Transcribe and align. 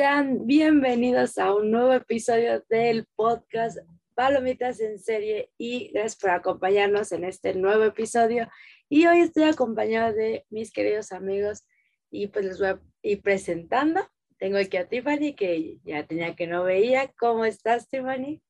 Sean 0.00 0.46
bienvenidos 0.46 1.36
a 1.36 1.54
un 1.54 1.70
nuevo 1.70 1.92
episodio 1.92 2.64
del 2.70 3.04
podcast 3.16 3.76
Palomitas 4.14 4.80
en 4.80 4.98
serie 4.98 5.52
y 5.58 5.88
gracias 5.88 6.16
por 6.16 6.30
acompañarnos 6.30 7.12
en 7.12 7.24
este 7.24 7.52
nuevo 7.52 7.84
episodio. 7.84 8.48
Y 8.88 9.06
hoy 9.06 9.20
estoy 9.20 9.42
acompañado 9.42 10.14
de 10.14 10.46
mis 10.48 10.72
queridos 10.72 11.12
amigos 11.12 11.66
y 12.10 12.28
pues 12.28 12.46
les 12.46 12.58
voy 12.58 12.68
a 12.68 12.80
ir 13.02 13.20
presentando. 13.20 14.00
Tengo 14.38 14.56
aquí 14.56 14.78
a 14.78 14.88
Tiffany 14.88 15.34
que 15.34 15.80
ya 15.84 16.06
tenía 16.06 16.34
que 16.34 16.46
no 16.46 16.64
veía. 16.64 17.12
¿Cómo 17.18 17.44
estás, 17.44 17.86
Tiffany? 17.86 18.40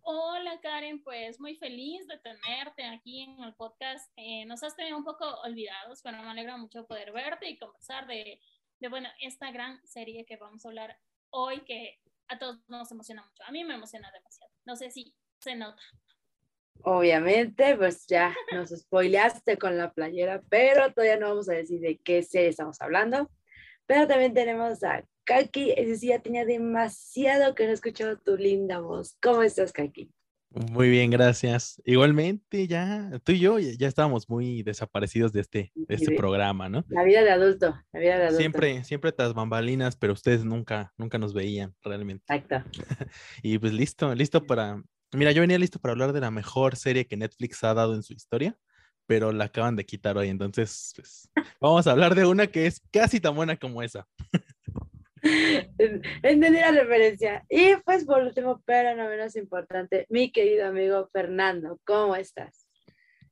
Hola 0.00 0.60
Karen, 0.62 1.04
pues 1.04 1.38
muy 1.40 1.56
feliz 1.56 2.06
de 2.08 2.16
tenerte 2.20 2.84
aquí 2.86 3.20
en 3.20 3.38
el 3.44 3.54
podcast. 3.54 4.10
Eh, 4.16 4.46
nos 4.46 4.62
has 4.62 4.74
tenido 4.76 4.96
un 4.96 5.04
poco 5.04 5.26
olvidados, 5.44 6.00
pero 6.02 6.22
me 6.22 6.30
alegra 6.30 6.56
mucho 6.56 6.86
poder 6.86 7.12
verte 7.12 7.50
y 7.50 7.58
conversar 7.58 8.06
de, 8.06 8.40
de, 8.80 8.88
bueno, 8.88 9.08
esta 9.20 9.50
gran 9.52 9.84
serie 9.86 10.24
que 10.24 10.36
vamos 10.36 10.64
a 10.64 10.68
hablar 10.68 10.98
hoy 11.30 11.60
que 11.60 12.00
a 12.28 12.38
todos 12.38 12.58
nos 12.68 12.90
emociona 12.90 13.22
mucho. 13.24 13.42
A 13.44 13.52
mí 13.52 13.64
me 13.64 13.74
emociona 13.74 14.10
demasiado. 14.10 14.52
No 14.64 14.76
sé 14.76 14.90
si 14.90 15.14
se 15.38 15.54
nota. 15.54 15.82
Obviamente, 16.82 17.76
pues 17.76 18.06
ya 18.06 18.34
nos 18.52 18.70
spoileaste 18.70 19.58
con 19.58 19.76
la 19.76 19.92
playera, 19.92 20.42
pero 20.48 20.92
todavía 20.92 21.18
no 21.18 21.28
vamos 21.28 21.48
a 21.48 21.54
decir 21.54 21.80
de 21.80 21.98
qué 21.98 22.22
serie 22.22 22.48
estamos 22.48 22.80
hablando. 22.80 23.30
Pero 23.86 24.06
también 24.06 24.32
tenemos 24.32 24.82
a 24.82 25.04
Kaki, 25.24 25.72
ese 25.76 25.96
sí 25.96 26.08
ya 26.08 26.20
tenía 26.20 26.44
demasiado 26.44 27.54
que 27.54 27.66
no 27.66 27.72
escuchado 27.72 28.18
tu 28.18 28.36
linda 28.36 28.80
voz. 28.80 29.16
¿Cómo 29.20 29.42
estás, 29.42 29.72
Kaki? 29.72 30.10
Muy 30.52 30.90
bien, 30.90 31.10
gracias. 31.10 31.80
Igualmente, 31.84 32.66
ya 32.66 33.10
tú 33.22 33.32
y 33.32 33.38
yo 33.38 33.58
ya, 33.60 33.86
estábamos 33.86 34.28
muy 34.28 34.64
desaparecidos 34.64 35.32
de 35.32 35.40
este, 35.42 35.72
de 35.76 35.94
este 35.94 36.16
programa, 36.16 36.68
¿no? 36.68 36.84
La 36.88 37.04
vida 37.04 37.22
de 37.22 37.30
adulto, 37.30 37.78
la 37.92 38.00
vida 38.00 38.16
de 38.18 38.24
adulto. 38.24 38.38
Siempre, 38.38 38.82
siempre 38.82 39.12
tras 39.12 39.32
bambalinas, 39.32 39.94
pero 39.94 40.12
ustedes 40.12 40.44
nunca, 40.44 40.92
nunca 40.96 41.18
nos 41.18 41.34
veían 41.34 41.76
realmente. 41.82 42.24
Exacto. 42.28 42.68
y 43.42 43.58
pues 43.58 43.72
listo, 43.72 44.12
listo 44.14 44.44
para. 44.44 44.82
Mira, 45.12 45.30
yo 45.30 45.40
venía 45.40 45.58
listo 45.58 45.78
para 45.78 45.92
hablar 45.92 46.12
de 46.12 46.20
la 46.20 46.32
mejor 46.32 46.74
serie 46.74 47.06
que 47.06 47.16
Netflix 47.16 47.62
ha 47.62 47.74
dado 47.74 47.94
en 47.94 48.02
su 48.02 48.12
historia, 48.12 48.58
pero 49.06 49.32
la 49.32 49.44
acaban 49.44 49.76
de 49.76 49.86
quitar 49.86 50.18
hoy. 50.18 50.28
Entonces, 50.28 50.92
pues, 50.96 51.28
vamos 51.60 51.86
a 51.86 51.92
hablar 51.92 52.16
de 52.16 52.26
una 52.26 52.48
que 52.48 52.66
es 52.66 52.80
casi 52.90 53.20
tan 53.20 53.36
buena 53.36 53.56
como 53.56 53.82
esa. 53.82 54.08
Entendí 56.22 56.60
la 56.60 56.72
referencia. 56.72 57.44
Y 57.48 57.76
pues 57.84 58.04
por 58.04 58.22
último, 58.22 58.62
pero 58.64 58.96
no 58.96 59.08
menos 59.08 59.36
importante, 59.36 60.06
mi 60.08 60.32
querido 60.32 60.66
amigo 60.66 61.08
Fernando, 61.12 61.80
¿cómo 61.84 62.16
estás? 62.16 62.66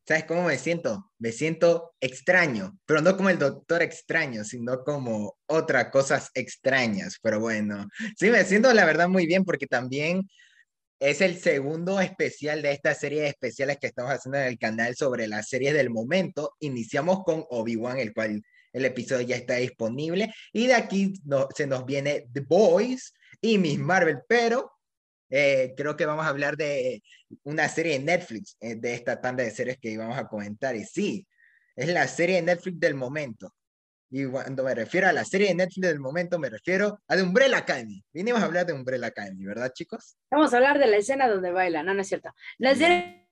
¿Sabes 0.07 0.25
cómo 0.25 0.45
me 0.45 0.57
siento? 0.57 1.13
Me 1.19 1.33
siento 1.33 1.95
extraño, 2.01 2.79
pero 2.87 3.03
no 3.03 3.15
como 3.15 3.29
el 3.29 3.39
doctor 3.39 3.83
extraño, 3.83 4.43
sino 4.43 4.83
como 4.83 5.37
otras 5.47 5.91
cosas 5.91 6.31
extrañas. 6.33 7.19
Pero 7.21 7.41
bueno, 7.41 7.87
sí, 8.17 8.31
me 8.31 8.43
siento 8.45 8.73
la 8.73 8.87
verdad 8.87 9.09
muy 9.09 9.27
bien 9.27 9.45
porque 9.45 9.67
también 9.67 10.27
es 10.99 11.21
el 11.21 11.37
segundo 11.39 12.01
especial 12.01 12.63
de 12.63 12.73
esta 12.73 12.95
serie 12.95 13.21
de 13.21 13.29
especiales 13.29 13.77
que 13.79 13.87
estamos 13.87 14.11
haciendo 14.11 14.39
en 14.39 14.47
el 14.47 14.59
canal 14.59 14.97
sobre 14.97 15.29
las 15.29 15.49
series 15.49 15.75
del 15.75 15.91
momento. 15.91 16.55
Iniciamos 16.61 17.23
con 17.23 17.45
Obi-Wan, 17.51 17.99
el 17.99 18.15
cual 18.15 18.43
el 18.73 18.85
episodio 18.85 19.27
ya 19.27 19.37
está 19.37 19.57
disponible. 19.57 20.33
Y 20.53 20.67
de 20.67 20.75
aquí 20.75 21.15
no, 21.25 21.49
se 21.55 21.67
nos 21.67 21.85
viene 21.85 22.29
The 22.33 22.41
Boys 22.41 23.15
y 23.41 23.59
Miss 23.59 23.79
Marvel, 23.79 24.19
pero 24.29 24.73
eh, 25.31 25.75
creo 25.77 25.97
que 25.97 26.07
vamos 26.07 26.25
a 26.25 26.31
hablar 26.31 26.57
de 26.57 27.03
una 27.45 27.69
serie 27.69 27.99
de 27.99 28.05
Netflix, 28.05 28.57
eh, 28.61 28.77
de 28.77 28.95
esta 28.95 29.21
tanda 29.21 29.45
de 29.45 29.51
series 29.51 29.79
que 29.79 29.91
íbamos 29.91 30.17
a 30.17 30.27
comentar. 30.27 30.75
Y 30.77 30.85
sí, 30.85 31.27
es 31.77 31.89
la 31.89 32.07
serie 32.09 32.37
de 32.37 32.43
Netflix 32.43 32.81
del 32.81 32.95
momento. 32.95 33.53
Y 34.11 34.25
cuando 34.25 34.65
me 34.65 34.75
refiero 34.75 35.07
a 35.07 35.13
la 35.13 35.25
serie 35.25 35.49
de 35.49 35.55
Netflix 35.55 35.87
del 35.87 36.01
momento, 36.01 36.39
me 36.39 36.49
refiero 36.49 37.03
a 37.07 37.15
The 37.15 37.23
Umbrella 37.23 37.59
Academy. 37.59 38.03
Vinimos 38.13 38.41
a 38.41 38.47
hablar 38.47 38.65
de 38.65 38.73
Umbrella 38.73 39.09
Academy, 39.09 39.45
¿verdad, 39.45 39.71
chicos? 39.75 40.17
Vamos 40.31 40.53
a 40.55 40.57
hablar 40.57 40.79
de 40.79 40.87
la 40.87 40.97
escena 40.97 41.29
donde 41.29 41.51
baila, 41.51 41.83
no, 41.83 41.93
no 41.93 42.01
es 42.01 42.09
cierto. 42.09 42.35
La 42.57 42.75
serie 42.75 43.28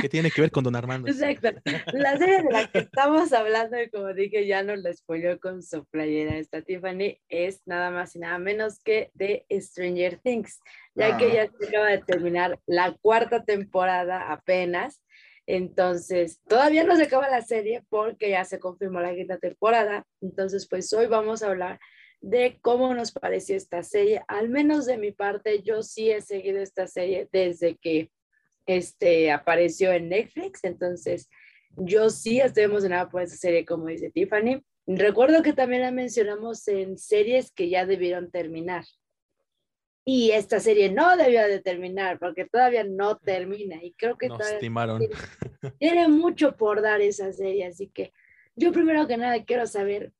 ¿Qué 0.00 0.08
tiene 0.08 0.30
que 0.30 0.40
ver 0.40 0.50
con 0.50 0.64
Don 0.64 0.76
Armando? 0.76 1.08
Exacto. 1.08 1.48
La 1.92 2.18
serie 2.18 2.42
de 2.42 2.50
la 2.50 2.70
que 2.70 2.80
estamos 2.80 3.32
hablando, 3.32 3.80
y 3.80 3.88
como 3.90 4.12
dije, 4.12 4.46
ya 4.46 4.62
nos 4.62 4.78
la 4.80 4.92
spoiló 4.92 5.40
con 5.40 5.62
su 5.62 5.84
playera 5.86 6.36
esta 6.36 6.62
Tiffany, 6.62 7.18
es 7.28 7.62
nada 7.66 7.90
más 7.90 8.14
y 8.14 8.18
nada 8.18 8.38
menos 8.38 8.80
que 8.82 9.10
de 9.14 9.46
Stranger 9.50 10.18
Things, 10.18 10.60
ya 10.94 11.16
que 11.16 11.32
ya 11.32 11.50
se 11.58 11.68
acaba 11.68 11.88
de 11.88 11.98
terminar 11.98 12.58
la 12.66 12.96
cuarta 13.00 13.44
temporada 13.44 14.30
apenas. 14.30 15.02
Entonces, 15.46 16.40
todavía 16.46 16.84
no 16.84 16.94
se 16.94 17.04
acaba 17.04 17.28
la 17.28 17.42
serie 17.42 17.82
porque 17.88 18.30
ya 18.30 18.44
se 18.44 18.60
confirmó 18.60 19.00
la 19.00 19.14
quinta 19.14 19.38
temporada. 19.38 20.04
Entonces, 20.20 20.68
pues 20.68 20.92
hoy 20.92 21.06
vamos 21.06 21.42
a 21.42 21.48
hablar 21.48 21.80
de 22.20 22.58
cómo 22.60 22.94
nos 22.94 23.12
pareció 23.12 23.56
esta 23.56 23.82
serie. 23.82 24.22
Al 24.28 24.48
menos 24.48 24.86
de 24.86 24.98
mi 24.98 25.10
parte, 25.10 25.62
yo 25.62 25.82
sí 25.82 26.10
he 26.10 26.20
seguido 26.20 26.60
esta 26.60 26.86
serie 26.86 27.28
desde 27.32 27.76
que 27.76 28.10
este, 28.76 29.30
apareció 29.30 29.92
en 29.92 30.08
Netflix, 30.08 30.64
entonces 30.64 31.28
yo 31.76 32.10
sí 32.10 32.40
estoy 32.40 32.64
emocionada 32.64 33.08
por 33.08 33.22
esa 33.22 33.36
serie, 33.36 33.64
como 33.64 33.86
dice 33.86 34.10
Tiffany. 34.10 34.62
Recuerdo 34.86 35.42
que 35.42 35.52
también 35.52 35.82
la 35.82 35.92
mencionamos 35.92 36.66
en 36.68 36.98
series 36.98 37.52
que 37.52 37.68
ya 37.68 37.86
debieron 37.86 38.30
terminar. 38.30 38.84
Y 40.04 40.32
esta 40.32 40.58
serie 40.58 40.90
no 40.90 41.16
debió 41.16 41.46
de 41.46 41.60
terminar 41.60 42.18
porque 42.18 42.46
todavía 42.46 42.84
no 42.84 43.18
termina 43.18 43.82
y 43.84 43.92
creo 43.92 44.16
que 44.16 44.28
Nos 44.28 44.38
tiene, 44.58 45.08
tiene 45.78 46.08
mucho 46.08 46.56
por 46.56 46.80
dar 46.82 47.00
esa 47.00 47.32
serie, 47.32 47.66
así 47.66 47.88
que 47.88 48.12
yo 48.56 48.72
primero 48.72 49.06
que 49.06 49.16
nada 49.16 49.44
quiero 49.44 49.66
saber 49.66 50.12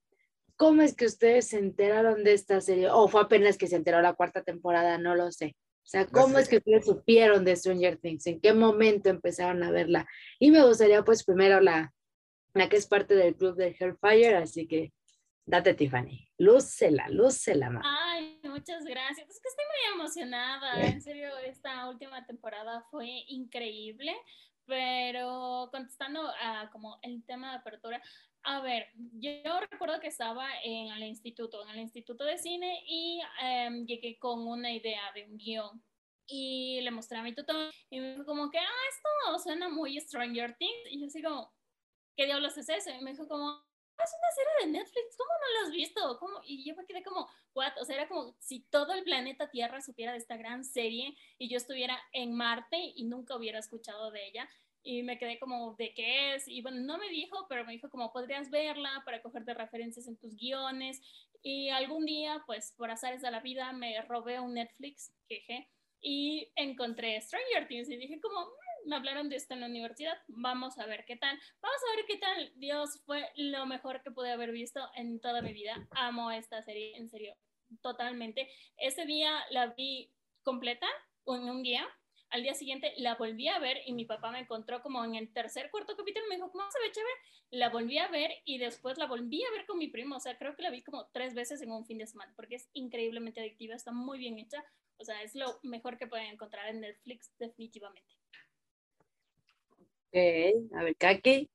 cómo 0.56 0.82
es 0.82 0.94
que 0.94 1.06
ustedes 1.06 1.48
se 1.48 1.58
enteraron 1.58 2.22
de 2.22 2.34
esta 2.34 2.60
serie 2.60 2.90
o 2.90 3.08
fue 3.08 3.22
apenas 3.22 3.56
que 3.56 3.66
se 3.66 3.76
enteró 3.76 4.02
la 4.02 4.12
cuarta 4.12 4.42
temporada, 4.42 4.98
no 4.98 5.14
lo 5.14 5.32
sé. 5.32 5.56
O 5.90 5.92
sea, 5.92 6.06
¿cómo 6.06 6.38
es 6.38 6.48
que 6.48 6.58
ustedes 6.58 6.86
supieron 6.86 7.44
de 7.44 7.56
Stranger 7.56 7.96
Things? 7.96 8.24
¿En 8.28 8.40
qué 8.40 8.52
momento 8.52 9.10
empezaron 9.10 9.60
a 9.64 9.72
verla? 9.72 10.06
Y 10.38 10.52
me 10.52 10.64
gustaría, 10.64 11.02
pues, 11.02 11.24
primero 11.24 11.60
la, 11.60 11.92
la 12.54 12.68
que 12.68 12.76
es 12.76 12.86
parte 12.86 13.16
del 13.16 13.34
club 13.34 13.56
de 13.56 13.76
Hellfire, 13.76 14.36
así 14.36 14.68
que 14.68 14.92
date, 15.46 15.74
Tiffany. 15.74 16.28
Lúcela, 16.38 17.08
lúcela, 17.08 17.70
más. 17.70 17.84
Ay, 17.84 18.40
muchas 18.44 18.84
gracias. 18.84 19.28
Es 19.28 19.40
que 19.40 19.48
estoy 19.48 19.64
muy 19.64 20.00
emocionada. 20.00 20.80
En 20.80 21.02
serio, 21.02 21.36
esta 21.38 21.88
última 21.88 22.24
temporada 22.24 22.86
fue 22.92 23.08
increíble. 23.26 24.14
Pero 24.66 25.70
contestando 25.72 26.22
a 26.40 26.70
como 26.70 27.00
el 27.02 27.24
tema 27.24 27.50
de 27.50 27.56
apertura, 27.56 28.00
a 28.42 28.60
ver, 28.60 28.88
yo 28.94 29.60
recuerdo 29.70 30.00
que 30.00 30.08
estaba 30.08 30.48
en 30.64 30.88
el 30.92 31.02
instituto, 31.04 31.62
en 31.62 31.70
el 31.70 31.80
instituto 31.80 32.24
de 32.24 32.38
cine 32.38 32.82
y 32.86 33.20
em, 33.42 33.86
llegué 33.86 34.18
con 34.18 34.46
una 34.46 34.72
idea 34.72 35.12
de 35.14 35.24
un 35.26 35.36
guion 35.36 35.82
y 36.26 36.80
le 36.80 36.90
mostré 36.90 37.18
a 37.18 37.22
mi 37.22 37.34
tutor 37.34 37.70
y 37.90 38.00
me 38.00 38.12
dijo 38.12 38.24
como 38.24 38.50
que, 38.50 38.58
ah, 38.58 38.82
esto 38.90 39.38
suena 39.42 39.68
muy 39.68 40.00
Stranger 40.00 40.56
Things 40.56 40.90
y 40.90 41.00
yo 41.00 41.06
así 41.06 41.22
como, 41.22 41.52
¿qué 42.16 42.26
diablos 42.26 42.56
es 42.56 42.68
eso? 42.68 42.90
Y 42.90 43.02
me 43.02 43.10
dijo 43.10 43.28
como, 43.28 43.48
ah, 43.48 44.04
es 44.04 44.10
una 44.16 44.30
serie 44.34 44.66
de 44.66 44.78
Netflix, 44.78 45.16
¿cómo 45.16 45.30
no 45.30 45.60
lo 45.60 45.66
has 45.66 45.72
visto? 45.72 46.18
¿Cómo? 46.18 46.40
Y 46.44 46.64
yo 46.64 46.74
me 46.76 46.86
quedé 46.86 47.02
como, 47.02 47.28
what? 47.54 47.72
O 47.80 47.84
sea, 47.84 47.96
era 47.96 48.08
como 48.08 48.36
si 48.38 48.60
todo 48.70 48.94
el 48.94 49.04
planeta 49.04 49.50
Tierra 49.50 49.82
supiera 49.82 50.12
de 50.12 50.18
esta 50.18 50.36
gran 50.36 50.64
serie 50.64 51.14
y 51.36 51.48
yo 51.48 51.56
estuviera 51.56 52.00
en 52.12 52.32
Marte 52.34 52.78
y 52.94 53.04
nunca 53.04 53.36
hubiera 53.36 53.58
escuchado 53.58 54.10
de 54.10 54.26
ella 54.26 54.48
y 54.82 55.02
me 55.02 55.18
quedé 55.18 55.38
como, 55.38 55.74
¿de 55.76 55.92
qué 55.94 56.34
es? 56.34 56.48
Y 56.48 56.62
bueno, 56.62 56.80
no 56.80 56.98
me 56.98 57.08
dijo, 57.08 57.46
pero 57.48 57.64
me 57.64 57.72
dijo 57.72 57.90
como, 57.90 58.12
podrías 58.12 58.50
verla 58.50 59.02
para 59.04 59.22
cogerte 59.22 59.54
referencias 59.54 60.08
en 60.08 60.16
tus 60.16 60.36
guiones. 60.36 61.00
Y 61.42 61.68
algún 61.70 62.06
día, 62.06 62.42
pues 62.46 62.74
por 62.76 62.90
azares 62.90 63.22
de 63.22 63.30
la 63.30 63.40
vida, 63.40 63.72
me 63.72 64.00
robé 64.02 64.40
un 64.40 64.54
Netflix, 64.54 65.12
jeje, 65.28 65.68
y 66.00 66.50
encontré 66.56 67.20
Stranger 67.20 67.68
Things 67.68 67.90
y 67.90 67.96
dije 67.96 68.20
como, 68.20 68.46
mm, 68.46 68.88
me 68.88 68.96
hablaron 68.96 69.28
de 69.28 69.36
esto 69.36 69.54
en 69.54 69.60
la 69.60 69.66
universidad, 69.66 70.16
vamos 70.28 70.78
a 70.78 70.86
ver 70.86 71.04
qué 71.04 71.16
tal, 71.16 71.38
vamos 71.60 71.80
a 71.86 71.96
ver 71.96 72.06
qué 72.06 72.16
tal. 72.16 72.52
Dios, 72.56 73.02
fue 73.04 73.30
lo 73.36 73.66
mejor 73.66 74.02
que 74.02 74.10
pude 74.10 74.32
haber 74.32 74.50
visto 74.50 74.80
en 74.96 75.20
toda 75.20 75.42
mi 75.42 75.52
vida. 75.52 75.86
Amo 75.90 76.30
esta 76.30 76.62
serie, 76.62 76.96
en 76.96 77.10
serio, 77.10 77.36
totalmente. 77.82 78.48
Ese 78.78 79.04
día 79.04 79.44
la 79.50 79.68
vi 79.68 80.10
completa 80.42 80.86
en 81.26 81.50
un 81.50 81.62
día 81.62 81.86
al 82.30 82.42
día 82.42 82.54
siguiente 82.54 82.92
la 82.96 83.14
volví 83.16 83.48
a 83.48 83.58
ver 83.58 83.78
y 83.86 83.92
mi 83.92 84.04
papá 84.04 84.30
me 84.30 84.40
encontró 84.40 84.82
como 84.82 85.04
en 85.04 85.14
el 85.14 85.32
tercer, 85.32 85.70
cuarto 85.70 85.96
capítulo, 85.96 86.26
me 86.28 86.36
dijo, 86.36 86.50
¿cómo 86.50 86.64
se 86.70 86.80
ve 86.80 86.92
chévere? 86.92 87.14
La 87.50 87.70
volví 87.70 87.98
a 87.98 88.08
ver 88.08 88.30
y 88.44 88.58
después 88.58 88.98
la 88.98 89.06
volví 89.06 89.42
a 89.44 89.50
ver 89.50 89.66
con 89.66 89.78
mi 89.78 89.88
primo, 89.88 90.16
o 90.16 90.20
sea, 90.20 90.38
creo 90.38 90.54
que 90.54 90.62
la 90.62 90.70
vi 90.70 90.82
como 90.82 91.08
tres 91.12 91.34
veces 91.34 91.60
en 91.62 91.72
un 91.72 91.84
fin 91.84 91.98
de 91.98 92.06
semana, 92.06 92.32
porque 92.36 92.56
es 92.56 92.68
increíblemente 92.72 93.40
adictiva, 93.40 93.74
está 93.74 93.92
muy 93.92 94.18
bien 94.18 94.38
hecha, 94.38 94.64
o 94.98 95.04
sea, 95.04 95.22
es 95.22 95.34
lo 95.34 95.58
mejor 95.62 95.98
que 95.98 96.06
pueden 96.06 96.26
encontrar 96.26 96.68
en 96.68 96.80
Netflix 96.80 97.32
definitivamente. 97.38 98.16
Ok, 100.08 100.74
a 100.76 100.82
ver, 100.84 100.96
Kaki. 100.96 101.48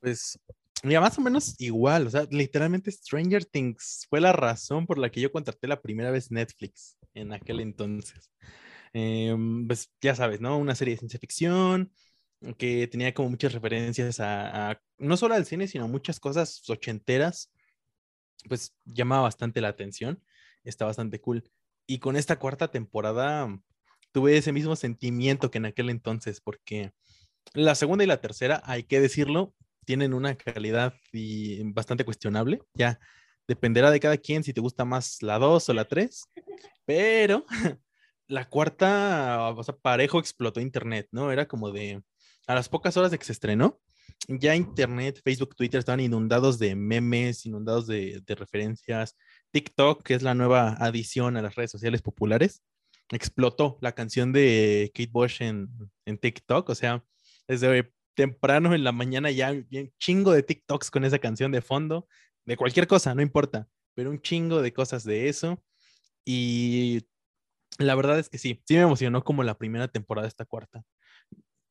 Pues 0.00 0.38
Mira, 0.84 1.00
más 1.00 1.16
o 1.16 1.20
menos 1.20 1.54
igual, 1.60 2.08
o 2.08 2.10
sea, 2.10 2.26
literalmente 2.28 2.90
Stranger 2.90 3.44
Things 3.44 4.04
fue 4.10 4.20
la 4.20 4.32
razón 4.32 4.84
por 4.84 4.98
la 4.98 5.10
que 5.10 5.20
yo 5.20 5.30
contraté 5.30 5.68
la 5.68 5.80
primera 5.80 6.10
vez 6.10 6.32
Netflix 6.32 6.98
en 7.14 7.32
aquel 7.32 7.60
entonces. 7.60 8.32
Em, 8.92 9.66
pues 9.66 9.90
ya 10.00 10.14
sabes, 10.14 10.40
¿no? 10.40 10.58
Una 10.58 10.74
serie 10.74 10.94
de 10.94 10.98
ciencia 10.98 11.20
ficción 11.20 11.92
que 12.58 12.88
tenía 12.88 13.14
como 13.14 13.30
muchas 13.30 13.52
referencias 13.52 14.18
a, 14.20 14.80
no 14.98 15.16
solo 15.16 15.34
al 15.34 15.46
cine, 15.46 15.68
sino 15.68 15.88
muchas 15.88 16.18
cosas 16.18 16.68
ochenteras 16.68 17.52
pues 18.48 18.74
llamaba 18.84 19.22
bastante 19.22 19.60
la 19.60 19.68
atención, 19.68 20.22
está 20.64 20.84
bastante 20.84 21.20
cool. 21.20 21.44
Y 21.86 21.98
con 21.98 22.16
esta 22.16 22.38
cuarta 22.38 22.68
temporada 22.68 23.48
tuve 24.12 24.36
ese 24.36 24.52
mismo 24.52 24.76
sentimiento 24.76 25.50
que 25.50 25.58
en 25.58 25.66
aquel 25.66 25.90
entonces, 25.90 26.40
porque 26.40 26.92
la 27.54 27.74
segunda 27.74 28.04
y 28.04 28.06
la 28.06 28.20
tercera, 28.20 28.62
hay 28.64 28.84
que 28.84 29.00
decirlo, 29.00 29.54
tienen 29.84 30.14
una 30.14 30.36
calidad 30.36 30.94
y 31.12 31.62
bastante 31.72 32.04
cuestionable. 32.04 32.60
Ya 32.74 33.00
dependerá 33.48 33.90
de 33.90 34.00
cada 34.00 34.16
quien 34.16 34.44
si 34.44 34.52
te 34.52 34.60
gusta 34.60 34.84
más 34.84 35.22
la 35.22 35.38
2 35.38 35.68
o 35.68 35.74
la 35.74 35.86
3, 35.86 36.24
pero 36.84 37.44
la 38.28 38.48
cuarta, 38.48 39.50
o 39.50 39.62
sea, 39.62 39.76
parejo 39.76 40.18
explotó 40.18 40.60
internet, 40.60 41.08
¿no? 41.12 41.32
Era 41.32 41.46
como 41.46 41.70
de, 41.70 42.02
a 42.46 42.54
las 42.54 42.68
pocas 42.68 42.96
horas 42.96 43.10
de 43.10 43.18
que 43.18 43.24
se 43.24 43.32
estrenó, 43.32 43.80
ya 44.28 44.54
internet, 44.54 45.20
Facebook, 45.24 45.54
Twitter 45.56 45.78
estaban 45.78 46.00
inundados 46.00 46.58
de 46.58 46.74
memes, 46.74 47.46
inundados 47.46 47.86
de, 47.86 48.22
referencias. 48.28 49.16
TikTok, 49.50 50.02
que 50.02 50.14
es 50.14 50.22
la 50.22 50.34
nueva 50.34 50.74
adición 50.74 51.36
a 51.36 51.42
las 51.42 51.54
redes 51.56 51.70
sociales 51.70 52.02
populares, 52.02 52.62
explotó 53.10 53.78
la 53.80 53.92
canción 53.92 54.32
de 54.32 54.90
Kate 54.94 55.10
Bush 55.12 55.42
en, 55.42 55.68
en 56.06 56.18
TikTok, 56.18 56.68
o 56.68 56.74
sea, 56.74 57.04
desde 57.48 57.92
temprano 58.14 58.74
en 58.74 58.84
la 58.84 58.92
mañana 58.92 59.30
ya 59.30 59.50
un 59.52 59.92
chingo 59.98 60.32
de 60.32 60.42
TikToks 60.42 60.90
con 60.90 61.04
esa 61.04 61.18
canción 61.18 61.52
de 61.52 61.62
fondo, 61.62 62.06
de 62.44 62.56
cualquier 62.56 62.86
cosa, 62.86 63.14
no 63.14 63.22
importa, 63.22 63.68
pero 63.94 64.10
un 64.10 64.20
chingo 64.20 64.62
de 64.62 64.72
cosas 64.72 65.04
de 65.04 65.28
eso. 65.28 65.62
Y 66.24 67.02
la 67.78 67.94
verdad 67.94 68.18
es 68.18 68.28
que 68.28 68.38
sí, 68.38 68.62
sí 68.66 68.74
me 68.74 68.82
emocionó 68.82 69.24
como 69.24 69.42
la 69.42 69.58
primera 69.58 69.88
temporada 69.88 70.24
de 70.24 70.30
esta 70.30 70.44
cuarta. 70.44 70.84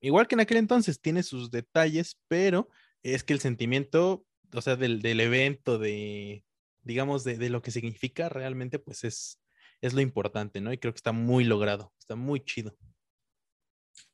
Igual 0.01 0.27
que 0.27 0.35
en 0.35 0.41
aquel 0.41 0.57
entonces, 0.57 0.99
tiene 0.99 1.23
sus 1.23 1.51
detalles, 1.51 2.19
pero 2.27 2.69
es 3.03 3.23
que 3.23 3.33
el 3.33 3.39
sentimiento, 3.39 4.25
o 4.53 4.61
sea, 4.61 4.75
del, 4.75 5.19
evento, 5.19 5.77
de, 5.77 6.43
digamos, 6.81 7.23
de, 7.23 7.37
de, 7.37 7.49
lo 7.49 7.61
que 7.61 7.71
significa 7.71 8.27
realmente, 8.29 8.79
pues 8.79 9.03
es, 9.03 9.39
es 9.81 9.93
lo 9.93 10.01
importante, 10.01 10.59
¿no? 10.59 10.73
Y 10.73 10.77
creo 10.77 10.93
que 10.93 10.97
está 10.97 11.11
muy 11.11 11.43
logrado, 11.43 11.93
está 11.99 12.15
muy 12.15 12.39
chido. 12.43 12.75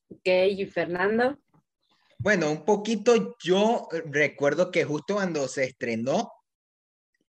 Ok, 0.10 0.28
y 0.52 0.66
Fernando. 0.66 1.38
Bueno, 2.20 2.52
un 2.52 2.66
poquito 2.66 3.38
yo 3.44 3.88
recuerdo 4.06 4.72
que 4.72 4.84
justo 4.84 5.16
cuando 5.16 5.48
se 5.48 5.66
estrenó, 5.66 6.32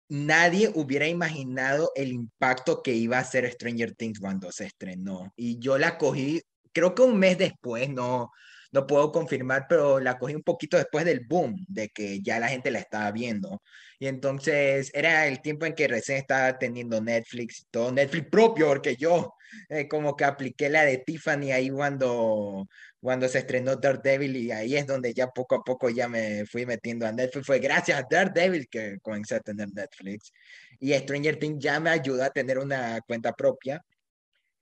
nadie 0.08 0.70
hubiera 0.74 1.06
imaginado 1.06 1.90
el 1.94 2.12
impacto 2.12 2.82
que 2.82 2.92
iba 2.94 3.18
a 3.18 3.20
hacer 3.20 3.50
Stranger 3.50 3.94
Things 3.94 4.20
cuando 4.20 4.50
se 4.52 4.66
estrenó. 4.66 5.32
Y 5.36 5.58
yo 5.58 5.78
la 5.78 5.98
cogí, 5.98 6.42
creo 6.72 6.94
que 6.94 7.02
un 7.02 7.18
mes 7.18 7.38
después, 7.38 7.88
no, 7.90 8.30
no 8.72 8.86
puedo 8.86 9.12
confirmar, 9.12 9.66
pero 9.68 10.00
la 10.00 10.18
cogí 10.18 10.34
un 10.34 10.42
poquito 10.42 10.76
después 10.76 11.04
del 11.04 11.20
boom, 11.26 11.64
de 11.68 11.88
que 11.88 12.20
ya 12.20 12.38
la 12.38 12.48
gente 12.48 12.70
la 12.70 12.80
estaba 12.80 13.10
viendo. 13.12 13.62
Y 13.98 14.06
entonces 14.06 14.90
era 14.94 15.26
el 15.26 15.40
tiempo 15.40 15.66
en 15.66 15.74
que 15.74 15.88
recién 15.88 16.18
estaba 16.18 16.58
teniendo 16.58 17.00
Netflix 17.00 17.66
todo, 17.70 17.92
Netflix 17.92 18.28
propio, 18.30 18.68
porque 18.68 18.96
yo 18.96 19.34
eh, 19.68 19.88
como 19.88 20.16
que 20.16 20.24
apliqué 20.24 20.68
la 20.68 20.84
de 20.84 20.98
Tiffany 20.98 21.52
ahí 21.52 21.70
cuando, 21.70 22.68
cuando 23.00 23.28
se 23.28 23.38
estrenó 23.38 23.76
Daredevil 23.76 24.36
y 24.36 24.50
ahí 24.50 24.76
es 24.76 24.86
donde 24.86 25.14
ya 25.14 25.28
poco 25.28 25.56
a 25.56 25.62
poco 25.62 25.88
ya 25.88 26.08
me 26.08 26.44
fui 26.46 26.66
metiendo 26.66 27.06
a 27.06 27.12
Netflix. 27.12 27.46
Fue 27.46 27.58
gracias 27.60 27.98
a 27.98 28.06
Daredevil 28.08 28.68
que 28.68 28.98
comencé 29.00 29.36
a 29.36 29.40
tener 29.40 29.68
Netflix. 29.72 30.32
Y 30.80 30.92
Stranger 30.94 31.38
Things 31.38 31.62
ya 31.62 31.78
me 31.80 31.90
ayudó 31.90 32.24
a 32.24 32.30
tener 32.30 32.58
una 32.58 33.00
cuenta 33.02 33.32
propia. 33.32 33.84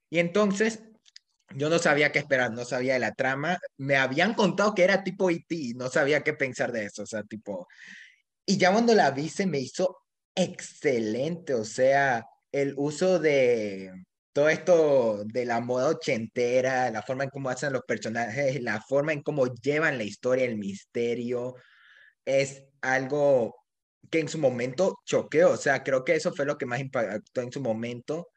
Y 0.09 0.19
entonces 0.19 0.81
yo 1.55 1.69
no 1.69 1.79
sabía 1.79 2.11
qué 2.11 2.19
esperar, 2.19 2.51
no 2.51 2.65
sabía 2.65 2.93
de 2.93 2.99
la 2.99 3.13
trama. 3.13 3.59
Me 3.77 3.95
habían 3.95 4.33
contado 4.33 4.75
que 4.75 4.83
era 4.83 5.03
tipo 5.03 5.29
E.T., 5.29 5.73
no 5.75 5.89
sabía 5.89 6.21
qué 6.21 6.33
pensar 6.33 6.71
de 6.71 6.85
eso, 6.85 7.03
o 7.03 7.05
sea, 7.05 7.23
tipo... 7.23 7.67
Y 8.45 8.57
ya 8.57 8.71
cuando 8.71 8.93
la 8.93 9.11
vi 9.11 9.29
se 9.29 9.45
me 9.45 9.59
hizo 9.59 9.97
excelente, 10.35 11.53
o 11.53 11.65
sea, 11.65 12.25
el 12.51 12.73
uso 12.77 13.19
de 13.19 13.91
todo 14.37 14.49
esto 14.49 15.23
de 15.25 15.45
la 15.45 15.61
moda 15.61 15.89
ochentera, 15.89 16.91
la 16.91 17.01
forma 17.01 17.23
en 17.23 17.31
cómo 17.31 17.49
hacen 17.49 17.73
los 17.73 17.81
personajes, 17.81 18.61
la 18.61 18.79
forma 18.79 19.11
en 19.11 19.23
cómo 19.23 19.47
llevan 19.47 19.97
la 19.97 20.03
historia, 20.03 20.45
el 20.45 20.57
misterio, 20.57 21.55
es 22.23 22.63
algo 22.81 23.55
que 24.11 24.19
en 24.19 24.27
su 24.27 24.37
momento 24.37 24.99
choqueó, 25.05 25.53
o 25.53 25.57
sea, 25.57 25.83
creo 25.83 26.05
que 26.05 26.13
eso 26.13 26.31
fue 26.35 26.45
lo 26.45 26.55
que 26.55 26.67
más 26.67 26.79
impactó 26.79 27.41
en 27.41 27.51
su 27.51 27.61
momento. 27.61 28.27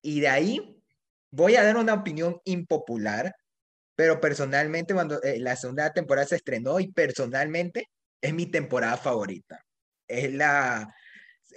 Y 0.00 0.20
de 0.20 0.28
ahí 0.28 0.82
voy 1.30 1.56
a 1.56 1.64
dar 1.64 1.76
una 1.76 1.92
opinión 1.92 2.40
impopular, 2.44 3.34
pero 3.94 4.22
personalmente 4.22 4.94
cuando 4.94 5.22
eh, 5.22 5.38
la 5.38 5.54
segunda 5.56 5.92
temporada 5.92 6.28
se 6.28 6.36
estrenó 6.36 6.80
y 6.80 6.90
personalmente 6.90 7.90
es 8.22 8.32
mi 8.32 8.46
temporada 8.46 8.96
favorita. 8.96 9.60
Es 10.08 10.32
la... 10.32 10.94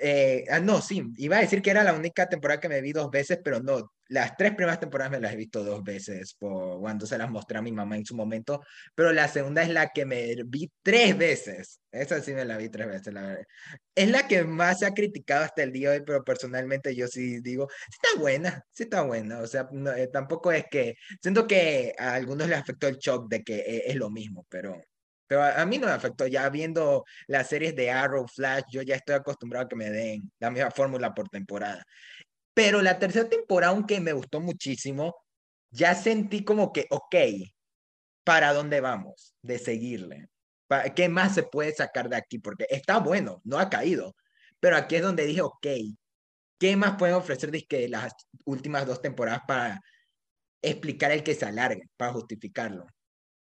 Eh, 0.01 0.45
ah, 0.49 0.59
no, 0.59 0.81
sí, 0.81 1.03
iba 1.17 1.37
a 1.37 1.41
decir 1.41 1.61
que 1.61 1.71
era 1.71 1.83
la 1.83 1.93
única 1.93 2.27
temporada 2.27 2.59
que 2.59 2.69
me 2.69 2.81
vi 2.81 2.91
dos 2.91 3.09
veces, 3.09 3.39
pero 3.43 3.59
no, 3.59 3.91
las 4.07 4.37
tres 4.37 4.53
primeras 4.53 4.79
temporadas 4.79 5.11
me 5.11 5.19
las 5.19 5.33
he 5.33 5.35
visto 5.35 5.63
dos 5.63 5.83
veces 5.83 6.35
por, 6.35 6.79
cuando 6.79 7.05
se 7.05 7.17
las 7.17 7.29
mostré 7.29 7.57
a 7.57 7.61
mi 7.61 7.71
mamá 7.71 7.95
en 7.97 8.05
su 8.05 8.15
momento, 8.15 8.61
pero 8.93 9.11
la 9.11 9.27
segunda 9.27 9.63
es 9.63 9.69
la 9.69 9.89
que 9.89 10.05
me 10.05 10.35
vi 10.45 10.71
tres 10.83 11.17
veces. 11.17 11.79
Esa 11.91 12.21
sí 12.21 12.33
me 12.33 12.45
la 12.45 12.57
vi 12.57 12.69
tres 12.69 12.87
veces, 12.87 13.13
la 13.13 13.21
verdad. 13.21 13.45
Es 13.95 14.09
la 14.09 14.27
que 14.27 14.43
más 14.43 14.79
se 14.79 14.85
ha 14.85 14.93
criticado 14.93 15.45
hasta 15.45 15.63
el 15.63 15.71
día 15.71 15.91
de 15.91 15.99
hoy, 15.99 16.03
pero 16.05 16.23
personalmente 16.23 16.95
yo 16.95 17.07
sí 17.07 17.39
digo, 17.41 17.67
está 17.89 18.19
buena, 18.19 18.63
sí 18.71 18.83
está 18.83 19.01
buena. 19.03 19.39
O 19.39 19.47
sea, 19.47 19.69
eh, 19.97 20.09
tampoco 20.11 20.51
es 20.51 20.65
que, 20.69 20.95
siento 21.21 21.47
que 21.47 21.95
a 21.97 22.13
algunos 22.15 22.47
les 22.47 22.59
afectó 22.59 22.87
el 22.87 22.97
shock 22.97 23.29
de 23.29 23.43
que 23.43 23.55
eh, 23.57 23.83
es, 23.87 23.95
lo 23.95 24.09
mismo, 24.09 24.45
pero 24.49 24.75
pero 25.27 25.43
a, 25.43 25.65
mí 25.65 25.77
no 25.77 25.87
me 25.87 25.93
afectó. 25.93 26.27
Ya 26.27 26.49
viendo 26.49 27.05
las 27.27 27.47
series 27.49 27.75
de 27.75 27.91
Arrow, 27.91 28.27
Flash, 28.27 28.63
yo 28.69 28.81
ya 28.81 28.95
estoy 28.95 29.15
acostumbrado 29.15 29.65
a 29.65 29.69
que 29.69 29.75
me 29.75 29.89
den 29.89 30.31
la 30.39 30.51
misma 30.51 30.71
fórmula 30.71 31.13
por 31.13 31.29
temporada. 31.29 31.83
Pero 32.53 32.81
la 32.81 32.99
tercera 32.99 33.29
temporada, 33.29 33.73
aunque 33.73 33.99
me 33.99 34.13
gustó 34.13 34.39
muchísimo, 34.39 35.15
ya 35.71 35.95
sentí 35.95 36.43
como 36.43 36.71
que, 36.71 36.87
ok, 36.89 37.15
¿para 38.23 38.53
dónde 38.53 38.81
vamos 38.81 39.33
de 39.41 39.59
seguirle? 39.59 40.29
¿Qué 40.95 41.09
más 41.09 41.35
se 41.35 41.43
puede 41.43 41.73
sacar 41.73 42.09
de 42.09 42.17
aquí? 42.17 42.39
Porque 42.39 42.65
está 42.69 42.99
bueno, 42.99 43.41
no 43.43 43.59
ha 43.59 43.69
caído. 43.69 44.15
Pero 44.59 44.77
aquí 44.77 44.95
es 44.95 45.01
donde 45.01 45.25
dije, 45.25 45.41
ok, 45.41 45.67
¿qué 46.59 46.75
más 46.75 46.97
pueden 46.97 47.15
ofrecer 47.15 47.51
de 47.51 47.89
las 47.89 48.13
últimas 48.45 48.85
dos 48.85 49.01
temporadas 49.01 49.41
para 49.47 49.79
explicar 50.61 51.11
el 51.11 51.23
que 51.23 51.35
se 51.35 51.45
alargue, 51.45 51.83
para 51.97 52.13
justificarlo? 52.13 52.87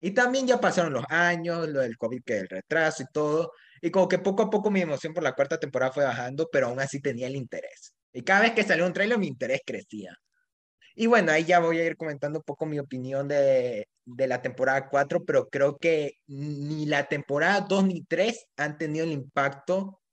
Y 0.05 0.12
también 0.12 0.45
ya 0.45 0.62
pasaron 0.62 0.93
los 0.93 1.03
años, 1.09 1.67
lo 1.67 1.79
del 1.81 1.97
COVID, 1.97 2.21
que 2.24 2.38
el 2.38 2.47
retraso 2.47 3.01
y 3.01 3.07
todo. 3.12 3.53
Y 3.81 3.89
como 3.89 4.07
que 4.07 4.19
poco 4.19 4.43
a 4.43 4.51
poco 4.51 4.69
mi 4.69 4.81
emoción 4.81 5.15
por 5.15 5.24
la 5.24 5.33
cuarta 5.33 5.59
temporada 5.59 5.91
fue 5.91 6.03
bajando, 6.03 6.47
pero 6.51 6.67
aún 6.67 6.79
así 6.79 7.01
tenía 7.01 7.25
el 7.25 7.35
interés. 7.35 7.91
Y 8.13 8.21
cada 8.21 8.41
vez 8.41 8.51
que 8.51 8.62
salió 8.62 8.85
un 8.85 8.93
trailer 8.93 9.17
mi 9.17 9.25
interés 9.25 9.62
crecía. 9.65 10.15
Y 10.93 11.07
bueno, 11.07 11.31
ahí 11.31 11.45
ya 11.45 11.57
voy 11.57 11.79
a 11.79 11.85
ir 11.85 11.97
comentando 11.97 12.38
un 12.38 12.43
poco 12.43 12.67
mi 12.67 12.77
opinión 12.77 13.27
de, 13.27 13.88
de 14.05 14.27
la 14.27 14.43
temporada 14.43 14.89
4, 14.89 15.25
pero 15.25 15.50
creo 15.50 15.77
que 15.77 16.19
ni 16.27 16.85
la 16.85 17.07
temporada 17.07 17.62
2 17.62 17.85
ni 17.85 18.03
3 18.03 18.45
han 18.57 18.77
tenido 18.77 19.05
el 19.05 19.12
impacto, 19.12 20.03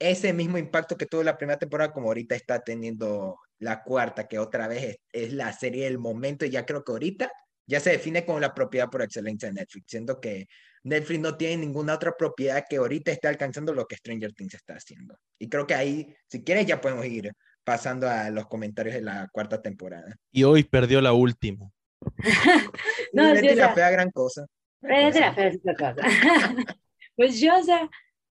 ese 0.00 0.32
mismo 0.32 0.58
impacto 0.58 0.96
que 0.96 1.06
tuvo 1.06 1.22
la 1.22 1.36
primera 1.36 1.60
temporada 1.60 1.92
como 1.92 2.08
ahorita 2.08 2.34
está 2.34 2.58
teniendo 2.58 3.36
la 3.60 3.84
cuarta, 3.84 4.26
que 4.26 4.40
otra 4.40 4.66
vez 4.66 4.82
es, 4.82 4.96
es 5.12 5.32
la 5.32 5.52
serie 5.52 5.84
del 5.84 5.98
momento 5.98 6.44
y 6.44 6.50
ya 6.50 6.66
creo 6.66 6.82
que 6.82 6.90
ahorita 6.90 7.30
ya 7.68 7.80
se 7.80 7.90
define 7.90 8.24
como 8.24 8.40
la 8.40 8.54
propiedad 8.54 8.88
por 8.88 9.02
excelencia 9.02 9.48
de 9.48 9.54
Netflix, 9.54 9.84
siendo 9.90 10.20
que 10.20 10.48
Netflix 10.84 11.20
no 11.20 11.36
tiene 11.36 11.58
ninguna 11.58 11.94
otra 11.94 12.16
propiedad 12.16 12.64
que 12.68 12.76
ahorita 12.76 13.12
esté 13.12 13.28
alcanzando 13.28 13.74
lo 13.74 13.86
que 13.86 13.96
Stranger 13.96 14.32
Things 14.32 14.54
está 14.54 14.74
haciendo. 14.74 15.18
Y 15.38 15.48
creo 15.48 15.66
que 15.66 15.74
ahí, 15.74 16.16
si 16.28 16.42
quieres, 16.42 16.66
ya 16.66 16.80
podemos 16.80 17.04
ir 17.04 17.30
pasando 17.64 18.08
a 18.08 18.30
los 18.30 18.46
comentarios 18.46 18.94
de 18.94 19.02
la 19.02 19.28
cuarta 19.30 19.60
temporada. 19.60 20.16
Y 20.32 20.44
hoy 20.44 20.64
perdió 20.64 21.02
la 21.02 21.12
última. 21.12 21.70
no, 23.12 23.36
sí, 23.36 23.54
la 23.54 23.74
fea 23.74 23.90
gran 23.90 24.10
cosa. 24.10 24.46
la 24.80 25.34
fea 25.34 25.52
cosa. 25.76 25.96
pues 27.16 27.38
yo, 27.38 27.54
o 27.54 27.62
sea, 27.62 27.86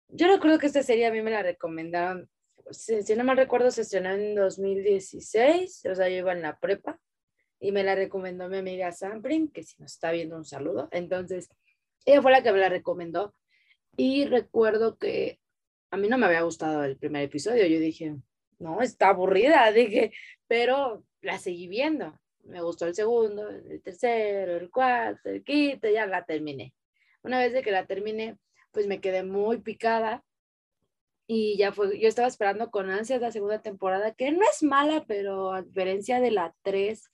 yo 0.09 0.29
recuerdo 0.29 0.61
que 0.61 0.67
esta 0.67 0.85
serie 0.85 1.07
a 1.07 1.11
mí 1.11 1.23
me 1.23 1.33
la 1.33 1.43
recomendaron, 1.43 2.31
si, 2.71 3.03
si 3.03 3.17
no 3.17 3.25
mal 3.25 3.37
recuerdo, 3.37 3.73
se 3.73 3.83
estrenó 3.83 4.11
en 4.11 4.37
2016, 4.37 5.87
o 5.91 5.95
sea, 5.97 6.09
yo 6.09 6.19
iba 6.19 6.33
en 6.33 6.43
la 6.43 6.57
prepa 6.61 7.01
y 7.65 7.73
me 7.73 7.83
la 7.83 7.95
recomendó 7.95 8.47
mi 8.51 8.59
amiga 8.59 8.93
Samprin, 8.93 9.49
que 9.49 9.63
si 9.63 9.81
nos 9.81 9.93
está 9.93 10.13
viendo 10.13 10.37
un 10.37 10.45
saludo. 10.45 10.87
Entonces, 10.93 11.49
ella 12.05 12.21
fue 12.21 12.31
la 12.31 12.43
que 12.43 12.53
me 12.53 12.59
la 12.59 12.69
recomendó. 12.69 13.35
Y 13.97 14.27
recuerdo 14.27 14.99
que 14.99 15.41
a 15.91 15.97
mí 15.97 16.09
no 16.09 16.19
me 16.19 16.27
había 16.27 16.43
gustado 16.43 16.85
el 16.85 16.99
primer 16.99 17.23
episodio. 17.23 17.67
Yo 17.67 17.81
dije, 17.81 18.17
no, 18.59 18.83
está 18.83 19.09
aburrida, 19.09 19.73
dije, 19.73 20.13
pero 20.47 21.07
la 21.23 21.39
seguí 21.39 21.67
viendo. 21.67 22.21
Me 22.43 22.61
gustó 22.61 22.85
el 22.87 22.95
segundo, 22.95 23.49
el 23.49 23.81
tercero, 23.83 24.59
el 24.59 24.71
cuarto, 24.71 25.31
el 25.31 25.43
quinto, 25.43 25.89
ya 25.89 26.05
la 26.05 26.27
terminé. 26.27 26.75
Una 27.23 27.39
vez 27.39 27.55
de 27.55 27.63
que 27.63 27.73
la 27.73 27.87
terminé, 27.87 28.37
pues 28.73 28.87
me 28.87 29.01
quedé 29.01 29.23
muy 29.23 29.63
picada 29.63 30.23
y 31.27 31.57
ya 31.57 31.73
fue, 31.73 31.99
yo 31.99 32.09
estaba 32.09 32.29
esperando 32.29 32.71
con 32.71 32.91
ansias 32.91 33.23
la 33.23 33.33
segunda 33.33 33.63
temporada, 33.63 34.13
que 34.13 34.31
no 34.33 34.43
es 34.43 34.63
mala, 34.63 35.07
pero 35.07 35.55
a 35.55 35.63
diferencia 35.63 36.21
de 36.21 36.31
la 36.31 36.55
3, 36.61 37.11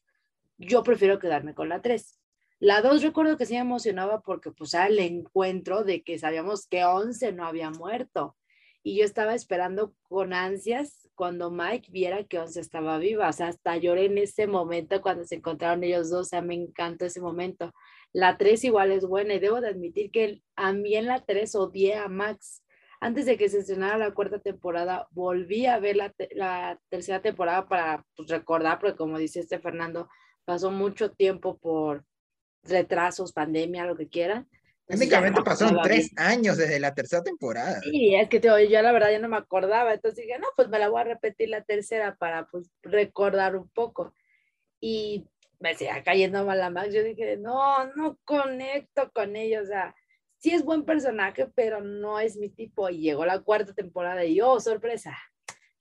yo 0.67 0.83
prefiero 0.83 1.19
quedarme 1.19 1.55
con 1.55 1.69
la 1.69 1.83
3. 1.83 2.19
La 2.59 2.83
2 2.83 3.03
recuerdo 3.03 3.37
que 3.37 3.47
sí 3.47 3.55
me 3.55 3.61
emocionaba 3.61 4.21
porque 4.21 4.53
pues 4.53 4.75
era 4.75 4.87
el 4.87 4.99
encuentro 4.99 5.83
de 5.85 6.03
que 6.03 6.19
sabíamos 6.19 6.67
que 6.67 6.85
11 6.85 7.33
no 7.33 7.47
había 7.47 7.71
muerto. 7.71 8.37
y 8.83 8.99
yo 8.99 9.05
estaba 9.05 9.35
esperando 9.35 9.95
con 10.03 10.33
ansias 10.33 11.11
cuando 11.21 11.51
Mike 11.51 11.91
viera 11.93 12.25
que 12.25 12.39
Once 12.39 12.59
estaba 12.59 12.97
viva, 12.97 13.29
o 13.29 13.33
sea, 13.35 13.49
hasta 13.49 13.77
lloré 13.77 14.07
en 14.07 14.17
ese 14.17 14.47
momento 14.47 15.03
cuando 15.03 15.25
se 15.27 15.35
encontraron 15.35 15.85
ellos 15.85 16.09
dos, 16.09 16.21
o 16.21 16.25
sea, 16.25 16.41
me 16.41 16.55
encantó 16.55 17.05
ese 17.05 17.21
momento. 17.21 17.75
La 18.15 18.39
3 18.39 18.65
igual 18.65 18.91
es 18.91 19.05
buena 19.05 19.35
y 19.35 19.39
debo 19.39 19.61
de 19.61 19.69
admitir 19.69 20.11
que 20.11 20.43
a 20.57 20.73
mí 20.73 20.97
en 20.97 21.07
la 21.07 21.21
3 21.23 21.55
odié 21.57 21.97
a 21.97 22.09
Max. 22.09 22.65
Antes 23.01 23.27
de 23.27 23.37
que 23.37 23.51
se 23.51 23.59
estrenara 23.59 23.99
la 23.99 24.15
cuarta 24.15 24.39
temporada, 24.39 25.09
volví 25.11 25.67
a 25.67 25.79
ver 25.79 25.97
la, 25.97 26.81
tercera 26.89 27.21
temporada 27.21 27.69
para 27.69 28.07
pues, 28.17 28.31
recordar, 28.31 28.79
porque 28.79 28.97
como 28.97 29.19
dice 29.19 29.41
este 29.41 29.59
Fernando, 29.59 30.09
pasó 30.45 30.71
mucho 30.71 31.11
tiempo 31.13 31.59
por 31.59 32.05
retrasos, 32.63 33.33
pandemia, 33.33 33.87
lo 33.87 33.97
que 33.97 34.09
quieran. 34.09 34.49
Técnicamente 34.87 35.43
pasaron 35.43 35.81
tres 35.83 36.11
años 36.17 36.57
desde 36.57 36.81
la 36.81 36.93
tercera 36.95 37.23
temporada. 37.23 37.81
Sí, 37.81 38.15
es 38.17 38.29
que 38.29 38.41
yo 38.41 38.83
la 38.83 38.93
verdad 38.93 39.13
ya 39.13 39.21
no 39.21 39.29
me 39.29 39.37
acordaba, 39.37 39.95
entonces 39.95 40.27
dije, 40.27 40.39
no, 40.41 40.49
pues 40.57 40.69
me 40.69 40.81
la 40.81 40.89
voy 40.89 41.03
a 41.03 41.05
repetir 41.05 41.49
la 41.49 41.63
tercera 41.63 42.17
para 42.17 42.47
pues 42.47 42.71
recordar 42.83 43.55
un 43.55 43.69
poco. 43.69 44.13
Y 44.81 45.29
me 45.61 45.75
seguía 45.75 46.03
cayendo 46.03 46.45
mal 46.45 46.61
a 46.61 46.71
Max, 46.71 46.93
yo 46.93 47.05
dije, 47.05 47.37
no, 47.37 47.87
no 47.95 48.19
conecto 48.25 49.13
con 49.13 49.37
ellos, 49.37 49.65
o 49.65 49.67
sea, 49.67 49.95
sí 50.39 50.53
es 50.53 50.65
buen 50.65 50.85
personaje, 50.85 51.47
pero 51.55 51.81
no 51.81 52.19
es 52.19 52.37
mi 52.37 52.49
tipo. 52.49 52.89
Y 52.89 52.99
llegó 52.99 53.25
la 53.25 53.41
cuarta 53.41 53.73
temporada 53.73 54.25
y, 54.25 54.41
oh, 54.41 54.59
sorpresa, 54.59 55.17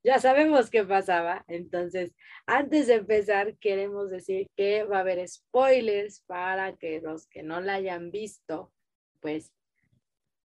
ya 0.09 0.19
sabemos 0.19 0.71
qué 0.71 0.83
pasaba. 0.83 1.45
Entonces, 1.47 2.15
antes 2.47 2.87
de 2.87 2.95
empezar, 2.95 3.55
queremos 3.59 4.09
decir 4.09 4.47
que 4.57 4.83
va 4.83 4.97
a 4.97 5.01
haber 5.01 5.27
spoilers 5.27 6.21
para 6.25 6.75
que 6.77 6.99
los 6.99 7.27
que 7.27 7.43
no 7.43 7.61
la 7.61 7.75
hayan 7.75 8.09
visto, 8.09 8.73
pues 9.19 9.51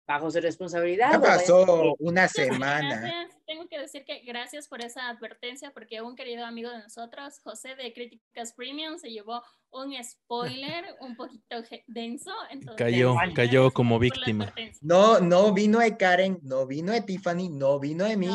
bajo 0.08 0.30
su 0.30 0.40
responsabilidad. 0.40 1.12
Ya 1.12 1.20
pasó 1.20 1.96
una 1.98 2.28
semana. 2.28 3.28
Tengo 3.48 3.68
que 3.68 3.80
decir 3.80 4.06
que 4.06 4.20
gracias 4.20 4.68
por 4.68 4.82
esa 4.82 5.10
advertencia, 5.10 5.72
porque 5.72 6.02
un 6.02 6.16
querido 6.16 6.46
amigo 6.46 6.70
de 6.70 6.84
nosotros, 6.84 7.40
José 7.44 7.76
de 7.76 7.94
Críticas 7.94 8.54
Premium, 8.54 9.00
se 9.00 9.10
llevó 9.10 9.42
un 9.72 9.96
spoiler 10.04 10.86
un 11.02 11.16
poquito 11.16 11.64
denso. 11.88 12.32
cayó, 12.78 13.16
cayó 13.34 13.72
como 13.72 13.98
víctima. 13.98 14.54
No, 14.82 15.20
no 15.20 15.52
vino 15.52 15.80
de 15.80 15.98
Karen, 15.98 16.40
no 16.44 16.68
vino 16.68 16.92
de 16.92 17.02
Tiffany, 17.02 17.50
no 17.50 17.80
vino 17.80 18.06
de 18.06 18.18
mí. 18.18 18.30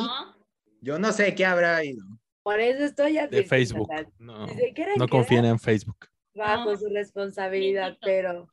Yo 0.83 0.99
no 0.99 1.13
sé 1.13 1.35
qué 1.35 1.47
habrá 1.47 1.83
ido. 1.83 2.05
Por 2.43 2.61
eso 2.61 2.85
estoy 2.85 3.15
De 3.29 3.45
Facebook. 3.45 3.89
No, 4.19 4.47
no 4.97 5.09
confíen 5.09 5.47
en 5.47 5.59
Facebook. 5.59 6.09
Bajo 6.35 6.77
su 6.77 6.89
responsabilidad, 6.89 7.97
pero 8.03 8.49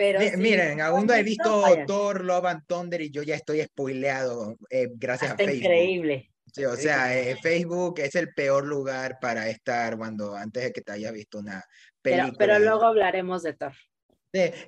pero 0.00 0.18
miren, 0.38 0.80
aún 0.80 1.04
no 1.04 1.12
he 1.12 1.22
visto 1.22 1.62
Thor, 1.86 2.24
Love 2.24 2.46
and 2.46 2.62
Thunder 2.66 3.02
y 3.02 3.10
yo 3.10 3.22
ya 3.22 3.34
estoy 3.34 3.62
spoileado 3.62 4.56
eh, 4.70 4.88
gracias 4.94 5.32
a 5.32 5.36
Facebook. 5.36 5.56
increíble. 5.56 6.30
Sí, 6.54 6.64
o 6.64 6.74
sea, 6.74 7.14
eh, 7.14 7.36
Facebook 7.42 8.00
es 8.00 8.14
el 8.14 8.32
peor 8.32 8.64
lugar 8.64 9.18
para 9.20 9.50
estar 9.50 9.98
cuando 9.98 10.34
antes 10.34 10.62
de 10.62 10.72
que 10.72 10.80
te 10.80 10.92
hayas 10.92 11.12
visto 11.12 11.38
una 11.38 11.62
película. 12.00 12.34
Pero, 12.38 12.58
luego 12.58 12.86
hablaremos 12.86 13.42
de 13.42 13.52
Thor. 13.52 13.74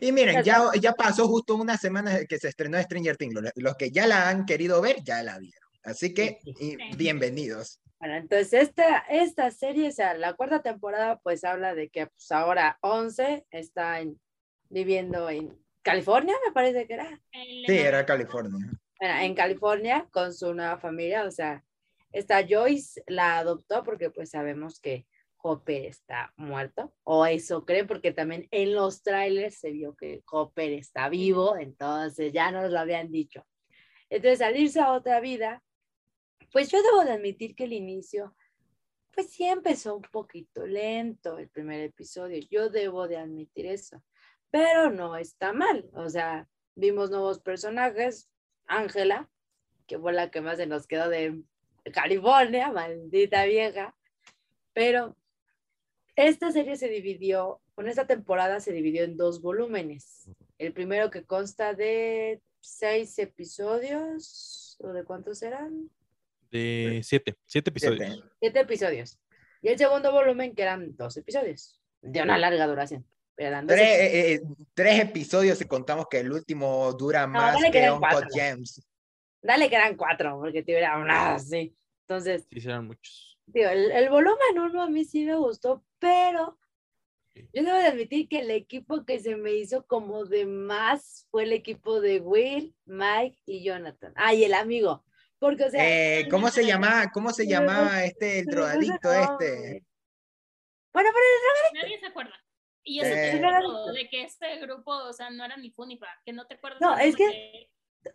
y 0.00 0.12
miren, 0.12 0.42
ya, 0.42 0.64
ya 0.78 0.92
pasó 0.92 1.26
justo 1.26 1.56
una 1.56 1.78
semana 1.78 2.26
que 2.26 2.38
se 2.38 2.48
estrenó 2.48 2.78
Stranger 2.78 3.16
Things. 3.16 3.34
Los, 3.54 3.74
que 3.76 3.90
ya 3.90 4.06
la 4.06 4.28
han 4.28 4.44
querido 4.44 4.82
ver, 4.82 4.96
ya 5.02 5.22
la 5.22 5.38
vieron. 5.38 5.70
Así 5.84 6.14
que, 6.14 6.38
bienvenidos. 6.96 7.80
Bueno, 7.98 8.16
entonces 8.16 8.52
esta, 8.52 8.98
esta 9.08 9.50
serie, 9.50 9.88
o 9.88 9.92
sea, 9.92 10.14
la 10.14 10.34
cuarta 10.34 10.62
temporada, 10.62 11.20
pues 11.20 11.44
habla 11.44 11.74
de 11.74 11.88
que 11.88 12.06
pues, 12.06 12.30
ahora 12.30 12.78
11 12.82 13.46
está 13.50 14.00
en 14.00 14.20
viviendo 14.68 15.28
en 15.28 15.56
California, 15.82 16.34
me 16.46 16.52
parece 16.52 16.86
que 16.86 16.94
era. 16.94 17.20
Sí, 17.32 17.78
era 17.78 18.06
California. 18.06 18.72
en 19.00 19.34
California 19.34 20.08
con 20.10 20.32
su 20.32 20.54
nueva 20.54 20.78
familia, 20.78 21.24
o 21.24 21.30
sea, 21.30 21.64
esta 22.12 22.46
Joyce 22.46 23.02
la 23.06 23.38
adoptó 23.38 23.82
porque 23.82 24.10
pues 24.10 24.30
sabemos 24.30 24.80
que 24.80 25.06
Hopper 25.42 25.86
está 25.86 26.32
muerto, 26.36 26.94
o 27.02 27.26
eso 27.26 27.64
creen, 27.64 27.88
porque 27.88 28.12
también 28.12 28.46
en 28.52 28.74
los 28.74 29.02
trailers 29.02 29.58
se 29.58 29.72
vio 29.72 29.96
que 29.96 30.22
Hopper 30.30 30.72
está 30.72 31.08
vivo, 31.08 31.56
entonces 31.56 32.32
ya 32.32 32.52
nos 32.52 32.70
lo 32.70 32.78
habían 32.78 33.10
dicho. 33.10 33.44
Entonces, 34.08 34.42
al 34.42 34.56
irse 34.56 34.78
a 34.78 34.92
otra 34.92 35.20
vida, 35.20 35.62
pues 36.52 36.70
yo 36.70 36.82
debo 36.82 37.04
de 37.04 37.12
admitir 37.12 37.54
que 37.54 37.64
el 37.64 37.72
inicio, 37.72 38.36
pues 39.14 39.30
sí 39.30 39.44
empezó 39.44 39.96
un 39.96 40.02
poquito 40.02 40.66
lento 40.66 41.38
el 41.38 41.48
primer 41.48 41.80
episodio, 41.80 42.40
yo 42.50 42.70
debo 42.70 43.08
de 43.08 43.18
admitir 43.18 43.66
eso 43.66 44.02
pero 44.52 44.90
no 44.90 45.16
está 45.16 45.52
mal. 45.52 45.90
O 45.94 46.08
sea, 46.08 46.46
vimos 46.76 47.10
nuevos 47.10 47.40
personajes, 47.40 48.30
Ángela, 48.66 49.28
que 49.88 49.98
fue 49.98 50.12
la 50.12 50.30
que 50.30 50.42
más 50.42 50.58
se 50.58 50.66
nos 50.66 50.86
quedó 50.86 51.08
de 51.08 51.42
California, 51.92 52.70
maldita 52.70 53.44
vieja, 53.46 53.96
pero 54.74 55.16
esta 56.14 56.52
serie 56.52 56.76
se 56.76 56.88
dividió, 56.88 57.62
con 57.74 57.88
esta 57.88 58.06
temporada 58.06 58.60
se 58.60 58.72
dividió 58.72 59.04
en 59.04 59.16
dos 59.16 59.40
volúmenes. 59.40 60.28
El 60.58 60.74
primero 60.74 61.10
que 61.10 61.24
consta 61.24 61.72
de 61.72 62.42
seis 62.60 63.18
episodios, 63.18 64.76
¿o 64.80 64.92
de 64.92 65.02
cuántos 65.02 65.42
eran? 65.42 65.90
De 66.52 67.00
siete, 67.02 67.36
siete 67.46 67.70
episodios. 67.70 68.22
Siete 68.38 68.60
episodios. 68.60 69.18
Y 69.62 69.68
el 69.68 69.78
segundo 69.78 70.12
volumen 70.12 70.54
que 70.54 70.62
eran 70.62 70.94
dos 70.96 71.16
episodios, 71.16 71.80
de 72.02 72.22
una 72.22 72.36
larga 72.36 72.66
duración. 72.66 73.06
Tres, 73.34 73.80
eh, 73.80 74.32
eh, 74.34 74.42
tres, 74.74 75.00
episodios 75.00 75.60
y 75.62 75.64
contamos 75.64 76.06
que 76.08 76.20
el 76.20 76.30
último 76.30 76.92
dura 76.92 77.26
más 77.26 77.56
que 77.72 77.90
Uncut 77.90 78.26
Gems. 78.32 78.86
Dale 79.40 79.70
que 79.70 79.76
eran 79.76 79.96
cuatro, 79.96 80.38
porque 80.38 80.62
te 80.62 80.72
hubiera 80.72 81.02
nada 81.02 81.36
así. 81.36 81.74
Entonces. 82.06 82.46
Sí, 82.50 82.60
eran 82.62 82.86
muchos. 82.86 83.38
el, 83.54 83.90
el, 83.90 84.10
volumen 84.10 84.58
uno 84.58 84.82
a 84.82 84.90
mí 84.90 85.04
sí 85.04 85.24
me 85.24 85.36
gustó, 85.36 85.82
pero 85.98 86.58
yo 87.34 87.62
debo 87.64 87.78
de 87.78 87.86
admitir 87.86 88.28
que 88.28 88.40
el 88.40 88.50
equipo 88.50 89.04
que 89.06 89.18
se 89.18 89.36
me 89.36 89.54
hizo 89.54 89.86
como 89.86 90.26
de 90.26 90.44
más 90.44 91.26
fue 91.30 91.44
el 91.44 91.52
equipo 91.52 92.00
de 92.00 92.20
Will, 92.20 92.74
Mike 92.84 93.38
y 93.46 93.64
Jonathan. 93.64 94.12
Ah, 94.16 94.34
y 94.34 94.44
el 94.44 94.52
amigo. 94.52 95.02
Porque, 95.42 95.64
o 95.64 95.70
sea, 95.70 96.20
eh, 96.20 96.28
¿cómo 96.30 96.50
se 96.50 96.64
llamaba, 96.64 97.10
cómo 97.12 97.32
se 97.32 97.48
llamaba 97.48 98.04
este, 98.04 98.38
el 98.38 98.46
drogadicto 98.46 99.12
este? 99.12 99.84
Bueno, 100.92 101.10
pero 101.10 101.24
el 101.26 101.42
drogadicto. 101.42 101.82
Nadie 101.82 101.98
se 101.98 102.06
acuerda. 102.06 102.34
Y 102.84 103.00
eso 103.00 103.12
eh, 103.12 103.92
de 103.92 104.08
que 104.08 104.22
este 104.22 104.56
grupo, 104.60 104.92
o 104.92 105.12
sea, 105.12 105.30
no 105.30 105.44
era 105.44 105.56
ni 105.56 105.72
Funifa, 105.72 106.06
que 106.24 106.32
no 106.32 106.46
te 106.46 106.54
acuerdas. 106.54 106.80
No, 106.80 106.96
es 106.96 107.16
que, 107.16 107.68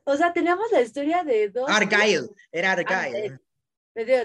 o 0.06 0.16
sea, 0.16 0.32
teníamos 0.32 0.72
la 0.72 0.80
historia 0.80 1.26
de 1.26 1.50
dos. 1.50 1.70
Argyle, 1.70 2.30
era 2.50 2.72
Argyle. 2.72 3.38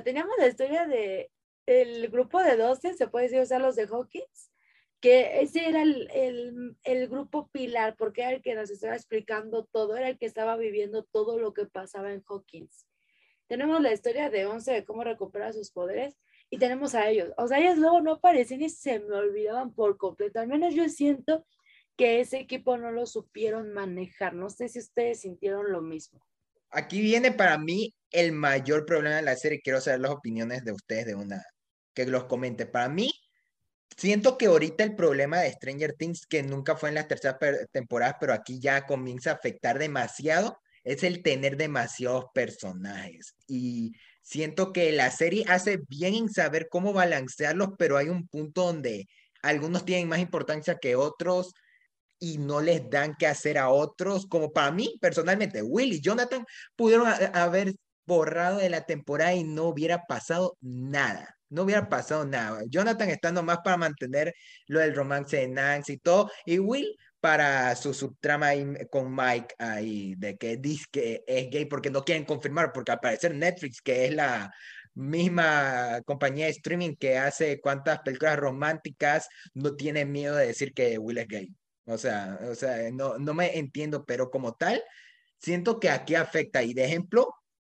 teníamos 0.05 0.37
la 0.39 0.47
historia 0.47 0.87
de 0.87 1.29
el 1.67 2.09
grupo 2.09 2.41
de 2.41 2.57
12, 2.57 2.95
se 2.95 3.09
puede 3.09 3.25
decir, 3.25 3.41
o 3.41 3.47
sea, 3.47 3.59
los 3.59 3.75
de 3.75 3.89
Hawkins, 3.89 4.53
que 5.01 5.41
ese 5.41 5.69
era 5.69 5.83
el, 5.83 6.09
el, 6.13 6.77
el, 6.85 7.09
grupo 7.09 7.49
pilar, 7.49 7.97
porque 7.97 8.23
era 8.23 8.31
el 8.31 8.43
que 8.43 8.55
nos 8.55 8.71
estaba 8.71 8.95
explicando 8.95 9.65
todo, 9.65 9.97
era 9.97 10.09
el 10.09 10.19
que 10.19 10.27
estaba 10.27 10.57
viviendo 10.57 11.03
todo 11.03 11.41
lo 11.41 11.53
que 11.53 11.67
pasaba 11.67 12.13
en 12.13 12.23
Hawkins. 12.29 12.87
Tenemos 13.53 13.83
la 13.83 13.93
historia 13.93 14.31
de 14.31 14.47
11 14.47 14.73
de 14.73 14.85
cómo 14.87 15.05
recuperar 15.05 15.53
sus 15.53 15.71
poderes, 15.71 16.17
y 16.49 16.57
tenemos 16.57 16.95
a 16.95 17.11
ellos. 17.11 17.35
O 17.37 17.47
sea, 17.47 17.59
ellos 17.59 17.77
luego 17.77 18.01
no 18.01 18.13
aparecen 18.13 18.63
y 18.63 18.71
se 18.71 18.99
me 18.99 19.15
olvidaban 19.15 19.75
por 19.75 19.99
completo. 19.99 20.41
Al 20.41 20.49
menos 20.49 20.75
yo 20.75 20.89
siento 20.89 21.45
que 21.95 22.21
ese 22.21 22.39
equipo 22.39 22.79
no 22.79 22.91
lo 22.93 23.05
supieron 23.05 23.75
manejar. 23.75 24.33
No 24.33 24.49
sé 24.49 24.71
si 24.71 24.79
ustedes 24.79 25.21
sintieron 25.21 25.71
lo 25.71 25.83
mismo. 25.83 26.19
Aquí 26.71 27.03
viene 27.03 27.31
para 27.31 27.59
mí 27.59 27.95
el 28.11 28.33
mayor 28.33 28.87
problema 28.87 29.17
de 29.17 29.23
la 29.23 29.37
serie. 29.37 29.61
Quiero 29.63 29.83
saber 29.83 30.01
las 30.01 30.13
opiniones 30.13 30.65
de 30.65 30.73
ustedes 30.73 31.05
de 31.05 31.15
una, 31.15 31.45
que 31.93 32.07
los 32.07 32.25
comente. 32.25 32.65
Para 32.65 32.89
mí, 32.89 33.13
siento 33.99 34.39
que 34.39 34.47
ahorita 34.47 34.83
el 34.83 34.97
problema 34.97 35.41
de 35.41 35.53
Stranger 35.53 35.93
Things, 35.93 36.27
que 36.27 36.43
nunca 36.43 36.75
fue 36.75 36.89
en 36.89 36.95
las 36.95 37.07
terceras 37.07 37.37
temporadas, 37.71 38.17
pero 38.19 38.33
aquí 38.33 38.61
ya 38.61 38.87
comienza 38.87 39.31
a 39.31 39.35
afectar 39.35 39.79
demasiado, 39.79 40.62
es 40.85 41.03
el 41.03 41.23
tener 41.23 41.57
demasiados 41.57 42.27
personajes. 42.35 43.35
Y 43.47 43.93
Siento 44.23 44.73
que 44.73 44.93
la 44.93 45.11
serie 45.11 45.45
hace 45.49 45.81
bien 45.89 46.15
en 46.15 46.29
saber 46.31 46.69
cómo 46.71 46.93
balancearlos, 46.93 47.71
pero 47.77 47.97
hay 47.97 48.09
un 48.09 48.29
punto 48.29 48.65
donde 48.67 49.09
algunos 49.43 49.85
tienen 49.85 50.09
más 50.09 50.21
importancia 50.21 50.79
que 50.79 50.95
otros 50.95 51.53
y 52.21 52.39
no 52.39 52.61
les 52.61 52.89
dan 52.89 53.17
que 53.17 53.27
hacer 53.27 53.59
a 53.59 53.69
otros, 53.69 54.27
como 54.27 54.53
para 54.53 54.71
mí 54.71 54.97
personalmente, 55.01 55.63
Will 55.63 55.93
y 55.93 56.01
Jonathan 56.01 56.45
pudieron 56.77 57.09
haber 57.35 57.75
borrado 58.07 58.59
de 58.59 58.71
la 58.71 58.87
temporada 58.87 59.35
y 59.35 59.43
no 59.43 59.65
hubiera 59.65 60.07
pasado 60.07 60.57
nada, 60.61 61.37
no 61.49 61.63
hubiera 61.63 61.89
pasado 61.89 62.25
nada. 62.25 62.63
Jonathan 62.69 63.11
estando 63.11 63.43
más 63.43 63.59
para 63.65 63.77
mantener 63.77 64.33
lo 64.69 64.79
del 64.79 64.95
romance 64.95 65.37
de 65.37 65.49
Nancy 65.49 65.95
y 65.95 65.99
todo, 65.99 66.31
y 66.47 66.61
Will 66.61 66.97
para 67.23 67.77
su 67.77 67.95
subtrama 67.95 68.49
con 68.91 69.15
Mike 69.15 69.55
ahí, 69.57 70.17
de 70.17 70.37
que 70.37 70.57
dice 70.57 70.87
que 70.91 71.23
es 71.25 71.51
gay 71.51 71.67
porque 71.67 71.89
no 71.89 72.05
quieren 72.05 72.25
confirmar, 72.25 72.73
porque 72.73 72.91
al 72.91 72.99
parecer 72.99 73.33
Netflix, 73.33 73.81
que 73.81 74.07
es 74.07 74.13
la 74.13 74.53
misma 74.95 76.01
compañía 76.05 76.47
de 76.47 76.51
streaming 76.51 76.97
que 76.97 77.19
hace 77.19 77.61
cuantas 77.61 78.01
películas 78.01 78.37
románticas, 78.41 79.29
no 79.55 79.77
tiene 79.77 80.05
miedo 80.05 80.35
de 80.35 80.49
decir 80.49 80.75
que 80.75 80.99
Will 80.99 81.19
es 81.19 81.29
gay. 81.29 81.55
O 81.85 81.97
sea, 81.97 82.41
o 82.51 82.57
sea 82.57 82.91
no, 82.91 83.17
no 83.19 83.35
me 83.35 83.57
entiendo, 83.57 84.05
pero 84.05 84.29
como 84.29 84.55
tal, 84.55 84.83
siento 85.39 85.79
que 85.79 85.91
aquí 85.91 86.17
afecta. 86.17 86.65
Y 86.65 86.75
de 86.75 86.87
ejemplo, 86.87 87.33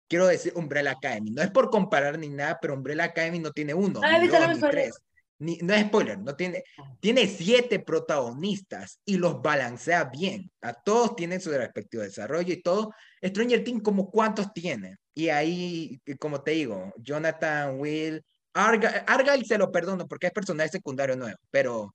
quiero 0.08 0.26
decir 0.26 0.54
Umbrella 0.56 0.92
Academy. 0.92 1.32
No 1.32 1.42
es 1.42 1.50
por 1.50 1.68
comparar 1.68 2.18
ni 2.18 2.30
nada, 2.30 2.58
pero 2.62 2.72
Umbrella 2.72 3.04
Academy 3.04 3.40
no 3.40 3.52
tiene 3.52 3.74
uno, 3.74 4.00
Ah, 4.02 4.18
ni 4.18 4.26
dos, 4.26 4.48
ni 4.48 4.70
tres. 4.70 4.98
Ni- 5.38 5.58
no 5.58 5.74
es 5.74 5.82
spoiler, 5.86 6.18
no 6.18 6.34
tiene, 6.36 6.62
tiene 7.00 7.26
siete 7.26 7.80
protagonistas 7.80 9.00
y 9.04 9.16
los 9.16 9.42
balancea 9.42 10.04
bien. 10.04 10.50
A 10.62 10.72
todos 10.72 11.16
tienen 11.16 11.40
su 11.40 11.50
respectivo 11.50 12.02
desarrollo 12.02 12.52
y 12.52 12.62
todo. 12.62 12.92
Stranger 13.22 13.64
Things, 13.64 13.82
como 13.82 14.10
cuántos 14.10 14.52
tiene? 14.52 14.96
Y 15.14 15.28
ahí, 15.28 16.00
como 16.18 16.42
te 16.42 16.52
digo, 16.52 16.92
Jonathan, 16.98 17.78
Will, 17.78 18.22
Arga- 18.54 19.04
Argyle 19.06 19.44
se 19.44 19.58
lo 19.58 19.70
perdono 19.72 20.06
porque 20.06 20.28
es 20.28 20.32
personaje 20.32 20.70
secundario 20.70 21.16
nuevo, 21.16 21.36
pero 21.50 21.94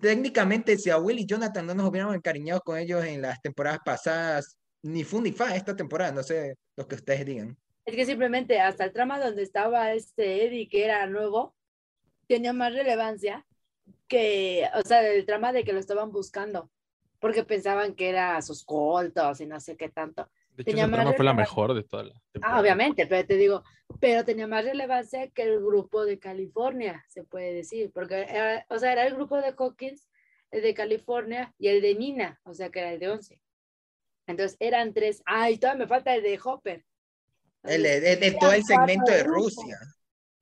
técnicamente 0.00 0.76
si 0.78 0.90
a 0.90 0.98
Will 0.98 1.18
y 1.18 1.26
Jonathan 1.26 1.66
no 1.66 1.74
nos 1.74 1.88
hubiéramos 1.88 2.14
encariñado 2.14 2.60
con 2.60 2.78
ellos 2.78 3.04
en 3.04 3.22
las 3.22 3.40
temporadas 3.40 3.80
pasadas, 3.84 4.56
ni 4.82 5.04
fu 5.04 5.20
ni 5.20 5.32
fa 5.32 5.56
esta 5.56 5.74
temporada, 5.74 6.12
no 6.12 6.22
sé 6.22 6.54
lo 6.76 6.86
que 6.86 6.96
ustedes 6.96 7.24
digan. 7.24 7.56
Es 7.86 7.94
que 7.96 8.06
simplemente 8.06 8.60
hasta 8.60 8.84
el 8.84 8.92
trama 8.92 9.18
donde 9.18 9.42
estaba 9.42 9.92
este 9.92 10.46
Eddie, 10.46 10.68
que 10.68 10.84
era 10.84 11.06
nuevo, 11.06 11.53
tenía 12.26 12.52
más 12.52 12.72
relevancia 12.72 13.46
que, 14.08 14.68
o 14.74 14.82
sea, 14.82 15.06
el 15.06 15.24
trama 15.26 15.52
de 15.52 15.64
que 15.64 15.72
lo 15.72 15.78
estaban 15.78 16.12
buscando, 16.12 16.70
porque 17.18 17.44
pensaban 17.44 17.94
que 17.94 18.08
era 18.08 18.40
sus 18.42 18.64
coltos 18.64 19.40
y 19.40 19.46
no 19.46 19.60
sé 19.60 19.76
qué 19.76 19.88
tanto. 19.88 20.28
De 20.50 20.62
hecho, 20.62 20.70
Tenía 20.70 20.84
esa 20.84 20.90
más 20.90 21.00
trama 21.00 21.16
fue 21.16 21.24
la 21.24 21.34
mejor 21.34 21.74
de 21.74 21.82
toda 21.82 22.04
la 22.04 22.22
Ah, 22.42 22.60
obviamente, 22.60 23.06
pero 23.06 23.26
te 23.26 23.36
digo, 23.36 23.64
pero 24.00 24.24
tenía 24.24 24.46
más 24.46 24.64
relevancia 24.64 25.28
que 25.30 25.42
el 25.42 25.58
grupo 25.60 26.04
de 26.04 26.18
California, 26.18 27.04
se 27.08 27.24
puede 27.24 27.52
decir, 27.54 27.90
porque 27.92 28.22
era, 28.22 28.64
o 28.68 28.78
sea, 28.78 28.92
era 28.92 29.06
el 29.06 29.14
grupo 29.14 29.36
de 29.38 29.52
Hawkins, 29.58 30.08
el 30.52 30.62
de 30.62 30.74
California 30.74 31.52
y 31.58 31.68
el 31.68 31.82
de 31.82 31.94
Nina, 31.96 32.40
o 32.44 32.54
sea, 32.54 32.70
que 32.70 32.78
era 32.80 32.92
el 32.92 33.00
de 33.00 33.08
11. 33.10 33.40
Entonces 34.28 34.56
eran 34.60 34.94
tres. 34.94 35.22
Ay, 35.26 35.58
todavía 35.58 35.84
me 35.84 35.88
falta 35.88 36.14
el 36.14 36.22
de 36.22 36.38
Hopper. 36.42 36.84
El, 37.64 37.82
de- 37.82 38.00
de- 38.00 38.16
de 38.16 38.32
todo 38.32 38.52
el 38.52 38.62
segmento 38.62 39.10
de. 39.10 39.24
Rusia. 39.24 39.78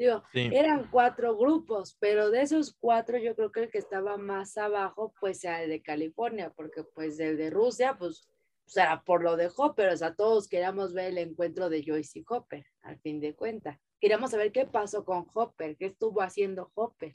Digo, 0.02 0.22
Sí. 0.32 0.50
eran 0.52 0.88
cuatro 0.90 1.36
grupos, 1.36 1.96
pero 2.00 2.30
de 2.30 2.42
esos 2.42 2.74
cuatro 2.80 3.18
yo 3.18 3.36
creo 3.36 3.52
que 3.52 3.60
el 3.64 3.70
que 3.70 3.78
estaba 3.78 4.16
más 4.16 4.56
abajo 4.58 5.14
pues 5.20 5.44
era 5.44 5.62
el 5.62 5.70
de 5.70 5.80
California, 5.80 6.52
porque 6.56 6.82
pues 6.82 7.20
el 7.20 7.36
de 7.36 7.50
Rusia 7.50 7.96
pues, 7.96 8.28
pues, 8.64 8.76
era 8.76 9.02
por 9.04 9.22
lo 9.22 9.36
de 9.36 9.48
Hopper, 9.56 9.90
o 9.90 9.96
sea, 9.96 10.14
todos 10.14 10.48
queríamos 10.48 10.92
ver 10.92 11.10
el 11.12 11.18
encuentro 11.18 11.68
de 11.68 11.84
Joyce 11.86 12.18
y 12.18 12.24
Hopper, 12.28 12.66
al 12.82 12.98
fin 12.98 13.20
de 13.20 13.34
cuentas. 13.36 13.78
Queríamos 14.00 14.32
saber 14.32 14.50
qué 14.50 14.66
pasó 14.66 15.04
con 15.04 15.26
Hopper, 15.34 15.76
qué 15.76 15.86
estuvo 15.86 16.20
haciendo 16.20 16.72
Hopper. 16.74 17.14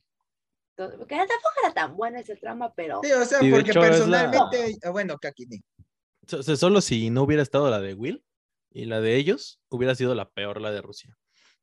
Entonces, 0.77 0.97
porque 0.97 1.15
tampoco 1.15 1.53
era 1.65 1.73
tan 1.73 1.97
buena 1.97 2.19
ese 2.21 2.35
trama, 2.37 2.73
pero 2.73 3.01
Sí, 3.03 3.11
o 3.11 3.25
sea, 3.25 3.39
Sí, 3.39 3.49
porque 3.51 3.71
hecho, 3.71 3.79
es 3.83 4.07
la- 4.07 4.31
personalmente, 4.31 4.77
ah, 4.83 4.91
bueno, 4.91 5.17
Kakini. 5.17 5.61
So- 6.25 6.41
so- 6.43 6.55
Solo 6.55 6.79
si 6.81 7.09
no 7.09 7.23
hubiera 7.23 7.43
estado 7.43 7.69
la 7.69 7.81
de 7.81 7.95
Will 7.95 8.23
y 8.71 8.85
la 8.85 9.01
de 9.01 9.15
ellos, 9.17 9.59
hubiera 9.69 9.95
sido 9.95 10.13
la 10.15 10.29
peor 10.29 10.61
la 10.61 10.71
de 10.71 10.81
Rusia. 10.81 11.17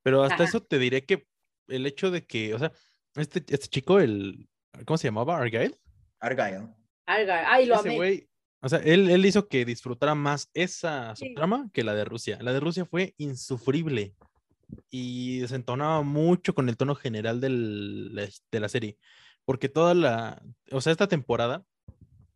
Pero 0.05 0.23
hasta 0.23 0.35
Ajá. 0.37 0.45
eso 0.45 0.63
te 0.63 0.79
diré 0.79 1.05
que 1.05 1.27
el 1.67 1.85
hecho 1.87 2.13
de 2.13 2.25
que, 2.25 2.55
o 2.55 2.59
sea, 2.61 2.71
este, 3.17 3.39
este 3.49 3.67
chico, 3.69 3.99
el, 3.99 4.49
¿cómo 4.85 4.97
se 4.99 5.09
llamaba? 5.09 5.39
Argyle. 5.39 5.77
Argyle. 6.21 6.69
Argar, 7.07 7.45
ay, 7.49 7.67
lo 7.67 7.75
Ese 7.75 7.89
amé. 7.89 7.97
güey, 7.97 8.29
o 8.63 8.69
sea, 8.69 8.79
él, 8.79 9.11
él 9.11 9.27
hizo 9.27 9.49
que 9.49 9.65
disfrutara 9.65 10.15
más 10.15 10.49
esa 10.55 11.17
Sí. 11.17 11.29
subtrama 11.29 11.69
que 11.73 11.83
la 11.85 11.95
de 11.95 12.05
Rusia. 12.05 12.39
La 12.41 12.53
de 12.53 12.61
Rusia 12.61 12.85
fue 12.87 13.15
insufrible 13.19 14.15
y 14.91 15.41
desentonaba 15.41 16.03
mucho 16.03 16.55
con 16.55 16.69
el 16.69 16.77
tono 16.77 16.95
general 16.95 17.41
del- 17.41 18.15
de 18.51 18.61
la 18.61 18.69
serie. 18.69 18.97
Porque 19.45 19.69
toda 19.69 19.93
la, 19.95 20.43
o 20.71 20.81
sea, 20.81 20.93
esta 20.93 21.09
temporada 21.09 21.65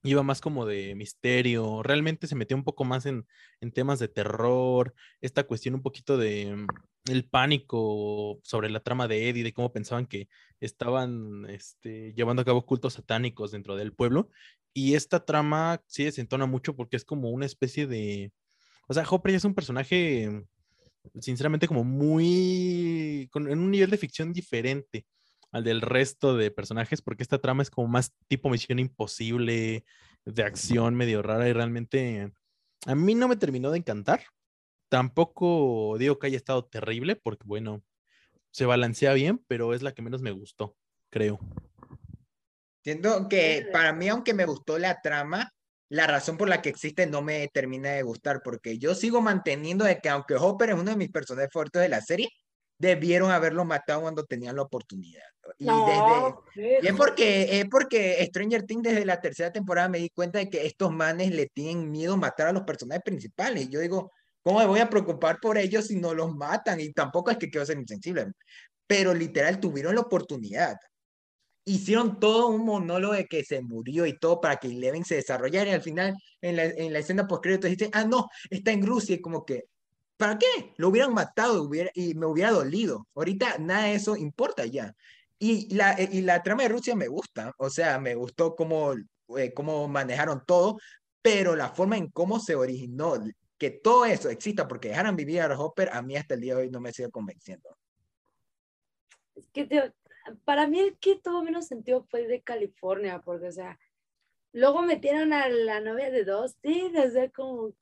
iba 0.03 0.23
más 0.23 0.41
como 0.41 0.67
de 0.67 0.95
misterio, 0.95 1.83
realmente 1.83 2.27
se 2.27 2.35
metió 2.37 2.57
un 2.57 2.65
poco 2.65 2.85
más 2.85 3.07
en, 3.07 3.27
en 3.61 3.73
temas 3.73 3.99
de 3.99 4.09
terror, 4.09 4.95
esta 5.21 5.45
cuestión 5.45 5.75
un 5.75 5.83
poquito 5.83 6.17
de 6.19 6.67
el 7.09 7.29
pánico 7.29 8.41
sobre 8.45 8.71
la 8.71 8.81
trama 8.81 9.09
de 9.09 9.29
Eddie, 9.29 9.45
de 9.45 9.53
cómo 9.53 9.73
pensaban 9.73 10.07
que 10.07 10.29
estaban 10.61 11.47
este, 11.49 12.13
llevando 12.15 12.43
a 12.43 12.45
cabo 12.45 12.67
cultos 12.67 12.95
satánicos 12.95 13.51
dentro 13.51 13.77
del 13.77 13.93
pueblo. 13.93 14.31
Y 14.75 14.95
esta 14.95 15.25
trama 15.25 15.83
sí 15.87 16.05
desentona 16.05 16.47
mucho 16.47 16.77
porque 16.77 16.97
es 16.97 17.05
como 17.05 17.31
una 17.31 17.47
especie 17.47 17.87
de... 17.87 18.33
O 18.89 18.95
sea, 18.95 19.05
Hopper 19.09 19.35
es 19.35 19.45
un 19.45 19.55
personaje, 19.55 20.45
sinceramente, 21.21 21.67
como 21.67 21.85
muy... 21.85 23.29
con- 23.33 23.51
en 23.51 23.59
un 23.59 23.71
nivel 23.71 23.91
de 23.91 23.99
ficción 23.99 24.33
diferente 24.33 25.07
al 25.51 25.65
del 25.65 25.81
resto 25.81 26.37
de 26.37 26.51
personajes, 26.51 27.01
porque 27.01 27.23
esta 27.23 27.39
trama 27.39 27.63
es 27.63 27.71
como 27.71 27.89
más 27.89 28.13
tipo 28.29 28.51
Misión 28.51 28.79
Imposible, 28.79 29.85
de 30.27 30.43
acción 30.43 30.95
medio 30.95 31.23
rara 31.23 31.49
y 31.49 31.53
realmente 31.55 32.31
a 32.87 32.95
mí 32.95 33.15
no 33.15 33.29
me 33.29 33.37
terminó 33.37 33.71
de 33.71 33.79
encantar. 33.79 34.21
Tampoco 34.89 35.97
digo 35.99 36.19
que 36.19 36.29
haya 36.29 36.37
estado 36.37 36.65
terrible, 36.65 37.17
porque 37.17 37.45
bueno, 37.47 37.83
se 38.51 38.67
balancea 38.67 39.13
bien, 39.13 39.45
pero 39.47 39.75
es 39.75 39.83
la 39.83 39.93
que 39.93 40.03
menos 40.03 40.23
me 40.23 40.31
gustó, 40.31 40.77
creo. 41.11 41.39
Siento 42.83 43.29
que 43.29 43.69
para 43.73 43.93
mí, 43.93 44.09
aunque 44.09 44.33
me 44.33 44.47
gustó 44.47 44.79
la 44.79 45.01
trama, 45.03 45.53
la 45.91 46.07
razón 46.07 46.37
por 46.37 46.49
la 46.49 46.63
que 46.63 46.69
existe 46.69 47.07
no 47.07 47.23
me 47.23 47.49
termina 47.49 47.91
de 47.91 48.03
gustar, 48.03 48.41
porque 48.43 48.79
yo 48.79 48.95
sigo 48.95 49.21
manteniendo 49.21 49.85
de 49.85 50.01
que 50.01 50.09
aunque 50.09 50.35
Hopper 50.37 50.71
es 50.71 50.77
uno 50.77 50.91
de 50.91 50.97
mis 50.97 51.11
personajes 51.11 51.51
fuertes 51.53 51.83
de 51.83 51.89
la 51.89 52.01
serie, 52.01 52.31
debieron 52.79 53.31
haberlo 53.31 53.65
matado 53.65 54.03
cuando 54.03 54.25
tenían 54.25 54.57
la 54.57 54.63
oportunidad. 54.63 55.25
Y 55.59 55.65
desde, 55.65 55.75
No, 55.75 56.45
y 56.55 56.87
es 56.87 56.95
porque, 56.95 57.61
es 57.61 57.67
porque 57.69 58.25
Stranger 58.27 58.65
Things 58.65 58.83
desde 58.83 59.05
la 59.05 59.21
tercera 59.21 59.51
temporada 59.51 59.89
me 59.89 59.99
di 59.99 60.11
cuenta 60.11 60.39
de 60.39 60.49
que 60.49 60.67
estos 60.67 60.93
manes 60.93 61.31
le 61.31 61.47
tienen 61.47 61.91
miedo 61.91 62.15
a 62.15 62.19
matar 62.19 62.49
a 62.49 62.53
los 62.53 62.63
personajes 62.63 63.03
principales. 63.03 63.65
Y 63.65 63.71
yo 63.71 63.81
digo, 63.81 64.13
¿cómo 64.49 64.61
me 64.61 64.67
voy 64.67 64.81
a 64.81 64.89
preocupar 64.89 65.41
por 65.43 65.59
ellos 65.59 65.89
si 65.89 65.97
no 65.97 66.15
los 66.15 66.35
matan? 66.35 66.81
Y 66.81 66.91
tampoco 66.95 67.31
es 67.31 67.37
que 67.37 67.51
quiero 67.51 67.67
ser 67.67 67.79
insensible, 67.79 68.33
pero 68.87 69.13
literal 69.13 69.61
tuvieron 69.61 69.95
la 69.95 70.01
oportunidad. 70.01 70.75
Hicieron 71.67 72.19
todo 72.19 72.47
un 72.49 72.65
monólogo 72.65 73.13
de 73.13 73.27
que 73.27 73.45
se 73.45 73.61
murió 73.61 74.07
y 74.07 74.19
todo 74.19 74.41
para 74.41 74.57
que 74.57 74.69
Eleven 74.69 75.05
se 75.05 75.17
desarrollara 75.17 75.69
y 75.69 75.75
al 75.75 75.83
final 75.83 76.15
en 76.41 76.57
la, 76.57 76.65
en 76.65 76.95
la 76.95 76.99
escena 76.99 77.27
post 77.27 77.43
créditos 77.43 77.71
dicen, 77.71 77.91
ah, 77.93 78.05
no, 78.05 78.27
está 78.49 78.73
en 78.73 78.87
Rusia 78.87 79.17
y 79.17 79.21
como 79.21 79.45
que, 79.45 79.65
¿para 80.17 80.39
qué? 80.39 80.73
Lo 80.79 80.89
hubieran 80.89 81.13
matado 81.13 81.63
hubiera, 81.65 81.91
y 81.93 82.15
me 82.15 82.25
hubiera 82.25 82.51
dolido. 82.51 83.07
Ahorita 83.15 83.59
nada 83.59 83.85
de 83.85 83.97
eso 83.97 84.17
importa 84.17 84.65
ya. 84.65 84.95
Y 85.39 85.75
la, 85.75 85.95
y 86.01 86.23
la 86.23 86.43
trama 86.43 86.63
de 86.63 86.71
Rusia 86.71 86.97
me 86.97 87.09
gusta, 87.09 87.53
o 87.59 87.69
sea, 87.69 87.99
me 88.01 88.15
gustó 88.15 88.57
cómo, 88.57 88.95
eh, 89.37 89.53
cómo 89.53 89.89
manejaron 89.89 90.43
todo, 90.47 90.79
pero 91.21 91.55
la 91.55 91.69
forma 91.69 91.99
en 91.99 92.09
cómo 92.11 92.41
se 92.41 92.55
originó, 92.55 93.19
que 93.59 93.71
todo 93.71 94.05
eso 94.05 94.31
exista 94.31 94.69
porque 94.69 94.89
dejaran 94.89 95.17
vivir 95.17 95.41
a 95.41 95.59
Hopper, 95.59 95.91
a 95.93 96.01
mí 96.01 96.17
hasta 96.17 96.35
el 96.35 96.41
día 96.41 96.55
de 96.55 96.63
hoy 96.63 96.71
no 96.71 96.81
me 96.81 96.93
sigue 96.93 97.11
convenciendo. 97.11 97.77
Es 99.35 99.49
que 99.51 99.93
para 100.45 100.67
mí 100.67 100.79
el 100.79 100.97
que 100.99 101.17
tuvo 101.17 101.43
menos 101.43 101.67
sentido 101.67 102.05
fue 102.05 102.27
de 102.27 102.43
California, 102.43 103.21
porque, 103.21 103.49
o 103.49 103.53
sea, 103.53 103.79
luego 104.53 104.83
metieron 104.83 105.33
a 105.33 105.49
la 105.49 105.81
novia 105.81 106.11
de 106.11 106.25
Dusty, 106.25 106.91
desde 106.91 107.31
como, 107.33 107.75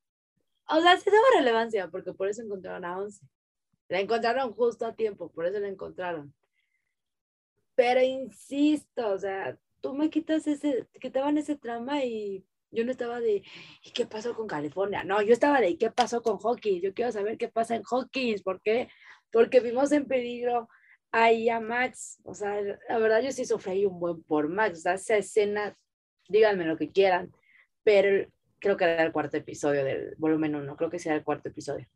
o 0.68 0.80
sea, 0.80 0.96
sí 0.96 1.10
daba 1.10 1.24
relevancia, 1.38 1.88
porque 1.88 2.12
por 2.12 2.28
eso 2.28 2.42
encontraron 2.42 2.84
a 2.84 2.98
Once. 2.98 3.24
La 3.88 4.00
encontraron 4.00 4.52
justo 4.52 4.86
a 4.86 4.96
tiempo, 4.96 5.30
por 5.30 5.46
eso 5.46 5.60
la 5.60 5.68
encontraron. 5.68 6.34
Pero 7.74 8.00
insisto, 8.00 9.10
o 9.10 9.18
sea, 9.18 9.58
tú 9.80 9.94
me 9.94 10.10
quitas 10.10 10.46
ese, 10.46 10.88
quitaban 11.00 11.38
ese 11.38 11.56
trama 11.56 12.02
y 12.04 12.44
yo 12.76 12.84
no 12.84 12.90
estaba 12.90 13.20
de, 13.20 13.42
¿y 13.82 13.90
qué 13.92 14.06
pasó 14.06 14.34
con 14.34 14.46
California? 14.46 15.02
No, 15.02 15.22
yo 15.22 15.32
estaba 15.32 15.60
de, 15.60 15.70
¿y 15.70 15.76
qué 15.78 15.90
pasó 15.90 16.22
con 16.22 16.38
Hawkins? 16.38 16.82
Yo 16.82 16.92
quiero 16.92 17.10
saber 17.10 17.38
qué 17.38 17.48
pasa 17.48 17.74
en 17.74 17.82
Hawkins, 17.90 18.42
¿por 18.42 18.60
qué? 18.60 18.88
Porque 19.32 19.60
vimos 19.60 19.90
en 19.92 20.06
peligro 20.06 20.68
ahí 21.10 21.48
a 21.48 21.60
Max, 21.60 22.20
o 22.24 22.34
sea, 22.34 22.60
la 22.60 22.98
verdad 22.98 23.22
yo 23.22 23.32
sí 23.32 23.46
sufrí 23.46 23.86
un 23.86 23.98
buen 23.98 24.22
por 24.22 24.48
Max, 24.48 24.78
o 24.78 24.82
sea, 24.82 24.94
esa 24.94 25.16
escena, 25.16 25.76
díganme 26.28 26.66
lo 26.66 26.76
que 26.76 26.90
quieran, 26.90 27.32
pero 27.82 28.28
creo 28.58 28.76
que 28.76 28.84
era 28.84 29.02
el 29.02 29.12
cuarto 29.12 29.38
episodio 29.38 29.82
del 29.82 30.14
volumen 30.18 30.54
1, 30.54 30.76
creo 30.76 30.90
que 30.90 30.98
será 30.98 31.14
el 31.14 31.24
cuarto 31.24 31.48
episodio. 31.48 31.88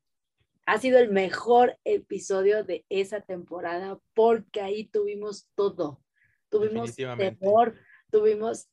Ha 0.64 0.78
sido 0.78 0.98
el 0.98 1.10
mejor 1.10 1.78
episodio 1.84 2.64
de 2.64 2.86
esa 2.88 3.20
temporada 3.20 3.98
porque 4.14 4.60
ahí 4.60 4.84
tuvimos 4.84 5.48
todo. 5.54 6.00
Tuvimos 6.48 6.94
temor, 6.94 7.76
tuvimos 8.10 8.68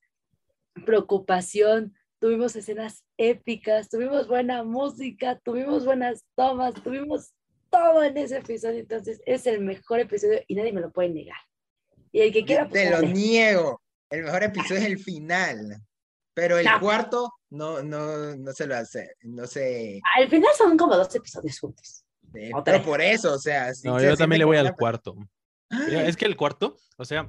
preocupación, 0.86 1.97
tuvimos 2.20 2.56
escenas 2.56 3.04
épicas, 3.18 3.90
tuvimos 3.90 4.28
buena 4.28 4.64
música, 4.64 5.40
tuvimos 5.44 5.86
buenas 5.86 6.24
tomas, 6.36 6.74
tuvimos 6.76 7.34
todo 7.70 8.04
en 8.04 8.18
ese 8.18 8.38
episodio. 8.38 8.80
Entonces 8.80 9.22
es 9.26 9.46
el 9.48 9.62
mejor 9.62 10.00
episodio 10.00 10.42
y 10.48 10.56
nadie 10.56 10.74
me 10.74 10.82
lo 10.82 10.92
puede 10.92 11.10
negar. 11.10 11.38
Y 12.12 12.22
el 12.22 12.32
que 12.34 12.46
quiera, 12.46 12.68
pues, 12.68 12.84
Te 12.84 12.90
lo 12.90 12.98
dale. 13.02 13.14
niego. 13.14 13.82
El 14.10 14.24
mejor 14.24 14.44
episodio 14.44 14.78
es 14.82 14.86
el 14.88 15.00
final. 15.00 15.78
Pero 16.34 16.58
el 16.58 16.66
No. 16.66 16.80
cuarto 16.80 17.34
no, 17.50 17.82
no, 17.84 18.36
no 18.36 18.52
se 18.54 18.68
lo 18.68 18.76
hace. 18.76 19.12
No 19.24 19.46
sé. 19.48 20.00
Al 20.18 20.30
final 20.30 20.50
son 20.58 20.78
como 20.78 20.96
dos 20.96 21.14
episodios 21.16 21.60
juntos. 21.60 22.04
eh, 22.36 22.52
pero 22.64 22.84
por 22.84 23.02
eso, 23.02 23.34
o 23.34 23.40
sea. 23.40 23.72
No, 23.84 24.02
yo 24.02 24.16
también 24.16 24.40
le 24.40 24.46
voy 24.46 24.58
al 24.58 24.76
cuarto. 24.76 25.16
Es 25.90 26.16
que 26.16 26.26
el 26.26 26.38
cuarto, 26.38 26.78
o 26.98 27.04
sea, 27.06 27.28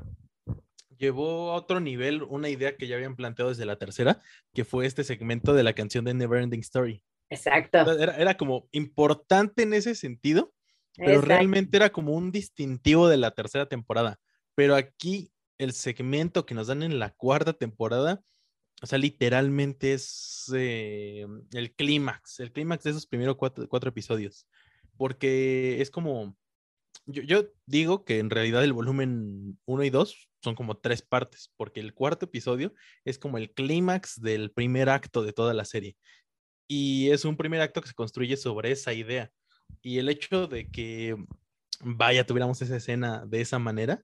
llevó 0.99 1.53
a 1.53 1.57
otro 1.57 1.81
nivel 1.81 2.23
una 2.23 2.49
idea 2.49 2.77
que 2.77 2.87
ya 2.87 2.97
habían 2.97 3.17
planteado 3.17 3.51
desde 3.51 3.67
la 3.67 3.77
tercera, 3.77 4.21
que 4.53 4.65
fue 4.65 4.87
este 4.87 5.05
segmento 5.05 5.55
de 5.55 5.63
la 5.63 5.73
canción 5.73 6.05
de 6.05 6.15
Neverending 6.15 6.61
Story. 6.61 7.03
Exacto. 7.31 7.79
Era, 7.99 8.17
era 8.17 8.37
como 8.37 8.69
importante 8.73 9.63
en 9.63 9.75
ese 9.75 9.95
sentido, 9.95 10.53
pero 10.97 11.21
realmente 11.21 11.77
era 11.77 11.91
como 11.91 12.13
un 12.13 12.33
distintivo 12.33 13.09
de 13.09 13.17
la 13.17 13.31
tercera 13.31 13.67
temporada. 13.67 14.19
Pero 14.55 14.75
aquí 14.75 15.31
el 15.59 15.73
segmento 15.73 16.47
que 16.47 16.55
nos 16.55 16.69
dan 16.69 16.83
en 16.83 16.99
la 16.99 17.11
cuarta 17.11 17.53
temporada, 17.53 18.23
o 18.83 18.87
sea, 18.87 18.99
literalmente 18.99 19.93
es 19.93 20.51
eh, 20.55 21.27
el 21.53 21.75
clímax, 21.75 22.41
el 22.41 22.53
clímax 22.53 22.85
de 22.85 22.91
esos 22.91 23.07
primeros 23.07 23.37
cuatro, 23.37 23.69
cuatro 23.69 23.91
episodios, 23.91 24.47
porque 24.97 25.81
es 25.81 25.91
como, 25.91 26.37
yo, 27.07 27.23
yo, 27.23 27.45
digo 27.67 28.05
que 28.05 28.19
en 28.19 28.31
realidad 28.31 28.65
el 28.65 28.73
volumen 28.73 29.59
1 29.67 29.85
y 29.85 29.91
2 29.91 30.28
son 30.43 30.55
como 30.55 30.77
tres 30.77 31.03
partes, 31.03 31.53
porque 31.57 31.81
el 31.81 31.95
cuarto 31.95 32.27
episodio 32.27 32.73
es 33.05 33.19
como 33.19 33.39
el 33.39 33.53
clímax 33.53 34.21
del 34.21 34.51
primer 34.51 34.89
acto 34.89 35.23
de 35.23 35.33
toda 35.33 35.55
la 35.55 35.65
serie. 35.65 35.97
Y 36.69 37.11
es 37.11 37.25
un 37.25 37.37
primer 37.37 37.61
acto 37.61 37.81
que 37.81 37.89
se 37.89 37.95
construye 37.95 38.37
sobre 38.37 38.71
esa 38.71 38.93
idea. 38.93 39.31
Y 39.83 39.99
el 39.99 40.09
hecho 40.09 40.47
de 40.47 40.71
que, 40.71 41.17
vaya, 41.81 42.27
tuviéramos 42.27 42.61
esa 42.63 42.77
escena 42.77 43.25
de 43.27 43.41
esa 43.41 43.59
manera, 43.59 44.03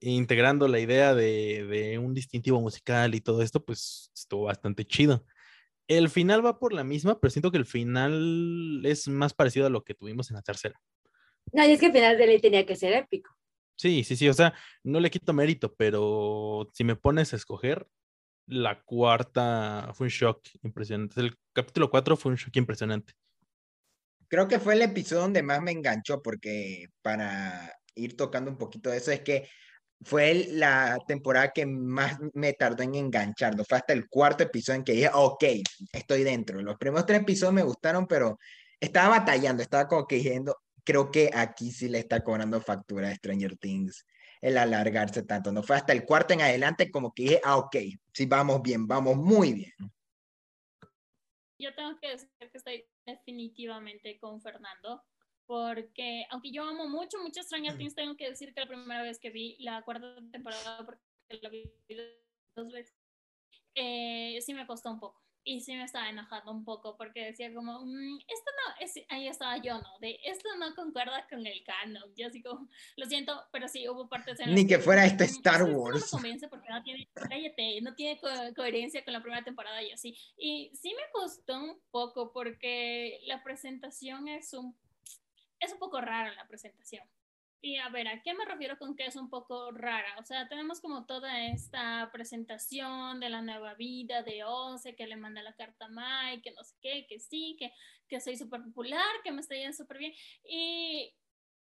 integrando 0.00 0.68
la 0.68 0.80
idea 0.80 1.14
de, 1.14 1.98
un 2.02 2.14
distintivo 2.14 2.60
musical 2.60 3.14
y 3.14 3.20
todo 3.20 3.42
esto, 3.42 3.64
pues 3.64 4.10
estuvo 4.14 4.44
bastante 4.44 4.86
chido. 4.86 5.24
El 5.86 6.10
final 6.10 6.44
va 6.44 6.58
por 6.58 6.72
la 6.72 6.84
misma, 6.84 7.18
pero 7.18 7.30
siento 7.30 7.50
que 7.50 7.58
el 7.58 7.64
final 7.64 8.82
es 8.84 9.08
más 9.08 9.32
parecido 9.32 9.66
a 9.66 9.70
lo 9.70 9.84
que 9.84 9.94
tuvimos 9.94 10.30
en 10.30 10.36
la 10.36 10.42
tercera. 10.42 10.80
No, 11.52 11.66
y 11.66 11.72
es 11.72 11.80
que 11.80 11.86
el 11.86 11.92
final 11.92 12.18
de 12.18 12.26
ley 12.26 12.40
tenía 12.40 12.66
que 12.66 12.76
ser 12.76 12.92
épico. 12.92 13.37
Sí, 13.78 14.02
sí, 14.02 14.16
sí, 14.16 14.28
o 14.28 14.34
sea, 14.34 14.54
no 14.82 14.98
le 14.98 15.08
quito 15.08 15.32
mérito, 15.32 15.72
pero 15.76 16.68
si 16.74 16.82
me 16.82 16.96
pones 16.96 17.32
a 17.32 17.36
escoger, 17.36 17.86
la 18.46 18.82
cuarta 18.82 19.92
fue 19.94 20.06
un 20.06 20.10
shock 20.10 20.40
impresionante. 20.62 21.20
El 21.20 21.38
capítulo 21.52 21.88
4 21.88 22.16
fue 22.16 22.32
un 22.32 22.36
shock 22.36 22.56
impresionante. 22.56 23.12
Creo 24.26 24.48
que 24.48 24.58
fue 24.58 24.74
el 24.74 24.82
episodio 24.82 25.22
donde 25.22 25.44
más 25.44 25.62
me 25.62 25.70
enganchó, 25.70 26.20
porque 26.20 26.86
para 27.02 27.72
ir 27.94 28.16
tocando 28.16 28.50
un 28.50 28.58
poquito 28.58 28.90
de 28.90 28.96
eso, 28.96 29.12
es 29.12 29.20
que 29.20 29.48
fue 30.00 30.48
la 30.50 30.98
temporada 31.06 31.52
que 31.52 31.64
más 31.64 32.18
me 32.34 32.54
tardó 32.54 32.82
en 32.82 32.96
engancharlo. 32.96 33.64
Fue 33.64 33.78
hasta 33.78 33.92
el 33.92 34.08
cuarto 34.08 34.42
episodio 34.42 34.78
en 34.78 34.84
que 34.84 34.92
dije, 34.92 35.10
ok, 35.12 35.44
estoy 35.92 36.24
dentro. 36.24 36.60
Los 36.62 36.76
primeros 36.78 37.06
tres 37.06 37.20
episodios 37.20 37.54
me 37.54 37.62
gustaron, 37.62 38.08
pero 38.08 38.38
estaba 38.80 39.18
batallando, 39.20 39.62
estaba 39.62 39.86
como 39.86 40.06
que 40.06 40.16
diciendo, 40.16 40.56
creo 40.88 41.10
que 41.10 41.28
aquí 41.34 41.70
sí 41.70 41.86
le 41.86 41.98
está 41.98 42.24
cobrando 42.24 42.58
factura 42.62 43.10
a 43.10 43.14
Stranger 43.14 43.58
Things 43.58 44.06
el 44.40 44.56
alargarse 44.56 45.22
tanto. 45.22 45.52
No 45.52 45.62
fue 45.62 45.76
hasta 45.76 45.92
el 45.92 46.06
cuarto 46.06 46.32
en 46.32 46.40
adelante 46.40 46.90
como 46.90 47.12
que 47.12 47.24
dije, 47.24 47.40
ah, 47.44 47.58
ok, 47.58 47.76
sí, 48.14 48.24
vamos 48.24 48.62
bien, 48.62 48.86
vamos 48.86 49.14
muy 49.14 49.52
bien. 49.52 49.74
Yo 51.58 51.74
tengo 51.74 51.98
que 52.00 52.08
decir 52.08 52.30
que 52.38 52.56
estoy 52.56 52.86
definitivamente 53.04 54.18
con 54.18 54.40
Fernando 54.40 55.04
porque 55.44 56.24
aunque 56.30 56.52
yo 56.52 56.64
amo 56.64 56.88
mucho, 56.88 57.18
mucho 57.18 57.42
Stranger 57.42 57.76
Things, 57.76 57.94
tengo 57.94 58.16
que 58.16 58.30
decir 58.30 58.54
que 58.54 58.62
la 58.62 58.68
primera 58.68 59.02
vez 59.02 59.18
que 59.18 59.28
vi 59.28 59.58
la 59.58 59.82
cuarta 59.82 60.14
temporada, 60.32 60.86
porque 60.86 61.02
la 61.42 61.50
vi 61.50 61.70
dos 62.56 62.72
veces, 62.72 62.96
eh, 63.74 64.38
sí 64.40 64.54
me 64.54 64.66
costó 64.66 64.90
un 64.90 65.00
poco. 65.00 65.20
Y 65.48 65.62
sí 65.62 65.74
me 65.74 65.84
estaba 65.84 66.10
enojando 66.10 66.52
un 66.52 66.62
poco 66.62 66.94
porque 66.98 67.24
decía 67.24 67.54
como, 67.54 67.80
mm, 67.80 68.18
esto 68.28 68.50
no, 68.58 68.84
es, 68.84 68.94
ahí 69.08 69.28
estaba 69.28 69.56
yo, 69.56 69.78
¿no? 69.78 69.98
De 69.98 70.20
esto 70.22 70.46
no 70.58 70.74
concuerda 70.74 71.26
con 71.26 71.46
el 71.46 71.64
canon. 71.64 72.02
Yo 72.14 72.26
así 72.26 72.42
como, 72.42 72.68
lo 72.96 73.06
siento, 73.06 73.32
pero 73.50 73.66
sí 73.66 73.88
hubo 73.88 74.10
partes 74.10 74.38
en 74.40 74.54
Ni 74.54 74.66
que, 74.66 74.78
fuera 74.78 75.06
este 75.06 75.24
mm, 75.24 75.28
Star 75.28 75.62
Wars. 75.62 76.12
No 76.12 76.18
me 76.18 76.22
convence 76.22 76.48
porque 76.48 76.68
no 76.68 76.82
tiene, 76.82 77.08
cállate, 77.14 77.80
no 77.80 77.94
tiene 77.94 78.20
coherencia 78.54 79.02
con 79.02 79.14
la 79.14 79.22
primera 79.22 79.42
temporada 79.42 79.82
y 79.82 79.90
así. 79.90 80.14
Y 80.36 80.70
sí 80.74 80.92
me 80.94 81.10
costó 81.12 81.58
un 81.58 81.80
poco 81.90 82.30
porque 82.30 83.18
la 83.24 83.42
presentación 83.42 84.28
es 84.28 84.52
un 84.52 84.76
es 85.60 85.72
un 85.72 85.78
poco 85.78 85.98
rara 86.00 86.32
la 86.34 86.46
presentación. 86.46 87.02
Y 87.60 87.76
a 87.76 87.88
ver, 87.88 88.06
¿a 88.06 88.22
qué 88.22 88.34
me 88.34 88.44
refiero 88.44 88.78
con 88.78 88.94
que 88.94 89.06
es 89.06 89.16
un 89.16 89.28
poco 89.28 89.72
rara? 89.72 90.16
O 90.20 90.24
sea, 90.24 90.48
tenemos 90.48 90.80
como 90.80 91.06
toda 91.06 91.46
esta 91.46 92.08
presentación 92.12 93.18
de 93.18 93.30
la 93.30 93.42
nueva 93.42 93.74
vida 93.74 94.22
de 94.22 94.44
Once, 94.44 94.94
que 94.94 95.06
le 95.08 95.16
manda 95.16 95.42
la 95.42 95.56
carta 95.56 95.86
a 95.86 95.88
Mike, 95.88 96.42
que 96.42 96.54
no 96.54 96.62
sé 96.62 96.76
qué, 96.80 97.06
que 97.08 97.18
sí, 97.18 97.56
que, 97.58 97.72
que 98.08 98.20
soy 98.20 98.36
súper 98.36 98.62
popular, 98.62 99.08
que 99.24 99.32
me 99.32 99.40
está 99.40 99.56
yendo 99.56 99.72
súper 99.72 99.98
bien. 99.98 100.12
Y 100.44 101.12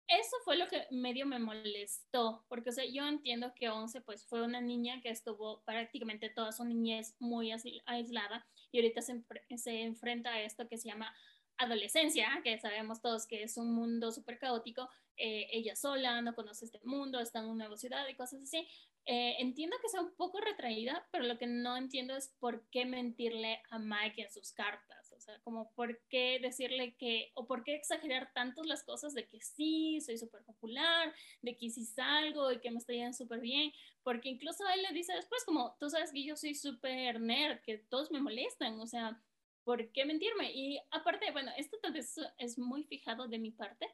eso 0.10 0.38
fue 0.44 0.58
lo 0.58 0.68
que 0.68 0.88
medio 0.92 1.26
me 1.26 1.40
molestó, 1.40 2.44
porque 2.50 2.70
o 2.70 2.74
sea, 2.74 2.86
yo 2.86 3.08
entiendo 3.08 3.54
que 3.56 3.70
Once 3.70 4.02
pues 4.02 4.26
fue 4.26 4.44
una 4.44 4.60
niña 4.60 5.02
que 5.02 5.10
estuvo 5.10 5.62
prácticamente 5.66 6.30
toda 6.30 6.52
su 6.52 6.66
niñez 6.66 7.16
muy 7.20 7.52
aislada 7.86 8.48
y 8.72 8.80
ahorita 8.80 9.02
se, 9.02 9.24
se 9.58 9.84
enfrenta 9.84 10.32
a 10.32 10.42
esto 10.42 10.68
que 10.68 10.80
se 10.80 10.90
llama 10.90 11.16
adolescencia, 11.58 12.42
que 12.44 12.60
sabemos 12.60 13.02
todos 13.02 13.28
que 13.28 13.44
es 13.44 13.58
un 13.58 13.72
mundo 13.72 14.12
súper 14.12 14.40
caótico, 14.40 14.90
eh, 15.20 15.48
ella 15.52 15.76
sola, 15.76 16.22
no 16.22 16.34
conoce 16.34 16.66
este 16.66 16.80
mundo, 16.84 17.20
está 17.20 17.40
en 17.40 17.46
una 17.46 17.66
nueva 17.66 17.78
ciudad 17.78 18.08
y 18.08 18.16
cosas 18.16 18.42
así. 18.42 18.68
Eh, 19.06 19.38
entiendo 19.40 19.76
que 19.82 19.90
sea 19.90 20.02
un 20.02 20.14
poco 20.16 20.40
retraída, 20.40 21.08
pero 21.12 21.26
lo 21.26 21.38
que 21.38 21.48
no 21.48 21.76
entiendo 21.76 22.16
es 22.16 22.34
por 22.40 22.68
qué 22.70 22.86
mentirle 22.86 23.62
a 23.70 23.80
Mike 23.80 24.22
en 24.22 24.32
sus 24.32 24.52
cartas. 24.52 25.12
O 25.14 25.20
sea, 25.20 25.40
como 25.42 25.72
por 25.74 26.00
qué 26.10 26.40
decirle 26.42 26.96
que, 26.96 27.32
o 27.34 27.48
por 27.48 27.64
qué 27.64 27.76
exagerar 27.76 28.32
tanto 28.34 28.64
las 28.64 28.84
cosas 28.84 29.14
de 29.14 29.28
que 29.28 29.42
sí, 29.42 30.00
soy 30.00 30.18
súper 30.18 30.44
popular, 30.44 31.14
de 31.42 31.58
que 31.58 31.70
sí 31.70 31.86
salgo 31.86 32.52
y 32.52 32.60
que 32.60 32.72
me 32.72 32.78
estoy 32.78 32.98
yendo 32.98 33.14
súper 33.14 33.42
bien. 33.42 33.74
Porque 34.04 34.30
incluso 34.30 34.64
él 34.74 34.84
le 34.84 34.94
dice 34.94 35.14
después, 35.14 35.44
como, 35.44 35.76
tú 35.80 35.90
sabes 35.90 36.12
que 36.14 36.24
yo 36.24 36.36
soy 36.36 36.56
súper 36.56 37.20
nerd, 37.20 37.62
que 37.62 37.80
todos 37.80 38.12
me 38.12 38.22
molestan. 38.22 38.80
O 38.80 38.88
sea, 38.88 39.22
¿por 39.64 39.92
qué 39.92 40.06
mentirme? 40.06 40.52
Y 40.54 40.80
aparte, 40.92 41.32
bueno, 41.32 41.52
esto 41.58 41.78
tal 41.82 41.94
vez 41.94 42.16
es 42.38 42.58
muy 42.58 42.84
fijado 42.84 43.28
de 43.28 43.40
mi 43.40 43.52
parte, 43.52 43.88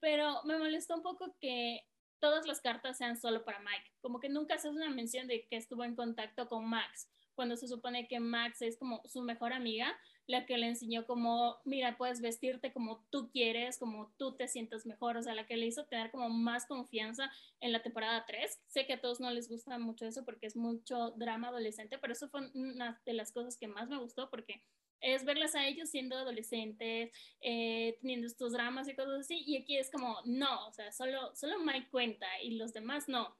pero 0.00 0.42
me 0.44 0.58
molestó 0.58 0.96
un 0.96 1.02
poco 1.02 1.36
que 1.40 1.86
todas 2.18 2.46
las 2.46 2.60
cartas 2.60 2.98
sean 2.98 3.16
solo 3.16 3.44
para 3.44 3.60
Mike. 3.60 3.92
Como 4.00 4.20
que 4.20 4.28
nunca 4.28 4.54
haces 4.54 4.72
una 4.72 4.90
mención 4.90 5.26
de 5.26 5.46
que 5.46 5.56
estuvo 5.56 5.84
en 5.84 5.96
contacto 5.96 6.48
con 6.48 6.68
Max, 6.68 7.08
cuando 7.34 7.56
se 7.56 7.68
supone 7.68 8.06
que 8.06 8.20
Max 8.20 8.60
es 8.60 8.76
como 8.76 9.02
su 9.06 9.22
mejor 9.22 9.54
amiga, 9.54 9.98
la 10.26 10.44
que 10.44 10.58
le 10.58 10.66
enseñó 10.66 11.06
como, 11.06 11.56
mira, 11.64 11.96
puedes 11.96 12.20
vestirte 12.20 12.70
como 12.70 13.02
tú 13.08 13.30
quieres, 13.32 13.78
como 13.78 14.12
tú 14.18 14.36
te 14.36 14.46
sientes 14.46 14.84
mejor, 14.84 15.16
o 15.16 15.22
sea, 15.22 15.34
la 15.34 15.46
que 15.46 15.56
le 15.56 15.66
hizo 15.66 15.86
tener 15.86 16.10
como 16.10 16.28
más 16.28 16.66
confianza 16.66 17.30
en 17.60 17.72
la 17.72 17.82
temporada 17.82 18.26
3. 18.26 18.60
Sé 18.66 18.86
que 18.86 18.92
a 18.92 19.00
todos 19.00 19.20
no 19.20 19.30
les 19.30 19.48
gusta 19.48 19.78
mucho 19.78 20.04
eso 20.04 20.22
porque 20.26 20.46
es 20.46 20.54
mucho 20.56 21.12
drama 21.12 21.48
adolescente, 21.48 21.96
pero 21.98 22.12
eso 22.12 22.28
fue 22.28 22.50
una 22.52 23.00
de 23.06 23.14
las 23.14 23.32
cosas 23.32 23.56
que 23.56 23.68
más 23.68 23.88
me 23.88 23.96
gustó 23.96 24.28
porque 24.28 24.62
es 25.00 25.24
verlas 25.24 25.54
a 25.54 25.66
ellos 25.66 25.90
siendo 25.90 26.16
adolescentes, 26.16 27.10
eh, 27.40 27.98
teniendo 28.00 28.26
estos 28.26 28.52
dramas 28.52 28.88
y 28.88 28.94
cosas 28.94 29.20
así, 29.20 29.42
y 29.46 29.56
aquí 29.56 29.76
es 29.76 29.90
como, 29.90 30.18
no, 30.24 30.66
o 30.68 30.72
sea, 30.72 30.92
solo, 30.92 31.34
solo 31.34 31.58
Mike 31.60 31.88
cuenta 31.90 32.26
y 32.42 32.56
los 32.56 32.72
demás 32.72 33.08
no. 33.08 33.36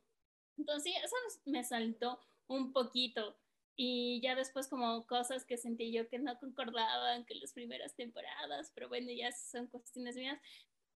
Entonces, 0.57 0.93
eso 1.03 1.17
me 1.47 1.65
saltó 1.65 2.21
un 2.47 2.73
poquito. 2.73 3.37
Y 3.77 4.21
ya 4.21 4.35
después 4.35 4.69
como 4.69 5.07
cosas 5.07 5.47
que 5.47 5.57
sentí 5.57 5.91
yo 5.91 6.07
que 6.09 6.19
no 6.19 6.39
concordaban 6.39 7.25
con 7.25 7.41
las 7.41 7.55
primeras 7.55 7.95
temporadas, 7.95 8.71
pero 8.75 8.89
bueno, 8.89 9.11
ya 9.11 9.33
son 9.33 9.69
cuestiones 9.69 10.17
mías. 10.17 10.39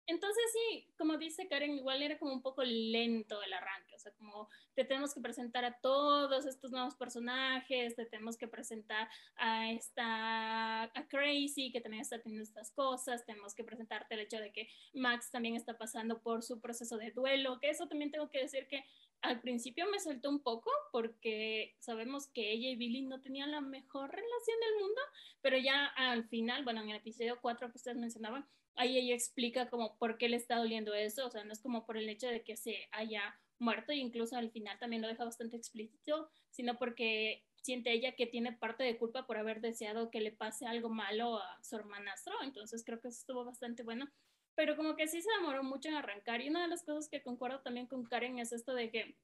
Entonces 0.06 0.44
sí, 0.52 0.86
como 0.98 1.16
dice 1.16 1.48
Karen, 1.48 1.78
igual 1.78 2.02
era 2.02 2.18
como 2.18 2.32
un 2.32 2.42
poco 2.42 2.62
lento 2.62 3.42
el 3.42 3.52
arranque, 3.52 3.94
o 3.94 3.98
sea, 3.98 4.12
como 4.12 4.50
te 4.74 4.84
tenemos 4.84 5.14
que 5.14 5.20
presentar 5.20 5.64
a 5.64 5.80
todos 5.80 6.44
estos 6.44 6.72
nuevos 6.72 6.94
personajes, 6.94 7.96
te 7.96 8.04
tenemos 8.04 8.36
que 8.36 8.46
presentar 8.46 9.08
a 9.36 9.70
esta, 9.70 10.82
a 10.82 11.08
Crazy, 11.08 11.72
que 11.72 11.80
también 11.80 12.02
está 12.02 12.20
teniendo 12.20 12.42
estas 12.42 12.70
cosas, 12.70 13.24
tenemos 13.24 13.54
que 13.54 13.64
presentarte 13.64 14.14
el 14.14 14.20
hecho 14.20 14.38
de 14.38 14.52
que 14.52 14.68
Max 14.92 15.30
también 15.30 15.56
está 15.56 15.78
pasando 15.78 16.20
por 16.20 16.42
su 16.42 16.60
proceso 16.60 16.98
de 16.98 17.10
duelo, 17.10 17.58
que 17.58 17.70
eso 17.70 17.88
también 17.88 18.10
tengo 18.10 18.30
que 18.30 18.40
decir 18.40 18.66
que 18.68 18.84
al 19.22 19.40
principio 19.40 19.86
me 19.90 20.00
soltó 20.00 20.28
un 20.28 20.42
poco 20.42 20.70
porque 20.92 21.74
sabemos 21.78 22.26
que 22.28 22.52
ella 22.52 22.68
y 22.68 22.76
Billy 22.76 23.02
no 23.02 23.22
tenían 23.22 23.52
la 23.52 23.62
mejor 23.62 24.10
relación 24.10 24.60
del 24.60 24.82
mundo, 24.82 25.00
pero 25.40 25.56
ya 25.56 25.86
al 25.86 26.28
final, 26.28 26.62
bueno, 26.62 26.82
en 26.82 26.90
el 26.90 26.96
episodio 26.96 27.38
4 27.40 27.70
que 27.70 27.78
ustedes 27.78 27.96
mencionaban, 27.96 28.46
ahí 28.76 28.98
ella 28.98 29.14
explica 29.14 29.68
como 29.70 29.96
por 29.98 30.18
qué 30.18 30.28
le 30.28 30.36
está 30.36 30.56
doliendo 30.56 30.94
eso, 30.94 31.26
o 31.26 31.30
sea, 31.30 31.44
no 31.44 31.52
es 31.52 31.60
como 31.60 31.86
por 31.86 31.96
el 31.96 32.08
hecho 32.08 32.28
de 32.28 32.42
que 32.42 32.56
se 32.56 32.88
haya 32.92 33.38
muerto, 33.58 33.92
e 33.92 33.96
incluso 33.96 34.36
al 34.36 34.50
final 34.50 34.78
también 34.78 35.02
lo 35.02 35.08
deja 35.08 35.24
bastante 35.24 35.56
explícito, 35.56 36.28
sino 36.50 36.76
porque 36.76 37.44
siente 37.62 37.92
ella 37.92 38.12
que 38.12 38.26
tiene 38.26 38.52
parte 38.52 38.84
de 38.84 38.98
culpa 38.98 39.26
por 39.26 39.38
haber 39.38 39.60
deseado 39.60 40.10
que 40.10 40.20
le 40.20 40.32
pase 40.32 40.66
algo 40.66 40.90
malo 40.90 41.38
a 41.38 41.62
su 41.62 41.76
hermanastro, 41.76 42.34
entonces 42.42 42.84
creo 42.84 43.00
que 43.00 43.08
eso 43.08 43.20
estuvo 43.20 43.44
bastante 43.44 43.82
bueno, 43.82 44.10
pero 44.54 44.76
como 44.76 44.96
que 44.96 45.08
sí 45.08 45.22
se 45.22 45.30
demoró 45.40 45.62
mucho 45.62 45.88
en 45.88 45.94
arrancar, 45.94 46.40
y 46.40 46.48
una 46.48 46.62
de 46.62 46.68
las 46.68 46.84
cosas 46.84 47.08
que 47.08 47.22
concuerdo 47.22 47.60
también 47.60 47.86
con 47.86 48.04
Karen 48.04 48.38
es 48.38 48.52
esto 48.52 48.74
de 48.74 48.90
que 48.90 49.16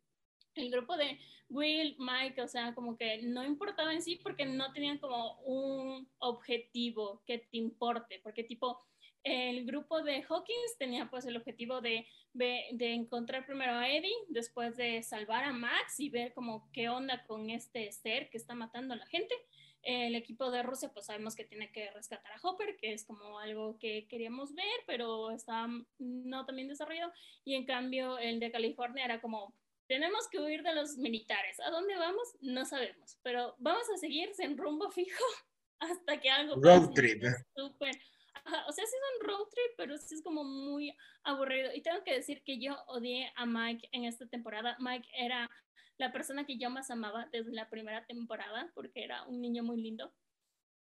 el 0.54 0.70
grupo 0.70 0.96
de 0.96 1.18
Will, 1.48 1.96
Mike, 1.98 2.42
o 2.42 2.48
sea, 2.48 2.74
como 2.74 2.96
que 2.96 3.22
no 3.22 3.44
importaba 3.44 3.92
en 3.92 4.02
sí 4.02 4.16
porque 4.16 4.46
no 4.46 4.72
tenían 4.72 4.98
como 4.98 5.40
un 5.42 6.08
objetivo 6.18 7.22
que 7.26 7.38
te 7.38 7.56
importe, 7.58 8.20
porque 8.22 8.44
tipo, 8.44 8.80
el 9.22 9.66
grupo 9.66 10.02
de 10.02 10.24
Hawkins 10.28 10.76
tenía 10.78 11.10
pues 11.10 11.26
el 11.26 11.36
objetivo 11.36 11.80
de, 11.80 12.06
de, 12.32 12.94
encontrar 12.94 13.44
primero 13.46 13.72
a 13.72 13.88
Eddie, 13.88 14.14
después 14.28 14.76
de 14.76 15.02
salvar 15.02 15.44
a 15.44 15.52
Max 15.52 15.98
y 15.98 16.08
ver 16.08 16.32
como 16.32 16.70
qué 16.72 16.88
onda 16.88 17.24
con 17.26 17.50
este 17.50 17.90
ser 17.92 18.30
que 18.30 18.38
está 18.38 18.54
matando 18.54 18.94
a 18.94 18.98
la 18.98 19.06
gente. 19.06 19.34
el 19.82 20.14
equipo 20.14 20.50
de 20.50 20.62
Rusia, 20.62 20.92
pues 20.92 21.06
sabemos 21.06 21.34
que 21.34 21.44
tiene 21.44 21.72
que 21.72 21.90
rescatar 21.90 22.32
a 22.32 22.40
Hopper, 22.42 22.76
que 22.76 22.92
es 22.92 23.04
como 23.04 23.38
algo 23.38 23.78
que 23.78 24.06
queríamos 24.08 24.54
ver, 24.54 24.80
pero 24.86 25.30
está 25.30 25.66
no 25.98 26.46
también 26.46 26.68
desarrollado. 26.68 27.12
Y 27.44 27.54
en 27.54 27.64
cambio, 27.64 28.18
el 28.18 28.40
de 28.40 28.50
California 28.50 29.04
era 29.04 29.20
como, 29.20 29.54
tenemos 29.90 30.28
que 30.28 30.38
huir 30.38 30.62
de 30.62 30.74
los 30.74 30.96
militares. 30.98 31.58
¿A 31.60 31.70
dónde 31.70 31.96
vamos? 31.96 32.36
No 32.40 32.64
sabemos, 32.64 33.18
pero 33.22 33.56
vamos 33.58 33.88
a 33.92 33.96
seguir 33.96 34.30
en 34.38 34.56
rumbo 34.56 34.90
fijo 34.90 35.24
hasta 35.80 36.20
que 36.20 36.30
algo 36.30 36.62
Road 36.62 36.92
trip. 36.94 37.24
Super, 37.56 37.98
o 38.68 38.72
sea, 38.72 38.86
sí 38.86 38.96
es 38.96 39.20
un 39.20 39.28
road 39.28 39.46
trip, 39.50 39.72
pero 39.76 39.98
sí 39.98 40.14
es 40.14 40.22
como 40.22 40.44
muy 40.44 40.96
aburrido. 41.22 41.72
Y 41.74 41.82
tengo 41.82 42.02
que 42.04 42.14
decir 42.14 42.42
que 42.44 42.60
yo 42.60 42.76
odié 42.86 43.32
a 43.36 43.46
Mike 43.46 43.88
en 43.92 44.04
esta 44.04 44.26
temporada. 44.26 44.76
Mike 44.80 45.08
era 45.16 45.50
la 45.98 46.12
persona 46.12 46.46
que 46.46 46.58
yo 46.58 46.70
más 46.70 46.90
amaba 46.90 47.28
desde 47.32 47.52
la 47.52 47.68
primera 47.68 48.06
temporada, 48.06 48.70
porque 48.74 49.04
era 49.04 49.24
un 49.24 49.40
niño 49.40 49.62
muy 49.62 49.80
lindo. 49.80 50.12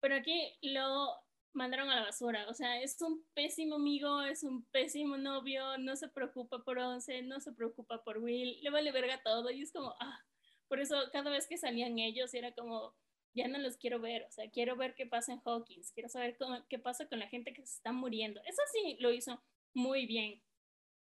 Pero 0.00 0.16
aquí 0.16 0.58
lo 0.62 1.14
mandaron 1.52 1.90
a 1.90 1.96
la 1.96 2.02
basura. 2.02 2.48
O 2.48 2.54
sea, 2.54 2.80
es 2.80 3.00
un 3.02 3.24
pésimo 3.34 3.76
amigo, 3.76 4.22
es 4.22 4.42
un 4.42 4.64
pésimo 4.66 5.16
novio, 5.16 5.78
no 5.78 5.96
se 5.96 6.08
preocupa 6.08 6.64
por 6.64 6.78
Once, 6.78 7.22
no 7.22 7.40
se 7.40 7.52
preocupa 7.52 8.02
por 8.02 8.18
Will, 8.18 8.58
le 8.62 8.70
vale 8.70 8.92
verga 8.92 9.22
todo. 9.22 9.50
Y 9.50 9.62
es 9.62 9.72
como, 9.72 9.94
ah, 10.00 10.20
por 10.68 10.80
eso 10.80 10.96
cada 11.12 11.30
vez 11.30 11.46
que 11.46 11.58
salían 11.58 11.98
ellos 11.98 12.32
era 12.34 12.52
como, 12.52 12.94
ya 13.34 13.48
no 13.48 13.58
los 13.58 13.76
quiero 13.76 14.00
ver, 14.00 14.24
o 14.28 14.30
sea, 14.30 14.50
quiero 14.50 14.76
ver 14.76 14.94
qué 14.94 15.06
pasa 15.06 15.32
en 15.32 15.40
Hawkins, 15.44 15.92
quiero 15.92 16.08
saber 16.08 16.36
qué 16.68 16.78
pasa 16.78 17.08
con 17.08 17.18
la 17.18 17.28
gente 17.28 17.52
que 17.52 17.64
se 17.66 17.76
está 17.76 17.92
muriendo. 17.92 18.40
Eso 18.44 18.62
sí 18.72 18.96
lo 19.00 19.12
hizo 19.12 19.42
muy 19.74 20.06
bien. 20.06 20.42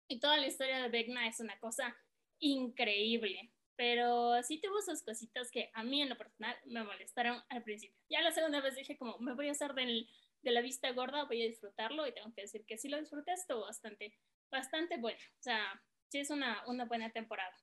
Y 0.07 0.19
toda 0.19 0.37
la 0.37 0.47
historia 0.47 0.81
de 0.81 0.89
Vecna 0.89 1.27
es 1.27 1.39
una 1.39 1.57
cosa 1.59 1.95
increíble, 2.39 3.51
pero 3.75 4.41
sí 4.43 4.59
tuvo 4.59 4.81
sus 4.81 5.03
cositas 5.03 5.51
que 5.51 5.69
a 5.73 5.83
mí 5.83 6.01
en 6.01 6.09
lo 6.09 6.17
personal 6.17 6.55
me 6.65 6.83
molestaron 6.83 7.41
al 7.49 7.63
principio. 7.63 7.97
Ya 8.09 8.21
la 8.21 8.31
segunda 8.31 8.61
vez 8.61 8.75
dije 8.75 8.97
como, 8.97 9.17
me 9.19 9.33
voy 9.33 9.47
a 9.49 9.51
hacer 9.51 9.73
del, 9.73 10.09
de 10.41 10.51
la 10.51 10.61
vista 10.61 10.91
gorda, 10.91 11.25
voy 11.25 11.41
a 11.43 11.47
disfrutarlo 11.47 12.07
y 12.07 12.13
tengo 12.13 12.33
que 12.33 12.41
decir 12.41 12.65
que 12.65 12.77
sí 12.77 12.89
lo 12.89 12.99
disfruté, 12.99 13.33
estuvo 13.33 13.61
bastante, 13.61 14.17
bastante 14.51 14.97
bueno. 14.97 15.19
O 15.39 15.43
sea, 15.43 15.81
sí 16.09 16.19
es 16.19 16.29
una, 16.29 16.63
una 16.67 16.85
buena 16.85 17.11
temporada. 17.11 17.55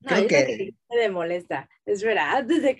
No, 0.00 0.26
que... 0.26 0.74
me 0.88 1.10
molesta. 1.10 1.68
Es 1.86 2.02
verdad, 2.02 2.36
antes 2.38 2.62
de 2.62 2.76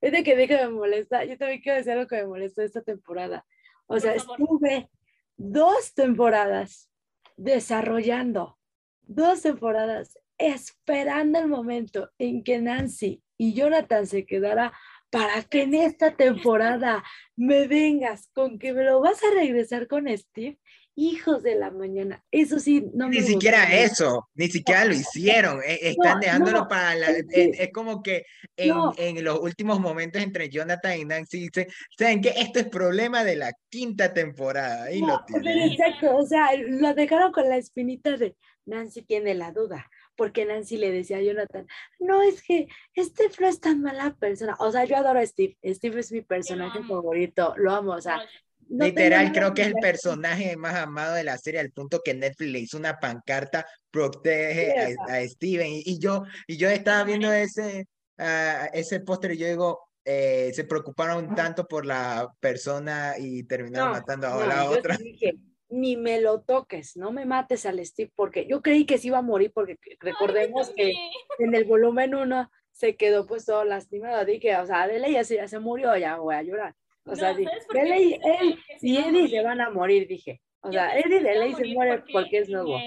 que 0.00 0.10
de 0.10 0.24
que 0.24 0.36
dije 0.36 0.56
me 0.66 0.70
molesta, 0.70 1.24
yo 1.24 1.36
también 1.36 1.60
quiero 1.60 1.78
decir 1.78 1.92
algo 1.92 2.06
que 2.06 2.16
me 2.16 2.26
molesta 2.26 2.62
esta 2.62 2.82
temporada. 2.82 3.44
O 3.86 3.98
sea, 3.98 4.14
estuve 4.14 4.90
dos 5.36 5.94
temporadas 5.94 6.90
desarrollando, 7.36 8.58
dos 9.02 9.42
temporadas 9.42 10.18
esperando 10.36 11.38
el 11.38 11.48
momento 11.48 12.10
en 12.18 12.44
que 12.44 12.60
Nancy 12.60 13.22
y 13.36 13.54
Jonathan 13.54 14.06
se 14.06 14.24
quedara 14.24 14.72
para 15.10 15.42
que 15.42 15.62
en 15.62 15.74
esta 15.74 16.16
temporada 16.16 17.02
me 17.34 17.66
vengas 17.66 18.28
con 18.34 18.58
que 18.58 18.72
me 18.72 18.84
lo 18.84 19.00
vas 19.00 19.22
a 19.24 19.34
regresar 19.34 19.88
con 19.88 20.06
Steve 20.16 20.58
hijos 20.98 21.42
de 21.42 21.54
la 21.54 21.70
mañana. 21.70 22.24
Eso 22.30 22.58
sí, 22.58 22.84
no 22.92 23.08
Ni 23.08 23.22
siquiera 23.22 23.72
eso, 23.72 24.28
ni 24.34 24.48
siquiera 24.48 24.84
lo 24.84 24.94
hicieron. 24.94 25.60
E, 25.64 25.90
están 25.90 26.18
dejándolo 26.20 26.66
para 26.66 26.94
la. 26.96 27.06
Es, 27.30 27.70
como 27.72 28.02
que 28.02 28.24
en, 28.56 28.74
en, 28.96 29.24
los 29.24 29.38
últimos 29.38 29.78
momentos 29.78 30.20
entre 30.20 30.48
Jonathan 30.50 30.98
y 30.98 31.04
Nancy 31.04 31.40
dicen: 31.40 31.68
¿Saben 31.96 32.20
que 32.20 32.30
Esto 32.30 32.58
es 32.58 32.68
problema 32.68 33.22
de 33.22 33.36
la 33.36 33.52
quinta 33.68 34.12
temporada. 34.12 34.90
Y 34.92 35.00
lo 35.00 35.24
tienen. 35.24 35.70
Exacto, 35.70 36.16
o 36.16 36.26
sea, 36.26 36.50
lo 36.56 36.92
dejaron 36.94 37.30
con 37.30 37.48
la 37.48 37.56
espinita 37.56 38.16
de 38.16 38.34
Nancy 38.66 39.02
tiene 39.02 39.34
la 39.34 39.52
duda. 39.52 39.88
Porque 40.16 40.44
Nancy 40.44 40.78
le 40.78 40.90
decía 40.90 41.18
a 41.18 41.22
Jonathan, 41.22 41.66
no, 42.00 42.22
es 42.22 42.42
que 42.42 42.66
Steve 42.96 43.34
no 43.38 43.46
es 43.46 43.60
tan 43.60 43.80
mala 43.82 44.16
persona. 44.16 44.56
O 44.58 44.72
sea, 44.72 44.84
yo 44.84 44.96
adoro 44.96 45.20
a 45.20 45.26
Steve. 45.26 45.56
Steve 45.64 46.00
es 46.00 46.10
mi 46.10 46.22
personaje 46.22 46.82
favorito. 46.82 47.54
Lo 47.56 47.70
amo. 47.70 47.92
O 47.92 48.00
sea, 48.00 48.20
Literal, 48.68 49.32
creo 49.32 49.54
que 49.54 49.62
es 49.62 49.68
el 49.68 49.74
personaje 49.74 50.56
más 50.56 50.74
amado 50.74 51.14
de 51.14 51.24
la 51.24 51.38
serie, 51.38 51.60
al 51.60 51.70
punto 51.70 52.00
que 52.04 52.14
Netflix 52.14 52.50
le 52.50 52.58
hizo 52.58 52.76
una 52.76 52.98
pancarta, 52.98 53.66
protege 53.90 54.94
a, 55.08 55.26
Steven. 55.26 55.68
Y, 55.70 55.98
yo, 55.98 56.24
y 56.46 56.56
yo 56.56 56.68
estaba 56.68 57.04
viendo 57.04 57.32
ese, 57.32 57.86
uh, 58.18 58.68
ese 58.72 59.00
póster 59.00 59.32
y 59.32 59.38
yo 59.38 59.46
digo, 59.46 59.80
eh, 60.04 60.52
se 60.54 60.64
preocuparon 60.64 61.34
tanto 61.34 61.66
por 61.66 61.86
la 61.86 62.32
persona 62.40 63.14
y 63.18 63.42
terminaron 63.44 63.92
matando 63.92 64.26
a 64.26 64.46
la 64.46 64.70
otra. 64.70 64.96
Dije, 64.96 65.34
ni 65.70 65.96
me 65.96 66.20
lo 66.20 66.40
toques, 66.40 66.96
no 66.96 67.12
me 67.12 67.26
mates 67.26 67.66
al 67.66 67.84
Steve, 67.84 68.10
porque 68.14 68.46
yo 68.46 68.62
creí 68.62 68.86
que 68.86 68.98
se 68.98 69.08
iba 69.08 69.18
a 69.18 69.22
morir, 69.22 69.52
porque 69.52 69.78
recordemos 70.00 70.70
que 70.74 70.94
en 71.38 71.54
el 71.54 71.64
volumen 71.64 72.14
uno 72.14 72.50
se 72.72 72.96
quedó 72.96 73.26
pues 73.26 73.44
todo 73.44 73.64
lastimado. 73.64 74.24
Dije, 74.24 74.56
o 74.56 74.66
sea, 74.66 74.86
de 74.86 75.12
ya 75.12 75.24
se, 75.24 75.36
ya 75.36 75.48
se 75.48 75.58
murió, 75.58 75.96
ya 75.96 76.16
voy 76.16 76.34
a 76.34 76.42
llorar. 76.42 76.74
O 77.08 77.16
sea, 77.16 77.34
dije, 77.34 77.50
él, 77.74 78.20
él 78.22 78.58
y 78.80 78.96
Eddie 78.96 79.28
se 79.28 79.42
van 79.42 79.60
a 79.60 79.70
morir, 79.70 80.06
dije. 80.06 80.40
O 80.60 80.72
sea, 80.72 80.98
Eddie 80.98 81.20
de 81.20 81.38
ley 81.38 81.54
se 81.54 81.66
muere 81.66 82.02
porque 82.12 82.38
es 82.38 82.48
nuevo. 82.48 82.78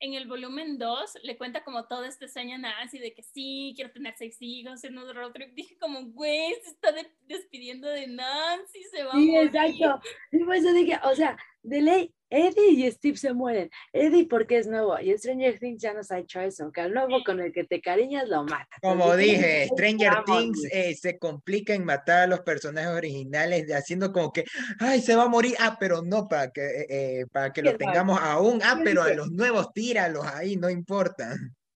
En 0.00 0.14
el, 0.14 0.26
volumen 0.26 0.78
2 0.78 1.18
le 1.22 1.38
cuenta 1.38 1.62
como 1.62 1.86
todo 1.86 2.04
este 2.04 2.28
sueño 2.28 2.56
a 2.56 2.58
Nancy 2.58 2.98
de 2.98 3.14
que 3.14 3.22
sí, 3.22 3.72
quiero 3.76 3.92
tener 3.92 4.14
seis 4.16 4.36
hijos 4.40 4.82
en 4.82 4.98
un 4.98 5.14
road 5.14 5.32
trip. 5.32 5.54
Dije 5.54 5.76
como, 5.78 6.04
güey, 6.06 6.54
se 6.62 6.70
está 6.70 6.92
despidiendo 7.26 7.88
de 7.88 8.08
Nancy, 8.08 8.82
se 8.90 9.04
va 9.04 9.12
a 9.12 9.14
morir. 9.14 9.30
Sí, 9.30 9.58
exacto. 9.58 10.00
Y 10.32 10.38
por 10.44 10.56
eso 10.56 10.72
dije, 10.72 10.98
o 11.04 11.14
sea, 11.14 11.36
de 11.62 11.80
ley, 11.80 12.14
Eddie 12.30 12.70
y 12.70 12.90
Steve 12.90 13.16
se 13.16 13.32
mueren. 13.32 13.70
Eddie 13.92 14.26
porque 14.26 14.58
es 14.58 14.66
nuevo 14.66 14.98
y 14.98 15.16
Stranger 15.16 15.58
Things 15.58 15.82
ya 15.82 15.92
nos 15.92 16.10
ha 16.10 16.18
hecho 16.18 16.40
eso, 16.40 16.72
que 16.72 16.80
al 16.80 16.94
nuevo 16.94 17.22
con 17.24 17.40
el 17.40 17.52
que 17.52 17.64
te 17.64 17.80
cariñas 17.80 18.28
lo 18.28 18.44
mata. 18.44 18.76
Como 18.80 19.14
dije, 19.16 19.68
Stranger 19.72 20.24
Things 20.24 20.64
eh, 20.72 20.94
se 20.94 21.18
complica 21.18 21.74
en 21.74 21.84
matar 21.84 22.22
a 22.22 22.26
los 22.26 22.40
personajes 22.40 22.90
originales, 22.90 23.70
haciendo 23.72 24.12
como 24.12 24.32
que, 24.32 24.44
ay, 24.80 25.00
se 25.02 25.14
va 25.14 25.24
a 25.24 25.28
morir, 25.28 25.54
ah, 25.60 25.76
pero 25.78 26.02
no, 26.02 26.26
para 26.26 26.50
que, 26.50 26.62
eh, 26.62 26.86
eh, 26.88 27.26
para 27.30 27.52
que 27.52 27.62
lo 27.62 27.76
tengamos 27.76 28.18
aún, 28.20 28.60
ah, 28.64 28.80
pero 28.82 29.02
a 29.02 29.12
los 29.12 29.30
nuevos 29.30 29.72
tíralos 29.72 30.26
ahí, 30.26 30.56
no 30.56 30.70
importa. 30.70 31.34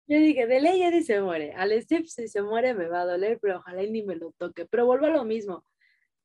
Yo 0.06 0.18
dije, 0.18 0.46
de 0.46 0.60
ley 0.60 0.82
Eddie 0.82 1.02
se 1.02 1.20
muere, 1.22 1.54
al 1.54 1.72
Steve 1.80 2.06
si 2.06 2.28
se 2.28 2.42
muere 2.42 2.74
me 2.74 2.88
va 2.88 3.02
a 3.02 3.06
doler, 3.06 3.38
pero 3.40 3.58
ojalá 3.58 3.80
él 3.80 3.92
ni 3.92 4.02
me 4.02 4.16
lo 4.16 4.32
toque, 4.36 4.66
pero 4.66 4.84
vuelvo 4.84 5.06
a 5.06 5.10
lo 5.10 5.24
mismo 5.24 5.64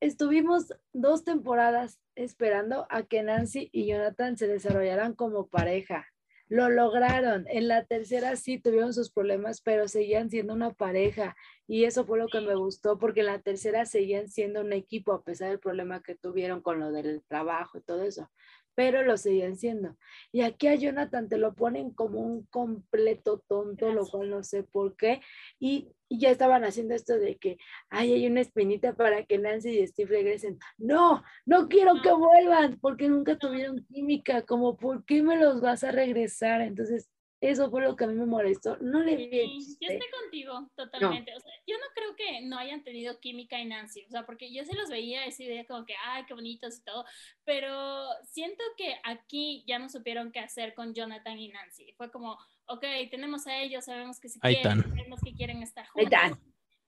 estuvimos 0.00 0.74
dos 0.92 1.24
temporadas 1.24 2.00
esperando 2.14 2.86
a 2.90 3.02
que 3.02 3.22
Nancy 3.22 3.68
y 3.72 3.86
Jonathan 3.86 4.36
se 4.36 4.46
desarrollaran 4.46 5.14
como 5.14 5.48
pareja. 5.48 6.06
Lo 6.48 6.70
lograron. 6.70 7.46
En 7.48 7.68
la 7.68 7.84
tercera 7.84 8.34
sí 8.36 8.58
tuvieron 8.58 8.94
sus 8.94 9.10
problemas, 9.10 9.60
pero 9.60 9.86
seguían 9.86 10.30
siendo 10.30 10.54
una 10.54 10.72
pareja. 10.72 11.36
Y 11.66 11.84
eso 11.84 12.06
fue 12.06 12.18
lo 12.18 12.26
que 12.28 12.40
me 12.40 12.54
gustó, 12.54 12.98
porque 12.98 13.20
en 13.20 13.26
la 13.26 13.40
tercera 13.40 13.84
seguían 13.84 14.28
siendo 14.28 14.62
un 14.62 14.72
equipo, 14.72 15.12
a 15.12 15.22
pesar 15.22 15.50
del 15.50 15.60
problema 15.60 16.02
que 16.02 16.14
tuvieron 16.14 16.62
con 16.62 16.80
lo 16.80 16.90
del 16.90 17.22
trabajo 17.28 17.76
y 17.76 17.82
todo 17.82 18.02
eso 18.02 18.30
pero 18.78 19.02
lo 19.02 19.16
seguían 19.16 19.56
siendo. 19.56 19.96
Y 20.30 20.42
aquí 20.42 20.68
a 20.68 20.76
Jonathan 20.76 21.28
te 21.28 21.36
lo 21.36 21.52
ponen 21.56 21.90
como 21.90 22.20
un 22.20 22.46
completo 22.46 23.42
tonto, 23.48 23.92
lo 23.92 24.06
cual 24.06 24.30
no 24.30 24.44
sé 24.44 24.62
por 24.62 24.94
qué. 24.94 25.20
Y, 25.58 25.90
ya 26.08 26.30
estaban 26.30 26.64
haciendo 26.64 26.94
esto 26.94 27.18
de 27.18 27.36
que, 27.36 27.58
ay, 27.90 28.12
hay 28.12 28.26
una 28.28 28.40
espinita 28.40 28.94
para 28.94 29.24
que 29.24 29.36
Nancy 29.36 29.80
y 29.80 29.86
Steve 29.86 30.10
regresen. 30.10 30.60
No, 30.78 31.24
no 31.44 31.68
quiero 31.68 32.00
que 32.00 32.12
vuelvan 32.12 32.78
porque 32.80 33.08
nunca 33.08 33.36
tuvieron 33.36 33.84
química, 33.92 34.42
como, 34.42 34.76
¿por 34.76 35.04
qué 35.04 35.24
me 35.24 35.36
los 35.36 35.60
vas 35.60 35.82
a 35.82 35.90
regresar? 35.90 36.60
Entonces, 36.60 37.10
eso 37.40 37.70
fue 37.70 37.82
lo 37.82 37.94
que 37.94 38.04
a 38.04 38.06
mí 38.08 38.14
me 38.14 38.26
molestó. 38.26 38.76
No 38.78 39.00
le 39.00 39.16
vi. 39.16 39.60
Sí, 39.60 39.76
yo 39.80 39.92
estoy 39.92 40.10
contigo 40.22 40.70
totalmente. 40.74 41.34
O 41.36 41.40
sea, 41.40 41.52
yo 41.66 41.76
no 41.78 41.86
creo 41.94 42.16
que 42.16 42.40
no 42.42 42.58
hayan 42.58 42.82
tenido 42.82 43.20
química 43.20 43.60
en 43.60 43.68
Nancy. 43.68 44.04
O 44.06 44.10
sea, 44.10 44.26
porque 44.26 44.52
yo 44.52 44.64
se 44.64 44.74
los 44.74 44.90
veía 44.90 45.24
esa 45.24 45.44
idea 45.44 45.64
como 45.64 45.84
que, 45.84 45.94
ay, 46.04 46.24
qué 46.26 46.34
bonitos 46.34 46.78
y 46.78 46.84
todo. 46.84 47.04
Pero 47.44 48.08
siento 48.24 48.64
que 48.76 48.96
aquí 49.04 49.64
ya 49.68 49.78
no 49.78 49.88
supieron 49.88 50.32
qué 50.32 50.40
hacer 50.40 50.74
con 50.74 50.94
Jonathan 50.94 51.38
y 51.38 51.48
Nancy. 51.48 51.92
Fue 51.96 52.10
como, 52.10 52.36
ok, 52.66 52.84
tenemos 53.10 53.46
a 53.46 53.56
ellos, 53.60 53.84
sabemos 53.84 54.18
que 54.18 54.28
se 54.28 54.40
quieren, 54.40 54.82
sabemos 54.82 55.20
que 55.24 55.32
quieren 55.32 55.62
estar 55.62 55.86
juntos. 55.86 56.38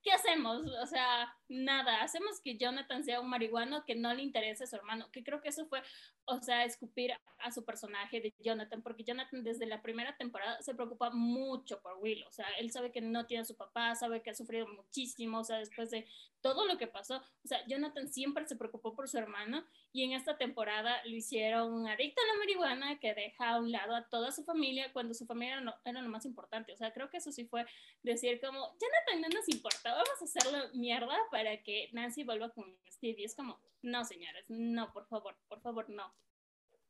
¿Qué 0.03 0.11
hacemos? 0.11 0.65
O 0.81 0.87
sea, 0.87 1.33
nada, 1.47 2.01
hacemos 2.01 2.39
que 2.41 2.57
Jonathan 2.57 3.03
sea 3.03 3.19
un 3.19 3.29
marihuano 3.29 3.85
que 3.85 3.95
no 3.95 4.13
le 4.13 4.23
interese 4.23 4.63
a 4.63 4.67
su 4.67 4.75
hermano, 4.75 5.11
que 5.11 5.23
creo 5.23 5.41
que 5.41 5.49
eso 5.49 5.67
fue, 5.67 5.81
o 6.25 6.41
sea, 6.41 6.65
escupir 6.65 7.11
a 7.39 7.51
su 7.51 7.65
personaje 7.65 8.21
de 8.21 8.33
Jonathan, 8.39 8.81
porque 8.81 9.03
Jonathan 9.03 9.43
desde 9.43 9.65
la 9.65 9.81
primera 9.81 10.15
temporada 10.17 10.61
se 10.61 10.73
preocupa 10.73 11.09
mucho 11.11 11.81
por 11.81 11.97
Will, 11.97 12.23
o 12.27 12.31
sea, 12.31 12.47
él 12.59 12.71
sabe 12.71 12.91
que 12.91 13.01
no 13.01 13.25
tiene 13.25 13.41
a 13.41 13.45
su 13.45 13.55
papá, 13.55 13.95
sabe 13.95 14.21
que 14.21 14.29
ha 14.29 14.35
sufrido 14.35 14.67
muchísimo, 14.67 15.39
o 15.39 15.43
sea, 15.43 15.57
después 15.57 15.91
de 15.91 16.07
todo 16.41 16.65
lo 16.65 16.77
que 16.77 16.87
pasó, 16.87 17.17
o 17.17 17.47
sea, 17.47 17.65
Jonathan 17.67 18.07
siempre 18.07 18.47
se 18.47 18.55
preocupó 18.55 18.95
por 18.95 19.07
su 19.07 19.17
hermano 19.17 19.65
y 19.91 20.03
en 20.03 20.13
esta 20.13 20.37
temporada 20.37 21.01
lo 21.05 21.15
hicieron 21.15 21.73
un 21.73 21.87
adicto 21.87 22.21
a 22.21 22.33
la 22.33 22.39
marihuana 22.39 22.99
que 22.99 23.13
deja 23.13 23.51
a 23.51 23.59
un 23.59 23.71
lado 23.71 23.95
a 23.95 24.07
toda 24.07 24.31
su 24.31 24.43
familia 24.43 24.91
cuando 24.93 25.13
su 25.13 25.25
familia 25.25 25.61
no, 25.61 25.75
era 25.85 26.01
lo 26.01 26.09
más 26.09 26.25
importante, 26.25 26.73
o 26.73 26.77
sea, 26.77 26.93
creo 26.93 27.09
que 27.09 27.17
eso 27.17 27.31
sí 27.31 27.45
fue 27.45 27.65
decir 28.01 28.39
como, 28.39 28.59
Jonathan 28.79 29.21
no 29.21 29.29
nos 29.29 29.49
importa 29.49 29.90
vamos 29.93 30.21
a 30.21 30.23
hacerlo 30.23 30.57
mierda 30.73 31.15
para 31.29 31.61
que 31.63 31.89
Nancy 31.93 32.23
vuelva 32.23 32.49
con 32.49 32.65
Steve. 32.89 33.21
Y 33.21 33.25
es 33.25 33.35
como, 33.35 33.59
no, 33.81 34.03
señores, 34.05 34.45
no, 34.49 34.91
por 34.93 35.07
favor, 35.07 35.35
por 35.47 35.61
favor, 35.61 35.89
no. 35.89 36.13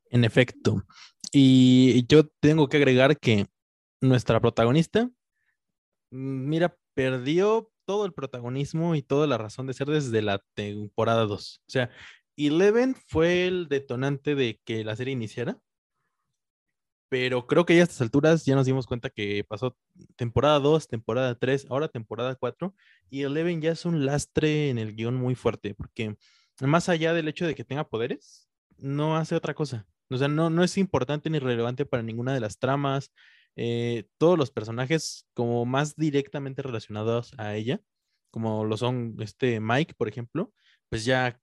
En 0.09 0.23
efecto. 0.25 0.83
Y 1.31 2.05
yo 2.07 2.27
tengo 2.27 2.67
que 2.67 2.77
agregar 2.77 3.17
que 3.17 3.47
nuestra 4.01 4.39
protagonista, 4.39 5.09
mira, 6.09 6.77
perdió 6.93 7.71
todo 7.85 8.05
el 8.05 8.13
protagonismo 8.13 8.95
y 8.95 9.01
toda 9.01 9.27
la 9.27 9.37
razón 9.37 9.67
de 9.67 9.73
ser 9.73 9.87
desde 9.87 10.21
la 10.21 10.39
temporada 10.53 11.25
2. 11.25 11.61
O 11.67 11.71
sea, 11.71 11.89
Eleven 12.37 12.95
fue 12.95 13.47
el 13.47 13.67
detonante 13.67 14.35
de 14.35 14.59
que 14.63 14.83
la 14.83 14.95
serie 14.95 15.13
iniciara. 15.13 15.59
Pero 17.12 17.45
creo 17.45 17.65
que 17.65 17.76
ya 17.76 17.82
a 17.82 17.84
estas 17.84 18.00
alturas 18.00 18.45
ya 18.45 18.56
nos 18.56 18.65
dimos 18.65 18.88
cuenta 18.88 19.10
que 19.10 19.43
pasó 19.43 19.76
temporada 20.15 20.60
2, 20.60 20.88
temporada 20.88 21.36
3, 21.36 21.67
ahora 21.69 21.89
temporada 21.89 22.36
4. 22.36 22.74
Y 23.10 23.24
Eleven 23.24 23.60
ya 23.62 23.74
es 23.74 23.84
un 23.84 24.06
lastre 24.06 24.69
en 24.69 24.78
el 24.78 24.95
guion 24.95 25.15
muy 25.15 25.36
fuerte. 25.36 25.76
Porque 25.76 26.15
más 26.62 26.88
allá 26.88 27.12
del 27.12 27.28
hecho 27.28 27.45
de 27.45 27.54
que 27.54 27.65
tenga 27.65 27.89
poderes, 27.89 28.47
no 28.78 29.17
hace 29.17 29.36
otra 29.36 29.54
cosa. 29.54 29.86
O 30.10 30.17
sea, 30.17 30.30
no, 30.30 30.50
no 30.50 30.63
es 30.63 30.78
importante 30.78 31.30
ni 31.30 31.39
relevante 31.39 31.86
para 31.86 32.02
ninguna 32.02 32.34
de 32.34 32.39
las 32.39 32.60
tramas. 32.60 33.12
Eh, 33.58 34.06
todos 34.17 34.38
los 34.38 34.50
personajes 34.50 35.28
como 35.34 35.65
más 35.65 35.97
directamente 35.97 36.62
relacionados 36.62 37.34
a 37.38 37.56
ella, 37.56 37.82
como 38.30 38.63
lo 38.63 38.78
son 38.78 39.17
este 39.19 39.60
Mike, 39.60 39.95
por 39.97 40.08
ejemplo, 40.08 40.54
pues 40.88 41.04
ya 41.04 41.41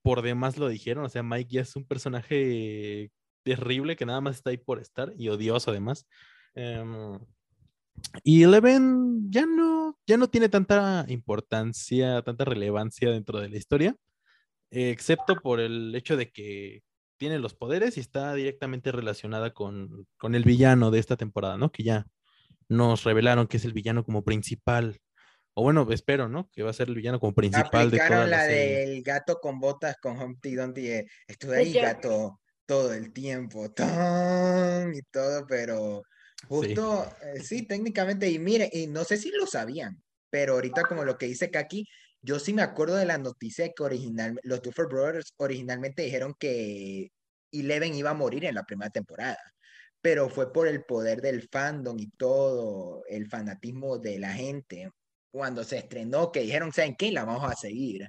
por 0.00 0.22
demás 0.22 0.56
lo 0.56 0.68
dijeron. 0.68 1.04
O 1.04 1.10
sea, 1.10 1.22
Mike 1.22 1.50
ya 1.56 1.60
es 1.60 1.76
un 1.76 1.84
personaje 1.84 3.10
terrible 3.50 3.96
que 3.96 4.06
nada 4.06 4.20
más 4.20 4.36
está 4.36 4.50
ahí 4.50 4.58
por 4.58 4.78
estar 4.78 5.12
y 5.16 5.28
odioso 5.28 5.70
además. 5.70 6.06
Em, 6.54 7.18
y 8.22 8.44
Eleven 8.44 9.30
ya 9.30 9.44
no, 9.46 9.98
ya 10.06 10.16
no 10.16 10.28
tiene 10.28 10.48
tanta 10.48 11.04
importancia, 11.08 12.22
tanta 12.22 12.44
relevancia 12.44 13.10
dentro 13.10 13.40
de 13.40 13.48
la 13.48 13.56
historia, 13.56 13.96
excepto 14.70 15.36
por 15.36 15.60
el 15.60 15.94
hecho 15.94 16.16
de 16.16 16.30
que 16.30 16.82
tiene 17.18 17.38
los 17.38 17.54
poderes 17.54 17.96
y 17.96 18.00
está 18.00 18.34
directamente 18.34 18.92
relacionada 18.92 19.52
con, 19.52 20.06
el 20.22 20.44
villano 20.44 20.90
de 20.90 21.00
esta 21.00 21.16
temporada, 21.16 21.58
¿no? 21.58 21.70
Que 21.70 21.82
ya 21.82 22.06
nos 22.68 23.04
revelaron 23.04 23.48
que 23.48 23.56
es 23.56 23.64
el 23.64 23.72
villano 23.72 24.04
como 24.04 24.22
principal. 24.22 25.00
O 25.54 25.64
bueno, 25.64 25.86
espero, 25.90 26.28
¿no? 26.28 26.48
Que 26.52 26.62
va 26.62 26.70
a 26.70 26.74
ser 26.74 26.88
el 26.88 26.94
villano 26.94 27.18
como 27.18 27.34
principal 27.34 27.90
de 27.90 27.98
toda 27.98 28.20
la, 28.20 28.26
la 28.26 28.44
del 28.44 29.02
gato 29.02 29.40
con 29.40 29.58
botas 29.58 29.96
con 30.00 30.18
Humpty 30.18 30.54
Dumpty. 30.54 30.86
Eh, 30.86 31.06
estuve 31.26 31.58
ahí 31.58 31.72
gato 31.72 32.40
todo 32.70 32.94
el 32.94 33.12
tiempo, 33.12 33.64
y 33.66 35.02
todo, 35.10 35.44
pero 35.48 36.04
justo, 36.46 37.04
sí. 37.04 37.26
Eh, 37.26 37.40
sí, 37.42 37.66
técnicamente, 37.66 38.30
y 38.30 38.38
mire, 38.38 38.70
y 38.72 38.86
no 38.86 39.02
sé 39.02 39.16
si 39.16 39.32
lo 39.32 39.44
sabían, 39.44 40.00
pero 40.30 40.52
ahorita 40.52 40.84
como 40.84 41.04
lo 41.04 41.18
que 41.18 41.26
dice 41.26 41.50
Kaki, 41.50 41.84
yo 42.22 42.38
sí 42.38 42.54
me 42.54 42.62
acuerdo 42.62 42.94
de 42.94 43.06
la 43.06 43.18
noticia 43.18 43.72
que 43.72 43.82
original, 43.82 44.38
los 44.44 44.62
Duffer 44.62 44.86
Brothers 44.86 45.34
originalmente 45.38 46.02
dijeron 46.02 46.32
que 46.38 47.10
Eleven 47.50 47.92
iba 47.96 48.10
a 48.10 48.14
morir 48.14 48.44
en 48.44 48.54
la 48.54 48.62
primera 48.62 48.90
temporada, 48.90 49.40
pero 50.00 50.28
fue 50.28 50.52
por 50.52 50.68
el 50.68 50.84
poder 50.84 51.20
del 51.20 51.48
fandom 51.48 51.98
y 51.98 52.06
todo, 52.10 53.02
el 53.08 53.26
fanatismo 53.26 53.98
de 53.98 54.20
la 54.20 54.32
gente. 54.32 54.88
Cuando 55.30 55.64
se 55.64 55.78
estrenó, 55.78 56.32
que 56.32 56.40
dijeron, 56.40 56.72
¿saben 56.72 56.96
qué? 56.96 57.12
La 57.12 57.24
vamos 57.24 57.50
a 57.50 57.54
seguir. 57.54 58.08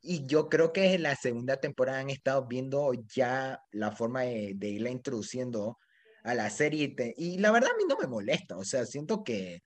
Y 0.00 0.26
yo 0.26 0.48
creo 0.48 0.72
que 0.72 0.94
en 0.94 1.02
la 1.02 1.16
segunda 1.16 1.58
temporada 1.58 2.00
han 2.00 2.10
estado 2.10 2.46
viendo 2.46 2.92
ya 3.14 3.60
la 3.72 3.92
forma 3.92 4.22
de, 4.22 4.56
irla 4.68 4.90
introduciendo 4.90 5.78
a 6.24 6.34
la 6.34 6.50
serie. 6.50 6.94
Y, 7.16 7.38
la 7.38 7.52
verdad 7.52 7.70
a 7.74 7.76
mí 7.76 7.84
no 7.88 7.96
me 7.98 8.06
molesta, 8.06 8.56
o 8.56 8.64
sea, 8.64 8.86
siento 8.86 9.22
que 9.22 9.60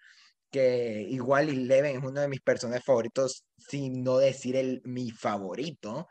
que 0.50 1.06
igual 1.10 1.48
Eleven 1.48 1.96
es 1.96 2.04
uno 2.04 2.20
de 2.20 2.28
mis 2.28 2.40
personajes 2.40 2.84
favoritos, 2.84 3.44
sin 3.58 4.02
no 4.02 4.18
decir 4.18 4.56
el, 4.56 4.80
mi 4.84 5.10
favorito, 5.10 6.08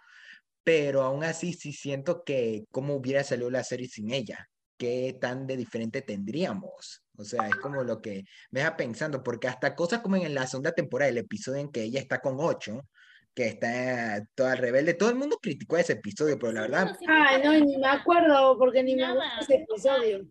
pero 0.64 1.04
aún 1.04 1.24
así 1.24 1.54
sí 1.54 1.74
siento 1.74 2.24
que 2.24 2.66
cómo 2.72 2.96
hubiera 2.96 3.24
salido 3.24 3.50
la 3.50 3.64
serie 3.64 3.88
sin 3.88 4.12
ella, 4.12 4.50
qué 4.78 5.18
tan 5.20 5.48
de 5.48 5.58
diferente 5.58 6.02
tendríamos. 6.02 7.05
O 7.18 7.24
sea, 7.24 7.48
es 7.48 7.56
como 7.56 7.84
lo 7.84 8.02
que 8.02 8.26
me 8.52 8.62
deja 8.62 8.76
pensando, 8.78 9.24
porque 9.24 9.48
hasta 9.48 9.76
cosas 9.76 10.02
como 10.02 10.16
en 10.16 10.34
la 10.34 10.48
segunda 10.48 10.72
temporada, 10.72 11.10
el 11.10 11.18
episodio 11.18 11.62
en 11.62 11.72
que 11.72 11.84
ella 11.84 12.00
está 12.00 12.20
con 12.20 12.36
ocho, 12.40 12.88
que 13.34 13.48
está 13.48 14.26
toda 14.34 14.56
rebelde, 14.56 14.94
todo 14.94 15.10
el 15.10 15.16
mundo 15.16 15.38
criticó 15.42 15.78
ese 15.78 15.94
episodio, 15.94 16.40
pero 16.40 16.54
la 16.54 16.62
verdad... 16.62 16.98
Ay, 17.08 17.42
no, 17.44 17.52
ni 17.54 17.78
me 17.78 17.88
acuerdo, 17.88 18.58
porque 18.58 18.82
ni 18.82 18.96
me 18.96 19.12
gusta 19.12 19.40
ese 19.42 19.56
episodio. 19.56 20.26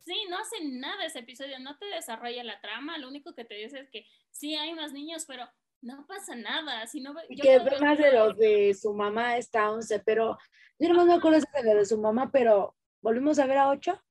Sí, 0.00 0.26
no 0.30 0.38
hace 0.38 0.64
nada 0.64 1.04
ese 1.04 1.20
episodio, 1.20 1.58
no 1.60 1.76
te 1.76 1.86
desarrolla 1.86 2.42
la 2.42 2.60
trama, 2.60 2.98
lo 2.98 3.08
único 3.08 3.34
que 3.34 3.44
te 3.44 3.54
dice 3.54 3.80
es 3.80 3.90
que 3.90 4.06
sí 4.30 4.54
hay 4.54 4.74
más 4.74 4.92
niños, 4.92 5.24
pero 5.26 5.48
no 5.82 6.06
pasa 6.06 6.34
nada. 6.34 6.86
Si 6.86 7.00
no, 7.00 7.14
y 7.28 7.36
que 7.36 7.60
más 7.80 7.98
de 7.98 8.12
los 8.12 8.36
de 8.36 8.74
su 8.74 8.92
mamá 8.94 9.36
está 9.36 9.70
11, 9.70 10.00
pero 10.00 10.38
yo 10.78 10.92
no 10.92 11.04
me 11.04 11.14
acuerdo 11.14 11.38
de 11.38 11.62
lo 11.62 11.78
de 11.78 11.84
su 11.84 11.98
mamá, 11.98 12.30
pero 12.32 12.74
volvimos 13.00 13.38
a 13.38 13.46
ver 13.46 13.58
a 13.58 13.68
8 13.68 14.02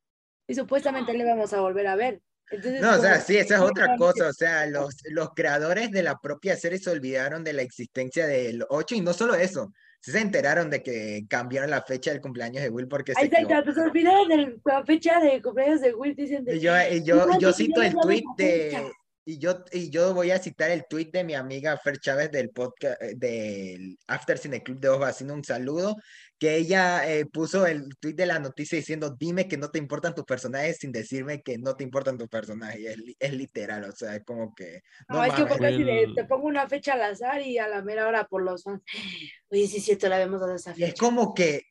y 0.48 0.56
supuestamente 0.56 1.14
le 1.14 1.26
vamos 1.26 1.54
a 1.54 1.62
volver 1.62 1.88
a 1.88 1.96
ver. 1.96 2.22
no, 2.82 2.96
o 2.96 3.02
sea, 3.02 3.20
sí, 3.20 3.38
esa 3.38 3.56
es 3.56 3.62
otra 3.62 3.98
cosa. 3.98 4.30
O 4.30 4.34
sea, 4.34 4.66
los, 4.66 4.96
los 5.12 5.30
creadores 5.36 5.92
de 5.92 6.04
la 6.04 6.18
propia 6.18 6.56
serie 6.56 6.80
se 6.80 6.90
olvidaron 6.90 7.44
de 7.44 7.54
la 7.54 7.62
existencia 7.62 8.26
del 8.26 8.66
8 8.70 8.96
y 8.96 9.02
no 9.02 9.14
solo 9.14 9.36
eso, 9.36 9.72
se 10.00 10.20
enteraron 10.20 10.70
de 10.70 10.82
que 10.82 11.26
cambiaron 11.28 11.70
la 11.70 11.82
fecha 11.82 12.12
del 12.12 12.22
cumpleaños 12.22 12.64
de 12.64 12.70
Will 12.70 12.88
porque 12.88 13.14
se. 13.14 13.28
Pues, 13.28 13.76
se 13.76 13.82
olvidaron 13.82 14.28
de 14.30 14.60
la 14.64 14.86
fecha 14.86 15.20
de 15.20 15.42
cumpleaños 15.42 15.82
de 15.82 15.94
Will 15.94 16.16
diciendo. 16.16 16.54
Y 16.54 16.60
yo, 16.60 16.74
y 16.90 17.04
yo, 17.04 17.28
yo 17.40 17.52
cito 17.52 17.82
el 17.82 17.94
tweet 17.94 18.24
de. 18.38 18.92
Y 19.26 19.40
yo, 19.40 19.66
y 19.74 19.90
yo 19.90 20.14
voy 20.14 20.32
a 20.32 20.40
citar 20.40 20.72
el 20.72 20.86
tweet 20.88 21.10
de 21.12 21.26
mi 21.26 21.34
amiga 21.34 21.78
Fer 21.78 21.98
Chávez 21.98 22.32
del 22.32 22.50
podcast 22.50 23.02
del 23.02 23.98
After 24.08 24.38
Cine 24.38 24.64
Club 24.64 24.80
de 24.80 24.88
Ojo, 24.88 25.04
haciendo 25.04 25.34
un 25.34 25.44
saludo 25.44 25.98
que 26.39 26.56
ella 26.56 27.10
eh, 27.12 27.26
puso 27.26 27.65
el 27.65 27.95
tweet 28.00 28.13
de 28.13 28.26
la 28.26 28.39
noticia 28.39 28.78
diciendo, 28.78 29.15
dime 29.17 29.47
que 29.47 29.58
no 29.58 29.69
te 29.69 29.80
importan 29.80 30.13
tus 30.13 30.26
personajes 30.26 30.78
sin 30.78 30.91
decirme 30.91 31.41
que 31.41 31.58
no 31.58 31.76
te 31.76 31.84
importan 31.84 32.17
tus 32.17 32.28
personajes. 32.28 32.80
Es, 32.86 33.15
es 33.17 33.34
literal, 33.34 33.84
o 33.86 33.91
sea, 33.91 34.15
es 34.15 34.23
como 34.23 34.54
que... 34.54 34.82
No, 35.10 35.23
es 35.23 35.34
que 35.34 35.45
porque 35.45 36.08
te 36.15 36.26
pongo 36.26 36.47
una 36.47 36.67
fecha 36.67 36.93
al 36.93 37.02
azar 37.02 37.41
y 37.41 37.58
a 37.58 37.67
la 37.67 37.82
mera 37.82 38.08
hora 38.08 38.26
por 38.26 38.43
los 38.43 38.63
fans. 38.63 38.82
Oye, 39.50 39.67
sí, 39.67 39.80
cierto, 39.80 40.10
la 40.10 40.17
vemos 40.17 40.41
a 40.41 40.54
esa 40.54 40.73
fecha. 40.73 40.88
es 40.88 40.93
como 40.95 41.34
que, 41.34 41.63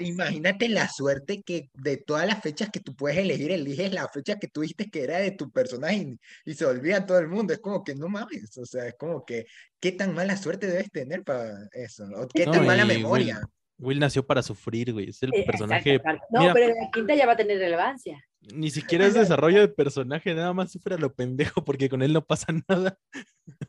imagínate 0.00 0.68
la 0.68 0.88
suerte 0.88 1.42
que 1.42 1.68
de 1.74 1.96
todas 1.96 2.26
las 2.26 2.40
fechas 2.40 2.70
que 2.70 2.80
tú 2.80 2.94
puedes 2.94 3.18
elegir, 3.18 3.50
eliges 3.50 3.92
la 3.92 4.08
fecha 4.08 4.38
que 4.38 4.48
tú 4.48 4.60
dijiste 4.60 4.88
que 4.88 5.02
era 5.02 5.18
de 5.18 5.32
tu 5.32 5.50
personaje 5.50 6.16
y, 6.44 6.54
se 6.54 6.64
olvida 6.64 7.04
todo 7.04 7.18
el 7.18 7.28
mundo. 7.28 7.52
Es 7.52 7.58
como 7.58 7.82
que 7.82 7.94
no 7.94 8.08
mames, 8.08 8.56
o 8.56 8.64
sea, 8.64 8.86
es 8.86 8.94
como 8.94 9.24
que, 9.24 9.46
¿qué 9.80 9.92
tan 9.92 10.14
mala 10.14 10.36
suerte 10.36 10.66
debes 10.68 10.90
tener 10.90 11.24
para 11.24 11.68
eso? 11.72 12.04
¿O 12.16 12.28
qué 12.28 12.44
tan 12.44 12.64
mala 12.64 12.84
memoria? 12.84 13.40
Will 13.82 13.98
nació 13.98 14.24
para 14.24 14.42
sufrir, 14.42 14.92
güey. 14.92 15.10
Es 15.10 15.22
el 15.22 15.30
personaje. 15.44 16.00
No, 16.30 16.52
pero 16.52 16.66
en 16.72 16.80
la 16.80 16.90
quinta 16.90 17.14
ya 17.14 17.26
va 17.26 17.32
a 17.32 17.36
tener 17.36 17.58
relevancia. 17.58 18.24
Ni 18.52 18.70
siquiera 18.70 19.06
es 19.06 19.14
desarrollo 19.14 19.60
de 19.60 19.68
personaje, 19.68 20.34
nada 20.34 20.52
más 20.52 20.72
sufre 20.72 20.96
a 20.96 20.98
lo 20.98 21.14
pendejo 21.14 21.64
porque 21.64 21.88
con 21.88 22.02
él 22.02 22.12
no 22.12 22.24
pasa 22.24 22.46
nada. 22.68 22.98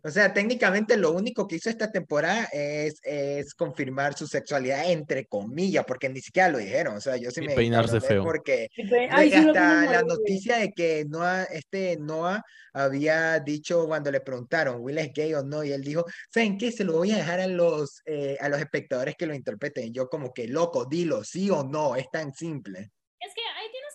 O 0.04 0.10
sea, 0.10 0.34
técnicamente 0.34 0.98
lo 0.98 1.12
único 1.12 1.48
que 1.48 1.58
hizo 1.58 1.70
esta 1.70 1.92
temporada 1.92 2.46
es, 2.52 3.00
es 3.04 3.54
confirmar 3.54 4.16
su 4.16 4.28
sexualidad 4.28 4.90
entre 4.92 5.26
comillas, 5.26 5.86
porque 5.86 6.10
ni 6.10 6.22
siquiera 6.22 6.50
lo 6.50 6.58
dijeron. 6.58 6.96
O 6.96 7.02
sea, 7.02 7.18
yo 7.18 7.30
sí 7.30 7.42
me 7.42 7.54
peinarse 7.54 8.02
feo. 8.02 8.24
Porque 8.24 8.70
hasta 9.12 9.86
la 9.86 10.02
noticia 10.02 10.58
de 10.58 10.72
que 10.74 11.06
Noah, 11.08 11.44
este 11.44 11.98
Noah 11.98 12.44
había 12.74 13.40
dicho 13.40 13.86
cuando 13.88 14.12
le 14.12 14.22
preguntaron, 14.22 14.82
Will 14.82 14.98
es 14.98 15.14
gay 15.14 15.34
o 15.36 15.44
no, 15.44 15.64
y 15.64 15.72
él 15.72 15.84
dijo, 15.84 16.04
¿saben 16.32 16.58
qué? 16.58 16.72
Se 16.72 16.84
lo 16.84 16.94
voy 16.94 17.12
a 17.12 17.18
dejar 17.18 17.40
a 17.40 17.48
los, 17.48 18.02
eh, 18.06 18.38
a 18.42 18.50
los 18.50 18.60
espectadores 18.60 19.16
que 19.16 19.28
lo 19.28 19.36
interpreten. 19.36 19.94
Yo 19.94 20.10
como 20.10 20.34
que, 20.34 20.48
loco, 20.48 20.86
dilo, 20.86 21.24
sí 21.24 21.50
o 21.52 21.64
no, 21.64 21.96
es 21.96 22.10
tan 22.12 22.34
simple. 22.34 22.92
Es 23.20 23.34
que 23.34 23.42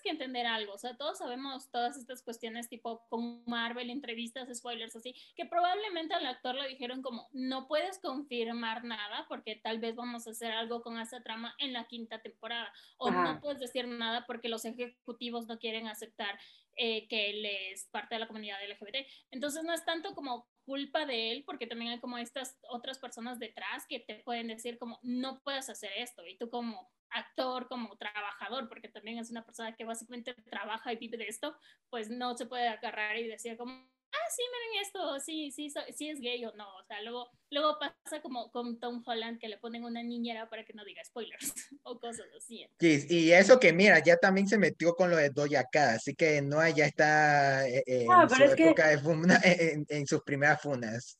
que 0.08 0.12
entender 0.12 0.46
algo, 0.46 0.72
o 0.72 0.78
sea, 0.78 0.96
todos 0.96 1.18
sabemos 1.18 1.70
todas 1.70 1.98
estas 1.98 2.22
cuestiones 2.22 2.68
tipo 2.70 3.06
con 3.10 3.42
Marvel, 3.44 3.90
entrevistas, 3.90 4.48
spoilers, 4.56 4.96
así, 4.96 5.14
que 5.36 5.44
probablemente 5.44 6.14
al 6.14 6.24
actor 6.24 6.54
le 6.54 6.66
dijeron 6.68 7.02
como, 7.02 7.28
no 7.32 7.68
puedes 7.68 7.98
confirmar 7.98 8.84
nada 8.84 9.26
porque 9.28 9.56
tal 9.56 9.78
vez 9.78 9.94
vamos 9.96 10.26
a 10.26 10.30
hacer 10.30 10.52
algo 10.52 10.82
con 10.82 10.98
esa 10.98 11.22
trama 11.22 11.54
en 11.58 11.74
la 11.74 11.86
quinta 11.86 12.22
temporada, 12.22 12.72
o 12.96 13.10
no 13.10 13.40
puedes 13.40 13.60
decir 13.60 13.86
nada 13.86 14.24
porque 14.26 14.48
los 14.48 14.64
ejecutivos 14.64 15.46
no 15.46 15.58
quieren 15.58 15.88
aceptar 15.88 16.38
eh, 16.76 17.06
que 17.08 17.30
él 17.30 17.44
es 17.44 17.86
parte 17.90 18.14
de 18.14 18.20
la 18.20 18.28
comunidad 18.28 18.58
LGBT. 18.66 19.06
Entonces 19.32 19.64
no 19.64 19.72
es 19.72 19.84
tanto 19.84 20.14
como 20.14 20.46
culpa 20.68 21.06
de 21.06 21.32
él, 21.32 21.44
porque 21.46 21.66
también 21.66 21.92
hay 21.92 21.98
como 21.98 22.18
estas 22.18 22.58
otras 22.68 22.98
personas 22.98 23.38
detrás 23.38 23.86
que 23.88 24.00
te 24.00 24.16
pueden 24.16 24.48
decir 24.48 24.78
como, 24.78 25.00
no 25.02 25.40
puedes 25.42 25.70
hacer 25.70 25.90
esto, 25.96 26.26
y 26.26 26.36
tú 26.36 26.50
como 26.50 26.90
actor, 27.08 27.68
como 27.68 27.96
trabajador, 27.96 28.68
porque 28.68 28.88
también 28.88 29.16
es 29.16 29.30
una 29.30 29.46
persona 29.46 29.74
que 29.74 29.86
básicamente 29.86 30.34
trabaja 30.34 30.92
y 30.92 30.96
vive 30.96 31.16
de 31.16 31.26
esto, 31.26 31.56
pues 31.88 32.10
no 32.10 32.36
se 32.36 32.44
puede 32.44 32.68
agarrar 32.68 33.16
y 33.16 33.26
decir 33.26 33.56
como, 33.56 33.88
ah, 34.12 34.30
sí, 34.30 34.42
miren 34.52 34.82
esto, 34.82 35.20
sí, 35.20 35.50
sí, 35.50 35.72
sí 35.94 36.10
es 36.10 36.20
gay 36.20 36.44
o 36.44 36.52
no. 36.52 36.68
O 36.76 36.84
sea, 36.84 37.02
luego, 37.02 37.28
luego 37.50 37.78
pasa 37.78 38.20
como 38.22 38.50
con 38.50 38.78
Tom 38.78 39.02
Holland 39.04 39.38
que 39.38 39.48
le 39.48 39.58
ponen 39.58 39.84
una 39.84 40.02
niñera 40.02 40.48
para 40.48 40.64
que 40.64 40.72
no 40.72 40.84
diga 40.84 41.04
spoilers 41.04 41.52
o 41.82 41.98
cosas 41.98 42.26
así. 42.36 42.66
Sí, 42.78 43.06
y 43.08 43.32
eso 43.32 43.58
que 43.58 43.72
mira, 43.72 44.02
ya 44.02 44.16
también 44.16 44.48
se 44.48 44.58
metió 44.58 44.94
con 44.94 45.10
lo 45.10 45.16
de 45.16 45.30
Doja 45.30 45.64
Cat, 45.70 45.96
así 45.96 46.14
que 46.14 46.42
no, 46.42 46.66
ya 46.68 46.86
está 46.86 47.68
eh, 47.68 47.82
eh, 47.86 48.06
en 48.06 48.28
su 48.28 48.42
época 48.42 48.88
de 48.88 48.98
funa, 48.98 49.40
en, 49.44 49.86
en, 49.88 50.06
sus 50.06 50.22
primeras 50.22 50.60
funas. 50.60 51.18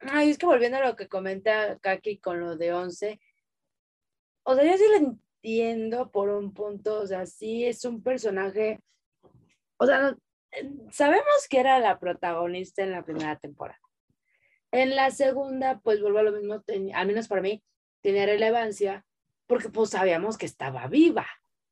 Ay, 0.00 0.30
es 0.30 0.38
que 0.38 0.46
volviendo 0.46 0.78
a 0.78 0.86
lo 0.86 0.96
que 0.96 1.08
comenta 1.08 1.78
Kaki 1.78 2.18
con 2.18 2.40
lo 2.40 2.56
de 2.56 2.72
11, 2.72 3.20
o 4.44 4.54
sea, 4.54 4.64
yo 4.64 4.76
sí 4.76 4.84
lo 4.88 4.96
entiendo 4.96 6.10
por 6.10 6.30
un 6.30 6.54
punto, 6.54 7.00
o 7.00 7.06
sea, 7.06 7.26
sí 7.26 7.66
es 7.66 7.84
un 7.84 8.02
personaje, 8.02 8.80
o 9.76 9.86
sea, 9.86 10.16
sabemos 10.90 11.46
que 11.48 11.60
era 11.60 11.78
la 11.78 11.98
protagonista 11.98 12.82
en 12.82 12.92
la 12.92 13.04
primera 13.04 13.36
temporada. 13.36 13.80
En 14.72 14.94
la 14.94 15.10
segunda, 15.10 15.80
pues 15.80 16.00
vuelvo 16.00 16.18
a 16.18 16.22
lo 16.22 16.32
mismo, 16.32 16.62
al 16.94 17.06
menos 17.06 17.28
para 17.28 17.42
mí, 17.42 17.62
tenía 18.02 18.26
relevancia 18.26 19.04
porque 19.46 19.68
pues 19.68 19.90
sabíamos 19.90 20.38
que 20.38 20.46
estaba 20.46 20.86
viva. 20.86 21.26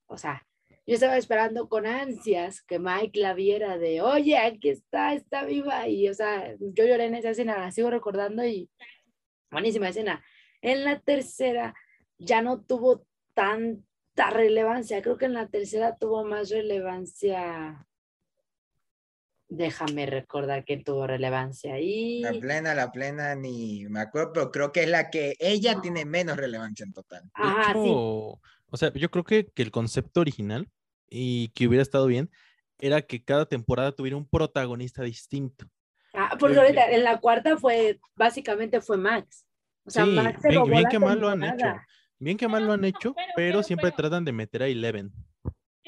O 0.06 0.16
sea, 0.16 0.44
yo 0.86 0.94
estaba 0.94 1.16
esperando 1.16 1.68
con 1.68 1.86
ansias 1.86 2.62
que 2.62 2.78
Mike 2.78 3.20
la 3.20 3.34
viera 3.34 3.78
de, 3.78 4.00
oye, 4.00 4.38
aquí 4.38 4.70
está, 4.70 5.14
está 5.14 5.44
viva. 5.44 5.86
Y, 5.86 6.08
o 6.08 6.14
sea, 6.14 6.56
yo 6.58 6.86
lloré 6.86 7.04
en 7.04 7.14
esa 7.14 7.30
escena, 7.30 7.58
la 7.58 7.70
sigo 7.70 7.90
recordando 7.90 8.44
y 8.44 8.70
buenísima 9.50 9.90
escena. 9.90 10.24
En 10.60 10.84
la 10.84 10.98
tercera 10.98 11.74
ya 12.18 12.42
no 12.42 12.62
tuvo 12.62 13.06
tanta 13.34 14.30
relevancia. 14.30 15.02
Creo 15.02 15.18
que 15.18 15.26
en 15.26 15.34
la 15.34 15.48
tercera 15.48 15.96
tuvo 15.96 16.24
más 16.24 16.50
relevancia 16.50 17.86
Déjame 19.50 20.06
recordar 20.06 20.64
que 20.64 20.76
tuvo 20.76 21.06
relevancia 21.06 21.74
ahí. 21.74 22.20
La 22.20 22.32
plena, 22.32 22.74
la 22.74 22.92
plena, 22.92 23.34
ni 23.34 23.86
me 23.88 24.00
acuerdo, 24.00 24.32
pero 24.32 24.50
creo 24.50 24.72
que 24.72 24.82
es 24.82 24.88
la 24.88 25.08
que 25.08 25.36
ella 25.38 25.80
tiene 25.80 26.04
menos 26.04 26.36
relevancia 26.36 26.84
en 26.84 26.92
total. 26.92 27.22
Ajá, 27.32 27.72
sí. 27.72 27.78
O 27.80 28.40
sea, 28.74 28.92
yo 28.92 29.10
creo 29.10 29.24
que, 29.24 29.46
que 29.46 29.62
el 29.62 29.70
concepto 29.70 30.20
original 30.20 30.68
y 31.08 31.48
que 31.48 31.66
hubiera 31.66 31.82
estado 31.82 32.06
bien 32.06 32.30
era 32.78 33.02
que 33.02 33.24
cada 33.24 33.46
temporada 33.46 33.92
tuviera 33.92 34.16
un 34.16 34.28
protagonista 34.28 35.02
distinto. 35.02 35.66
Ah, 36.14 36.36
porque 36.38 36.58
ahorita 36.58 36.90
en 36.90 37.04
la 37.04 37.18
cuarta 37.18 37.56
fue, 37.56 37.98
básicamente 38.16 38.80
fue 38.80 38.96
Max. 38.96 39.46
O 39.84 39.90
sea, 39.90 40.04
Max 40.04 40.42
se 40.42 40.48
bien, 40.48 40.64
bien 40.64 40.84
que 40.90 40.98
mal 40.98 41.18
lo 41.18 41.28
han 41.28 41.42
hecho. 41.42 41.66
Bien 42.18 42.36
que 42.36 42.48
mal 42.48 42.66
lo 42.66 42.72
han 42.72 42.84
hecho, 42.84 43.14
pero, 43.36 43.62
siempre 43.62 43.92
tratan 43.92 44.24
de 44.24 44.32
meter 44.32 44.62
a 44.62 44.66
Eleven. 44.66 45.12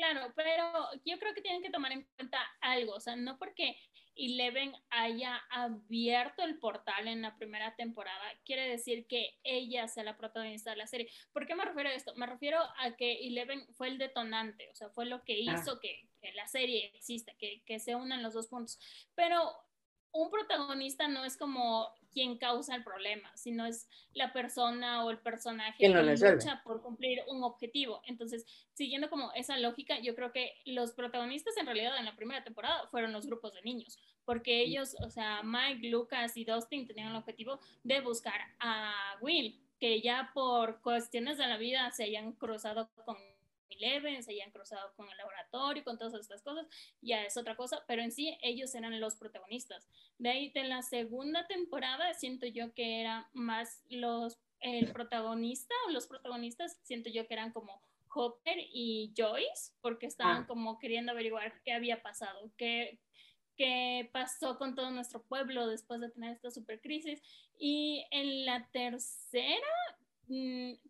Claro, 0.00 0.32
pero 0.34 0.72
yo 1.04 1.18
creo 1.18 1.34
que 1.34 1.42
tienen 1.42 1.62
que 1.62 1.68
tomar 1.68 1.92
en 1.92 2.08
cuenta 2.16 2.38
algo, 2.62 2.94
o 2.94 3.00
sea, 3.00 3.16
no 3.16 3.38
porque 3.38 3.76
Eleven 4.16 4.72
haya 4.88 5.36
abierto 5.50 6.42
el 6.42 6.58
portal 6.58 7.06
en 7.06 7.20
la 7.20 7.36
primera 7.36 7.76
temporada, 7.76 8.24
quiere 8.46 8.66
decir 8.66 9.06
que 9.06 9.38
ella 9.44 9.88
sea 9.88 10.02
la 10.02 10.16
protagonista 10.16 10.70
de 10.70 10.78
la 10.78 10.86
serie. 10.86 11.10
¿Por 11.34 11.46
qué 11.46 11.54
me 11.54 11.66
refiero 11.66 11.90
a 11.90 11.92
esto? 11.92 12.14
Me 12.14 12.24
refiero 12.24 12.60
a 12.78 12.96
que 12.96 13.26
Eleven 13.26 13.66
fue 13.74 13.88
el 13.88 13.98
detonante, 13.98 14.70
o 14.70 14.74
sea, 14.74 14.88
fue 14.88 15.04
lo 15.04 15.22
que 15.22 15.34
ah. 15.46 15.54
hizo 15.54 15.78
que, 15.80 16.08
la 16.34 16.46
serie 16.46 16.90
exista, 16.94 17.34
que, 17.38 17.62
que 17.66 17.78
se 17.78 17.94
unan 17.94 18.22
los 18.22 18.32
dos 18.32 18.48
puntos. 18.48 18.78
Pero 19.14 19.52
un 20.12 20.30
protagonista 20.30 21.08
no 21.08 21.26
es 21.26 21.36
como 21.36 21.94
quien 22.10 22.38
causa 22.38 22.74
el 22.74 22.84
problema, 22.84 23.34
sino 23.36 23.66
es 23.66 23.88
la 24.12 24.32
persona 24.32 25.04
o 25.04 25.10
el 25.10 25.18
personaje 25.18 25.78
que 25.78 25.88
lucha 25.88 26.60
por 26.64 26.82
cumplir 26.82 27.20
un 27.28 27.42
objetivo. 27.42 28.00
Entonces, 28.06 28.44
siguiendo 28.72 29.08
como 29.08 29.32
esa 29.32 29.58
lógica, 29.58 29.98
yo 30.00 30.14
creo 30.14 30.32
que 30.32 30.54
los 30.64 30.92
protagonistas 30.92 31.56
en 31.56 31.66
realidad 31.66 31.96
en 31.98 32.04
la 32.04 32.16
primera 32.16 32.44
temporada 32.44 32.86
fueron 32.88 33.12
los 33.12 33.26
grupos 33.26 33.54
de 33.54 33.62
niños, 33.62 33.98
porque 34.24 34.60
ellos, 34.60 34.96
o 35.04 35.10
sea, 35.10 35.42
Mike, 35.42 35.88
Lucas 35.88 36.36
y 36.36 36.44
Dustin 36.44 36.86
tenían 36.86 37.10
el 37.10 37.16
objetivo 37.16 37.60
de 37.84 38.00
buscar 38.00 38.40
a 38.58 39.16
Will, 39.20 39.60
que 39.78 40.00
ya 40.00 40.30
por 40.34 40.80
cuestiones 40.82 41.38
de 41.38 41.46
la 41.46 41.56
vida 41.56 41.90
se 41.92 42.04
hayan 42.04 42.32
cruzado 42.32 42.90
con 43.04 43.16
Eleven, 43.70 44.22
se 44.22 44.32
hayan 44.32 44.50
cruzado 44.50 44.92
con 44.96 45.08
el 45.08 45.16
laboratorio, 45.16 45.84
con 45.84 45.98
todas 45.98 46.14
estas 46.14 46.42
cosas, 46.42 46.66
ya 47.00 47.24
es 47.24 47.36
otra 47.36 47.56
cosa, 47.56 47.82
pero 47.86 48.02
en 48.02 48.12
sí 48.12 48.36
ellos 48.42 48.74
eran 48.74 48.98
los 49.00 49.16
protagonistas. 49.16 49.88
De 50.18 50.30
ahí, 50.30 50.50
de 50.50 50.64
la 50.64 50.82
segunda 50.82 51.46
temporada, 51.46 52.14
siento 52.14 52.46
yo 52.46 52.72
que 52.74 53.00
era 53.00 53.28
más 53.32 53.82
los, 53.88 54.38
el 54.60 54.92
protagonista 54.92 55.74
o 55.86 55.90
los 55.90 56.06
protagonistas, 56.06 56.78
siento 56.82 57.10
yo 57.10 57.26
que 57.26 57.34
eran 57.34 57.52
como 57.52 57.80
Hopper 58.12 58.58
y 58.72 59.12
Joyce, 59.16 59.72
porque 59.80 60.06
estaban 60.06 60.42
ah. 60.42 60.46
como 60.46 60.78
queriendo 60.78 61.12
averiguar 61.12 61.62
qué 61.62 61.72
había 61.72 62.02
pasado, 62.02 62.50
qué, 62.56 62.98
qué 63.56 64.10
pasó 64.12 64.58
con 64.58 64.74
todo 64.74 64.90
nuestro 64.90 65.22
pueblo 65.22 65.66
después 65.66 66.00
de 66.00 66.10
tener 66.10 66.32
esta 66.32 66.50
super 66.50 66.80
crisis. 66.80 67.22
Y 67.58 68.04
en 68.10 68.46
la 68.46 68.68
tercera, 68.72 69.66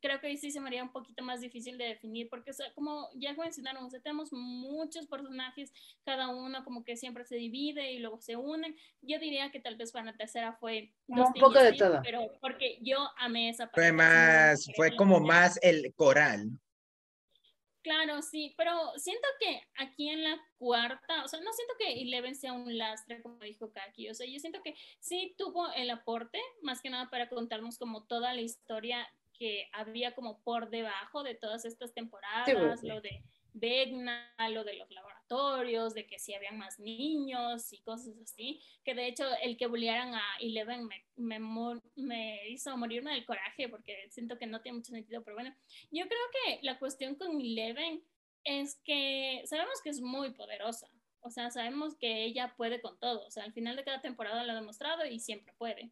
creo 0.01 0.21
que 0.21 0.27
ahí 0.27 0.37
sí 0.37 0.51
se 0.51 0.61
me 0.61 0.69
haría 0.69 0.83
un 0.83 0.93
poquito 0.93 1.25
más 1.25 1.41
difícil 1.41 1.79
de 1.79 1.85
definir, 1.85 2.29
porque 2.29 2.53
como 2.75 3.09
ya 3.15 3.33
mencionaron, 3.35 3.89
tenemos 3.91 4.33
muchos 4.33 5.07
personajes, 5.07 5.73
cada 6.05 6.29
uno 6.29 6.63
como 6.65 6.85
que 6.85 6.97
siempre 6.97 7.25
se 7.25 7.37
divide 7.37 7.93
y 7.93 8.01
luego 8.01 8.21
se 8.21 8.37
unen. 8.37 8.77
Yo 9.01 9.19
diría 9.19 9.51
que 9.51 9.61
tal 9.61 9.77
vez 9.77 9.93
para 9.93 10.05
la 10.07 10.17
tercera 10.17 10.53
fue 10.53 10.93
un 11.07 11.33
poco 11.35 11.59
de 11.59 11.73
todo. 11.73 12.01
Pero 12.03 12.31
porque 12.41 12.79
yo 12.83 13.09
amé 13.17 13.49
esa 13.49 13.65
parte. 13.67 13.81
Fue 13.81 13.93
más, 13.93 14.67
fue 14.77 14.95
como 14.97 15.21
más 15.21 15.59
el 15.63 15.95
coral. 15.95 16.51
Claro, 17.83 18.21
sí, 18.21 18.55
pero 18.59 18.93
siento 18.99 19.27
que 19.39 19.63
aquí 19.79 20.11
en 20.11 20.23
la 20.23 20.39
cuarta, 20.59 21.25
o 21.25 21.29
sea, 21.29 21.41
no 21.41 21.51
siento 21.55 21.75
que 21.79 22.03
Eleven 22.03 22.35
sea 22.35 22.53
un 22.53 22.77
lastre, 22.77 23.23
como 23.23 23.39
dijo 23.39 23.73
Kaki, 23.73 24.11
o 24.11 24.15
sea, 24.15 24.27
yo 24.27 24.39
siento 24.39 24.61
que 24.63 24.75
sí 24.99 25.35
tuvo 25.39 25.73
el 25.73 25.89
aporte, 25.89 26.39
más 26.61 26.83
que 26.83 26.91
nada 26.91 27.09
para 27.09 27.31
contarnos 27.31 27.79
como 27.79 28.05
toda 28.05 28.35
la 28.35 28.43
historia 28.43 29.09
que 29.41 29.71
había 29.73 30.15
como 30.15 30.43
por 30.43 30.69
debajo 30.69 31.23
de 31.23 31.35
todas 31.35 31.65
estas 31.65 31.95
temporadas, 31.95 32.83
lo 32.83 33.01
de 33.01 33.25
Vegna, 33.55 34.31
lo 34.51 34.65
de 34.65 34.75
los 34.75 34.91
laboratorios, 34.91 35.95
de 35.95 36.07
que 36.07 36.19
si 36.19 36.35
habían 36.35 36.59
más 36.59 36.79
niños 36.79 37.73
y 37.73 37.79
cosas 37.79 38.19
así, 38.23 38.61
que 38.85 38.95
de 38.95 39.07
hecho 39.07 39.25
el 39.43 39.57
que 39.57 39.67
bullearan 39.67 40.15
a 40.15 40.23
Eleven 40.41 40.87
me, 40.87 41.07
me, 41.17 41.81
me, 41.97 42.49
hizo 42.51 42.77
morirme 42.77 43.13
del 43.13 43.25
coraje 43.25 43.71
porque 43.71 44.11
siento 44.11 44.37
que 44.37 44.47
no 44.47 44.61
tiene 44.61 44.77
mucho 44.77 44.93
sentido, 44.93 45.25
pero 45.25 45.37
bueno, 45.37 45.57
yo 45.91 46.07
creo 46.07 46.21
que 46.45 46.59
la 46.63 46.79
cuestión 46.79 47.15
con 47.15 47.41
Eleven 47.41 48.05
es 48.45 48.79
que 48.85 49.43
sabemos 49.47 49.81
que 49.83 49.89
es 49.89 50.03
muy 50.03 50.33
poderosa, 50.33 50.87
o 51.21 51.31
sea, 51.31 51.51
sabemos 51.51 51.97
que 51.97 52.25
ella 52.25 52.53
puede 52.59 52.83
con 52.83 52.99
todo, 52.99 53.27
o 53.27 53.31
sea, 53.31 53.45
al 53.45 53.55
final 53.55 53.75
de 53.77 53.85
cada 53.85 54.03
temporada 54.03 54.45
lo 54.45 54.53
ha 54.53 54.57
demostrado 54.57 55.07
y 55.07 55.19
siempre 55.19 55.55
puede 55.57 55.91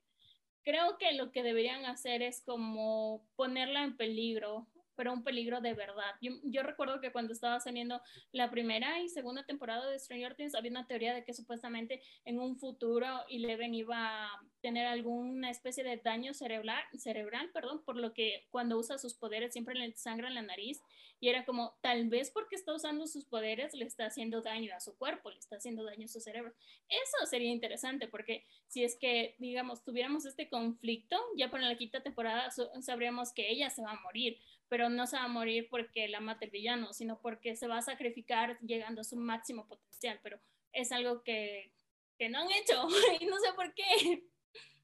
creo 0.65 0.99
que 0.99 1.13
lo 1.13 1.33
que 1.33 1.43
deberían 1.43 1.85
hacer 1.87 2.23
es 2.23 2.43
como 2.43 3.25
ponerla 3.37 3.85
en 3.85 3.97
peligro, 3.97 4.69
pero 4.99 5.13
un 5.13 5.23
peligro 5.23 5.61
de 5.61 5.75
verdad. 5.75 6.17
Yo, 6.21 6.63
recuerdo 6.65 7.01
que 7.01 7.13
cuando 7.13 7.33
estaba 7.33 7.61
saliendo 7.61 8.03
la 8.33 8.51
primera 8.51 9.01
y 9.01 9.09
segunda 9.09 9.45
temporada 9.45 9.89
de 9.89 9.99
Stranger 9.99 10.35
Things, 10.35 10.57
había 10.57 10.73
una 10.73 10.89
teoría 10.89 11.15
de 11.15 11.25
que 11.25 11.35
supuestamente 11.35 12.03
en 12.25 12.41
un 12.41 12.59
futuro 12.59 13.07
Eleven 13.31 13.75
iba 13.75 14.29
tener 14.61 14.87
alguna 14.87 15.51
especie 15.51 15.85
de 15.85 15.97
daño 15.97 16.35
cerebral, 16.35 16.83
cerebral 16.97 17.51
perdón, 17.53 17.83
por 17.85 17.97
lo 17.97 18.13
que 18.13 18.47
cuando 18.51 18.79
usa 18.79 18.99
sus 18.99 19.15
poderes 19.15 19.53
siempre 19.53 19.75
le 19.75 19.93
sangra 19.97 20.31
la 20.31 20.43
nariz 20.43 20.83
y 21.21 21.29
era 21.29 21.45
como, 21.45 21.77
tal 21.81 22.09
vez 22.09 22.31
porque 22.31 22.55
está 22.55 22.73
usando 22.73 23.07
sus 23.07 23.25
poderes 23.25 23.75
le 23.75 23.85
está 23.85 24.07
haciendo 24.07 24.41
daño 24.41 24.75
a 24.75 24.81
su 24.81 24.97
cuerpo, 24.97 25.31
le 25.31 25.39
está 25.39 25.57
haciendo 25.57 25.85
daño 25.85 26.05
a 26.05 26.09
su 26.09 26.21
cerebro. 26.21 26.53
Eso 26.89 27.27
sería 27.27 27.51
interesante 27.51 28.07
porque 28.07 28.45
si 28.69 28.85
es 28.85 28.97
que, 28.97 29.35
digamos, 29.39 29.83
tuviéramos 29.83 30.27
este 30.27 30.49
conflicto, 30.49 31.17
ya 31.37 31.51
para 31.51 31.69
la 31.69 31.77
quinta 31.77 32.03
temporada 32.03 32.51
sabríamos 32.81 33.33
que 33.33 33.51
ella 33.51 33.71
se 33.71 33.83
va 33.83 33.93
a 33.93 34.01
morir, 34.01 34.39
pero 34.69 34.89
no 34.91 35.07
se 35.07 35.17
va 35.17 35.25
a 35.25 35.29
morir 35.29 35.69
porque 35.71 36.09
la 36.09 36.21
mate 36.21 36.45
el 36.45 36.51
villano, 36.51 36.93
sino 36.93 37.21
porque 37.21 37.57
se 37.57 37.67
va 37.67 37.79
a 37.79 37.83
sacrificar 37.83 38.59
llegando 38.61 39.01
a 39.01 39.05
su 39.05 39.17
máximo 39.17 39.67
potencial, 39.67 40.21
pero 40.23 40.39
es 40.73 40.93
algo 40.93 41.23
que, 41.23 41.73
que 42.17 42.29
no 42.29 42.41
han 42.41 42.51
hecho 42.53 42.87
y 43.21 43.27
no 43.27 43.39
sé 43.39 43.53
por 43.55 43.75
qué. 43.75 44.28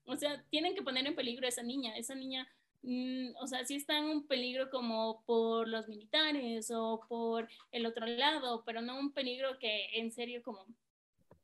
O 0.07 0.17
sea, 0.17 0.45
tienen 0.51 0.75
que 0.75 0.83
poner 0.83 1.07
en 1.07 1.15
peligro 1.15 1.47
a 1.47 1.49
esa 1.49 1.63
niña, 1.63 1.97
esa 1.97 2.15
niña 2.15 2.49
Mm, 2.87 3.31
o 3.41 3.47
sea, 3.47 3.65
sí 3.65 3.77
está 3.77 3.97
en 3.97 4.05
un 4.05 4.27
peligro 4.27 4.69
como 4.71 5.23
por 5.25 5.67
los 5.69 5.89
militares 5.89 6.71
o 6.71 7.01
por 7.09 7.49
el 7.73 7.87
otro 7.87 8.07
lado, 8.07 8.63
pero 8.67 8.83
no 8.83 8.99
un 8.99 9.13
peligro 9.13 9.59
que 9.59 9.87
en 9.95 10.13
serio 10.13 10.43
como 10.43 10.67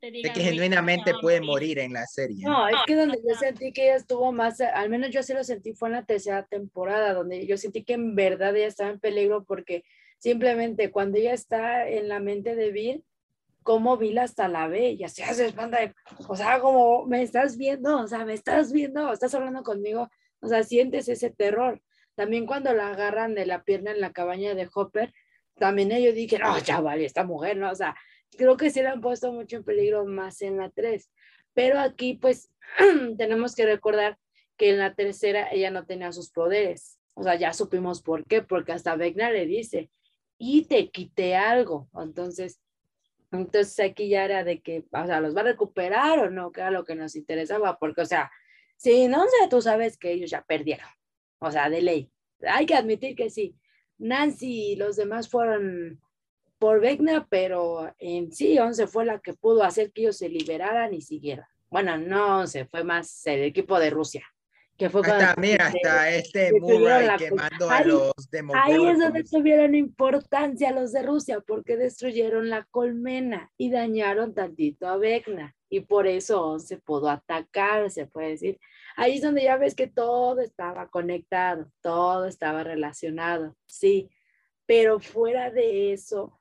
te 0.00 0.10
diga, 0.10 0.28
de 0.28 0.34
que 0.34 0.44
genuinamente 0.44 1.12
puede 1.20 1.40
morir. 1.40 1.78
en 1.78 1.94
la 1.94 2.04
serie. 2.06 2.44
No, 2.44 2.68
es 2.68 2.76
que 2.86 2.94
donde 2.94 3.18
yo 3.26 3.34
sentí 3.36 3.72
que 3.72 3.84
ella 3.84 3.96
estuvo 3.96 4.32
más, 4.32 4.60
al 4.60 4.90
menos 4.90 5.10
yo 5.10 5.22
sí 5.22 5.32
lo 5.32 5.42
sentí, 5.42 5.72
fue 5.72 5.88
en 5.88 5.94
la 5.94 6.04
tercera 6.04 6.44
temporada, 6.44 7.14
donde 7.14 7.46
yo 7.46 7.56
sentí 7.56 7.84
que 7.84 7.94
en 7.94 8.14
verdad 8.14 8.54
ella 8.54 8.66
estaba 8.66 8.90
en 8.90 9.00
peligro 9.00 9.44
porque 9.44 9.84
simplemente 10.18 10.90
cuando 10.90 11.16
ella 11.16 11.32
está 11.32 11.88
en 11.88 12.08
la 12.08 12.20
mente 12.20 12.54
de 12.54 12.70
Bill, 12.70 13.04
como 13.70 13.96
Bill 13.96 14.18
hasta 14.18 14.48
la 14.48 14.66
ve 14.66 14.96
y 14.98 15.04
así 15.04 15.22
hace 15.22 15.46
espanta, 15.46 15.78
o 16.26 16.34
sea, 16.34 16.58
como 16.58 17.06
me 17.06 17.22
estás 17.22 17.56
viendo, 17.56 17.98
o 17.98 18.08
sea, 18.08 18.24
me 18.24 18.34
estás 18.34 18.72
viendo, 18.72 19.12
estás 19.12 19.32
hablando 19.32 19.62
conmigo, 19.62 20.08
o 20.40 20.48
sea, 20.48 20.64
sientes 20.64 21.08
ese 21.08 21.30
terror. 21.30 21.80
También 22.16 22.46
cuando 22.46 22.74
la 22.74 22.88
agarran 22.88 23.36
de 23.36 23.46
la 23.46 23.62
pierna 23.62 23.92
en 23.92 24.00
la 24.00 24.12
cabaña 24.12 24.56
de 24.56 24.68
Hopper, 24.74 25.14
también 25.54 25.92
ellos 25.92 26.16
dijeron, 26.16 26.48
no, 26.50 26.58
ya 26.58 26.80
vale, 26.80 27.04
esta 27.04 27.22
mujer, 27.22 27.58
¿no? 27.58 27.70
O 27.70 27.74
sea, 27.76 27.94
creo 28.36 28.56
que 28.56 28.70
sí 28.70 28.82
la 28.82 28.90
han 28.90 29.00
puesto 29.00 29.32
mucho 29.32 29.58
en 29.58 29.62
peligro 29.62 30.04
más 30.04 30.42
en 30.42 30.56
la 30.56 30.68
3. 30.70 31.08
Pero 31.54 31.78
aquí, 31.78 32.14
pues, 32.14 32.50
tenemos 33.18 33.54
que 33.54 33.66
recordar 33.66 34.18
que 34.56 34.70
en 34.70 34.78
la 34.78 34.96
tercera 34.96 35.48
ella 35.52 35.70
no 35.70 35.86
tenía 35.86 36.10
sus 36.10 36.32
poderes. 36.32 36.98
O 37.14 37.22
sea, 37.22 37.36
ya 37.36 37.52
supimos 37.52 38.02
por 38.02 38.26
qué, 38.26 38.42
porque 38.42 38.72
hasta 38.72 38.96
Vecna 38.96 39.30
le 39.30 39.46
dice, 39.46 39.92
y 40.38 40.64
te 40.64 40.90
quité 40.90 41.36
algo. 41.36 41.88
Entonces, 41.94 42.58
entonces 43.32 43.78
aquí 43.80 44.08
ya 44.08 44.24
era 44.24 44.44
de 44.44 44.60
que, 44.60 44.84
o 44.90 45.06
sea, 45.06 45.20
¿los 45.20 45.36
va 45.36 45.40
a 45.40 45.44
recuperar 45.44 46.18
o 46.18 46.30
no? 46.30 46.50
Que 46.52 46.60
era 46.60 46.70
lo 46.70 46.84
que 46.84 46.94
nos 46.94 47.14
interesaba, 47.16 47.78
porque, 47.78 48.02
o 48.02 48.06
sea, 48.06 48.30
no 49.08 49.24
sé, 49.24 49.48
tú 49.48 49.60
sabes 49.60 49.96
que 49.96 50.12
ellos 50.12 50.30
ya 50.30 50.42
perdieron. 50.42 50.88
O 51.38 51.50
sea, 51.50 51.70
de 51.70 51.82
ley. 51.82 52.10
Hay 52.46 52.66
que 52.66 52.74
admitir 52.74 53.14
que 53.14 53.30
sí. 53.30 53.56
Nancy 53.98 54.72
y 54.72 54.76
los 54.76 54.96
demás 54.96 55.28
fueron 55.28 56.00
por 56.58 56.80
Vecna, 56.80 57.26
pero 57.30 57.94
en 57.98 58.32
sí, 58.32 58.58
Once 58.58 58.86
fue 58.86 59.04
la 59.04 59.20
que 59.20 59.34
pudo 59.34 59.62
hacer 59.62 59.92
que 59.92 60.02
ellos 60.02 60.16
se 60.18 60.28
liberaran 60.28 60.92
y 60.94 61.00
siguieran. 61.00 61.46
bueno, 61.70 61.96
no 61.96 62.46
sé, 62.46 62.64
fue 62.66 62.84
más 62.84 63.26
el 63.26 63.42
equipo 63.44 63.78
de 63.78 63.90
Rusia. 63.90 64.24
Que 64.80 64.88
fue 64.88 65.02
hasta, 65.02 65.38
mira, 65.38 65.66
hasta 65.66 66.08
este 66.08 66.58
Murray 66.58 67.06
quemando 67.18 67.68
a 67.68 67.84
los 67.84 68.14
de 68.30 68.42
Ahí 68.54 68.86
es 68.86 68.98
donde 68.98 69.24
tuvieron 69.24 69.74
importancia 69.74 70.70
los 70.70 70.92
de 70.92 71.02
Rusia, 71.02 71.44
porque 71.46 71.76
destruyeron 71.76 72.48
la 72.48 72.64
colmena 72.70 73.52
y 73.58 73.70
dañaron 73.70 74.32
tantito 74.32 74.88
a 74.88 74.96
Vecna. 74.96 75.54
Y 75.68 75.80
por 75.80 76.06
eso 76.06 76.58
se 76.58 76.78
pudo 76.78 77.10
atacar, 77.10 77.90
se 77.90 78.06
puede 78.06 78.30
decir. 78.30 78.58
Ahí 78.96 79.16
es 79.16 79.22
donde 79.22 79.42
ya 79.42 79.58
ves 79.58 79.74
que 79.74 79.86
todo 79.86 80.40
estaba 80.40 80.88
conectado, 80.88 81.70
todo 81.82 82.24
estaba 82.24 82.64
relacionado, 82.64 83.54
sí. 83.66 84.08
Pero 84.64 84.98
fuera 84.98 85.50
de 85.50 85.92
eso, 85.92 86.40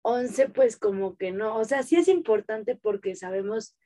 11 0.00 0.48
pues 0.48 0.78
como 0.78 1.18
que 1.18 1.30
no, 1.30 1.58
o 1.58 1.64
sea, 1.66 1.82
sí 1.82 1.96
es 1.96 2.08
importante 2.08 2.74
porque 2.74 3.14
sabemos 3.14 3.76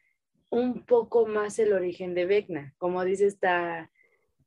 un 0.50 0.84
poco 0.84 1.26
más 1.26 1.58
el 1.58 1.72
origen 1.72 2.14
de 2.14 2.26
Vecna, 2.26 2.74
como 2.78 3.04
dice 3.04 3.26
esta, 3.26 3.90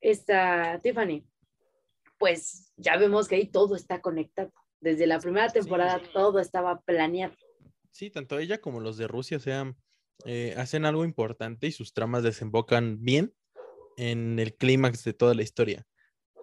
esta 0.01 0.80
Tiffany. 0.84 1.26
Pues 2.20 2.74
ya 2.78 2.97
vemos 2.97 3.28
que 3.28 3.36
ahí 3.36 3.47
todo 3.47 3.76
está 3.76 4.01
conectado. 4.01 4.54
Desde 4.82 5.08
la 5.08 5.20
primera 5.20 5.47
temporada 5.49 6.01
todo 6.14 6.39
estaba 6.39 6.82
planeado. 6.82 7.34
Sí, 7.89 8.10
tanto 8.10 8.38
ella 8.38 8.60
como 8.60 8.82
los 8.82 8.97
de 8.97 9.08
Rusia 9.08 9.39
sean, 9.39 9.78
eh, 10.26 10.54
hacen 10.58 10.86
algo 10.86 11.06
importante 11.06 11.68
y 11.68 11.72
sus 11.72 11.93
tramas 11.93 12.24
desembocan 12.24 13.04
bien 13.04 13.34
en 13.97 14.39
el 14.39 14.56
clímax 14.56 15.04
de 15.04 15.14
toda 15.14 15.34
la 15.36 15.43
historia. 15.43 15.86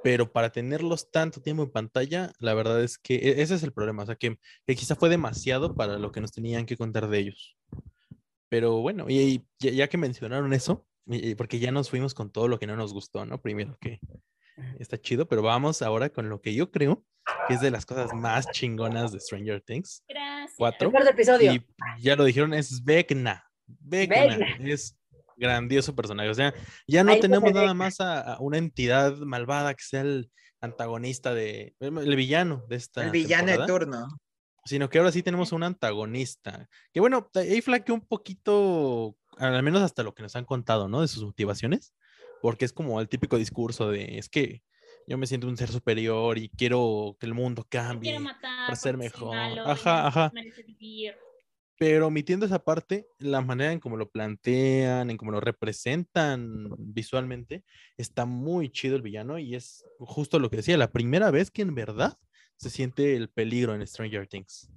Pero 0.03 0.33
para 0.33 0.51
tenerlos 0.51 1.11
tanto 1.11 1.43
tiempo 1.43 1.63
en 1.63 1.71
pantalla, 1.71 2.33
la 2.39 2.55
verdad 2.55 2.83
es 2.83 2.97
que 2.97 3.17
e-, 3.17 3.43
ese 3.43 3.57
es 3.57 3.63
el 3.63 3.73
problema. 3.73 4.05
O 4.05 4.07
sea, 4.07 4.17
que, 4.17 4.39
que 4.67 4.75
quizá 4.75 4.97
fue 4.97 5.11
demasiado 5.11 5.75
para 5.75 5.99
lo 5.99 6.13
que 6.13 6.23
nos 6.23 6.33
tenían 6.33 6.65
que 6.65 6.79
contar 6.79 7.09
de 7.09 7.19
ellos. 7.19 7.59
Pero 8.51 8.81
bueno, 8.81 9.07
y, 9.09 9.47
ya, 9.61 9.89
que 9.89 9.97
mencionaron 9.97 10.53
eso, 10.53 10.85
porque 11.39 11.61
ya 11.61 11.71
nos 11.71 11.89
fuimos 11.89 12.15
con 12.15 12.31
todo 12.31 12.49
lo 12.49 12.59
que 12.59 12.67
no 12.67 12.77
nos 12.77 12.93
gustó, 12.93 13.25
¿no? 13.25 13.41
Primero 13.41 13.79
que 13.81 14.01
está 14.79 14.99
chido, 14.99 15.27
pero 15.29 15.41
vamos 15.41 15.83
ahora 15.83 16.11
con 16.11 16.29
lo 16.29 16.43
que 16.43 16.53
yo 16.53 16.71
creo 16.71 17.05
que 17.47 17.55
es 17.55 17.61
de 17.61 17.71
las 17.71 17.87
cosas 17.87 18.13
más 18.13 18.51
chingonas 18.51 19.13
de 19.13 19.21
Stranger 19.21 19.61
Things. 19.63 20.03
Gracias. 20.09 20.57
Cuatro. 20.59 20.93
episodio. 21.09 21.55
Y 21.55 21.65
ya 22.01 22.17
lo 22.17 22.25
dijeron, 22.25 22.53
es 22.53 22.83
Vecna. 22.83 23.45
Vecna, 23.67 24.37
es 24.65 24.99
grandioso 25.37 25.95
personaje. 25.95 26.29
O 26.29 26.35
sea, 26.35 26.53
ya 26.89 27.05
no 27.05 27.17
tenemos 27.21 27.53
nada 27.53 27.73
más 27.73 28.01
a, 28.01 28.37
una 28.41 28.59
entidad 28.59 29.17
malvada 29.19 29.75
que 29.75 29.85
sea 29.85 30.01
el 30.01 30.31
antagonista 30.61 31.33
de 31.35 31.77
el 31.79 32.17
villano 32.17 32.65
de 32.69 32.77
esta. 32.77 33.05
El 33.05 33.13
villano 33.13 33.53
de 33.53 33.65
turno 33.65 34.09
sino 34.71 34.89
que 34.89 34.99
ahora 34.99 35.11
sí 35.11 35.25
tenemos 35.25 35.51
un 35.51 35.65
antagonista. 35.65 36.69
Que 36.93 37.01
bueno, 37.01 37.29
ahí 37.35 37.61
flaqueó 37.61 37.93
un 37.93 38.07
poquito, 38.07 39.17
al 39.37 39.63
menos 39.65 39.83
hasta 39.83 40.05
lo 40.05 40.15
que 40.15 40.23
nos 40.23 40.37
han 40.37 40.45
contado, 40.45 40.89
¿no? 40.89 41.01
De 41.01 41.09
sus 41.09 41.25
motivaciones, 41.25 41.93
porque 42.41 42.67
es 42.67 42.73
como 42.73 43.01
el 43.01 43.09
típico 43.09 43.37
discurso 43.37 43.91
de, 43.91 44.17
es 44.19 44.29
que 44.29 44.63
yo 45.09 45.19
me 45.19 45.27
siento 45.27 45.49
un 45.49 45.57
ser 45.57 45.71
superior 45.71 46.39
y 46.39 46.51
quiero 46.51 47.17
que 47.19 47.27
el 47.27 47.35
mundo 47.35 47.67
cambie 47.69 48.17
para 48.41 48.77
ser 48.77 48.97
mejor. 48.97 49.37
ajá, 49.37 50.07
ajá. 50.07 50.33
Pero 51.77 52.07
omitiendo 52.07 52.47
esa 52.47 52.63
parte, 52.63 53.09
la 53.19 53.41
manera 53.41 53.73
en 53.73 53.81
cómo 53.81 53.97
lo 53.97 54.09
plantean, 54.09 55.11
en 55.11 55.17
cómo 55.17 55.33
lo 55.33 55.41
representan 55.41 56.69
visualmente, 56.79 57.65
está 57.97 58.25
muy 58.25 58.71
chido 58.71 58.95
el 58.95 59.03
villano 59.03 59.37
y 59.41 59.57
es 59.57 59.85
justo 59.99 60.39
lo 60.39 60.49
que 60.49 60.59
decía, 60.59 60.77
la 60.77 60.93
primera 60.93 61.33
vez 61.33 61.51
que 61.51 61.63
en 61.63 61.75
verdad 61.75 62.17
se 62.61 62.69
siente 62.69 63.17
el 63.17 63.31
peligro 63.31 63.75
en 63.75 63.87
Stranger 63.87 64.27
Things. 64.27 64.69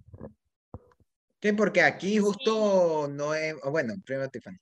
Sí, 1.41 1.51
porque 1.51 1.81
aquí 1.81 2.17
justo 2.17 3.09
no 3.09 3.35
es, 3.35 3.55
bueno, 3.69 3.95
primero 4.05 4.29
Tiffany. 4.29 4.57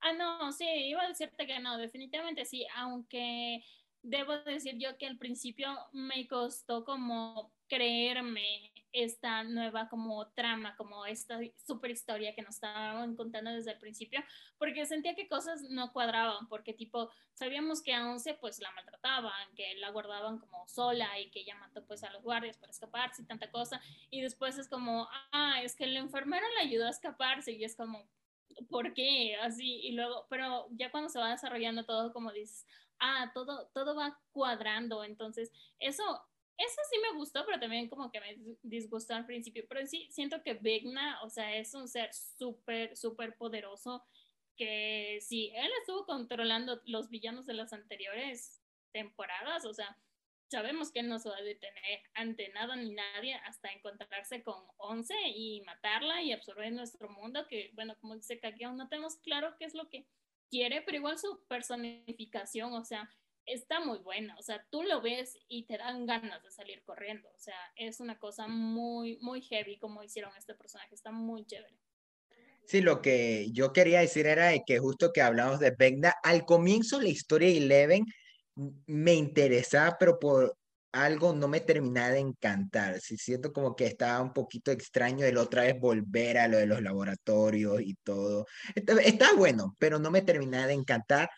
Ah, 0.00 0.12
no, 0.12 0.52
sí, 0.52 0.64
iba 0.66 1.04
a 1.04 1.08
decirte 1.08 1.46
que 1.46 1.60
no, 1.60 1.78
definitivamente 1.78 2.44
sí, 2.44 2.66
aunque 2.74 3.62
debo 4.02 4.36
decir 4.38 4.74
yo 4.76 4.98
que 4.98 5.06
al 5.06 5.18
principio 5.18 5.68
me 5.92 6.26
costó 6.26 6.84
como 6.84 7.52
creerme 7.68 8.72
esta 8.92 9.44
nueva 9.44 9.88
como 9.88 10.28
trama, 10.28 10.76
como 10.76 11.06
esta 11.06 11.38
super 11.66 11.90
historia 11.90 12.34
que 12.34 12.42
nos 12.42 12.56
estaban 12.56 13.16
contando 13.16 13.52
desde 13.52 13.72
el 13.72 13.78
principio, 13.78 14.22
porque 14.58 14.86
sentía 14.86 15.14
que 15.14 15.28
cosas 15.28 15.62
no 15.62 15.92
cuadraban, 15.92 16.48
porque 16.48 16.72
tipo, 16.72 17.10
sabíamos 17.34 17.82
que 17.82 17.94
a 17.94 18.08
Once 18.08 18.34
pues 18.34 18.60
la 18.60 18.70
maltrataban, 18.72 19.54
que 19.54 19.76
la 19.76 19.90
guardaban 19.90 20.38
como 20.38 20.66
sola 20.68 21.18
y 21.18 21.30
que 21.30 21.40
ella 21.40 21.56
mató 21.56 21.84
pues 21.84 22.02
a 22.04 22.10
los 22.10 22.22
guardias 22.22 22.56
para 22.56 22.70
escaparse 22.70 23.22
y 23.22 23.26
tanta 23.26 23.50
cosa, 23.50 23.80
y 24.10 24.20
después 24.20 24.58
es 24.58 24.68
como, 24.68 25.08
ah, 25.32 25.60
es 25.62 25.74
que 25.76 25.84
el 25.84 25.96
enfermero 25.96 26.46
le 26.56 26.68
ayudó 26.68 26.86
a 26.86 26.90
escaparse 26.90 27.52
y 27.52 27.64
es 27.64 27.76
como, 27.76 28.08
¿por 28.68 28.94
qué? 28.94 29.36
Así, 29.36 29.80
y 29.82 29.92
luego, 29.92 30.26
pero 30.28 30.66
ya 30.70 30.90
cuando 30.90 31.08
se 31.08 31.18
va 31.18 31.30
desarrollando 31.30 31.84
todo, 31.84 32.12
como 32.12 32.32
dices, 32.32 32.66
ah, 32.98 33.30
todo, 33.34 33.68
todo 33.74 33.94
va 33.94 34.18
cuadrando. 34.32 35.04
Entonces, 35.04 35.52
eso, 35.78 36.22
eso 36.58 36.80
sí 36.90 36.98
me 37.00 37.16
gustó, 37.16 37.46
pero 37.46 37.60
también 37.60 37.88
como 37.88 38.10
que 38.10 38.20
me 38.20 38.36
disgustó 38.62 39.14
al 39.14 39.26
principio. 39.26 39.64
Pero 39.68 39.86
sí, 39.86 40.08
siento 40.10 40.42
que 40.42 40.54
Vegna, 40.54 41.22
o 41.22 41.30
sea, 41.30 41.56
es 41.56 41.72
un 41.74 41.88
ser 41.88 42.12
súper, 42.12 42.96
súper 42.96 43.36
poderoso 43.36 44.04
que 44.56 45.20
si 45.22 45.52
él 45.54 45.70
estuvo 45.80 46.04
controlando 46.04 46.82
los 46.84 47.08
villanos 47.10 47.46
de 47.46 47.54
las 47.54 47.72
anteriores 47.72 48.60
temporadas, 48.90 49.64
o 49.64 49.72
sea, 49.72 49.96
sabemos 50.50 50.90
que 50.90 51.04
no 51.04 51.20
se 51.20 51.28
va 51.28 51.36
a 51.36 51.42
detener 51.42 52.00
ante 52.14 52.48
nada 52.48 52.74
ni 52.74 52.90
nadie 52.90 53.34
hasta 53.46 53.70
encontrarse 53.70 54.42
con 54.42 54.60
Once 54.78 55.14
y 55.28 55.60
matarla 55.60 56.22
y 56.22 56.32
absorber 56.32 56.72
nuestro 56.72 57.08
mundo, 57.08 57.46
que 57.46 57.70
bueno, 57.74 57.96
como 58.00 58.16
dice 58.16 58.40
Kaki, 58.40 58.64
aún 58.64 58.78
no 58.78 58.88
tenemos 58.88 59.16
claro 59.16 59.54
qué 59.58 59.64
es 59.64 59.74
lo 59.74 59.88
que 59.88 60.06
quiere, 60.50 60.82
pero 60.82 60.96
igual 60.96 61.18
su 61.18 61.40
personificación, 61.46 62.72
o 62.72 62.84
sea, 62.84 63.08
está 63.48 63.80
muy 63.80 63.98
buena, 63.98 64.36
o 64.38 64.42
sea, 64.42 64.64
tú 64.70 64.82
lo 64.82 65.00
ves 65.00 65.36
y 65.48 65.64
te 65.64 65.78
dan 65.78 66.06
ganas 66.06 66.42
de 66.42 66.50
salir 66.50 66.82
corriendo, 66.84 67.28
o 67.28 67.38
sea, 67.38 67.58
es 67.76 68.00
una 68.00 68.18
cosa 68.18 68.46
muy, 68.46 69.18
muy 69.20 69.40
heavy 69.42 69.78
como 69.78 70.02
hicieron 70.02 70.32
este 70.36 70.54
personaje, 70.54 70.94
está 70.94 71.10
muy 71.10 71.44
chévere. 71.46 71.76
Sí, 72.66 72.82
lo 72.82 73.00
que 73.00 73.50
yo 73.52 73.72
quería 73.72 74.00
decir 74.00 74.26
era 74.26 74.52
que 74.66 74.78
justo 74.78 75.10
que 75.12 75.22
hablamos 75.22 75.58
de 75.58 75.70
Vegna, 75.70 76.14
al 76.22 76.44
comienzo 76.44 77.00
la 77.00 77.08
historia 77.08 77.48
de 77.48 77.56
Eleven 77.56 78.04
me 78.86 79.14
interesaba, 79.14 79.96
pero 79.98 80.18
por 80.18 80.54
algo 80.92 81.32
no 81.32 81.48
me 81.48 81.60
terminaba 81.60 82.10
de 82.10 82.18
encantar. 82.18 83.00
Sí, 83.00 83.16
siento 83.16 83.52
como 83.52 83.76
que 83.76 83.86
estaba 83.86 84.20
un 84.20 84.32
poquito 84.32 84.70
extraño 84.70 85.24
el 85.24 85.38
otra 85.38 85.62
vez 85.62 85.78
volver 85.78 86.38
a 86.38 86.48
lo 86.48 86.58
de 86.58 86.66
los 86.66 86.82
laboratorios 86.82 87.80
y 87.80 87.94
todo. 88.02 88.46
Está, 88.74 89.34
bueno, 89.34 89.76
pero 89.78 89.98
no 89.98 90.10
me 90.10 90.22
terminaba 90.22 90.66
de 90.66 90.74
encantar 90.74 91.30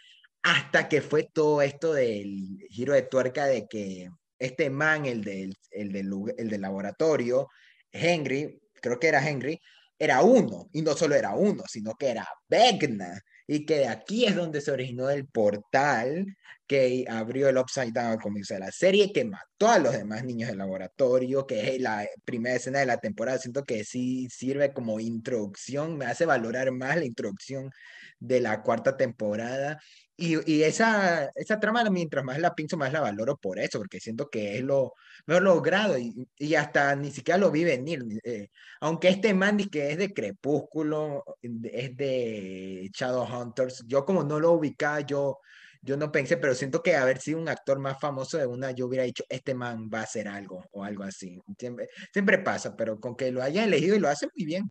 hasta 0.43 0.88
que 0.88 1.03
fue 1.03 1.24
todo 1.32 1.62
esto 1.62 1.93
del 1.93 2.59
giro 2.70 2.95
de 2.95 3.03
tuerca 3.03 3.47
de 3.47 3.66
que 3.68 4.11
este 4.38 4.70
man, 4.70 5.07
el 5.07 5.22
del, 5.22 5.55
el 5.70 5.93
del, 5.93 6.11
el 6.38 6.49
del 6.49 6.61
laboratorio, 6.61 7.49
Henry, 7.93 8.61
creo 8.80 8.99
que 8.99 9.09
era 9.09 9.26
Henry, 9.26 9.61
era 9.99 10.22
uno, 10.22 10.70
y 10.72 10.80
no 10.80 10.97
solo 10.97 11.14
era 11.14 11.34
uno, 11.34 11.64
sino 11.68 11.95
que 11.95 12.09
era 12.09 12.26
Vegna, 12.49 13.20
y 13.47 13.66
que 13.66 13.78
de 13.78 13.88
aquí 13.88 14.24
es 14.24 14.34
donde 14.36 14.61
se 14.61 14.70
originó 14.70 15.11
el 15.11 15.26
portal 15.26 16.24
que 16.66 17.05
abrió 17.09 17.49
el 17.49 17.59
Upside 17.59 17.91
Down 17.91 18.12
al 18.12 18.20
comienzo 18.20 18.55
de 18.55 18.61
la 18.61 18.70
serie, 18.70 19.12
que 19.12 19.24
mató 19.24 19.68
a 19.68 19.80
los 19.80 19.93
demás 19.93 20.24
niños 20.24 20.49
del 20.49 20.59
laboratorio, 20.59 21.45
que 21.45 21.74
es 21.74 21.80
la 21.80 22.07
primera 22.24 22.55
escena 22.55 22.78
de 22.78 22.86
la 22.86 22.99
temporada. 22.99 23.38
Siento 23.38 23.64
que 23.64 23.82
sí 23.82 24.28
sirve 24.30 24.72
como 24.72 25.01
introducción, 25.01 25.99
me 25.99 26.07
hace 26.07 26.26
valorar 26.26 26.70
más 26.70 26.97
la 26.97 27.05
introducción 27.05 27.72
de 28.20 28.41
la 28.41 28.62
cuarta 28.62 28.97
temporada. 28.97 29.80
Y, 30.23 30.62
esa, 30.62 31.31
esa 31.35 31.59
trama, 31.59 31.83
mientras 31.89 32.23
más 32.23 32.39
la 32.39 32.55
pincho, 32.55 32.77
más 32.77 32.93
la 32.93 33.01
valoro 33.01 33.39
por 33.39 33.59
eso, 33.59 33.79
porque 33.79 34.01
siento 34.01 34.29
que 34.29 34.59
es 34.59 34.62
lo 34.62 34.93
mejor 35.25 35.43
logrado 35.45 35.97
y, 35.99 36.29
y 36.37 36.55
hasta 36.57 36.95
ni 36.95 37.11
siquiera 37.11 37.39
lo 37.39 37.51
vi 37.51 37.64
venir. 37.64 38.05
Eh, 38.23 38.49
aunque 38.81 39.09
este 39.09 39.33
Mandy 39.33 39.71
que 39.71 39.93
es 39.93 39.97
de 39.97 40.12
Crepúsculo, 40.12 41.25
es 41.43 41.97
de 41.97 42.91
Shadowhunters, 42.93 43.85
yo 43.87 44.05
como 44.05 44.23
no 44.23 44.39
lo 44.39 44.53
ubicaba, 44.53 45.01
yo 45.01 45.39
yo 45.83 45.97
no 45.97 46.12
pensé, 46.12 46.37
pero 46.37 46.55
siento 46.55 46.83
que 46.83 46.95
haber 46.95 47.20
sido 47.20 47.39
un 47.39 47.49
actor 47.49 47.78
más 47.78 47.99
famoso 47.99 48.37
de 48.37 48.47
una, 48.47 48.70
yo 48.72 48.87
hubiera 48.87 49.05
dicho, 49.05 49.24
este 49.28 49.55
man 49.55 49.89
va 49.93 50.01
a 50.01 50.03
hacer 50.03 50.28
algo 50.28 50.66
o 50.72 50.85
algo 50.85 51.05
así. 51.05 51.41
Siempre, 51.59 51.89
siempre 52.12 52.39
pasa, 52.39 52.76
pero 52.76 53.01
con 53.01 53.16
que 53.16 53.31
lo 53.33 53.43
haya 53.43 53.64
elegido 53.64 53.97
y 53.97 53.99
lo 53.99 54.09
hace 54.09 54.28
muy 54.37 54.45
bien. 54.45 54.70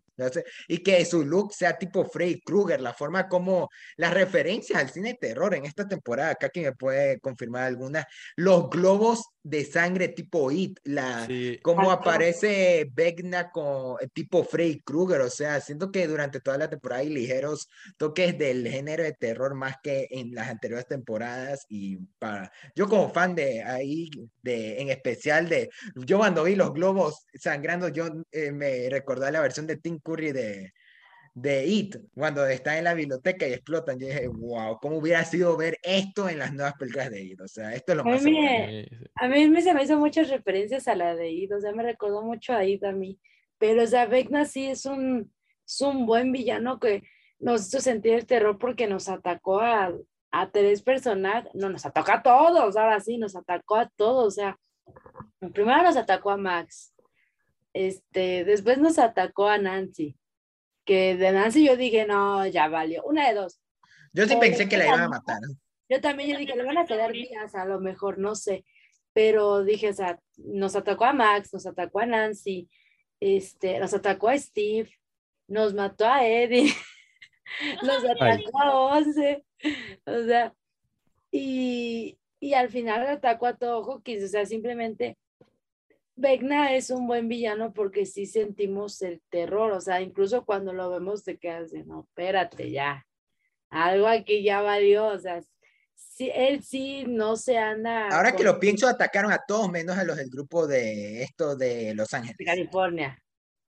y 0.68 0.78
que 0.78 1.04
su 1.04 1.24
look 1.24 1.52
sea 1.52 1.78
tipo 1.78 2.04
Freddy 2.04 2.40
Krueger, 2.40 2.80
la 2.80 2.94
forma 2.94 3.28
como 3.28 3.70
las 3.96 4.14
referencias 4.14 4.78
al 4.78 4.90
cine 4.90 5.10
de 5.10 5.18
terror 5.18 5.54
en 5.54 5.64
esta 5.64 5.88
temporada, 5.88 6.30
acá 6.30 6.48
que 6.48 6.62
me 6.62 6.72
puede 6.72 7.18
confirmar 7.20 7.64
algunas, 7.64 8.06
los 8.36 8.70
globos 8.70 9.30
de 9.42 9.64
sangre 9.64 10.08
tipo 10.08 10.50
It, 10.52 10.78
la, 10.84 11.26
cómo 11.62 11.90
aparece 11.90 12.88
Vegna 12.92 13.50
con 13.50 13.96
eh, 14.00 14.08
tipo 14.12 14.44
Freddy 14.44 14.80
Krueger, 14.80 15.22
o 15.22 15.30
sea, 15.30 15.60
siento 15.60 15.90
que 15.90 16.06
durante 16.06 16.40
toda 16.40 16.58
la 16.58 16.68
temporada 16.68 17.00
hay 17.00 17.08
ligeros 17.08 17.68
toques 17.96 18.36
del 18.36 18.68
género 18.68 19.02
de 19.02 19.12
terror 19.12 19.54
más 19.54 19.76
que 19.82 20.06
en 20.10 20.34
las 20.34 20.48
anteriores 20.48 20.86
temporadas 20.86 20.99
y 21.68 21.96
para, 22.18 22.50
yo 22.74 22.88
como 22.88 23.10
fan 23.10 23.34
de 23.34 23.62
ahí, 23.62 24.10
de, 24.42 24.80
en 24.80 24.90
especial 24.90 25.48
de, 25.48 25.70
yo 25.94 26.18
cuando 26.18 26.44
vi 26.44 26.56
los 26.56 26.72
globos 26.72 27.26
sangrando, 27.34 27.88
yo 27.88 28.08
eh, 28.32 28.52
me 28.52 28.88
recordé 28.90 29.30
la 29.32 29.40
versión 29.40 29.66
de 29.66 29.76
Tim 29.76 29.98
Curry 29.98 30.32
de, 30.32 30.72
de 31.34 31.66
It, 31.66 31.96
cuando 32.14 32.46
está 32.46 32.76
en 32.78 32.84
la 32.84 32.94
biblioteca 32.94 33.46
y 33.46 33.52
explotan. 33.52 33.98
Yo 33.98 34.06
dije, 34.06 34.28
wow, 34.28 34.78
¿cómo 34.80 34.98
hubiera 34.98 35.24
sido 35.24 35.56
ver 35.56 35.78
esto 35.82 36.28
en 36.28 36.38
las 36.38 36.52
nuevas 36.52 36.74
películas 36.74 37.10
de 37.10 37.22
It? 37.22 37.40
O 37.40 37.48
sea, 37.48 37.74
esto 37.74 37.92
es 37.92 37.96
lo 37.96 38.02
A 38.02 38.06
más... 38.06 38.22
mí, 38.22 38.86
a 39.14 39.28
mí 39.28 39.48
me 39.48 39.62
se 39.62 39.74
me 39.74 39.84
hizo 39.84 39.98
muchas 39.98 40.28
referencias 40.28 40.88
a 40.88 40.94
la 40.94 41.14
de 41.14 41.30
Id, 41.30 41.56
o 41.56 41.60
sea, 41.60 41.72
me 41.72 41.82
recordó 41.82 42.22
mucho 42.22 42.52
a 42.52 42.64
Id 42.64 42.84
a 42.84 42.92
mí. 42.92 43.18
Pero, 43.58 43.82
o 43.82 43.86
sea, 43.86 44.06
Vecna 44.06 44.44
sí 44.44 44.66
es 44.66 44.86
un, 44.86 45.32
es 45.66 45.80
un 45.80 46.06
buen 46.06 46.32
villano 46.32 46.80
que 46.80 47.02
nos 47.38 47.68
hizo 47.68 47.80
sentir 47.80 48.14
el 48.14 48.26
terror 48.26 48.58
porque 48.58 48.86
nos 48.86 49.08
atacó 49.08 49.60
a, 49.60 49.92
a 50.30 50.50
tres 50.50 50.82
personajes, 50.82 51.50
no, 51.54 51.68
nos 51.68 51.84
atacó 51.86 52.12
a 52.12 52.22
todos, 52.22 52.76
ahora 52.76 53.00
sí, 53.00 53.18
nos 53.18 53.36
atacó 53.36 53.76
a 53.76 53.88
todos, 53.88 54.26
o 54.26 54.30
sea, 54.30 54.58
primero 55.52 55.82
nos 55.82 55.96
atacó 55.96 56.30
a 56.30 56.36
Max, 56.36 56.94
este, 57.72 58.44
después 58.44 58.78
nos 58.78 58.98
atacó 58.98 59.48
a 59.48 59.58
Nancy, 59.58 60.16
que 60.84 61.16
de 61.16 61.32
Nancy 61.32 61.66
yo 61.66 61.76
dije, 61.76 62.06
no, 62.06 62.46
ya 62.46 62.68
valió, 62.68 63.02
una 63.04 63.28
de 63.28 63.34
dos. 63.34 63.60
Yo 64.12 64.26
sí 64.26 64.36
pensé 64.40 64.68
que 64.68 64.76
la 64.76 64.86
iban 64.86 65.00
a 65.00 65.08
matar. 65.08 65.38
Yo 65.88 66.00
también 66.00 66.30
yo 66.30 66.38
dije, 66.38 66.56
le 66.56 66.64
van 66.64 66.78
a 66.78 66.86
quedar 66.86 67.12
días, 67.12 67.54
a 67.54 67.64
lo 67.64 67.80
mejor, 67.80 68.18
no 68.18 68.34
sé. 68.34 68.64
Pero 69.12 69.64
dije, 69.64 69.88
o 69.88 69.92
sea, 69.92 70.20
nos 70.36 70.76
atacó 70.76 71.04
a 71.04 71.12
Max, 71.12 71.52
nos 71.52 71.66
atacó 71.66 72.00
a 72.00 72.06
Nancy, 72.06 72.68
este, 73.18 73.78
nos 73.80 73.92
atacó 73.92 74.28
a 74.28 74.38
Steve, 74.38 74.90
nos 75.48 75.74
mató 75.74 76.06
a 76.06 76.26
Eddie, 76.26 76.72
nos 77.82 78.04
atacó 78.04 78.60
a 78.60 78.78
Once, 78.78 79.44
o 80.06 80.24
sea, 80.24 80.54
y, 81.30 82.18
y 82.40 82.54
al 82.54 82.68
final 82.70 83.06
atacó 83.06 83.46
a 83.46 83.56
todo 83.56 83.84
Hawkins, 83.84 84.24
o 84.24 84.28
sea, 84.28 84.46
simplemente 84.46 85.16
Vecna 86.16 86.74
es 86.74 86.90
un 86.90 87.06
buen 87.06 87.28
villano 87.28 87.72
porque 87.72 88.04
sí 88.04 88.26
sentimos 88.26 89.00
el 89.02 89.22
terror, 89.30 89.72
o 89.72 89.80
sea, 89.80 90.00
incluso 90.02 90.44
cuando 90.44 90.72
lo 90.72 90.90
vemos 90.90 91.24
te 91.24 91.38
quedas 91.38 91.70
de, 91.70 91.84
no, 91.84 92.00
espérate 92.08 92.70
ya, 92.70 93.06
algo 93.70 94.06
aquí 94.06 94.42
ya 94.42 94.60
valió, 94.60 95.06
o 95.06 95.18
sea, 95.18 95.40
sí, 95.94 96.30
él 96.34 96.62
sí 96.62 97.04
no 97.06 97.36
se 97.36 97.56
anda... 97.56 98.08
Ahora 98.08 98.32
que 98.32 98.38
con- 98.38 98.46
lo 98.46 98.60
pienso, 98.60 98.86
atacaron 98.86 99.32
a 99.32 99.40
todos 99.46 99.70
menos 99.70 99.96
a 99.96 100.04
los 100.04 100.16
del 100.16 100.28
grupo 100.28 100.66
de 100.66 101.22
esto 101.22 101.56
de 101.56 101.94
Los 101.94 102.12
Ángeles, 102.12 102.36
California. 102.44 103.18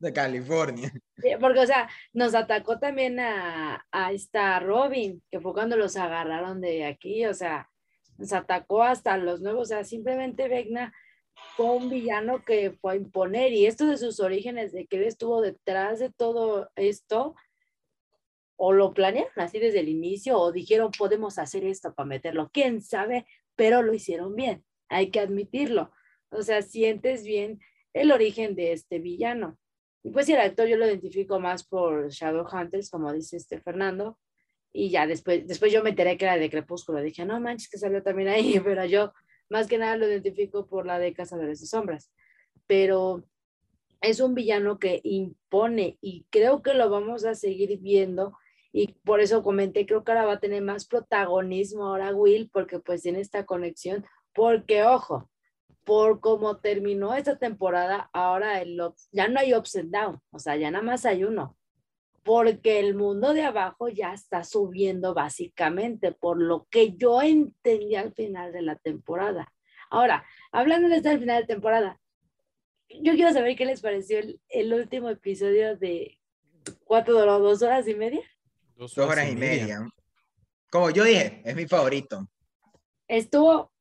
De 0.03 0.13
California. 0.13 0.93
Porque, 1.41 1.61
o 1.61 1.67
sea, 1.67 1.89
nos 2.13 2.35
atacó 2.35 2.79
también 2.79 3.21
a, 3.21 3.87
a 3.91 4.13
esta 4.13 4.59
Robin, 4.61 5.23
que 5.31 5.41
fue 5.41 5.55
cuando 5.55 5.77
los 5.77 5.97
agarraron 5.97 6.61
de 6.61 6.85
aquí, 6.85 7.25
o 7.25 7.35
sea, 7.35 7.71
nos 8.19 8.33
atacó 8.33 8.83
hasta 8.83 9.17
los 9.17 9.41
nuevos, 9.41 9.63
o 9.63 9.65
sea, 9.67 9.85
simplemente 9.85 10.49
Vecna 10.49 10.93
fue 11.57 11.71
un 11.71 11.89
villano 11.89 12.45
que 12.45 12.73
fue 12.73 12.93
a 12.93 12.97
imponer 12.97 13.53
y 13.53 13.67
esto 13.67 13.87
de 13.87 13.97
sus 13.97 14.21
orígenes, 14.21 14.73
de 14.73 14.87
que 14.87 14.97
él 14.97 15.05
estuvo 15.05 15.41
detrás 15.41 15.99
de 16.01 16.11
todo 16.11 16.71
esto, 16.77 17.35
o 18.57 18.73
lo 18.73 18.93
planearon 18.93 19.33
así 19.37 19.59
desde 19.59 19.81
el 19.81 19.89
inicio, 19.89 20.39
o 20.39 20.53
dijeron 20.53 20.91
podemos 20.97 21.39
hacer 21.39 21.65
esto 21.65 21.95
para 21.95 22.09
meterlo, 22.09 22.51
quién 22.53 22.83
sabe, 22.83 23.27
pero 23.57 23.83
lo 23.83 23.95
hicieron 23.95 24.35
bien, 24.35 24.65
hay 24.89 25.11
que 25.11 25.21
admitirlo. 25.21 25.93
O 26.31 26.43
sea, 26.43 26.63
sientes 26.63 27.25
bien 27.25 27.61
el 27.93 28.11
origen 28.11 28.55
de 28.55 28.73
este 28.73 28.99
villano. 28.99 29.59
Pues 30.11 30.29
el 30.29 30.41
actor 30.41 30.67
yo 30.67 30.77
lo 30.77 30.87
identifico 30.87 31.39
más 31.39 31.65
por 31.65 32.09
Shadowhunters, 32.09 32.91
como 32.91 33.13
dice 33.13 33.37
este 33.37 33.61
Fernando, 33.61 34.19
y 34.73 34.91
ya 34.91 35.07
después, 35.07 35.47
después 35.47 35.73
yo 35.73 35.83
me 35.83 35.91
enteré 35.91 36.17
que 36.17 36.25
era 36.25 36.39
de 36.39 36.51
Crepúsculo, 36.51 37.01
dije, 37.01 37.25
no 37.25 37.41
manches 37.41 37.69
que 37.69 37.79
salió 37.79 38.03
también 38.03 38.29
ahí, 38.29 38.59
pero 38.65 38.85
yo 38.85 39.13
más 39.49 39.67
que 39.67 39.79
nada 39.79 39.97
lo 39.97 40.09
identifico 40.09 40.67
por 40.67 40.87
la 40.87 40.99
de 40.99 41.13
Cazadores 41.13 41.61
de 41.61 41.67
Sombras. 41.67 42.11
Pero 42.67 43.25
es 44.01 44.21
un 44.21 44.35
villano 44.35 44.79
que 44.79 45.01
impone 45.05 45.99
y 46.01 46.27
creo 46.31 46.63
que 46.63 46.75
lo 46.75 46.91
vamos 46.91 47.25
a 47.25 47.35
seguir 47.35 47.79
viendo 47.79 48.37
y 48.73 48.95
por 49.05 49.21
eso 49.21 49.43
comenté, 49.43 49.85
creo 49.87 50.03
que 50.03 50.13
ahora 50.13 50.25
va 50.25 50.33
a 50.35 50.41
tener 50.41 50.63
más 50.63 50.87
protagonismo 50.87 51.87
ahora 51.87 52.15
Will 52.15 52.49
porque 52.51 52.79
pues 52.79 53.03
tiene 53.03 53.21
esta 53.21 53.45
conexión, 53.45 54.07
porque 54.35 54.83
ojo, 54.83 55.31
por 55.85 56.21
cómo 56.21 56.59
terminó 56.59 57.15
esta 57.15 57.39
temporada, 57.39 58.09
ahora 58.13 58.61
el 58.61 58.81
ya 59.11 59.29
no 59.29 59.41
hay 59.41 59.55
ups 59.55 59.77
and 59.77 59.91
down, 59.91 60.21
o 60.31 60.39
sea, 60.39 60.57
ya 60.57 60.71
nada 60.71 60.85
más 60.85 61.05
hay 61.05 61.25
uno, 61.25 61.57
porque 62.23 62.79
el 62.79 62.95
mundo 62.95 63.33
de 63.35 63.43
abajo 63.43 63.89
ya 63.89 64.13
está 64.13 64.45
subiendo 64.45 65.15
básicamente, 65.15 66.13
por 66.13 66.41
lo 66.41 66.67
que 66.71 66.95
yo 66.97 67.21
entendí 67.23 67.97
al 67.97 68.13
final 68.15 68.53
de 68.53 68.63
la 68.63 68.77
temporada. 68.77 69.53
Ahora, 69.91 70.25
hablando 70.53 70.89
de 70.89 70.97
este 70.97 71.19
final 71.19 71.43
de 71.43 71.47
temporada, 71.47 72.01
yo 72.89 73.15
quiero 73.15 73.33
saber 73.33 73.57
qué 73.57 73.65
les 73.65 73.81
pareció 73.81 74.19
el, 74.19 74.41
el 74.49 74.73
último 74.73 75.09
episodio 75.09 75.77
de 75.77 76.19
cuatro 76.85 77.19
duró 77.19 77.39
dos 77.39 77.63
horas 77.63 77.89
y 77.89 77.95
media. 77.95 78.23
Dos 78.77 78.97
horas 78.99 79.31
y 79.31 79.37
media. 79.37 79.87
Como 80.71 80.91
yo 80.91 81.05
dije, 81.05 81.43
es 81.45 81.55
mi 81.55 81.67
favorito. 81.67 82.29
Estuvo, 83.09 83.72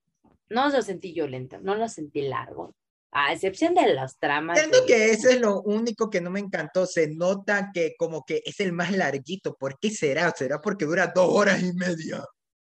no 0.52 0.70
lo 0.70 0.82
sentí 0.82 1.14
yo 1.14 1.28
lento, 1.28 1.60
no 1.62 1.76
lo 1.76 1.88
sentí 1.90 2.22
largo, 2.22 2.76
a 3.12 3.34
excepción 3.34 3.74
de 3.74 3.94
las 3.94 4.18
tramas. 4.20 4.58
Siento 4.60 4.82
de- 4.82 4.86
que 4.88 5.12
eso 5.12 5.30
es 5.30 5.40
lo 5.42 5.62
único 5.62 6.10
que 6.10 6.22
no 6.22 6.30
me 6.30 6.40
encantó. 6.40 6.86
Se 6.86 7.08
nota 7.14 7.72
que 7.74 7.96
como 7.98 8.24
que 8.24 8.42
es 8.46 8.60
el 8.60 8.72
más 8.74 8.92
larguito. 8.92 9.56
¿Por 9.56 9.80
qué 9.80 9.90
será? 9.90 10.32
¿Será 10.32 10.62
porque 10.62 10.86
dura 10.86 11.12
dos 11.14 11.28
horas 11.30 11.62
y 11.62 11.74
media? 11.74 12.24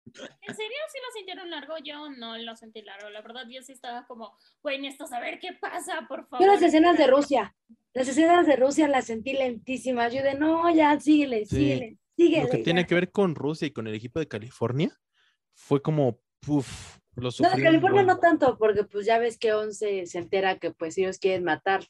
¿En 0.07 0.57
serio 0.57 0.77
sí 0.93 0.99
lo 1.07 1.13
sintieron 1.15 1.51
largo? 1.51 1.75
Yo 1.85 2.09
no 2.11 2.37
lo 2.39 2.57
sentí 2.57 2.83
largo. 2.83 3.11
La 3.11 3.21
verdad, 3.21 3.43
yo 3.49 3.63
sí 3.63 3.73
estaba 3.73 4.07
como, 4.07 4.35
güey, 4.63 4.81
necesito 4.81 5.07
saber 5.07 5.39
qué 5.39 5.53
pasa, 5.61 6.07
por 6.09 6.27
favor. 6.27 6.47
Yo 6.47 6.53
las 6.53 6.63
escenas 6.63 6.97
de 6.97 7.07
Rusia, 7.07 7.55
las 7.93 8.09
escenas 8.09 8.47
de 8.47 8.57
Rusia 8.57 8.89
las 8.89 9.05
sentí 9.07 9.35
lentísimas. 9.35 10.13
Yo 10.13 10.23
de 10.23 10.35
no, 10.35 10.75
ya 10.75 10.99
síguele, 10.99 11.45
Sí, 11.45 11.57
síguele, 11.57 11.99
síguele. 12.17 12.43
Lo 12.45 12.49
que 12.51 12.59
tiene 12.59 12.81
ya". 12.83 12.87
que 12.87 12.95
ver 12.95 13.11
con 13.13 13.35
Rusia 13.35 13.69
y 13.69 13.73
con 13.73 13.87
el 13.87 13.95
equipo 13.95 14.19
de 14.19 14.27
California 14.27 14.91
fue 15.55 15.83
como, 15.83 16.19
puf, 16.41 16.97
lo 17.17 17.31
No, 17.41 17.51
California 17.63 18.03
no 18.03 18.19
tanto, 18.19 18.57
porque 18.59 18.85
pues 18.85 19.07
ya 19.07 19.19
ves 19.19 19.39
que 19.39 19.53
Once 19.53 20.07
se 20.07 20.19
entera 20.19 20.59
que 20.59 20.71
pues 20.71 20.97
ellos 20.99 21.19
quieren 21.19 21.45
matar 21.45 21.85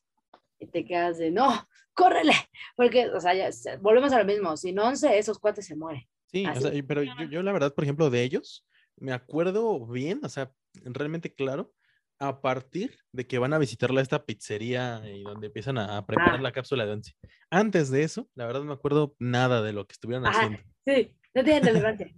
y 0.59 0.67
te 0.67 0.85
quedas 0.85 1.19
de 1.19 1.31
no, 1.31 1.69
córrele, 1.95 2.35
porque, 2.77 3.09
o 3.09 3.21
sea, 3.21 3.35
ya, 3.35 3.51
volvemos 3.81 4.13
a 4.13 4.19
lo 4.19 4.25
mismo, 4.25 4.57
sin 4.57 4.79
Once 4.79 5.19
esos 5.19 5.39
cuates 5.39 5.67
se 5.67 5.77
mueren. 5.77 6.03
Sí, 6.27 6.47
o 6.47 6.61
sea, 6.61 6.73
pero 6.87 7.03
yo, 7.03 7.13
yo 7.31 7.43
la 7.43 7.53
verdad, 7.53 7.75
por 7.75 7.85
ejemplo, 7.85 8.09
de 8.09 8.23
ellos, 8.23 8.67
me 8.97 9.13
acuerdo 9.13 9.87
bien, 9.87 10.21
o 10.23 10.29
sea, 10.29 10.53
realmente 10.85 11.35
claro, 11.35 11.73
a 12.21 12.43
partir 12.43 12.99
de 13.13 13.27
que 13.27 13.39
van 13.39 13.55
a 13.55 13.59
visitarla 13.59 14.01
a 14.01 14.03
esta 14.03 14.25
pizzería 14.25 15.03
y 15.07 15.23
donde 15.23 15.47
empiezan 15.47 15.79
a, 15.79 16.07
preparar 16.07 16.39
Ah. 16.39 16.43
la 16.43 16.53
cápsula 16.53 16.85
de 16.85 16.93
once. 16.93 17.15
Antes 17.51 17.91
de 17.91 18.03
eso, 18.03 18.29
la 18.35 18.47
verdad 18.47 18.61
no 18.61 18.67
me 18.67 18.75
acuerdo 18.75 19.17
nada 19.19 19.63
de 19.63 19.73
lo 19.73 19.87
que 19.87 19.95
estuvieron 19.95 20.27
haciendo. 20.27 20.59
sí, 20.85 21.17
no 21.35 21.43
tienen 21.43 21.65
relevancia. 21.65 22.15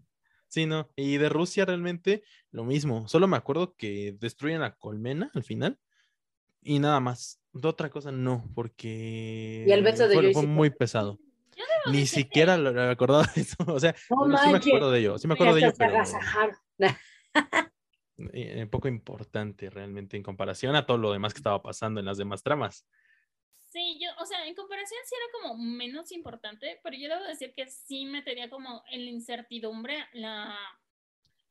Sí, 0.53 0.67
no. 0.67 0.91
Y 0.97 1.17
de 1.17 1.31
Rusia 1.31 1.65
realmente 1.65 2.25
lo 2.51 2.65
mismo. 2.65 3.09
Solo 3.09 3.27
me 3.27 3.39
acuerdo 3.39 3.75
que 3.75 4.15
destruyen 4.21 4.61
la 4.61 4.75
colmena 4.75 5.31
al 5.33 5.45
final 5.45 5.79
y 6.61 6.79
nada 6.79 7.01
más. 7.01 7.41
De 7.55 7.67
otra 7.69 7.89
cosa 7.89 8.13
no, 8.13 8.45
porque 8.55 9.65
Y 9.67 9.73
el 9.73 9.83
beso 9.83 10.07
de 10.09 10.15
fue, 10.15 10.31
fue 10.35 10.43
muy 10.47 10.69
pesado. 10.69 11.19
Ni 11.87 12.01
decir 12.01 12.25
que- 12.25 12.29
siquiera 12.29 12.59
lo 12.59 12.71
lo 12.71 12.87
recordaba 12.87 13.25
de 13.35 13.41
eso. 13.41 13.57
O 13.67 13.81
sea, 13.81 13.95
No 14.11 14.37
sí 14.37 14.51
me 14.51 14.59
acuerdo 14.59 14.91
de 14.91 15.01
ello. 15.01 15.17
Sí 15.17 15.27
me 15.27 15.33
acuerdo 15.33 15.55
de 15.55 15.61
ello, 15.63 15.71
se 15.71 15.77
pero 15.79 15.91
agasajaron. 15.93 16.57
eh, 18.35 18.67
poco 18.71 18.89
importante 18.89 19.71
realmente 19.71 20.19
en 20.19 20.23
comparación 20.23 20.77
a 20.77 20.85
todo 20.85 20.99
lo 20.99 21.13
demás 21.13 21.33
que 21.33 21.39
estaba 21.39 21.63
pasando 21.63 21.99
en 21.99 22.05
las 22.05 22.19
demás 22.19 22.43
tramas. 22.43 22.87
Sí, 23.71 23.99
yo, 24.03 24.11
o 24.23 24.27
sea, 24.27 24.47
en 24.47 24.55
comparación 24.55 25.01
sí 25.05 25.15
era 25.15 25.33
como 25.41 25.63
menos 25.63 26.13
importante, 26.13 26.81
pero 26.83 26.97
yo 26.97 27.09
debo 27.09 27.25
decir 27.25 27.53
que 27.55 27.67
sí 27.67 28.05
me 28.07 28.23
tenía 28.23 28.49
como 28.49 28.83
en 28.91 29.05
la 29.05 29.11
incertidumbre 29.11 30.07
la, 30.13 30.57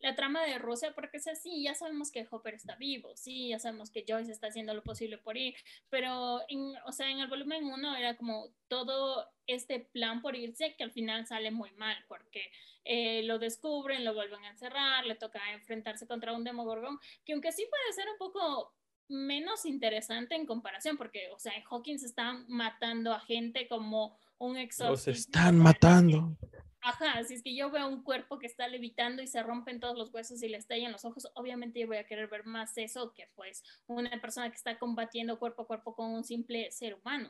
la 0.02 0.16
trama 0.16 0.44
de 0.44 0.58
Rusia, 0.58 0.94
porque 0.94 1.18
o 1.18 1.20
sea, 1.20 1.36
sí, 1.36 1.64
ya 1.64 1.76
sabemos 1.76 2.12
que 2.12 2.28
Hopper 2.30 2.56
está 2.56 2.76
vivo, 2.76 3.16
sí, 3.16 3.50
ya 3.50 3.60
sabemos 3.60 3.92
que 3.92 4.06
Joyce 4.08 4.32
está 4.32 4.48
haciendo 4.48 4.74
lo 4.74 4.84
posible 4.84 5.18
por 5.18 5.38
ir, 5.38 5.56
pero, 5.90 6.42
en, 6.48 6.74
o 6.86 6.92
sea, 6.92 7.10
en 7.10 7.20
el 7.20 7.28
volumen 7.28 7.66
1 7.66 7.96
era 7.96 8.18
como 8.18 8.50
todo 8.68 9.30
este 9.48 9.80
plan 9.80 10.22
por 10.22 10.36
irse 10.36 10.76
que 10.76 10.84
al 10.84 10.92
final 10.92 11.28
sale 11.28 11.52
muy 11.52 11.72
mal, 11.72 11.98
porque 12.08 12.52
eh, 12.84 13.24
lo 13.24 13.38
descubren, 13.38 14.06
lo 14.06 14.14
vuelven 14.14 14.44
a 14.46 14.50
encerrar, 14.50 15.06
le 15.06 15.16
toca 15.16 15.52
enfrentarse 15.54 16.08
contra 16.08 16.34
un 16.34 16.44
Demogorgon, 16.44 17.00
que 17.26 17.34
aunque 17.34 17.52
sí 17.52 17.68
puede 17.70 17.94
ser 17.94 18.10
un 18.10 18.18
poco 18.18 18.74
menos 19.12 19.66
interesante 19.66 20.36
en 20.36 20.46
comparación, 20.46 20.98
porque, 20.98 21.30
o 21.34 21.40
sea, 21.40 21.54
en 21.54 21.64
Hawkins 21.70 22.04
están 22.04 22.46
matando 22.48 23.14
a 23.14 23.20
gente 23.20 23.68
como 23.68 24.18
un 24.38 24.56
Los 24.56 24.64
exorcismo. 24.64 25.12
están 25.12 25.56
o 25.56 25.58
sea, 25.58 25.64
matando. 25.64 26.38
Ajá, 26.84 27.24
si 27.24 27.36
es 27.36 27.44
que 27.44 27.56
yo 27.56 27.70
veo 27.70 27.88
un 27.88 28.04
cuerpo 28.04 28.40
que 28.40 28.48
está 28.48 28.68
levitando 28.68 29.22
y 29.22 29.28
se 29.28 29.44
rompen 29.44 29.80
todos 29.80 29.96
los 29.96 30.12
huesos 30.12 30.42
y 30.42 30.50
le 30.50 30.58
estallan 30.58 30.92
los 30.92 31.06
ojos, 31.06 31.32
obviamente 31.36 31.80
yo 31.80 31.88
voy 31.88 31.98
a 31.98 32.08
querer 32.08 32.28
ver 32.28 32.46
más 32.46 32.76
eso 32.78 33.14
que 33.14 33.28
pues 33.36 33.64
una 33.86 34.20
persona 34.20 34.50
que 34.50 34.56
está 34.56 34.80
combatiendo 34.80 35.38
cuerpo 35.38 35.62
a 35.62 35.68
cuerpo 35.68 35.96
con 35.96 36.12
un 36.12 36.24
simple 36.24 36.72
ser 36.72 36.96
humano. 36.96 37.30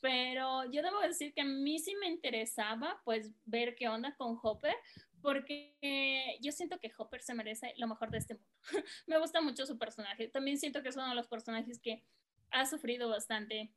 Pero 0.00 0.64
yo 0.70 0.82
debo 0.82 1.00
decir 1.00 1.32
que 1.32 1.42
a 1.42 1.44
mí 1.44 1.78
sí 1.78 1.94
me 2.00 2.08
interesaba 2.08 3.00
pues 3.04 3.32
ver 3.44 3.76
qué 3.76 3.88
onda 3.88 4.14
con 4.16 4.38
Hopper, 4.42 4.74
porque 5.22 6.38
yo 6.40 6.52
siento 6.52 6.78
que 6.78 6.92
Hopper 6.96 7.22
se 7.22 7.34
merece 7.34 7.74
lo 7.76 7.86
mejor 7.86 8.10
de 8.10 8.18
este 8.18 8.34
mundo. 8.34 8.50
me 9.06 9.18
gusta 9.18 9.40
mucho 9.40 9.66
su 9.66 9.78
personaje. 9.78 10.28
También 10.28 10.58
siento 10.58 10.82
que 10.82 10.88
es 10.88 10.96
uno 10.96 11.08
de 11.08 11.14
los 11.14 11.28
personajes 11.28 11.80
que 11.80 12.04
ha 12.50 12.66
sufrido 12.66 13.08
bastante 13.08 13.72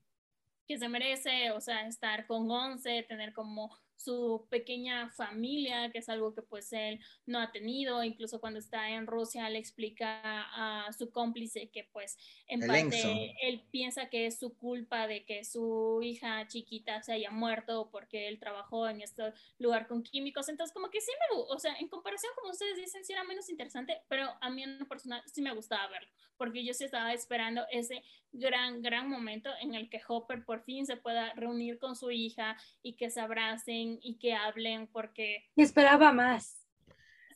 que 0.68 0.78
se 0.78 0.88
merece, 0.88 1.52
o 1.52 1.60
sea, 1.60 1.86
estar 1.88 2.26
con 2.28 2.50
Once, 2.50 3.04
tener 3.04 3.34
como 3.34 3.76
su 4.04 4.48
pequeña 4.50 5.10
familia, 5.12 5.92
que 5.92 6.00
es 6.00 6.10
algo 6.10 6.34
que 6.34 6.42
pues 6.42 6.72
él 6.74 7.00
no 7.26 7.40
ha 7.40 7.52
tenido, 7.52 8.04
incluso 8.04 8.40
cuando 8.40 8.60
está 8.60 8.90
en 8.90 9.08
Rusia 9.08 9.50
le 9.50 9.60
explica 9.60 10.22
a 10.24 10.92
su 10.94 11.12
cómplice 11.12 11.70
que 11.70 11.88
pues 11.92 12.18
en 12.48 12.62
parte 12.62 13.36
él 13.42 13.64
piensa 13.72 14.10
que 14.10 14.26
es 14.26 14.40
su 14.40 14.56
culpa 14.58 15.08
de 15.08 15.26
que 15.26 15.44
su 15.44 16.00
hija 16.02 16.48
chiquita 16.48 17.02
se 17.04 17.14
haya 17.14 17.32
muerto 17.32 17.90
porque 17.92 18.28
él 18.28 18.40
trabajó 18.40 18.88
en 18.88 19.02
este 19.02 19.34
lugar 19.60 19.88
con 19.88 20.04
químicos, 20.04 20.50
entonces 20.50 20.74
como 20.74 20.90
que 20.90 21.02
sí 21.02 21.12
me, 21.12 21.42
o 21.42 21.60
sea, 21.60 21.76
en 21.80 21.88
comparación 21.88 22.32
como 22.36 22.52
ustedes 22.52 22.78
dicen, 22.78 23.04
sí 23.06 23.14
era 23.14 23.24
menos 23.24 23.50
interesante, 23.50 24.02
pero 24.08 24.30
a 24.42 24.50
mí 24.50 24.64
en 24.64 24.80
lo 24.80 24.88
personal 24.88 25.22
sí 25.26 25.42
me 25.42 25.54
gustaba 25.54 25.88
verlo, 25.88 26.10
porque 26.38 26.64
yo 26.64 26.74
sí 26.74 26.84
estaba 26.84 27.14
esperando 27.14 27.66
ese 27.72 28.04
gran, 28.32 28.82
gran 28.82 29.10
momento 29.10 29.50
en 29.62 29.76
el 29.76 29.90
que 29.90 30.02
Hopper 30.08 30.46
por 30.46 30.64
fin 30.64 30.86
se 30.86 30.98
pueda 30.98 31.34
reunir 31.34 31.80
con 31.80 31.96
su 31.96 32.12
hija 32.12 32.58
y 32.82 32.94
que 32.94 33.10
se 33.10 33.20
abracen 33.20 33.91
y 34.02 34.18
que 34.18 34.34
hablen 34.34 34.88
porque... 34.88 35.50
esperaba 35.56 36.14
más. 36.14 36.62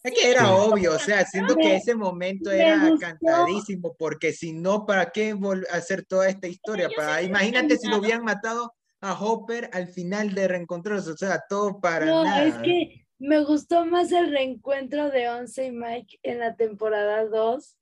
Es 0.04 0.14
que 0.14 0.30
era 0.30 0.54
obvio, 0.54 0.94
o 0.94 1.00
sea, 1.00 1.26
siento 1.26 1.56
que 1.56 1.78
ese 1.78 1.96
momento 1.96 2.52
era 2.52 2.92
cantadísimo, 3.00 3.96
porque 3.98 4.34
si 4.34 4.54
no, 4.54 4.86
¿para 4.86 5.10
qué 5.10 5.36
hacer 5.72 6.06
toda 6.06 6.30
esta 6.30 6.48
historia? 6.48 6.90
Para, 6.96 7.24
imagínate 7.24 7.76
si 7.76 7.88
lo 7.88 7.98
hubieran 7.98 8.24
matado 8.24 8.76
a 9.02 9.20
Hopper 9.20 9.68
al 9.74 9.88
final 9.88 10.36
de 10.36 10.48
reencontrarse, 10.48 11.10
o 11.10 11.18
sea, 11.18 11.44
todo 11.50 11.80
para 11.80 12.06
no, 12.06 12.24
nada. 12.24 12.46
Es 12.46 12.56
que 12.58 13.08
me 13.18 13.44
gustó 13.44 13.86
más 13.88 14.12
el 14.12 14.30
reencuentro 14.30 15.10
de 15.10 15.28
Once 15.30 15.66
y 15.66 15.72
Mike 15.72 16.20
en 16.22 16.38
la 16.40 16.56
temporada 16.56 17.26
2 17.26 17.78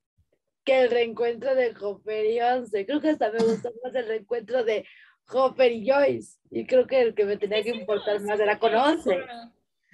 que 0.64 0.80
el 0.80 0.90
reencuentro 0.90 1.54
de 1.54 1.74
Hopper 1.78 2.24
y 2.24 2.40
Once. 2.40 2.86
Creo 2.86 3.00
que 3.02 3.10
hasta 3.10 3.30
me 3.30 3.44
gustó 3.44 3.70
más 3.84 3.94
el 3.94 4.06
reencuentro 4.06 4.64
de 4.64 4.86
Hopper 5.32 5.72
y 5.72 5.88
Joyce. 5.88 6.38
Y 6.50 6.66
creo 6.66 6.86
que 6.86 7.00
el 7.00 7.14
que 7.14 7.24
me 7.24 7.36
tenía 7.36 7.62
que 7.62 7.70
importar 7.70 8.20
más 8.22 8.38
era 8.38 8.58
con 8.58 8.74
Once. 8.74 9.18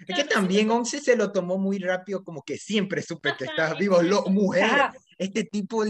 Es 0.07 0.17
que 0.17 0.25
también 0.25 0.71
Once 0.71 0.99
se 1.01 1.17
lo 1.17 1.31
tomó 1.31 1.59
muy 1.59 1.79
rápido, 1.79 2.25
como 2.25 2.43
que 2.43 2.57
siempre 2.57 3.03
supe 3.03 3.35
que 3.39 3.45
estabas 3.45 3.79
vivo. 3.79 4.03
Lo, 4.03 4.23
mujer, 4.25 4.71
este 5.19 5.45
tipo, 5.45 5.85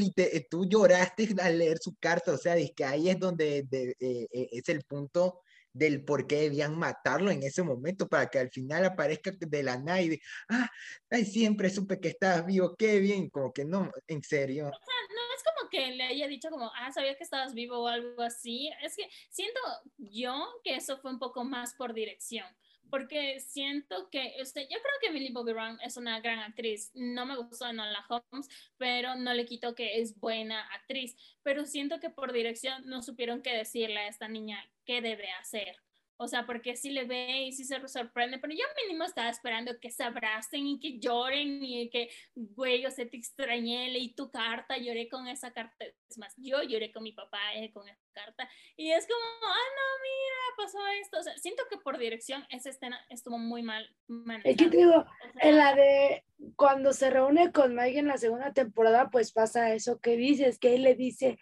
tú 0.50 0.68
lloraste 0.68 1.28
al 1.40 1.58
leer 1.58 1.78
su 1.78 1.94
carta, 1.96 2.32
o 2.32 2.36
sea, 2.36 2.56
es 2.56 2.72
que 2.72 2.84
ahí 2.84 3.08
es 3.08 3.18
donde 3.18 3.58
eh, 3.70 3.94
eh, 4.00 4.48
es 4.52 4.68
el 4.68 4.82
punto 4.82 5.40
del 5.72 6.04
por 6.04 6.26
qué 6.26 6.42
debían 6.42 6.78
matarlo 6.78 7.30
en 7.30 7.42
ese 7.42 7.62
momento 7.62 8.08
para 8.08 8.28
que 8.28 8.38
al 8.38 8.50
final 8.50 8.84
aparezca 8.84 9.32
de 9.38 9.62
la 9.62 9.78
nada 9.78 10.00
y 10.02 10.08
de, 10.10 10.22
ah, 10.48 10.68
ay, 11.10 11.24
siempre 11.24 11.70
supe 11.70 12.00
que 12.00 12.08
estabas 12.08 12.46
vivo, 12.46 12.74
qué 12.76 12.98
bien, 12.98 13.30
como 13.30 13.52
que 13.52 13.64
no, 13.64 13.90
en 14.06 14.22
serio. 14.22 14.66
O 14.66 14.70
sea, 14.70 15.14
no 15.14 15.34
es 15.36 15.42
como 15.44 15.70
que 15.70 15.92
le 15.92 16.04
haya 16.04 16.28
dicho 16.28 16.50
como, 16.50 16.70
ah, 16.74 16.92
sabía 16.92 17.16
que 17.16 17.24
estabas 17.24 17.54
vivo 17.54 17.80
o 17.80 17.88
algo 17.88 18.22
así, 18.22 18.70
es 18.82 18.96
que 18.96 19.08
siento 19.28 19.60
yo 19.98 20.48
que 20.64 20.76
eso 20.76 20.98
fue 20.98 21.10
un 21.10 21.18
poco 21.18 21.44
más 21.44 21.74
por 21.74 21.94
dirección 21.94 22.46
porque 22.90 23.40
siento 23.40 24.08
que, 24.10 24.34
este, 24.38 24.62
yo 24.62 24.78
creo 24.80 24.94
que 25.00 25.10
Millie 25.10 25.32
Bobby 25.32 25.52
Brown 25.52 25.78
es 25.82 25.96
una 25.96 26.20
gran 26.20 26.40
actriz. 26.40 26.90
No 26.94 27.26
me 27.26 27.36
gustó 27.36 27.72
Nola 27.72 28.04
Holmes, 28.08 28.48
pero 28.76 29.14
no 29.14 29.32
le 29.32 29.46
quito 29.46 29.74
que 29.74 30.00
es 30.00 30.18
buena 30.18 30.62
actriz. 30.74 31.16
Pero 31.42 31.64
siento 31.64 32.00
que 32.00 32.10
por 32.10 32.32
dirección 32.32 32.82
no 32.86 33.02
supieron 33.02 33.42
qué 33.42 33.56
decirle 33.56 34.00
a 34.00 34.08
esta 34.08 34.28
niña 34.28 34.64
qué 34.84 35.00
debe 35.00 35.30
hacer. 35.32 35.76
O 36.22 36.28
sea, 36.28 36.44
porque 36.44 36.76
si 36.76 36.90
le 36.90 37.04
ve 37.04 37.44
y 37.46 37.52
si 37.52 37.64
se 37.64 37.80
sorprende, 37.88 38.38
pero 38.38 38.52
yo 38.52 38.64
mínimo 38.84 39.04
estaba 39.04 39.30
esperando 39.30 39.80
que 39.80 39.90
se 39.90 40.02
abracen 40.02 40.66
y 40.66 40.78
que 40.78 40.98
lloren 40.98 41.64
y 41.64 41.88
que, 41.88 42.10
güey, 42.34 42.84
o 42.84 42.90
sea, 42.90 43.08
te 43.08 43.16
extrañé, 43.16 43.88
leí 43.88 44.12
tu 44.14 44.30
carta, 44.30 44.76
lloré 44.76 45.08
con 45.08 45.28
esa 45.28 45.50
carta. 45.50 45.86
Es 46.10 46.18
más, 46.18 46.34
yo 46.36 46.62
lloré 46.62 46.92
con 46.92 47.04
mi 47.04 47.12
papá 47.12 47.38
eh, 47.54 47.72
con 47.72 47.88
esa 47.88 48.04
carta. 48.12 48.46
Y 48.76 48.90
es 48.90 49.06
como, 49.06 49.18
ah, 49.18 49.66
no, 49.76 50.02
mira, 50.02 50.56
pasó 50.58 50.78
esto. 51.00 51.20
O 51.20 51.22
sea, 51.22 51.38
siento 51.38 51.62
que 51.70 51.78
por 51.78 51.96
dirección 51.96 52.44
esa 52.50 52.68
escena 52.68 53.00
estuvo 53.08 53.38
muy 53.38 53.62
mal 53.62 53.90
manejada. 54.06 54.54
te 54.54 54.76
digo, 54.76 55.06
en 55.40 55.56
la 55.56 55.74
de 55.74 56.22
cuando 56.54 56.92
se 56.92 57.08
reúne 57.08 57.50
con 57.50 57.74
Mike 57.74 57.98
en 57.98 58.08
la 58.08 58.18
segunda 58.18 58.52
temporada, 58.52 59.08
pues 59.08 59.32
pasa 59.32 59.72
eso 59.72 60.00
que 60.00 60.18
dices, 60.18 60.58
que 60.58 60.74
él 60.74 60.82
le 60.82 60.94
dice 60.94 61.38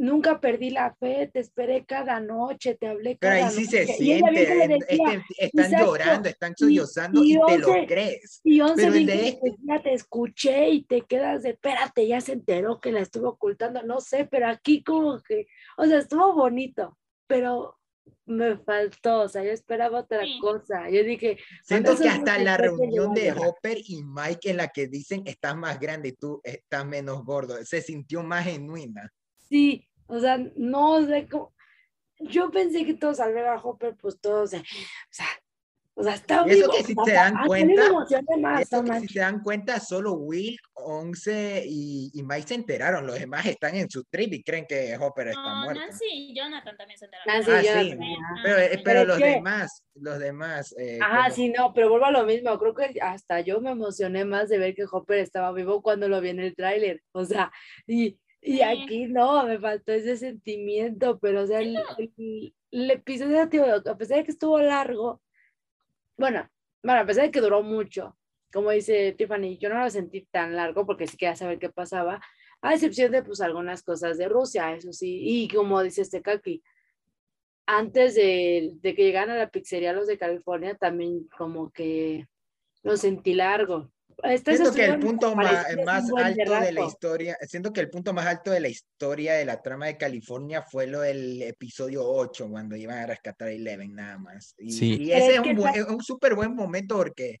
nunca 0.00 0.40
perdí 0.40 0.70
la 0.70 0.94
fe, 0.94 1.30
te 1.32 1.40
esperé 1.40 1.84
cada 1.84 2.20
noche, 2.20 2.74
te 2.74 2.88
hablé 2.88 3.18
cada 3.18 3.34
Pero 3.34 3.46
ahí 3.46 3.52
sí 3.54 3.66
se 3.66 3.86
siente, 3.86 4.78
están 5.38 5.70
llorando, 5.78 6.28
están 6.28 6.54
sollozando 6.56 7.22
y, 7.22 7.38
te 7.46 7.58
lo 7.58 7.86
crees. 7.86 8.40
Y 8.42 8.60
once 8.62 8.90
de 8.90 9.38
te 9.82 9.92
escuché 9.92 10.70
y 10.70 10.84
te 10.84 11.02
quedas 11.02 11.42
de, 11.42 11.50
espérate, 11.50 12.06
ya 12.06 12.20
se 12.20 12.32
enteró 12.32 12.80
que 12.80 12.92
la 12.92 13.00
estuvo 13.00 13.28
ocultando, 13.28 13.82
no 13.82 14.00
sé, 14.00 14.24
pero 14.24 14.48
aquí 14.48 14.82
como 14.82 15.20
que, 15.20 15.46
o 15.76 15.84
sea, 15.84 15.98
estuvo 15.98 16.34
bonito, 16.34 16.98
pero 17.26 17.76
me 18.24 18.56
faltó, 18.56 19.20
o 19.22 19.28
sea, 19.28 19.44
yo 19.44 19.50
esperaba 19.50 20.00
otra 20.00 20.24
cosa. 20.40 20.88
Yo 20.88 21.04
dije, 21.04 21.36
siento 21.62 21.96
que 21.98 22.08
hasta 22.08 22.38
la 22.38 22.56
reunión 22.56 23.12
de 23.12 23.32
Hopper 23.32 23.78
y 23.84 24.02
Mike 24.02 24.50
en 24.50 24.56
la 24.56 24.68
que 24.68 24.86
dicen 24.86 25.24
estás 25.26 25.56
más 25.56 25.78
grande 25.78 26.10
y 26.10 26.12
tú 26.12 26.40
estás 26.42 26.86
menos 26.86 27.22
gordo, 27.22 27.62
se 27.64 27.82
sintió 27.82 28.22
más 28.22 28.44
genuina. 28.44 29.12
Sí, 29.36 29.89
o 30.10 30.20
sea, 30.20 30.38
no 30.56 31.06
sé 31.06 31.28
cómo. 31.28 31.52
Yo 32.18 32.50
pensé 32.50 32.84
que 32.84 32.94
todos 32.94 33.18
al 33.20 33.32
ver 33.32 33.46
a 33.46 33.56
Hopper, 33.56 33.96
pues 33.96 34.20
todos, 34.20 34.52
o 34.52 34.62
sea, 35.10 35.26
o 36.00 36.02
sea, 36.02 36.14
está 36.14 36.44
y 36.46 36.52
eso 36.52 36.70
que 36.70 36.82
si 36.82 36.94
te 36.94 37.12
dan 37.12 37.46
cuenta, 37.46 37.82
eso 38.60 38.82
que 38.84 39.00
si 39.00 39.08
se 39.08 39.20
dan 39.20 39.42
cuenta, 39.42 39.78
solo 39.80 40.14
Will, 40.14 40.56
Once 40.72 41.62
y, 41.66 42.10
y, 42.14 42.22
Mike 42.22 42.48
se 42.48 42.54
enteraron. 42.54 43.06
Los 43.06 43.18
demás 43.18 43.44
están 43.44 43.74
en 43.74 43.90
su 43.90 44.04
trip 44.04 44.32
y 44.32 44.42
creen 44.42 44.64
que 44.66 44.96
Hopper 44.96 45.28
está 45.28 45.42
no, 45.42 45.64
muerto. 45.64 45.80
Nancy 45.82 46.06
y 46.10 46.34
Jonathan 46.34 46.74
también 46.76 46.98
se 46.98 47.04
enteraron. 47.04 47.44
Nancy 47.44 47.68
ah, 47.68 47.82
sí. 47.82 47.98
Pero, 48.42 48.58
eh, 48.58 48.82
pero, 48.82 49.04
los 49.04 49.18
demás, 49.18 49.84
los 49.94 50.18
demás. 50.18 50.74
Eh, 50.78 51.00
Ajá, 51.02 51.30
sí, 51.30 51.50
no, 51.50 51.74
pero 51.74 51.90
vuelvo 51.90 52.06
a 52.06 52.12
lo 52.12 52.24
mismo. 52.24 52.58
Creo 52.58 52.74
que 52.74 52.98
hasta 53.02 53.40
yo 53.40 53.60
me 53.60 53.72
emocioné 53.72 54.24
más 54.24 54.48
de 54.48 54.56
ver 54.56 54.74
que 54.74 54.86
Hopper 54.90 55.18
estaba 55.18 55.52
vivo 55.52 55.82
cuando 55.82 56.08
lo 56.08 56.20
vi 56.22 56.30
en 56.30 56.40
el 56.40 56.54
tráiler. 56.54 57.02
O 57.12 57.26
sea, 57.26 57.52
y 57.86 58.18
y 58.42 58.62
aquí 58.62 59.06
no, 59.06 59.44
me 59.44 59.58
faltó 59.58 59.92
ese 59.92 60.16
sentimiento, 60.16 61.18
pero 61.18 61.42
o 61.42 61.46
sea, 61.46 61.60
el, 61.60 61.78
el, 62.70 62.90
episodio, 62.90 63.42
a 63.42 63.96
pesar 63.96 64.18
de 64.18 64.24
que 64.24 64.30
estuvo 64.30 64.58
largo, 64.58 65.20
bueno, 66.16 66.48
bueno, 66.82 67.00
a 67.00 67.06
pesar 67.06 67.24
de 67.24 67.30
que 67.30 67.40
duró 67.40 67.62
mucho, 67.62 68.16
como 68.52 68.70
dice 68.70 69.12
Tiffany, 69.12 69.58
yo 69.58 69.68
no 69.68 69.80
lo 69.80 69.90
sentí 69.90 70.26
tan 70.30 70.56
largo 70.56 70.86
porque 70.86 71.06
sí 71.06 71.16
quería 71.16 71.36
saber 71.36 71.58
qué 71.58 71.68
pasaba, 71.68 72.20
a 72.62 72.74
excepción 72.74 73.12
de 73.12 73.22
pues 73.22 73.40
algunas 73.40 73.82
cosas 73.82 74.16
de 74.16 74.28
Rusia, 74.28 74.74
eso 74.74 74.92
sí, 74.92 75.20
y 75.22 75.48
como 75.48 75.82
dice 75.82 76.02
este 76.02 76.22
Kaki, 76.22 76.62
antes 77.66 78.14
de, 78.14 78.72
de 78.80 78.94
que 78.94 79.04
llegaran 79.04 79.30
a 79.30 79.38
la 79.38 79.50
pizzería 79.50 79.92
los 79.92 80.06
de 80.06 80.18
California, 80.18 80.76
también 80.76 81.28
como 81.36 81.70
que 81.70 82.26
lo 82.82 82.96
sentí 82.96 83.34
largo, 83.34 83.92
siento 84.44 84.72
que 84.72 84.84
el 84.84 84.98
punto 84.98 85.34
más, 85.34 85.66
alto 85.66 86.60
de 86.60 86.72
la 86.72 86.86
historia, 86.86 87.38
siento 87.42 87.72
que 87.72 87.80
el 87.80 87.90
punto 87.90 88.12
más 88.12 88.26
alto 88.26 88.50
de 88.50 88.60
la 88.60 88.68
historia 88.68 89.34
de 89.34 89.44
la 89.44 89.60
trama 89.60 89.86
de 89.86 89.96
California 89.96 90.62
fue 90.62 90.86
lo 90.86 91.00
del 91.00 91.42
episodio 91.42 92.04
8, 92.04 92.48
cuando 92.48 92.76
iban 92.76 92.98
a 92.98 93.06
rescatar 93.06 93.48
a 93.48 93.52
Eleven 93.52 93.94
nada 93.94 94.18
más. 94.18 94.54
Y, 94.58 95.10
ese 95.10 95.34
es, 95.34 95.40
un, 95.40 95.94
un 95.94 96.02
súper 96.02 96.34
buen 96.34 96.54
momento 96.54 96.96
porque 96.96 97.40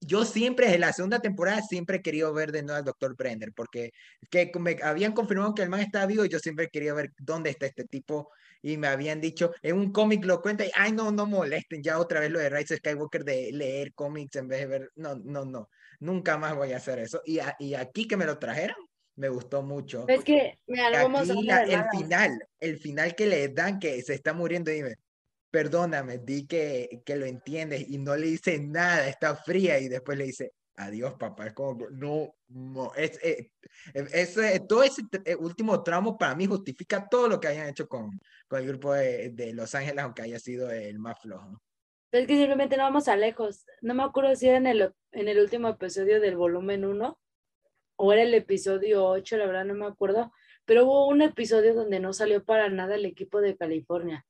yo 0.00 0.24
siempre, 0.24 0.74
en 0.74 0.80
la 0.80 0.92
segunda 0.92 1.20
temporada, 1.20 1.60
siempre 1.62 1.98
he 1.98 2.02
querido 2.02 2.32
ver 2.32 2.52
de 2.52 2.62
nuevo 2.62 2.78
al 2.78 2.84
Dr. 2.84 3.14
Brenner, 3.16 3.52
porque 3.52 3.92
que 4.30 4.50
me 4.58 4.76
habían 4.82 5.12
confirmado 5.12 5.54
que 5.54 5.62
el 5.62 5.68
man 5.68 5.80
estaba 5.80 6.06
vivo 6.06 6.24
y 6.24 6.30
yo 6.30 6.38
siempre 6.38 6.68
quería 6.68 6.94
ver 6.94 7.12
dónde 7.18 7.50
está 7.50 7.66
este 7.66 7.84
tipo 7.84 8.30
y 8.62 8.76
me 8.76 8.88
habían 8.88 9.20
dicho, 9.20 9.52
en 9.62 9.76
un 9.76 9.92
cómic 9.92 10.24
lo 10.24 10.40
cuenta 10.40 10.64
y, 10.64 10.70
ay, 10.74 10.92
no, 10.92 11.12
no 11.12 11.26
molesten, 11.26 11.82
ya 11.82 11.98
otra 11.98 12.20
vez 12.20 12.30
lo 12.30 12.38
de 12.38 12.50
Rise 12.50 12.76
Skywalker 12.76 13.24
de 13.24 13.52
leer 13.52 13.92
cómics 13.94 14.36
en 14.36 14.48
vez 14.48 14.60
de 14.60 14.66
ver, 14.66 14.90
no, 14.96 15.16
no, 15.16 15.44
no 15.44 15.68
nunca 16.00 16.36
más 16.36 16.56
voy 16.56 16.72
a 16.72 16.78
hacer 16.78 16.98
eso. 16.98 17.22
Y, 17.24 17.38
y 17.58 17.74
aquí 17.74 18.08
que 18.08 18.16
me 18.16 18.26
lo 18.26 18.38
trajeron, 18.38 18.76
me 19.16 19.28
gustó 19.28 19.62
mucho. 19.62 20.06
Es 20.08 20.24
que, 20.24 20.58
mira, 20.66 21.02
aquí 21.02 21.48
el 21.50 21.84
final, 21.90 22.38
el 22.58 22.78
final 22.78 23.14
que 23.14 23.26
le 23.26 23.48
dan 23.48 23.78
que 23.78 24.02
se 24.02 24.14
está 24.14 24.32
muriendo, 24.32 24.70
dime, 24.70 24.96
perdóname, 25.50 26.18
di 26.18 26.46
que, 26.46 27.02
que 27.04 27.16
lo 27.16 27.26
entiendes 27.26 27.88
y 27.88 27.98
no 27.98 28.16
le 28.16 28.26
dice 28.26 28.58
nada, 28.58 29.08
está 29.08 29.36
fría 29.36 29.78
y 29.78 29.88
después 29.88 30.16
le 30.16 30.24
dice, 30.24 30.52
adiós 30.76 31.14
papá, 31.18 31.48
es 31.48 31.52
como, 31.52 31.86
no, 31.90 32.34
no, 32.48 32.94
es, 32.94 33.18
eh, 33.22 33.50
es, 33.92 34.34
todo 34.66 34.82
ese 34.82 35.02
eh, 35.24 35.34
último 35.34 35.82
tramo 35.82 36.16
para 36.16 36.34
mí 36.34 36.46
justifica 36.46 37.06
todo 37.06 37.28
lo 37.28 37.38
que 37.38 37.48
hayan 37.48 37.68
hecho 37.68 37.86
con, 37.88 38.18
con 38.48 38.60
el 38.60 38.66
grupo 38.66 38.94
de, 38.94 39.30
de 39.30 39.52
Los 39.52 39.74
Ángeles, 39.74 40.02
aunque 40.02 40.22
haya 40.22 40.38
sido 40.38 40.70
el 40.70 40.98
más 40.98 41.18
flojo. 41.20 41.60
Pero 42.10 42.22
es 42.22 42.28
que 42.28 42.36
simplemente 42.36 42.76
no 42.76 42.82
vamos 42.82 43.08
a 43.08 43.16
lejos. 43.16 43.66
No 43.80 43.94
me 43.94 44.02
acuerdo 44.02 44.34
si 44.34 44.48
era 44.48 44.58
en 44.58 44.66
el, 44.66 44.92
en 45.12 45.28
el 45.28 45.38
último 45.38 45.68
episodio 45.68 46.20
del 46.20 46.36
volumen 46.36 46.84
1 46.84 47.18
o 47.96 48.12
era 48.12 48.22
el 48.22 48.34
episodio 48.34 49.06
8, 49.06 49.36
la 49.36 49.46
verdad 49.46 49.64
no 49.64 49.74
me 49.74 49.86
acuerdo. 49.86 50.32
Pero 50.64 50.84
hubo 50.84 51.06
un 51.08 51.22
episodio 51.22 51.74
donde 51.74 52.00
no 52.00 52.12
salió 52.12 52.44
para 52.44 52.68
nada 52.68 52.96
el 52.96 53.04
equipo 53.04 53.40
de 53.40 53.56
California. 53.56 54.26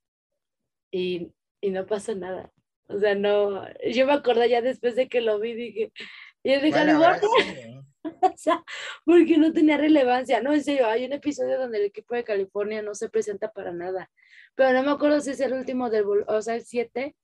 Y, 0.90 1.32
y 1.60 1.70
no 1.70 1.86
pasó 1.86 2.14
nada. 2.14 2.52
O 2.88 2.98
sea, 2.98 3.14
no. 3.14 3.64
Yo 3.90 4.06
me 4.06 4.12
acordé 4.12 4.48
ya 4.48 4.60
después 4.60 4.96
de 4.96 5.08
que 5.08 5.20
lo 5.20 5.38
vi, 5.38 5.54
dije. 5.54 5.92
¿Y 6.42 6.52
el 6.52 6.62
de 6.62 6.70
California? 6.70 7.20
o 8.02 8.36
sea, 8.36 8.64
porque 9.04 9.38
no 9.38 9.52
tenía 9.52 9.76
relevancia. 9.76 10.42
No, 10.42 10.52
en 10.52 10.64
serio, 10.64 10.86
hay 10.86 11.04
un 11.04 11.12
episodio 11.12 11.58
donde 11.58 11.78
el 11.78 11.84
equipo 11.84 12.14
de 12.14 12.24
California 12.24 12.82
no 12.82 12.94
se 12.94 13.08
presenta 13.08 13.52
para 13.52 13.72
nada. 13.72 14.10
Pero 14.54 14.72
no 14.72 14.82
me 14.82 14.90
acuerdo 14.90 15.20
si 15.20 15.30
es 15.30 15.40
el 15.40 15.52
último 15.52 15.90
del, 15.90 16.04
o 16.26 16.42
sea, 16.42 16.56
el 16.56 16.64
7 16.64 17.14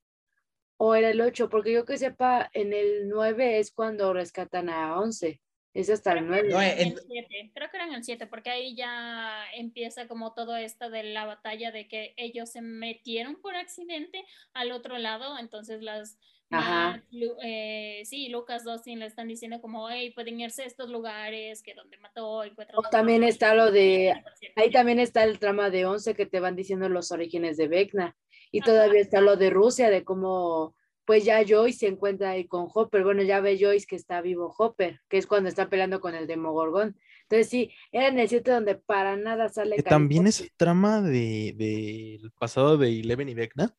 o 0.77 0.95
era 0.95 1.09
el 1.09 1.19
8, 1.21 1.49
porque 1.49 1.73
yo 1.73 1.85
que 1.85 1.97
sepa, 1.97 2.49
en 2.53 2.73
el 2.73 3.09
9 3.09 3.59
es 3.59 3.71
cuando 3.71 4.13
rescatan 4.13 4.69
a 4.69 4.99
11. 4.99 5.41
Es 5.73 5.91
hasta 5.91 6.13
el 6.13 6.25
9. 6.25 6.49
No, 6.49 6.59
En 6.61 6.79
en- 6.79 6.87
el 6.93 6.99
siete, 7.07 7.51
Creo 7.53 7.69
que 7.69 7.77
era 7.77 7.85
en 7.87 7.93
el 7.93 8.03
7, 8.03 8.25
porque 8.25 8.49
ahí 8.49 8.75
ya 8.75 9.43
empieza 9.55 10.07
como 10.07 10.33
todo 10.33 10.55
esto 10.55 10.89
de 10.89 11.03
la 11.03 11.25
batalla 11.25 11.71
de 11.71 11.87
que 11.87 12.13
ellos 12.17 12.51
se 12.51 12.61
metieron 12.61 13.35
por 13.41 13.55
accidente 13.55 14.23
al 14.53 14.71
otro 14.71 14.97
lado, 14.97 15.37
entonces 15.37 15.81
las... 15.83 16.17
Ajá. 16.49 17.03
Lu- 17.11 17.35
eh, 17.43 18.01
sí, 18.05 18.29
Lucas 18.29 18.63
Dustin 18.63 18.99
le 18.99 19.05
están 19.05 19.27
diciendo 19.27 19.59
como, 19.61 19.89
hey, 19.89 20.11
pueden 20.15 20.39
irse 20.39 20.63
a 20.63 20.65
estos 20.65 20.89
lugares, 20.89 21.61
que 21.61 21.73
donde 21.75 21.97
mató, 21.97 22.43
encuentran... 22.45 22.79
O 22.79 22.89
también 22.89 23.21
está 23.23 23.53
lo 23.53 23.69
de, 23.69 24.13
ahí 24.55 24.71
también 24.71 24.97
está 24.97 25.25
el 25.25 25.39
trama 25.39 25.69
de 25.69 25.85
11 25.85 26.15
que 26.15 26.25
te 26.25 26.39
van 26.39 26.55
diciendo 26.55 26.87
los 26.89 27.11
orígenes 27.11 27.57
de 27.57 27.67
Vecna. 27.67 28.15
Y 28.51 28.59
Ajá. 28.59 28.71
todavía 28.71 29.01
está 29.01 29.21
lo 29.21 29.35
de 29.37 29.49
Rusia, 29.49 29.89
de 29.89 30.03
cómo, 30.03 30.75
pues 31.05 31.23
ya 31.25 31.43
Joyce 31.47 31.79
se 31.79 31.87
encuentra 31.87 32.31
ahí 32.31 32.47
con 32.47 32.67
Hopper. 32.73 33.03
Bueno, 33.03 33.23
ya 33.23 33.39
ve 33.39 33.57
Joyce 33.59 33.87
que 33.87 33.95
está 33.95 34.21
vivo 34.21 34.53
Hopper, 34.57 35.01
que 35.07 35.17
es 35.17 35.27
cuando 35.27 35.49
está 35.49 35.69
peleando 35.69 35.99
con 35.99 36.15
el 36.15 36.27
Demogorgón. 36.27 36.97
Entonces 37.23 37.49
sí, 37.49 37.71
era 37.91 38.07
en 38.07 38.19
el 38.19 38.29
7 38.29 38.51
donde 38.51 38.75
para 38.75 39.17
nada 39.17 39.49
sale. 39.49 39.81
También 39.83 40.27
es 40.27 40.49
trama 40.55 41.01
de, 41.01 41.53
del 41.57 42.31
pasado 42.31 42.77
de 42.77 42.99
Eleven 42.99 43.29
y 43.29 43.33
Vecna. 43.33 43.75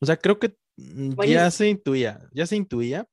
O 0.00 0.06
sea, 0.06 0.16
creo 0.16 0.38
que 0.38 0.56
mm, 0.76 1.20
ya 1.24 1.50
se 1.50 1.68
intuía, 1.68 2.20
ya 2.32 2.46
se 2.46 2.56
intuía 2.56 3.06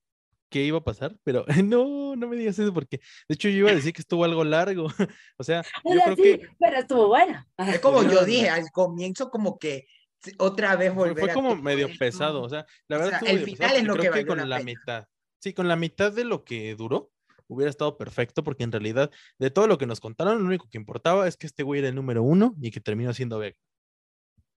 que 0.49 0.63
iba 0.63 0.77
a 0.77 0.83
pasar, 0.83 1.15
pero 1.23 1.45
no, 1.65 2.15
no 2.15 2.27
me 2.27 2.35
digas 2.35 2.57
eso 2.59 2.73
porque 2.73 2.97
de 3.27 3.35
hecho 3.35 3.49
yo 3.49 3.57
iba 3.57 3.71
a 3.71 3.75
decir 3.75 3.93
que 3.93 4.01
estuvo 4.01 4.23
algo 4.23 4.43
largo. 4.43 4.87
O 5.37 5.43
sea, 5.43 5.63
O 5.83 5.93
yo 5.93 5.99
sea, 5.99 6.13
creo 6.13 6.15
sí, 6.15 6.39
que 6.39 6.47
pero 6.59 6.77
estuvo 6.77 7.07
buena. 7.07 7.47
Es 7.57 7.79
como 7.79 8.03
yo 8.03 8.23
dije 8.25 8.49
al 8.49 8.71
comienzo, 8.71 9.29
como 9.29 9.59
que 9.59 9.87
otra 10.37 10.75
vez 10.75 10.93
volver 10.93 11.17
fue 11.17 11.31
a 11.31 11.33
como 11.33 11.55
todo 11.55 11.61
medio 11.61 11.87
esto. 11.87 11.99
pesado. 11.99 12.41
O 12.43 12.49
sea, 12.49 12.65
la 12.87 12.97
O 12.97 12.99
verdad 12.99 13.09
sea, 13.09 13.19
estuvo 13.19 13.29
el 13.29 13.39
final 13.41 13.57
pesado 13.57 13.77
es 13.77 13.83
lo 13.85 13.97
que 13.97 13.99
creo 13.99 14.11
que 14.11 14.23
valió 14.23 14.25
con 14.25 14.37
la 14.37 14.45
la 14.45 14.59
mitad, 14.59 15.07
sí, 15.39 15.53
con 15.53 15.67
la 15.67 15.75
mitad 15.75 16.11
de 16.11 16.25
lo 16.25 16.43
que 16.43 16.75
duró 16.75 17.11
hubiera 17.47 17.69
estado 17.69 17.97
perfecto 17.97 18.43
porque 18.43 18.63
en 18.63 18.71
realidad 18.71 19.11
de 19.37 19.51
todo 19.51 19.67
lo 19.67 19.77
que 19.77 19.85
nos 19.85 19.99
contaron, 19.99 20.39
lo 20.39 20.45
único 20.47 20.67
que 20.69 20.77
importaba 20.79 21.27
es 21.27 21.37
que 21.37 21.45
este 21.47 21.63
güey 21.63 21.79
era 21.79 21.89
el 21.89 21.95
número 21.95 22.23
uno 22.23 22.55
y 22.61 22.71
que 22.71 22.79
terminó 22.81 23.13
siendo 23.13 23.39
Vecna. 23.39 23.61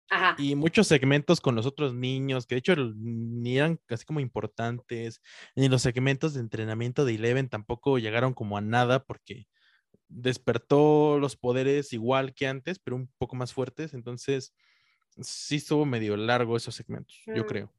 Ajá. 0.07 0.36
y 0.38 0.53
muchos 0.55 0.86
segmentos 0.86 1.41
con 1.41 1.55
los 1.55 1.66
otros 1.66 1.95
niños, 1.95 2.45
que 2.45 2.53
de 2.53 2.59
hecho 2.59 2.76
ni 2.95 3.57
eran 3.57 3.80
casi 3.88 4.05
como 4.05 4.20
importantes, 4.20 5.20
ni 5.55 5.68
los 5.68 5.82
segmentos 5.82 6.36
de 6.36 6.41
entrenamiento 6.41 7.05
de 7.05 7.16
Eleven 7.16 7.49
tampoco 7.49 7.97
llegaron 7.97 8.36
como 8.36 8.55
a 8.55 8.61
nada 8.61 9.03
porque 9.03 9.47
despertó 10.07 11.18
los 11.20 11.36
poderes 11.36 11.91
igual 11.91 12.36
que 12.36 12.45
antes, 12.47 12.78
pero 12.78 12.95
un 12.97 13.11
poco 13.18 13.36
más 13.36 13.51
fuertes, 13.51 13.95
entonces 13.95 14.53
sí 15.22 15.57
estuvo 15.57 15.86
medio 15.86 16.18
largo 16.18 16.57
esos 16.57 16.76
segmentos, 16.76 17.22
yo 17.28 17.43
Mm. 17.43 17.47
creo. 17.47 17.74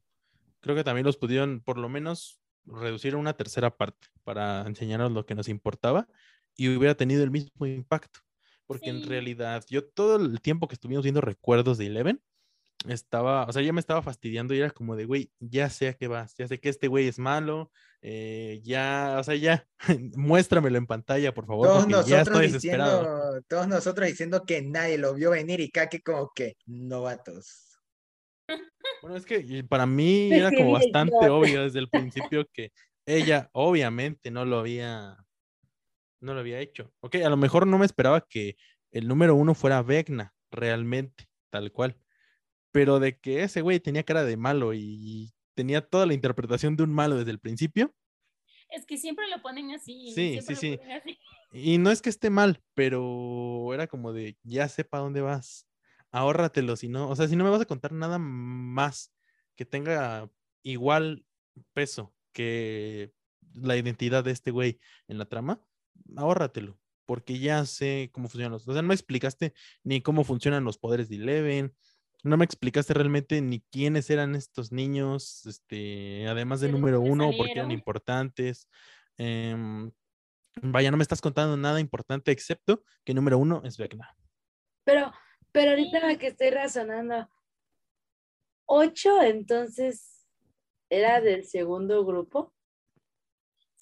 Creo 0.61 0.75
que 0.75 0.83
también 0.83 1.05
los 1.05 1.17
pudieron 1.17 1.61
por 1.61 1.77
lo 1.77 1.89
menos 1.89 2.41
reducir 2.65 3.13
a 3.15 3.17
una 3.17 3.35
tercera 3.37 3.77
parte 3.77 4.07
para 4.23 4.61
enseñarnos 4.67 5.11
lo 5.13 5.25
que 5.25 5.35
nos 5.35 5.49
importaba 5.49 6.07
y 6.55 6.69
hubiera 6.75 6.95
tenido 6.95 7.23
el 7.23 7.31
mismo 7.31 7.65
impacto. 7.65 8.21
Porque 8.67 8.89
en 8.89 9.03
realidad, 9.03 9.63
yo 9.69 9.85
todo 9.87 10.17
el 10.17 10.41
tiempo 10.41 10.67
que 10.67 10.75
estuvimos 10.75 11.03
viendo 11.03 11.21
recuerdos 11.21 11.77
de 11.77 11.87
Eleven, 11.87 12.23
estaba, 12.87 13.45
o 13.45 13.51
sea, 13.51 13.61
ya 13.61 13.73
me 13.73 13.79
estaba 13.79 14.01
fastidiando 14.01 14.53
y 14.53 14.59
era 14.59 14.69
como 14.69 14.95
de, 14.95 15.05
güey, 15.05 15.31
ya 15.39 15.69
sé 15.69 15.89
a 15.89 15.93
qué 15.93 16.07
vas, 16.07 16.35
ya 16.37 16.47
sé 16.47 16.59
que 16.59 16.69
este 16.69 16.87
güey 16.87 17.07
es 17.07 17.19
malo, 17.19 17.71
eh, 18.01 18.61
ya, 18.63 19.17
o 19.19 19.23
sea, 19.23 19.35
ya, 19.35 19.67
muéstramelo 20.15 20.77
en 20.77 20.85
pantalla, 20.85 21.33
por 21.33 21.45
favor, 21.47 21.67
Todos 21.67 21.85
porque 21.85 22.09
ya 22.09 22.19
nosotros 22.19 22.27
estoy 22.27 22.47
desesperado. 22.47 23.01
diciendo, 23.01 23.45
todos 23.47 23.67
nosotros 23.67 24.07
diciendo 24.07 24.43
que 24.45 24.61
nadie 24.61 24.97
lo 24.97 25.13
vio 25.15 25.31
venir 25.31 25.59
y 25.59 25.71
Kaki 25.71 26.01
como 26.01 26.31
que 26.33 26.57
novatos. 26.65 27.63
Bueno, 29.01 29.17
es 29.17 29.25
que 29.25 29.63
para 29.67 29.85
mí 29.85 30.31
era 30.31 30.51
como 30.51 30.71
bastante 30.71 31.29
obvio 31.29 31.63
desde 31.63 31.79
el 31.79 31.89
principio 32.31 32.47
que 32.51 32.71
ella 33.05 33.49
obviamente 33.53 34.31
no 34.31 34.45
lo 34.45 34.59
había, 34.59 35.17
no 36.21 36.33
lo 36.33 36.39
había 36.39 36.59
hecho. 36.59 36.93
Ok, 37.01 37.15
a 37.15 37.29
lo 37.29 37.37
mejor 37.37 37.67
no 37.67 37.77
me 37.77 37.85
esperaba 37.85 38.21
que 38.21 38.55
el 38.91 39.07
número 39.07 39.35
uno 39.35 39.53
fuera 39.53 39.81
Vecna, 39.81 40.33
realmente, 40.51 41.27
tal 41.49 41.71
cual. 41.71 41.97
Pero 42.77 42.99
de 42.99 43.17
que 43.17 43.41
ese 43.41 43.61
güey 43.61 43.79
tenía 43.79 44.03
cara 44.03 44.23
de 44.23 44.37
malo 44.37 44.71
y 44.75 45.33
tenía 45.55 45.81
toda 45.81 46.05
la 46.05 46.13
interpretación 46.13 46.77
de 46.77 46.83
un 46.83 46.93
malo 46.93 47.15
desde 47.15 47.31
el 47.31 47.39
principio. 47.39 47.91
Es 48.69 48.85
que 48.85 48.97
siempre 48.97 49.27
lo 49.29 49.41
ponen 49.41 49.71
así. 49.71 50.11
Sí, 50.13 50.39
sí, 50.45 50.55
sí. 50.55 50.79
Y 51.51 51.79
no 51.79 51.89
es 51.89 52.03
que 52.03 52.11
esté 52.11 52.29
mal, 52.29 52.61
pero 52.75 53.73
era 53.73 53.87
como 53.87 54.13
de, 54.13 54.37
ya 54.43 54.69
sepa 54.69 54.99
dónde 54.99 55.21
vas, 55.21 55.67
ahórratelo, 56.11 56.75
si 56.75 56.87
no, 56.87 57.09
o 57.09 57.15
sea, 57.15 57.27
si 57.27 57.35
no 57.35 57.43
me 57.43 57.49
vas 57.49 57.61
a 57.61 57.65
contar 57.65 57.93
nada 57.93 58.19
más 58.19 59.11
que 59.55 59.65
tenga 59.65 60.29
igual 60.61 61.25
peso 61.73 62.13
que 62.31 63.11
la 63.55 63.75
identidad 63.75 64.23
de 64.23 64.33
este 64.33 64.51
güey 64.51 64.79
en 65.07 65.17
la 65.17 65.25
trama, 65.25 65.59
ahórratelo, 66.15 66.79
porque 67.07 67.39
ya 67.39 67.65
sé 67.65 68.11
cómo 68.13 68.29
funcionan 68.29 68.51
los, 68.51 68.67
o 68.67 68.73
sea, 68.73 68.83
no 68.83 68.89
me 68.89 68.93
explicaste 68.93 69.55
ni 69.83 70.01
cómo 70.01 70.23
funcionan 70.23 70.63
los 70.63 70.77
poderes 70.77 71.09
de 71.09 71.15
Eleven, 71.15 71.75
no 72.23 72.37
me 72.37 72.45
explicaste 72.45 72.93
realmente 72.93 73.41
ni 73.41 73.61
quiénes 73.71 74.09
eran 74.09 74.35
estos 74.35 74.71
niños, 74.71 75.45
este, 75.45 76.27
además 76.27 76.59
del 76.61 76.71
¿De 76.71 76.77
número 76.79 77.01
uno, 77.01 77.31
por 77.37 77.45
qué 77.47 77.53
eran 77.53 77.71
importantes. 77.71 78.67
em, 79.17 79.91
Vaya, 80.61 80.89
no 80.89 80.97
me 80.97 81.03
estás 81.03 81.21
contando 81.21 81.55
nada 81.55 81.79
importante 81.79 82.31
excepto 82.31 82.83
que 83.05 83.13
número 83.13 83.37
uno 83.37 83.61
es 83.63 83.77
Vecna. 83.77 84.17
Pero, 84.83 85.13
pero 85.51 85.71
ahorita 85.71 86.09
Sí. 86.09 86.17
que 86.17 86.27
estoy 86.27 86.49
razonando, 86.49 87.29
8 88.65 89.21
entonces 89.21 90.25
era 90.89 91.21
del 91.21 91.45
segundo 91.45 92.03
grupo. 92.05 92.55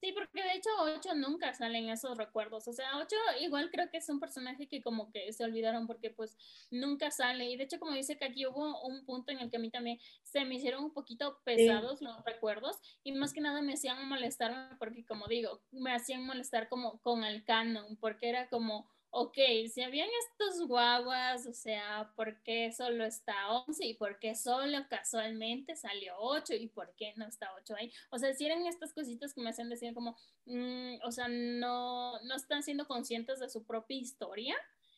Sí, 0.06 0.12
porque 0.12 0.44
de 0.44 0.54
hecho 0.54 0.70
8 0.82 1.16
nunca 1.16 1.52
salen 1.56 1.90
esos 1.90 2.16
recuerdos. 2.16 2.68
O 2.68 2.74
sea, 2.74 2.96
8 3.00 3.16
igual 3.42 3.72
creo 3.72 3.90
que 3.90 3.98
es 3.98 4.08
un 4.08 4.20
personaje 4.20 4.68
que 4.68 4.80
como 4.84 5.12
que 5.12 5.34
se 5.34 5.44
olvidaron 5.44 5.88
porque 5.88 6.12
pues 6.12 6.38
nunca 6.70 7.10
sale. 7.10 7.50
Y 7.50 7.58
de 7.58 7.64
hecho 7.64 7.80
como 7.80 7.94
dice 7.94 8.16
que 8.16 8.26
aquí 8.26 8.46
hubo 8.46 8.84
un 8.84 9.04
punto 9.04 9.32
en 9.32 9.40
el 9.40 9.50
que 9.50 9.58
a 9.58 9.60
mí 9.60 9.72
también 9.72 9.98
se 10.22 10.46
me 10.46 10.56
hicieron 10.56 10.84
un 10.84 10.94
poquito 10.94 11.42
pesados 11.44 12.04
los 12.04 12.24
recuerdos 12.24 12.78
y 13.04 13.14
más 13.14 13.34
que 13.34 13.42
nada 13.42 13.64
me 13.64 13.74
hacían 13.74 14.08
molestarme 14.08 14.76
porque 14.78 15.04
como 15.08 15.26
digo, 15.26 15.64
me 15.72 15.92
hacían 15.92 16.24
molestar 16.24 16.70
como 16.70 17.00
con 17.02 17.24
el 17.24 17.44
canon, 17.44 17.98
porque 17.98 18.30
era 18.30 18.48
como, 18.48 18.88
ok, 19.18 19.38
si 19.74 19.82
habían 19.82 20.10
estos 20.30 20.68
guaguas, 20.68 21.48
o 21.48 21.54
sea, 21.54 22.12
¿por 22.18 22.44
qué 22.44 22.74
solo 22.74 23.06
está 23.06 23.50
11 23.66 23.86
y 23.86 23.94
por 23.94 24.20
qué 24.20 24.36
solo 24.36 24.78
casualmente 24.90 25.78
salió 25.78 26.16
8 26.20 26.54
y 26.56 26.68
por 26.68 26.94
qué 26.98 27.14
no 27.16 27.26
está 27.26 27.50
8 27.56 27.76
ahí? 27.78 27.94
O 28.12 28.20
sea, 28.20 28.34
si 28.34 28.46
eran 28.46 28.66
estas 28.68 28.94
cositas 28.94 29.34
que 29.34 29.40
me 29.40 29.52
hacen 29.52 29.70
decir 29.70 29.94
como, 29.94 30.18
mm, 30.44 30.96
o 31.06 31.12
sea, 31.14 31.30
no, 31.30 32.20
no 32.24 32.36
están 32.36 32.62
siendo 32.62 32.88
conscientes 32.88 33.40
de 33.40 33.50
su 33.50 33.66
propia 33.66 33.98
historia. 33.98 34.58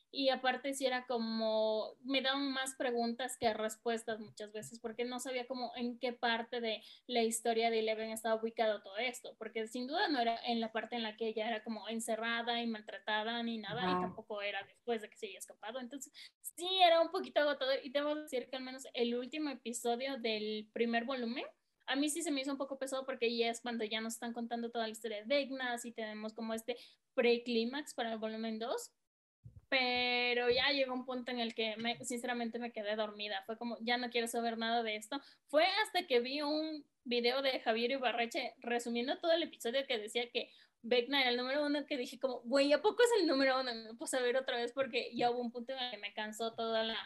Y 0.10 0.30
aparte 0.30 0.74
si 0.74 0.86
era 0.86 1.06
como, 1.06 1.94
me 2.02 2.22
daban 2.22 2.52
más 2.52 2.76
preguntas 2.76 3.38
que 3.38 3.54
respuestas 3.54 4.20
muchas 4.20 4.54
veces, 4.54 4.80
porque 4.80 5.04
no 5.04 5.20
sabía 5.20 5.46
como 5.46 5.74
en 5.76 6.00
qué 6.00 6.14
parte 6.14 6.62
de 6.62 6.82
la 7.08 7.24
historia 7.24 7.70
de 7.70 7.80
Eleven 7.80 8.12
estaba 8.12 8.42
ubicado 8.42 8.82
todo 8.82 8.98
esto, 8.98 9.36
porque 9.38 9.68
sin 9.68 9.86
duda 9.86 10.08
no 10.08 10.20
era 10.20 10.40
en 10.46 10.62
la 10.62 10.72
parte 10.72 10.96
en 10.96 11.04
la 11.04 11.18
que 11.18 11.28
ella 11.28 11.48
era 11.48 11.64
como 11.64 11.88
encerrada 11.90 12.62
y 12.62 12.68
maltratada 12.68 13.44
ni 13.44 13.58
nada, 13.58 13.82
y 13.82 14.02
tampoco 14.02 14.42
era 14.42 14.64
después 14.64 15.02
de 15.02 15.10
que 15.10 15.18
se 15.18 15.26
había 15.28 15.40
escapado. 15.40 15.80
Entonces, 15.80 16.14
sí, 16.42 16.68
era 16.82 17.02
un 17.02 17.12
poquito 17.12 17.42
agotador, 17.42 17.80
y 17.84 17.90
debo 17.90 18.16
decir 18.16 18.50
que 18.50 18.56
al 18.56 18.64
menos 18.64 18.88
el 18.94 19.14
último 19.16 19.50
episodio 19.50 20.18
del 20.18 20.70
primer 20.74 21.04
volumen, 21.04 21.46
a 21.86 21.96
mí 21.96 22.10
sí 22.10 22.22
se 22.22 22.32
me 22.32 22.42
hizo 22.42 22.52
un 22.52 22.58
poco 22.58 22.78
pesado 22.78 23.06
porque 23.06 23.36
ya 23.38 23.50
es 23.50 23.62
cuando 23.62 23.86
ya 23.86 24.02
nos 24.02 24.14
están 24.14 24.34
contando 24.34 24.72
toda 24.72 24.86
la 24.86 24.92
historia 24.92 25.18
de 25.18 25.26
Vecna, 25.26 25.76
y 25.84 25.92
tenemos 25.92 26.34
como 26.34 26.54
este 26.54 26.78
pre-clímax 27.14 27.94
para 27.94 28.14
el 28.14 28.20
volumen 28.20 28.58
2 28.58 28.92
pero 29.70 30.50
ya 30.50 30.70
llegó 30.72 30.94
un 30.94 31.06
punto 31.06 31.32
en 31.32 31.40
el 31.40 31.54
que 31.54 31.76
me, 31.78 32.04
sinceramente 32.06 32.60
me 32.60 32.72
quedé 32.72 32.96
dormida. 32.96 33.44
Fue 33.46 33.58
como, 33.58 33.78
ya 33.82 33.98
no 33.98 34.10
quiero 34.10 34.28
saber 34.28 34.58
nada 34.58 34.84
de 34.84 34.96
esto. 34.96 35.20
Fue 35.48 35.66
hasta 35.84 36.08
que 36.08 36.20
vi 36.20 36.42
un 36.42 36.86
video 37.04 37.42
de 37.42 37.60
Javier 37.60 37.92
Ibarreche 37.92 38.54
resumiendo 38.60 39.18
todo 39.20 39.32
el 39.34 39.44
episodio 39.44 39.86
que 39.88 39.98
decía 39.98 40.30
que 40.30 40.50
Vecna 40.84 41.22
era 41.22 41.32
el 41.32 41.38
número 41.38 41.66
uno, 41.66 41.86
que 41.86 41.98
dije 41.98 42.20
como, 42.20 42.42
güey, 42.42 42.72
¿a 42.72 42.82
poco 42.82 43.04
es 43.04 43.10
el 43.20 43.28
número 43.28 43.60
uno? 43.60 43.74
Me 43.74 43.94
puse 43.96 44.18
a 44.18 44.22
ver 44.22 44.38
otra 44.38 44.58
vez 44.58 44.72
porque 44.72 45.12
ya 45.14 45.32
hubo 45.32 45.40
un 45.40 45.52
punto 45.52 45.74
en 45.74 45.80
el 45.80 45.92
que 45.92 45.98
me 45.98 46.14
cansó 46.14 46.54
toda 46.54 46.84
la 46.84 46.98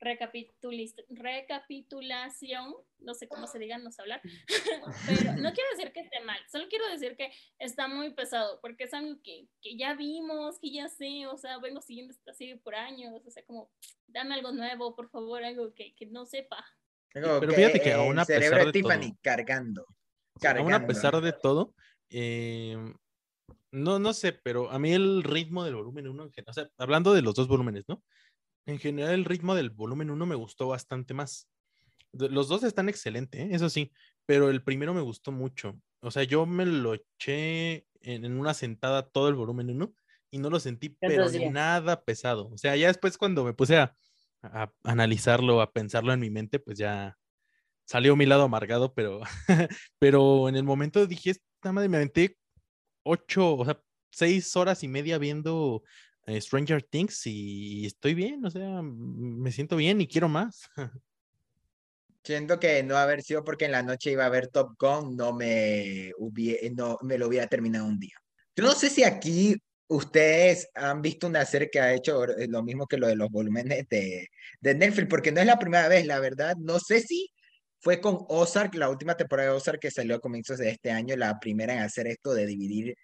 recapitulación, 0.00 2.74
no 2.98 3.14
sé 3.14 3.28
cómo 3.28 3.46
se 3.46 3.58
diga, 3.58 3.78
no 3.78 3.90
sé 3.90 4.02
hablar, 4.02 4.20
pero 5.06 5.32
no 5.36 5.52
quiero 5.52 5.70
decir 5.76 5.92
que 5.92 6.00
esté 6.00 6.20
mal, 6.24 6.38
solo 6.50 6.66
quiero 6.68 6.88
decir 6.88 7.16
que 7.16 7.30
está 7.58 7.88
muy 7.88 8.12
pesado, 8.14 8.60
porque 8.60 8.84
es 8.84 8.94
algo 8.94 9.20
que, 9.22 9.48
que 9.60 9.76
ya 9.76 9.94
vimos, 9.94 10.58
que 10.60 10.72
ya 10.72 10.88
sé, 10.88 11.26
o 11.26 11.36
sea, 11.36 11.58
vengo 11.58 11.80
siguiendo 11.80 12.12
esta 12.12 12.32
serie 12.34 12.56
por 12.56 12.74
años, 12.74 13.20
o 13.26 13.30
sea, 13.30 13.44
como, 13.44 13.70
dame 14.06 14.34
algo 14.34 14.52
nuevo, 14.52 14.94
por 14.94 15.10
favor, 15.10 15.42
algo 15.44 15.72
que, 15.74 15.94
que 15.94 16.06
no 16.06 16.26
sepa. 16.26 16.64
Como 17.12 17.40
Pero 17.40 17.52
fíjate 17.52 17.80
que 17.80 17.92
aún 17.92 18.18
a 18.18 18.24
pesar 18.24 18.66
de 18.66 18.72
Tiffany 18.72 19.10
todo- 19.12 19.18
cargando. 19.22 19.86
Sí, 20.40 20.46
Aún 20.46 20.58
a 20.58 20.62
cargando. 20.62 20.86
pesar 20.86 21.20
de 21.20 21.32
todo, 21.32 21.74
eh, 22.08 22.76
no, 23.72 23.98
no 23.98 24.12
sé, 24.14 24.32
pero 24.32 24.70
a 24.70 24.78
mí 24.78 24.92
el 24.92 25.22
ritmo 25.22 25.64
del 25.64 25.74
volumen 25.74 26.08
1, 26.08 26.30
o 26.46 26.52
sea, 26.52 26.70
hablando 26.78 27.12
de 27.12 27.22
los 27.22 27.34
dos 27.34 27.46
volúmenes, 27.48 27.84
¿no? 27.88 28.02
En 28.70 28.78
general 28.78 29.14
el 29.14 29.24
ritmo 29.24 29.56
del 29.56 29.70
volumen 29.70 30.10
1 30.10 30.26
me 30.26 30.36
gustó 30.36 30.68
bastante 30.68 31.12
más. 31.12 31.48
Los 32.12 32.48
dos 32.48 32.62
están 32.62 32.88
excelentes, 32.88 33.40
¿eh? 33.40 33.48
eso 33.50 33.68
sí, 33.68 33.92
pero 34.26 34.48
el 34.48 34.62
primero 34.62 34.94
me 34.94 35.00
gustó 35.00 35.32
mucho. 35.32 35.80
O 36.00 36.10
sea, 36.10 36.22
yo 36.22 36.46
me 36.46 36.64
lo 36.64 36.94
eché 36.94 37.86
en, 38.00 38.24
en 38.24 38.38
una 38.38 38.54
sentada 38.54 39.08
todo 39.08 39.28
el 39.28 39.34
volumen 39.34 39.70
1 39.70 39.92
y 40.30 40.38
no 40.38 40.50
lo 40.50 40.60
sentí, 40.60 40.90
pero 41.00 41.26
nada 41.50 42.04
pesado. 42.04 42.48
O 42.48 42.56
sea, 42.56 42.76
ya 42.76 42.86
después 42.86 43.18
cuando 43.18 43.44
me 43.44 43.54
puse 43.54 43.76
a, 43.76 43.96
a 44.42 44.72
analizarlo, 44.84 45.60
a 45.60 45.72
pensarlo 45.72 46.12
en 46.12 46.20
mi 46.20 46.30
mente, 46.30 46.60
pues 46.60 46.78
ya 46.78 47.18
salió 47.84 48.14
mi 48.14 48.26
lado 48.26 48.44
amargado, 48.44 48.94
pero, 48.94 49.20
pero 49.98 50.48
en 50.48 50.54
el 50.54 50.62
momento 50.62 51.08
dije, 51.08 51.30
esta 51.30 51.72
madre 51.72 51.88
me 51.88 51.96
aventé 51.96 52.36
ocho, 53.02 53.56
o 53.56 53.64
sea, 53.64 53.80
seis 54.12 54.54
horas 54.54 54.84
y 54.84 54.88
media 54.88 55.18
viendo 55.18 55.82
Stranger 56.26 56.82
Things 56.82 57.26
y 57.26 57.86
estoy 57.86 58.14
bien, 58.14 58.44
o 58.44 58.50
sea, 58.50 58.82
me 58.82 59.50
siento 59.52 59.76
bien 59.76 60.00
y 60.00 60.06
quiero 60.06 60.28
más. 60.28 60.68
Siento 62.22 62.60
que 62.60 62.82
no 62.82 62.96
haber 62.98 63.22
sido 63.22 63.42
porque 63.44 63.64
en 63.64 63.72
la 63.72 63.82
noche 63.82 64.12
iba 64.12 64.26
a 64.26 64.28
ver 64.28 64.48
Top 64.48 64.74
Gun, 64.78 65.16
no 65.16 65.32
me, 65.32 66.12
no 66.72 66.98
me 67.00 67.16
lo 67.16 67.28
hubiera 67.28 67.46
terminado 67.46 67.86
un 67.86 67.98
día. 67.98 68.14
Yo 68.54 68.62
no 68.62 68.72
sé 68.72 68.90
si 68.90 69.04
aquí 69.04 69.56
ustedes 69.88 70.68
han 70.74 71.00
visto 71.00 71.26
una 71.26 71.46
serie 71.46 71.70
que 71.70 71.80
ha 71.80 71.94
hecho 71.94 72.24
eh, 72.24 72.46
lo 72.46 72.62
mismo 72.62 72.86
que 72.86 72.98
lo 72.98 73.08
de 73.08 73.16
los 73.16 73.30
volúmenes 73.30 73.88
de, 73.88 74.28
de 74.60 74.74
Netflix, 74.74 75.08
porque 75.08 75.32
no 75.32 75.40
es 75.40 75.46
la 75.46 75.58
primera 75.58 75.88
vez, 75.88 76.06
la 76.06 76.20
verdad. 76.20 76.56
No 76.58 76.78
sé 76.78 77.00
si 77.00 77.32
fue 77.80 78.00
con 78.00 78.18
Ozark, 78.28 78.74
la 78.74 78.90
última 78.90 79.16
temporada 79.16 79.50
de 79.50 79.56
Ozark 79.56 79.80
que 79.80 79.90
salió 79.90 80.16
a 80.16 80.20
comienzos 80.20 80.58
de 80.58 80.68
este 80.68 80.90
año, 80.90 81.16
la 81.16 81.40
primera 81.40 81.72
en 81.72 81.80
hacer 81.80 82.06
esto 82.06 82.34
de 82.34 82.46
dividir 82.46 82.94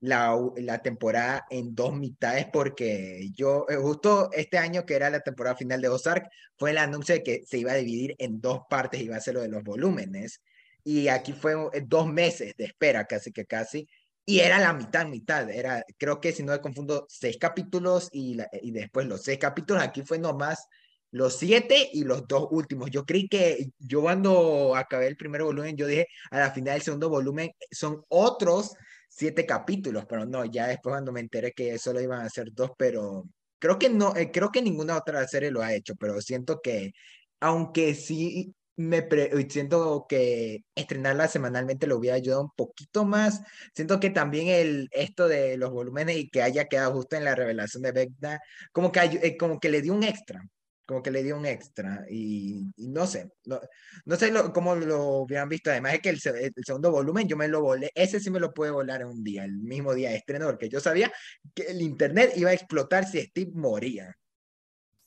la, 0.00 0.36
la 0.56 0.82
temporada 0.82 1.46
en 1.50 1.74
dos 1.74 1.94
mitades, 1.94 2.46
porque 2.52 3.30
yo, 3.34 3.66
eh, 3.68 3.76
justo 3.76 4.30
este 4.32 4.58
año 4.58 4.84
que 4.84 4.94
era 4.94 5.10
la 5.10 5.20
temporada 5.20 5.56
final 5.56 5.80
de 5.80 5.88
Ozark, 5.88 6.28
fue 6.58 6.70
el 6.70 6.78
anuncio 6.78 7.14
de 7.14 7.22
que 7.22 7.42
se 7.46 7.58
iba 7.58 7.72
a 7.72 7.76
dividir 7.76 8.14
en 8.18 8.40
dos 8.40 8.60
partes, 8.68 9.00
iba 9.00 9.16
a 9.16 9.20
ser 9.20 9.34
lo 9.34 9.42
de 9.42 9.48
los 9.48 9.62
volúmenes. 9.64 10.42
Y 10.84 11.08
aquí 11.08 11.32
fue 11.32 11.54
eh, 11.72 11.82
dos 11.86 12.06
meses 12.06 12.54
de 12.56 12.64
espera, 12.64 13.06
casi 13.06 13.32
que 13.32 13.46
casi. 13.46 13.88
Y 14.24 14.40
era 14.40 14.58
la 14.58 14.72
mitad, 14.72 15.06
mitad. 15.06 15.48
Era, 15.50 15.84
creo 15.98 16.20
que 16.20 16.32
si 16.32 16.42
no 16.42 16.52
me 16.52 16.60
confundo, 16.60 17.06
seis 17.08 17.36
capítulos 17.38 18.08
y, 18.12 18.36
y 18.62 18.70
después 18.72 19.06
los 19.06 19.22
seis 19.22 19.38
capítulos. 19.38 19.82
Aquí 19.82 20.02
fue 20.02 20.18
nomás 20.18 20.66
los 21.12 21.36
siete 21.36 21.90
y 21.92 22.04
los 22.04 22.26
dos 22.26 22.48
últimos. 22.50 22.90
Yo 22.90 23.04
creí 23.06 23.28
que 23.28 23.70
yo 23.78 24.02
cuando 24.02 24.74
acabé 24.76 25.06
el 25.06 25.16
primer 25.16 25.42
volumen, 25.42 25.76
yo 25.76 25.86
dije 25.86 26.08
a 26.30 26.40
la 26.40 26.50
final 26.50 26.74
del 26.74 26.82
segundo 26.82 27.08
volumen 27.08 27.52
son 27.70 28.02
otros 28.08 28.74
siete 29.16 29.46
capítulos, 29.46 30.04
pero 30.08 30.26
no, 30.26 30.44
ya 30.44 30.66
después 30.68 30.92
cuando 30.94 31.12
me 31.12 31.20
enteré 31.20 31.52
que 31.52 31.78
solo 31.78 32.00
iban 32.00 32.20
a 32.22 32.28
ser 32.30 32.52
dos, 32.52 32.70
pero 32.78 33.24
creo 33.58 33.78
que 33.78 33.88
no, 33.90 34.14
eh, 34.16 34.30
creo 34.32 34.50
que 34.52 34.62
ninguna 34.62 34.96
otra 34.98 35.26
serie 35.28 35.50
lo 35.50 35.62
ha 35.62 35.74
hecho, 35.74 35.94
pero 35.96 36.20
siento 36.20 36.60
que, 36.62 36.92
aunque 37.40 37.94
sí 37.94 38.54
me 38.76 39.02
pre- 39.02 39.30
siento 39.50 40.04
que 40.08 40.64
estrenarla 40.74 41.28
semanalmente 41.28 41.86
lo 41.86 41.96
hubiera 41.96 42.16
ayudado 42.16 42.42
un 42.42 42.50
poquito 42.56 43.04
más, 43.06 43.40
siento 43.74 43.98
que 44.00 44.10
también 44.10 44.48
el, 44.48 44.88
esto 44.92 45.28
de 45.28 45.56
los 45.56 45.70
volúmenes 45.70 46.16
y 46.18 46.28
que 46.28 46.42
haya 46.42 46.66
quedado 46.66 46.92
justo 46.94 47.16
en 47.16 47.24
la 47.24 47.34
revelación 47.34 47.82
de 47.82 47.92
Vecna, 47.92 48.40
como 48.72 48.92
que, 48.92 49.00
eh, 49.00 49.36
como 49.38 49.58
que 49.60 49.70
le 49.70 49.80
dio 49.82 49.94
un 49.94 50.04
extra, 50.04 50.42
como 50.86 51.02
que 51.02 51.10
le 51.10 51.22
dio 51.22 51.36
un 51.36 51.46
extra, 51.46 52.04
y, 52.10 52.64
y 52.76 52.88
no 52.88 53.06
sé, 53.06 53.32
no, 53.44 53.60
no 54.04 54.16
sé 54.16 54.30
lo- 54.30 54.52
cómo 54.52 54.74
lo 54.76 55.04
hubieran 55.22 55.48
visto. 55.48 55.70
Además 55.70 55.94
es 55.94 56.00
que 56.00 56.10
el, 56.10 56.20
el 56.24 56.64
segundo 56.64 56.90
volumen 56.92 57.28
yo 57.28 57.36
me 57.36 57.48
lo 57.48 57.60
volé. 57.62 57.90
Ese 57.94 58.20
sí 58.20 58.30
me 58.30 58.40
lo 58.40 58.52
pude 58.54 58.70
volar 58.70 59.02
en 59.02 59.08
un 59.08 59.24
día, 59.24 59.44
el 59.44 59.56
mismo 59.58 59.94
día 59.94 60.10
de 60.10 60.16
estreno, 60.16 60.46
porque 60.46 60.68
yo 60.68 60.80
sabía 60.80 61.12
que 61.54 61.64
el 61.64 61.82
internet 61.82 62.32
iba 62.36 62.50
a 62.50 62.54
explotar 62.54 63.06
si 63.06 63.20
Steve 63.22 63.50
moría. 63.54 64.14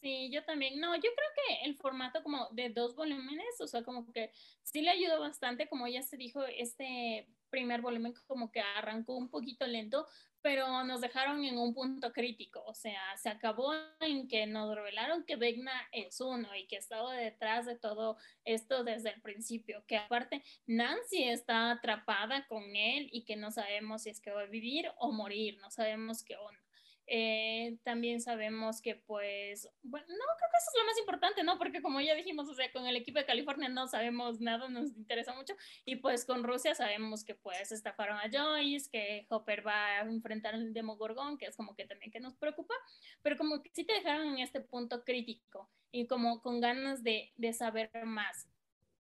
Sí, 0.02 0.32
yo 0.32 0.44
también. 0.46 0.80
No, 0.80 0.96
yo 0.96 1.02
creo 1.02 1.14
que 1.36 1.66
el 1.70 1.76
formato 1.76 2.24
como 2.24 2.48
de 2.52 2.70
dos 2.70 2.96
volúmenes, 2.96 3.60
o 3.60 3.68
sea, 3.68 3.84
como 3.84 4.10
que 4.14 4.32
sí 4.64 4.82
le 4.82 4.92
ayudó 4.92 5.20
bastante, 5.20 5.68
como 5.68 5.88
ya 5.88 6.02
se 6.04 6.16
dijo, 6.16 6.42
este 6.46 7.28
primer 7.50 7.82
volumen 7.82 8.14
como 8.28 8.50
que 8.52 8.62
arrancó 8.62 9.18
un 9.18 9.30
poquito 9.30 9.68
lento, 9.68 10.08
pero 10.42 10.84
nos 10.84 11.02
dejaron 11.02 11.44
en 11.44 11.58
un 11.58 11.74
punto 11.74 12.12
crítico, 12.12 12.64
o 12.66 12.74
sea, 12.74 13.02
se 13.18 13.30
acabó 13.30 13.74
en 14.00 14.28
que 14.28 14.46
nos 14.48 14.74
revelaron 14.74 15.26
que 15.26 15.36
Vecna 15.36 15.74
es 15.92 16.22
uno 16.22 16.56
y 16.56 16.68
que 16.68 16.78
estaba 16.78 17.14
detrás 17.14 17.66
de 17.66 17.78
todo 17.78 18.18
esto 18.46 18.84
desde 18.84 19.10
el 19.10 19.22
principio, 19.22 19.84
que 19.86 19.98
aparte 19.98 20.44
Nancy 20.68 21.24
está 21.24 21.72
atrapada 21.72 22.46
con 22.48 22.76
él 22.76 23.10
y 23.12 23.26
que 23.26 23.36
no 23.36 23.52
sabemos 23.52 24.04
si 24.04 24.10
es 24.10 24.22
que 24.22 24.32
va 24.32 24.42
a 24.42 24.46
vivir 24.46 24.90
o 24.98 25.12
morir, 25.12 25.58
no 25.62 25.72
sabemos 25.72 26.24
qué 26.24 26.38
onda. 26.38 26.69
Eh, 27.12 27.80
también 27.84 28.22
sabemos 28.22 28.82
que 28.82 28.94
pues, 28.94 29.68
bueno, 29.82 30.06
no, 30.08 30.16
creo 30.16 30.50
que 30.52 30.58
eso 30.58 30.70
es 30.72 30.80
lo 30.80 30.86
más 30.86 31.00
importante, 31.00 31.44
¿no? 31.44 31.58
Porque 31.58 31.82
como 31.82 32.00
ya 32.02 32.14
dijimos, 32.14 32.48
o 32.48 32.54
sea, 32.54 32.72
con 32.72 32.86
el 32.86 32.96
equipo 32.96 33.18
de 33.18 33.26
California 33.26 33.68
no 33.68 33.88
sabemos 33.88 34.40
nada, 34.40 34.70
nos 34.70 34.96
interesa 34.96 35.34
mucho, 35.34 35.56
y 35.86 35.96
pues 35.96 36.24
con 36.24 36.44
Rusia 36.44 36.76
sabemos 36.76 37.24
que 37.24 37.34
pues 37.34 37.72
estafaron 37.72 38.18
a 38.20 38.30
Joyce, 38.32 38.92
que 38.92 39.26
Hopper 39.30 39.66
va 39.66 39.86
a 39.86 40.00
enfrentar 40.02 40.54
al 40.54 40.72
Demogorgon, 40.72 41.40
que 41.40 41.48
es 41.48 41.58
como 41.58 41.76
que 41.76 41.86
también 41.86 42.12
que 42.12 42.20
nos 42.20 42.36
preocupa, 42.36 42.76
pero 43.24 43.38
como 43.38 43.64
que 43.64 43.72
sí 43.74 43.84
te 43.84 43.94
dejaron 43.94 44.28
en 44.28 44.40
este 44.40 44.62
punto 44.62 45.04
crítico 45.04 45.68
y 45.92 46.06
como 46.06 46.44
con 46.44 46.62
ganas 46.62 47.02
de, 47.02 47.34
de 47.38 47.54
saber 47.54 47.90
más 48.06 48.49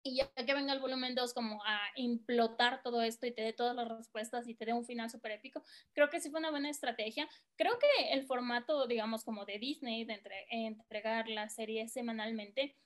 y 0.07 0.17
ya 0.17 0.31
que 0.33 0.55
venga 0.55 0.73
el 0.73 0.79
volumen 0.79 1.15
2 1.15 1.35
como 1.35 1.63
a 1.65 1.81
implotar 1.97 2.83
todo 2.83 3.03
esto 3.03 3.27
y 3.27 3.33
te 3.33 3.43
dé 3.43 3.53
todas 3.53 3.75
las 3.75 3.89
respuestas 3.89 4.47
y 4.47 4.55
te 4.55 4.65
dé 4.65 4.73
un 4.73 4.85
final 4.85 5.11
súper 5.11 5.33
épico, 5.33 5.65
creo 5.93 6.09
que 6.11 6.21
sí 6.21 6.31
fue 6.31 6.39
una 6.39 6.51
buena 6.51 6.71
estrategia. 6.71 7.29
Creo 7.57 7.79
que 7.79 8.13
el 8.13 8.25
formato, 8.25 8.87
digamos, 8.87 9.25
como 9.25 9.45
de 9.45 9.59
Disney, 9.59 10.05
de 10.05 10.15
entre, 10.15 10.47
entregar 10.51 11.29
la 11.29 11.49
serie 11.49 11.89
semanalmente, 11.89 12.77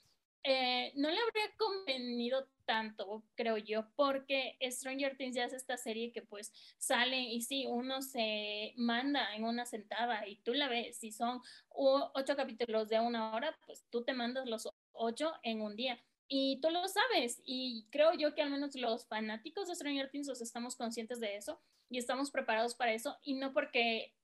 eh, 0.42 0.92
no 0.96 1.10
le 1.10 1.18
habría 1.18 1.54
convenido 1.58 2.48
tanto, 2.64 3.22
creo 3.34 3.58
yo, 3.58 3.90
porque 3.94 4.56
Stranger 4.62 5.18
Things 5.18 5.36
ya 5.36 5.44
es 5.44 5.52
esta 5.52 5.76
serie 5.76 6.12
que 6.12 6.22
pues 6.22 6.50
sale 6.78 7.20
y 7.20 7.42
sí, 7.42 7.66
uno 7.66 8.00
se 8.00 8.72
manda 8.76 9.34
en 9.34 9.44
una 9.44 9.66
sentada 9.66 10.26
y 10.26 10.36
tú 10.36 10.54
la 10.54 10.68
ves, 10.68 10.96
si 10.96 11.12
son 11.12 11.42
ocho 11.68 12.36
capítulos 12.36 12.88
de 12.88 13.00
una 13.00 13.34
hora, 13.34 13.58
pues 13.66 13.84
tú 13.90 14.02
te 14.02 14.14
mandas 14.14 14.46
los 14.46 14.66
ocho 14.92 15.34
en 15.42 15.60
un 15.60 15.76
día 15.76 16.00
y 16.32 16.60
tú 16.60 16.70
lo 16.70 16.86
sabes. 16.86 17.42
Y 17.44 17.88
creo 17.90 18.14
yo 18.14 18.34
que 18.34 18.40
al 18.40 18.50
menos 18.50 18.76
los 18.76 19.06
fanáticos 19.06 19.66
de 19.66 19.74
Stranger 19.74 20.10
Things 20.10 20.28
os 20.28 20.40
estamos 20.40 20.76
conscientes 20.76 21.18
de 21.18 21.36
eso 21.36 21.60
y 21.90 21.98
estamos 21.98 22.30
preparados 22.30 22.76
para 22.76 22.92
eso. 22.92 23.18
Y 23.22 23.34
no 23.34 23.52
porque 23.52 24.14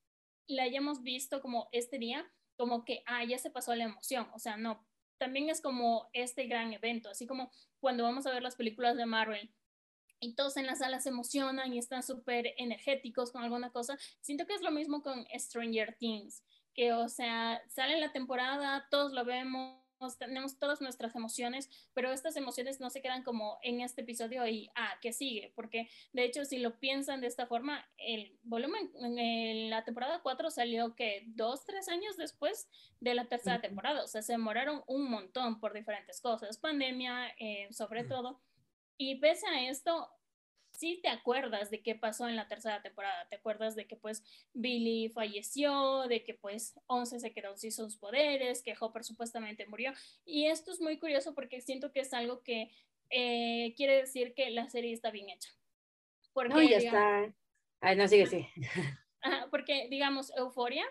la 0.47 0.63
hayamos 0.63 1.03
visto 1.03 1.41
como 1.41 1.67
este 1.73 1.99
día, 1.99 2.25
como 2.55 2.85
que, 2.85 3.03
ah, 3.05 3.25
ya 3.25 3.37
se 3.37 3.51
pasó 3.51 3.75
la 3.75 3.83
emoción. 3.83 4.29
O 4.33 4.39
sea, 4.39 4.55
no. 4.55 4.87
También 5.17 5.49
es 5.49 5.59
como 5.59 6.09
este 6.13 6.47
gran 6.47 6.71
evento, 6.71 7.09
así 7.09 7.27
como 7.27 7.51
cuando 7.81 8.03
vamos 8.03 8.25
a 8.25 8.31
ver 8.31 8.41
las 8.41 8.55
películas 8.55 8.95
de 8.95 9.05
Marvel 9.05 9.53
y 10.21 10.33
todos 10.33 10.55
en 10.55 10.65
la 10.65 10.75
sala 10.75 11.01
se 11.01 11.09
emocionan 11.09 11.73
y 11.73 11.77
están 11.77 12.03
súper 12.03 12.53
energéticos 12.57 13.31
con 13.31 13.43
alguna 13.43 13.71
cosa. 13.71 13.97
Siento 14.21 14.45
que 14.45 14.53
es 14.53 14.61
lo 14.61 14.71
mismo 14.71 15.03
con 15.03 15.25
Stranger 15.37 15.97
Things, 15.99 16.41
que, 16.73 16.93
o 16.93 17.09
sea, 17.09 17.61
sale 17.67 17.99
la 17.99 18.13
temporada, 18.13 18.87
todos 18.89 19.11
lo 19.11 19.25
vemos 19.25 19.86
tenemos 20.17 20.59
todas 20.59 20.81
nuestras 20.81 21.15
emociones, 21.15 21.69
pero 21.93 22.11
estas 22.11 22.35
emociones 22.35 22.79
no 22.79 22.89
se 22.89 23.01
quedan 23.01 23.23
como 23.23 23.57
en 23.63 23.81
este 23.81 24.01
episodio 24.01 24.47
y, 24.47 24.69
ah, 24.75 24.97
¿qué 25.01 25.13
sigue? 25.13 25.51
Porque 25.55 25.89
de 26.13 26.23
hecho, 26.23 26.45
si 26.45 26.59
lo 26.59 26.79
piensan 26.79 27.21
de 27.21 27.27
esta 27.27 27.47
forma, 27.47 27.85
el 27.97 28.37
volumen 28.43 28.91
en 28.95 29.69
la 29.69 29.83
temporada 29.83 30.21
4 30.21 30.51
salió 30.51 30.95
que 30.95 31.23
dos, 31.27 31.65
tres 31.65 31.89
años 31.89 32.17
después 32.17 32.69
de 32.99 33.15
la 33.15 33.25
tercera 33.25 33.61
temporada, 33.61 34.03
o 34.03 34.07
sea, 34.07 34.21
se 34.21 34.33
demoraron 34.33 34.83
un 34.87 35.09
montón 35.09 35.59
por 35.59 35.73
diferentes 35.73 36.21
cosas, 36.21 36.57
pandemia 36.57 37.29
eh, 37.39 37.67
sobre 37.71 38.03
todo, 38.03 38.39
y 38.97 39.15
pese 39.15 39.47
a 39.47 39.69
esto, 39.69 40.09
sí 40.77 40.99
te 41.01 41.09
acuerdas 41.09 41.71
de 41.71 41.81
qué 41.81 41.95
pasó 41.95 42.29
en 42.29 42.35
la 42.35 42.47
tercera 42.47 42.81
temporada, 42.83 43.27
te 43.29 43.35
acuerdas 43.35 43.75
de 43.75 43.87
que 43.87 43.95
pues 43.95 44.23
Billy 44.53 45.09
falleció, 45.09 46.07
de 46.07 46.23
que 46.23 46.35
pues 46.35 46.79
Once 46.85 47.19
se 47.19 47.33
quedó 47.33 47.57
sin 47.57 47.71
sus 47.71 47.97
poderes, 47.97 48.61
que 48.61 48.75
Hopper 48.79 49.03
supuestamente 49.03 49.65
murió. 49.65 49.91
Y 50.23 50.45
esto 50.45 50.71
es 50.71 50.79
muy 50.79 50.99
curioso 50.99 51.33
porque 51.33 51.61
siento 51.61 51.91
que 51.91 52.01
es 52.01 52.13
algo 52.13 52.43
que 52.43 52.71
eh, 53.09 53.73
quiere 53.75 53.97
decir 53.97 54.35
que 54.35 54.51
la 54.51 54.69
serie 54.69 54.93
está 54.93 55.09
bien 55.09 55.29
hecha. 55.29 55.49
Porque, 56.31 56.53
no, 56.53 56.61
ya 56.61 56.77
digamos, 56.77 56.85
está. 56.85 57.35
Ay, 57.81 57.95
no, 57.95 58.07
sigue, 58.07 58.27
sigue. 58.27 58.49
Porque, 59.49 59.87
digamos, 59.89 60.31
Euforia, 60.37 60.85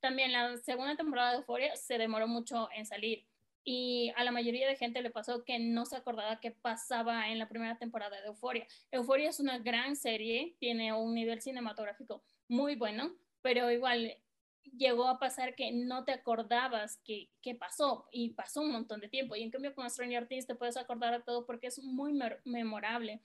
también 0.00 0.32
la 0.32 0.56
segunda 0.58 0.96
temporada 0.96 1.32
de 1.32 1.36
Euforia 1.38 1.76
se 1.76 1.98
demoró 1.98 2.26
mucho 2.26 2.70
en 2.74 2.86
salir 2.86 3.26
y 3.68 4.12
a 4.14 4.22
la 4.22 4.30
mayoría 4.30 4.68
de 4.68 4.76
gente 4.76 5.02
le 5.02 5.10
pasó 5.10 5.44
que 5.44 5.58
no 5.58 5.86
se 5.86 5.96
acordaba 5.96 6.38
qué 6.38 6.52
pasaba 6.52 7.30
en 7.30 7.40
la 7.40 7.48
primera 7.48 7.76
temporada 7.76 8.20
de 8.20 8.28
Euforia. 8.28 8.64
Euforia 8.92 9.28
es 9.28 9.40
una 9.40 9.58
gran 9.58 9.96
serie, 9.96 10.54
tiene 10.60 10.92
un 10.92 11.14
nivel 11.14 11.42
cinematográfico 11.42 12.22
muy 12.46 12.76
bueno, 12.76 13.12
pero 13.42 13.68
igual 13.72 14.16
llegó 14.76 15.08
a 15.08 15.18
pasar 15.18 15.56
que 15.56 15.72
no 15.72 16.04
te 16.04 16.12
acordabas 16.12 17.00
qué, 17.04 17.28
qué 17.42 17.56
pasó 17.56 18.06
y 18.12 18.30
pasó 18.34 18.60
un 18.60 18.70
montón 18.70 19.00
de 19.00 19.08
tiempo. 19.08 19.34
Y 19.34 19.42
en 19.42 19.50
cambio 19.50 19.74
con 19.74 19.90
Stranger 19.90 20.28
Things 20.28 20.46
te 20.46 20.54
puedes 20.54 20.76
acordar 20.76 21.12
de 21.12 21.24
todo 21.24 21.44
porque 21.44 21.66
es 21.66 21.82
muy 21.82 22.16
memorable 22.44 23.20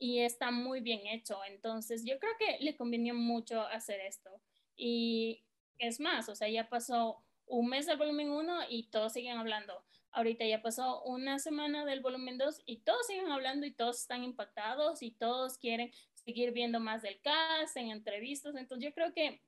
y 0.00 0.18
está 0.18 0.50
muy 0.50 0.80
bien 0.80 1.06
hecho. 1.06 1.38
Entonces 1.44 2.04
yo 2.04 2.18
creo 2.18 2.32
que 2.36 2.64
le 2.64 2.76
convenió 2.76 3.14
mucho 3.14 3.60
hacer 3.60 4.00
esto. 4.00 4.40
Y 4.76 5.44
es 5.78 6.00
más, 6.00 6.28
o 6.28 6.34
sea, 6.34 6.48
ya 6.48 6.68
pasó 6.68 7.22
un 7.46 7.68
mes 7.68 7.86
del 7.86 7.98
volumen 7.98 8.30
1 8.30 8.60
y 8.68 8.88
todos 8.90 9.12
siguen 9.12 9.38
hablando. 9.38 9.84
ahorita 10.12 10.44
ya 10.44 10.62
pasó 10.62 11.02
una 11.02 11.38
semana 11.38 11.84
del 11.84 12.00
volumen 12.00 12.38
2 12.38 12.62
y 12.66 12.78
todos 12.78 13.06
siguen 13.06 13.32
hablando 13.32 13.66
y 13.66 13.72
todos 13.72 14.00
están 14.00 14.22
impactados 14.22 15.02
y 15.02 15.10
todos 15.10 15.58
quieren 15.58 15.90
seguir 16.14 16.52
viendo 16.52 16.78
más 16.80 17.02
del 17.02 17.20
cast 17.20 17.76
en 17.76 17.90
entrevistas. 17.90 18.54
Entonces 18.54 18.84
yo 18.84 18.94
creo 18.94 19.12
que 19.12 19.42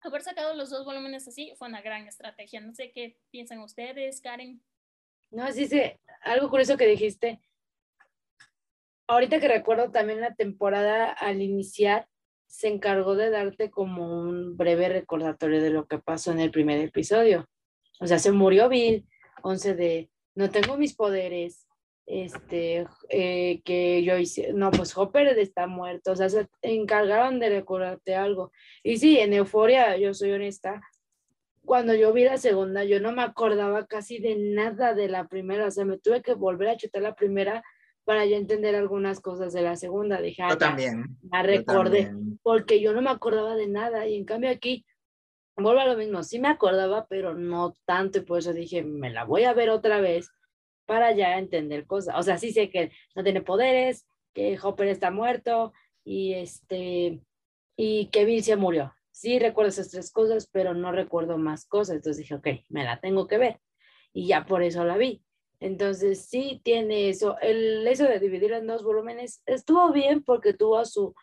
haber 0.00 0.22
sacado 0.22 0.54
los 0.54 0.70
dos 0.70 0.84
volúmenes 0.84 1.28
así 1.28 1.52
fue 1.56 1.68
una 1.68 1.82
gran 1.82 2.06
estrategia. 2.06 2.60
No 2.60 2.74
sé 2.74 2.90
qué 2.92 3.18
piensan 3.30 3.60
ustedes, 3.60 4.20
Karen. 4.20 4.62
No, 5.30 5.50
sí, 5.52 5.66
sí, 5.66 5.80
algo 6.22 6.48
curioso 6.48 6.76
que 6.76 6.86
dijiste. 6.86 7.40
Ahorita 9.06 9.40
que 9.40 9.48
recuerdo 9.48 9.90
también 9.90 10.20
la 10.20 10.34
temporada 10.34 11.10
al 11.10 11.40
iniciar, 11.42 12.08
se 12.48 12.68
encargó 12.68 13.14
de 13.14 13.30
darte 13.30 13.70
como 13.70 14.20
un 14.20 14.56
breve 14.56 14.88
recordatorio 14.88 15.62
de 15.62 15.70
lo 15.70 15.86
que 15.86 15.98
pasó 15.98 16.32
en 16.32 16.40
el 16.40 16.50
primer 16.50 16.80
episodio. 16.80 17.46
O 18.00 18.06
sea, 18.06 18.18
se 18.18 18.32
murió 18.32 18.68
Bill, 18.68 19.06
11 19.42 19.74
de 19.74 20.10
no 20.34 20.50
tengo 20.50 20.76
mis 20.76 20.94
poderes, 20.94 21.66
este, 22.06 22.86
eh, 23.10 23.60
que 23.64 24.02
yo 24.02 24.16
hice, 24.16 24.52
no, 24.54 24.70
pues 24.70 24.96
Hopper 24.96 25.26
está 25.38 25.66
muerto, 25.66 26.12
o 26.12 26.16
sea, 26.16 26.28
se 26.28 26.48
encargaron 26.62 27.38
de 27.38 27.50
recordarte 27.50 28.14
algo. 28.14 28.50
Y 28.82 28.98
sí, 28.98 29.18
en 29.18 29.34
Euforia, 29.34 29.96
yo 29.98 30.14
soy 30.14 30.32
honesta, 30.32 30.80
cuando 31.64 31.94
yo 31.94 32.12
vi 32.12 32.24
la 32.24 32.38
segunda, 32.38 32.82
yo 32.84 32.98
no 32.98 33.12
me 33.12 33.22
acordaba 33.22 33.86
casi 33.86 34.20
de 34.20 34.36
nada 34.36 34.94
de 34.94 35.08
la 35.08 35.28
primera, 35.28 35.66
o 35.66 35.70
sea, 35.70 35.84
me 35.84 35.98
tuve 35.98 36.22
que 36.22 36.32
volver 36.32 36.68
a 36.68 36.76
chutar 36.76 37.02
la 37.02 37.14
primera 37.14 37.62
para 38.08 38.24
ya 38.24 38.38
entender 38.38 38.74
algunas 38.74 39.20
cosas 39.20 39.52
de 39.52 39.60
la 39.60 39.76
segunda. 39.76 40.18
Dije, 40.18 40.42
ah, 40.42 40.48
yo 40.48 40.56
también. 40.56 41.18
La 41.30 41.42
recordé, 41.42 42.10
porque 42.42 42.80
yo 42.80 42.94
no 42.94 43.02
me 43.02 43.10
acordaba 43.10 43.54
de 43.54 43.66
nada, 43.66 44.06
y 44.06 44.16
en 44.16 44.24
cambio 44.24 44.48
aquí 44.48 44.86
vuelvo 45.58 45.80
a 45.80 45.84
lo 45.84 45.94
mismo, 45.94 46.22
sí 46.22 46.38
me 46.38 46.48
acordaba, 46.48 47.06
pero 47.06 47.34
no 47.34 47.74
tanto, 47.84 48.16
y 48.16 48.22
por 48.22 48.38
eso 48.38 48.54
dije, 48.54 48.82
me 48.82 49.10
la 49.10 49.24
voy 49.26 49.44
a 49.44 49.52
ver 49.52 49.68
otra 49.68 50.00
vez 50.00 50.30
para 50.86 51.12
ya 51.12 51.38
entender 51.38 51.86
cosas. 51.86 52.14
O 52.16 52.22
sea, 52.22 52.38
sí 52.38 52.50
sé 52.50 52.70
que 52.70 52.92
no 53.14 53.22
tiene 53.22 53.42
poderes, 53.42 54.06
que 54.32 54.58
Hopper 54.58 54.88
está 54.88 55.10
muerto 55.10 55.74
y 56.02 56.32
este 56.32 57.20
y 57.76 58.06
que 58.06 58.24
Bill 58.24 58.42
se 58.42 58.56
murió. 58.56 58.94
Sí 59.10 59.38
recuerdo 59.38 59.68
esas 59.68 59.90
tres 59.90 60.10
cosas, 60.10 60.48
pero 60.50 60.72
no 60.72 60.92
recuerdo 60.92 61.36
más 61.36 61.66
cosas. 61.66 61.96
Entonces 61.96 62.22
dije, 62.22 62.36
ok, 62.36 62.48
me 62.70 62.84
la 62.84 63.00
tengo 63.00 63.26
que 63.26 63.36
ver. 63.36 63.60
Y 64.14 64.28
ya 64.28 64.46
por 64.46 64.62
eso 64.62 64.82
la 64.86 64.96
vi. 64.96 65.22
Entonces 65.60 66.26
sí 66.26 66.60
tiene 66.64 67.08
eso. 67.08 67.36
El 67.40 67.86
eso 67.86 68.04
de 68.04 68.20
dividir 68.20 68.52
en 68.52 68.66
dos 68.66 68.84
volúmenes 68.84 69.42
estuvo 69.46 69.92
bien 69.92 70.22
porque 70.22 70.54
tuvo 70.54 70.78
a 70.78 70.84
su, 70.84 71.14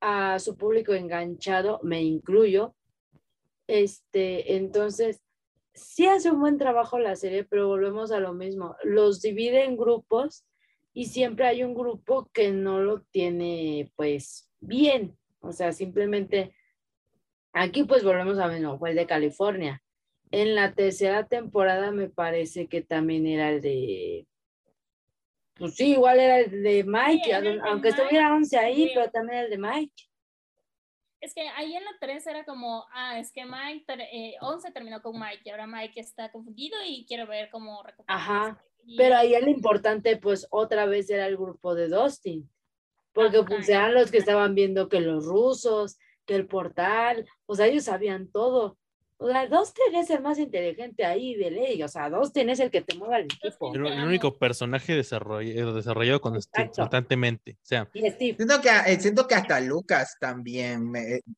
a 0.00 0.38
su 0.38 0.56
público 0.56 0.94
enganchado, 0.94 1.80
me 1.82 2.02
incluyo, 2.02 2.74
este, 3.66 4.56
entonces, 4.56 5.22
sí 5.72 6.06
hace 6.06 6.30
un 6.30 6.40
buen 6.40 6.58
trabajo 6.58 6.98
la 6.98 7.16
serie, 7.16 7.44
pero 7.44 7.68
volvemos 7.68 8.12
a 8.12 8.20
lo 8.20 8.32
mismo. 8.32 8.76
Los 8.82 9.22
divide 9.22 9.64
en 9.64 9.76
grupos 9.76 10.44
y 10.92 11.06
siempre 11.06 11.46
hay 11.46 11.64
un 11.64 11.74
grupo 11.74 12.30
que 12.32 12.52
no 12.52 12.80
lo 12.80 13.02
tiene, 13.02 13.92
pues, 13.96 14.50
bien. 14.60 15.16
O 15.40 15.52
sea, 15.52 15.72
simplemente, 15.72 16.54
aquí 17.52 17.84
pues 17.84 18.04
volvemos 18.04 18.38
a 18.38 18.48
mismo, 18.48 18.78
fue 18.78 18.90
el 18.90 18.96
de 18.96 19.06
California. 19.06 19.82
En 20.40 20.54
la 20.54 20.74
tercera 20.74 21.26
temporada 21.26 21.90
me 21.90 22.08
parece 22.08 22.66
que 22.66 22.82
también 22.82 23.26
era 23.26 23.50
el 23.50 23.60
de, 23.60 24.26
pues 25.54 25.76
sí, 25.76 25.92
igual 25.92 26.18
era 26.18 26.40
el 26.40 26.62
de 26.62 26.84
Mike, 26.84 27.34
aunque 27.64 27.88
estuviera 27.88 28.34
11 28.34 28.58
ahí, 28.58 28.90
pero 28.94 29.10
también 29.10 29.44
el 29.44 29.50
de 29.50 29.58
Mike 29.58 30.04
es 31.24 31.34
que 31.34 31.48
ahí 31.56 31.74
en 31.74 31.84
la 31.84 31.96
3 32.00 32.26
era 32.26 32.44
como, 32.44 32.84
ah, 32.92 33.18
es 33.18 33.32
que 33.32 33.44
Mike, 33.46 33.84
eh, 34.12 34.34
11 34.40 34.70
terminó 34.72 35.00
con 35.00 35.18
Mike 35.18 35.40
y 35.44 35.50
ahora 35.50 35.66
Mike 35.66 35.98
está 35.98 36.30
confundido 36.30 36.76
y 36.86 37.06
quiero 37.06 37.26
ver 37.26 37.48
cómo 37.50 37.82
recuperar. 37.82 38.20
Ajá, 38.20 38.64
pero 38.96 39.16
ahí 39.16 39.34
el 39.34 39.48
importante 39.48 40.18
pues 40.18 40.46
otra 40.50 40.84
vez 40.84 41.08
era 41.08 41.26
el 41.26 41.36
grupo 41.36 41.74
de 41.74 41.88
Dustin, 41.88 42.50
porque 43.12 43.42
pues 43.42 43.68
eran 43.68 43.94
los 43.94 44.10
que 44.10 44.18
estaban 44.18 44.54
viendo 44.54 44.88
que 44.90 45.00
los 45.00 45.24
rusos, 45.24 45.98
que 46.26 46.34
el 46.34 46.46
portal, 46.46 47.26
o 47.46 47.54
sea, 47.54 47.66
ellos 47.66 47.84
sabían 47.84 48.30
todo. 48.30 48.76
O 49.24 49.26
sea, 49.26 49.46
Dustin 49.46 49.94
es 49.94 50.10
el 50.10 50.20
más 50.20 50.38
inteligente 50.38 51.02
ahí 51.02 51.34
de 51.34 51.50
ley. 51.50 51.82
O 51.82 51.88
sea, 51.88 52.10
Dustin 52.10 52.50
es 52.50 52.60
el 52.60 52.70
que 52.70 52.82
te 52.82 52.94
mueve 52.94 53.20
el 53.20 53.24
equipo. 53.24 53.74
El, 53.74 53.86
el 53.86 54.04
único 54.04 54.36
personaje 54.36 54.94
desarrollado, 54.94 55.72
desarrollado 55.72 56.20
constantemente. 56.20 57.52
O 57.52 57.64
sea, 57.66 57.88
siento 57.90 58.60
que, 58.60 58.68
eh, 58.68 59.00
siento 59.00 59.26
que 59.26 59.34
hasta 59.34 59.60
Lucas 59.60 60.18
también, 60.20 60.92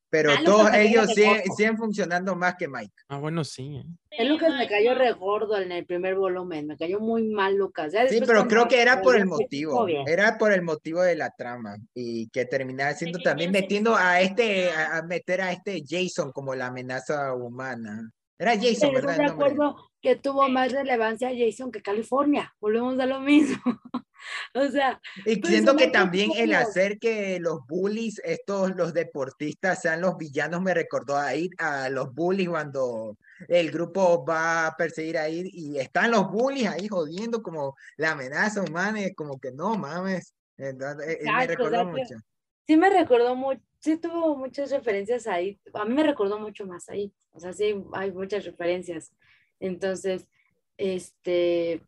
pero 0.09 0.31
ah, 0.33 0.41
todos 0.43 0.73
ellos 0.73 1.07
siguen, 1.13 1.43
siguen, 1.55 1.77
funcionando 1.77 2.35
más 2.35 2.55
que 2.55 2.67
Mike. 2.67 2.93
Ah, 3.07 3.19
bueno, 3.19 3.45
sí. 3.45 3.81
El 4.11 4.29
Lucas 4.29 4.53
me 4.57 4.67
cayó 4.67 4.95
re 4.95 5.11
gordo 5.13 5.57
en 5.57 5.71
el 5.71 5.85
primer 5.85 6.15
volumen. 6.15 6.67
Me 6.67 6.77
cayó 6.77 6.99
muy 6.99 7.23
mal 7.23 7.55
Lucas. 7.55 7.93
sí, 8.09 8.21
pero 8.25 8.47
creo 8.47 8.67
que 8.67 8.81
era 8.81 9.01
por 9.01 9.15
el 9.15 9.25
motivo. 9.25 9.87
Era 10.07 10.37
por 10.37 10.53
el 10.53 10.61
motivo 10.61 11.01
de 11.01 11.15
la 11.15 11.31
trama. 11.31 11.77
Y 11.93 12.29
que 12.29 12.45
terminaba 12.45 12.93
siendo 12.93 13.19
también 13.19 13.51
metiendo 13.51 13.95
a 13.95 14.21
este, 14.21 14.71
a 14.71 15.01
meter 15.03 15.41
a 15.41 15.51
este 15.51 15.83
Jason 15.87 16.31
como 16.31 16.55
la 16.55 16.67
amenaza 16.67 17.33
humana 17.33 18.11
era 18.39 18.55
Jason, 18.55 18.93
¿verdad? 18.93 19.17
de 19.17 19.25
acuerdo 19.25 19.75
que 19.99 20.15
tuvo 20.15 20.47
más 20.47 20.71
relevancia 20.71 21.31
Jason 21.35 21.71
que 21.71 21.81
California. 21.81 22.53
Volvemos 22.59 22.99
a 22.99 23.07
lo 23.07 23.19
mismo. 23.19 23.57
o 24.53 24.67
sea. 24.67 25.01
Y 25.25 25.35
siento 25.35 25.75
que 25.75 25.87
también 25.87 26.31
el 26.35 26.53
hacer 26.53 26.99
que 26.99 27.39
los 27.39 27.65
bullies, 27.67 28.21
estos, 28.23 28.75
los 28.75 28.93
deportistas, 28.93 29.81
sean 29.81 30.01
los 30.01 30.17
villanos, 30.17 30.61
me 30.61 30.75
recordó 30.75 31.17
a 31.17 31.35
ir 31.35 31.49
a 31.57 31.89
los 31.89 32.13
bullies 32.13 32.49
cuando 32.49 33.17
el 33.47 33.71
grupo 33.71 34.25
va 34.25 34.67
a 34.67 34.75
perseguir 34.75 35.17
a 35.17 35.29
ir 35.29 35.47
y 35.51 35.79
están 35.79 36.11
los 36.11 36.29
bullies 36.31 36.69
ahí 36.69 36.87
jodiendo 36.87 37.41
como 37.41 37.75
la 37.97 38.11
amenaza 38.11 38.61
humana, 38.61 39.01
y 39.01 39.13
como 39.13 39.39
que 39.39 39.51
no 39.51 39.75
mames. 39.75 40.33
Entonces, 40.57 41.19
eh, 41.21 41.31
me 41.31 41.47
recordó 41.47 41.85
mucho. 41.85 42.15
Sí, 42.65 42.75
me 42.75 42.89
recordó 42.89 43.35
mucho 43.35 43.61
sí 43.79 43.97
tuvo 43.97 44.35
muchas 44.35 44.71
referencias 44.71 45.27
ahí. 45.27 45.59
A 45.73 45.85
mí 45.85 45.93
me 45.93 46.03
recordó 46.03 46.39
mucho 46.39 46.65
más 46.65 46.89
ahí. 46.89 47.13
O 47.31 47.39
sea, 47.39 47.53
sí 47.53 47.75
hay 47.93 48.11
muchas 48.11 48.45
referencias. 48.45 49.13
Entonces, 49.59 50.27
este, 50.77 51.81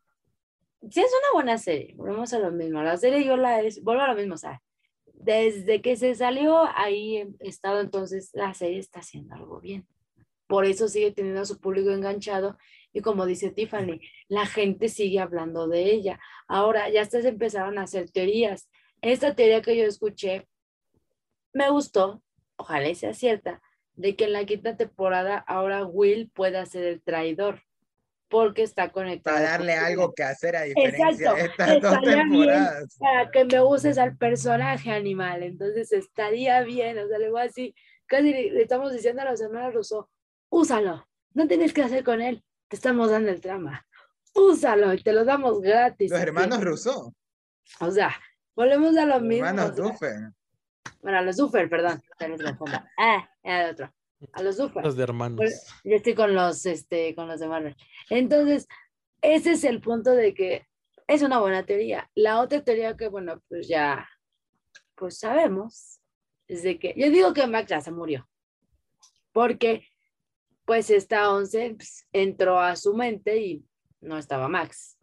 sí 0.90 1.00
es 1.02 1.12
una 1.22 1.34
buena 1.34 1.58
serie. 1.58 1.94
Volvemos 1.96 2.34
a 2.34 2.40
lo 2.40 2.52
mismo. 2.52 2.82
La 2.82 2.98
serie 2.98 3.26
yo 3.26 3.38
la 3.38 3.62
es, 3.62 3.84
vuelvo 3.84 4.04
a 4.04 4.08
lo 4.08 4.16
mismo. 4.16 4.36
O 4.36 4.38
sea, 4.38 4.62
desde 5.14 5.82
que 5.82 5.96
se 5.96 6.16
salió 6.16 6.64
ahí 6.76 7.18
he 7.18 7.48
estado, 7.48 7.82
entonces 7.82 8.30
la 8.34 8.54
serie 8.54 8.80
está 8.80 9.00
haciendo 9.00 9.36
algo 9.36 9.60
bien. 9.60 9.88
Por 10.50 10.66
eso 10.66 10.88
sigue 10.88 11.12
teniendo 11.12 11.42
a 11.42 11.46
su 11.46 11.60
público 11.60 11.92
enganchado. 11.92 12.58
Y 12.92 13.02
como 13.02 13.28
dice 13.28 13.52
Tiffany, 13.52 14.02
la 14.28 14.48
gente 14.48 14.90
sigue 14.90 15.20
hablando 15.20 15.68
de 15.68 15.84
ella. 15.84 16.20
Ahora 16.48 16.90
ya 16.90 17.06
se 17.06 17.20
empezaron 17.28 17.78
a 17.78 17.84
hacer 17.84 18.10
teorías. 18.10 18.68
Esta 19.04 19.36
teoría 19.36 19.62
que 19.62 19.78
yo 19.78 19.84
escuché 19.84 20.48
me 21.54 21.70
gustó, 21.70 22.24
ojalá 22.56 22.94
sea 22.96 23.14
cierta, 23.14 23.62
de 23.94 24.16
que 24.16 24.24
en 24.24 24.34
la 24.34 24.46
quinta 24.46 24.76
temporada 24.76 25.38
ahora 25.38 25.86
Will 25.86 26.32
pueda 26.34 26.66
ser 26.66 26.84
el 26.84 27.02
traidor, 27.04 27.62
porque 28.28 28.64
está 28.64 28.92
conectado. 28.92 29.38
Para 29.38 29.52
darle 29.52 29.74
algo 29.74 30.14
que 30.16 30.24
hacer 30.24 30.56
a 30.56 30.64
diferencia 30.64 31.34
de 31.34 31.42
estas 31.46 31.80
dos 31.80 32.02
temporadas. 32.02 32.98
Para 32.98 33.30
que 33.30 33.46
me 33.46 33.62
uses 33.62 34.00
al 34.00 34.18
personaje 34.18 34.90
animal, 34.90 35.44
entonces 35.44 35.92
estaría 35.92 36.64
bien, 36.64 36.98
o 36.98 37.08
sea, 37.08 37.20
le 37.20 37.30
voy 37.30 37.44
así, 37.44 37.76
casi 38.08 38.32
le 38.32 38.64
estamos 38.64 38.92
diciendo 38.92 39.22
a 39.22 39.30
los 39.30 39.40
hermanos 39.42 39.76
Russo, 39.76 40.10
úsalo, 40.50 41.08
no 41.34 41.48
tienes 41.48 41.74
que 41.74 41.84
hacer 41.84 42.04
con 42.04 42.22
él, 42.22 42.44
te 42.68 42.76
estamos 42.76 43.10
dando 43.10 43.30
el 43.30 43.42
trama, 43.42 43.86
úsalo 44.34 44.94
y 44.94 45.02
te 45.02 45.14
lo 45.14 45.26
damos 45.26 45.62
gratis. 45.62 46.12
Los 46.12 46.20
hermanos 46.20 46.64
Russo. 46.64 47.16
O 47.80 47.92
sea, 47.92 48.16
volvemos 48.56 48.98
a 48.98 49.06
lo 49.06 49.20
mismo. 49.20 49.48
Hermanos 49.48 49.76
bueno, 51.02 51.18
a 51.18 51.22
los 51.22 51.38
Duffer, 51.38 51.70
perdón. 51.70 52.02
Ah, 52.98 53.30
era 53.44 53.72
otro. 53.72 53.94
A 54.34 54.42
los 54.42 54.58
Duffer. 54.58 54.84
Los 54.84 54.96
de 54.98 55.04
hermanos. 55.04 55.38
Pues, 55.38 55.68
yo 55.84 55.96
estoy 55.96 56.14
con 56.14 56.34
los, 56.34 56.66
este, 56.66 57.16
con 57.16 57.28
los 57.28 57.40
de 57.40 57.48
Marvel. 57.48 57.76
Entonces, 58.10 58.68
ese 59.22 59.52
es 59.52 59.64
el 59.64 59.80
punto 59.80 60.12
de 60.12 60.34
que 60.34 60.68
es 61.08 61.22
una 61.22 61.40
buena 61.40 61.66
teoría. 61.66 62.10
La 62.16 62.42
otra 62.42 62.64
teoría 62.64 62.98
que, 62.98 63.08
bueno, 63.08 63.42
pues 63.48 63.68
ya, 63.68 64.08
pues 64.96 65.20
sabemos, 65.20 66.02
es 66.48 66.64
de 66.64 66.78
que, 66.80 66.94
yo 66.98 67.10
digo 67.10 67.34
que 67.34 67.48
Max 67.48 67.70
ya 67.70 67.82
se 67.82 67.92
murió. 67.92 68.28
Porque, 69.32 69.88
pues, 70.70 70.92
esta 70.92 71.34
once 71.34 71.74
pues, 71.76 72.06
entró 72.14 72.60
a 72.60 72.76
su 72.76 72.94
mente 72.94 73.38
y 73.38 73.66
no 74.02 74.20
estaba 74.20 74.48
Max. 74.48 75.00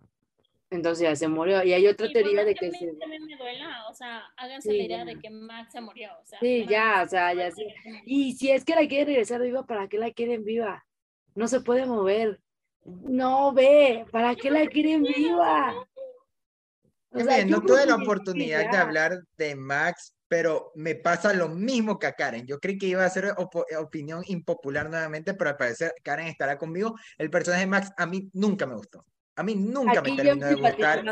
Entonces 0.70 1.02
ya 1.02 1.16
se 1.16 1.26
murió. 1.26 1.64
Y 1.64 1.72
hay 1.72 1.88
otra 1.88 2.08
teoría 2.12 2.44
de 2.44 2.54
que 2.54 2.70
se... 2.70 2.92
También 3.00 3.26
me 3.26 3.36
duela, 3.36 3.84
o 3.90 3.92
sea, 3.92 4.22
háganse 4.36 4.72
la 4.72 4.84
idea 4.84 5.04
de 5.04 5.18
que 5.18 5.28
Max 5.28 5.72
se 5.72 5.80
murió. 5.80 6.10
O 6.22 6.24
sea, 6.24 6.38
sí, 6.38 6.66
ya, 6.68 7.02
o 7.04 7.08
sea, 7.08 7.34
ya 7.34 7.50
sí. 7.50 7.66
Y 8.04 8.34
si 8.34 8.52
es 8.52 8.64
que 8.64 8.76
la 8.76 8.86
quieren 8.86 9.08
regresar 9.08 9.42
viva, 9.42 9.66
¿para 9.66 9.88
qué 9.88 9.98
la 9.98 10.12
quieren 10.12 10.44
viva? 10.44 10.86
No 11.34 11.48
se 11.48 11.60
puede 11.60 11.84
mover. 11.84 12.40
No 12.84 13.52
ve, 13.52 14.06
¿para 14.12 14.36
qué 14.36 14.52
la 14.52 14.68
quieren 14.68 15.02
viva? 15.02 15.74
O 17.10 17.18
sea, 17.18 17.44
no 17.44 17.60
tuve 17.60 17.86
la 17.86 17.96
oportunidad 17.96 18.70
de 18.70 18.76
hablar 18.76 19.20
de 19.36 19.56
Max, 19.56 20.14
pero 20.28 20.72
me 20.74 20.94
pasa 20.94 21.32
lo 21.32 21.48
mismo 21.48 21.98
que 21.98 22.06
a 22.06 22.12
Karen. 22.12 22.46
Yo 22.46 22.58
creí 22.58 22.78
que 22.78 22.86
iba 22.86 23.04
a 23.04 23.10
ser 23.10 23.34
opinión 23.78 24.22
impopular 24.26 24.88
nuevamente, 24.90 25.34
pero 25.34 25.50
al 25.50 25.56
parecer 25.56 25.92
Karen 26.02 26.26
estará 26.26 26.58
conmigo. 26.58 26.94
El 27.18 27.30
personaje 27.30 27.62
de 27.62 27.70
Max 27.70 27.90
a 27.96 28.06
mí 28.06 28.28
nunca 28.32 28.66
me 28.66 28.74
gustó. 28.74 29.04
A 29.36 29.42
mí 29.42 29.54
nunca 29.54 30.00
Aquí 30.00 30.12
me 30.12 30.22
terminó 30.22 30.46
de 30.46 30.54
gustar. 30.54 31.04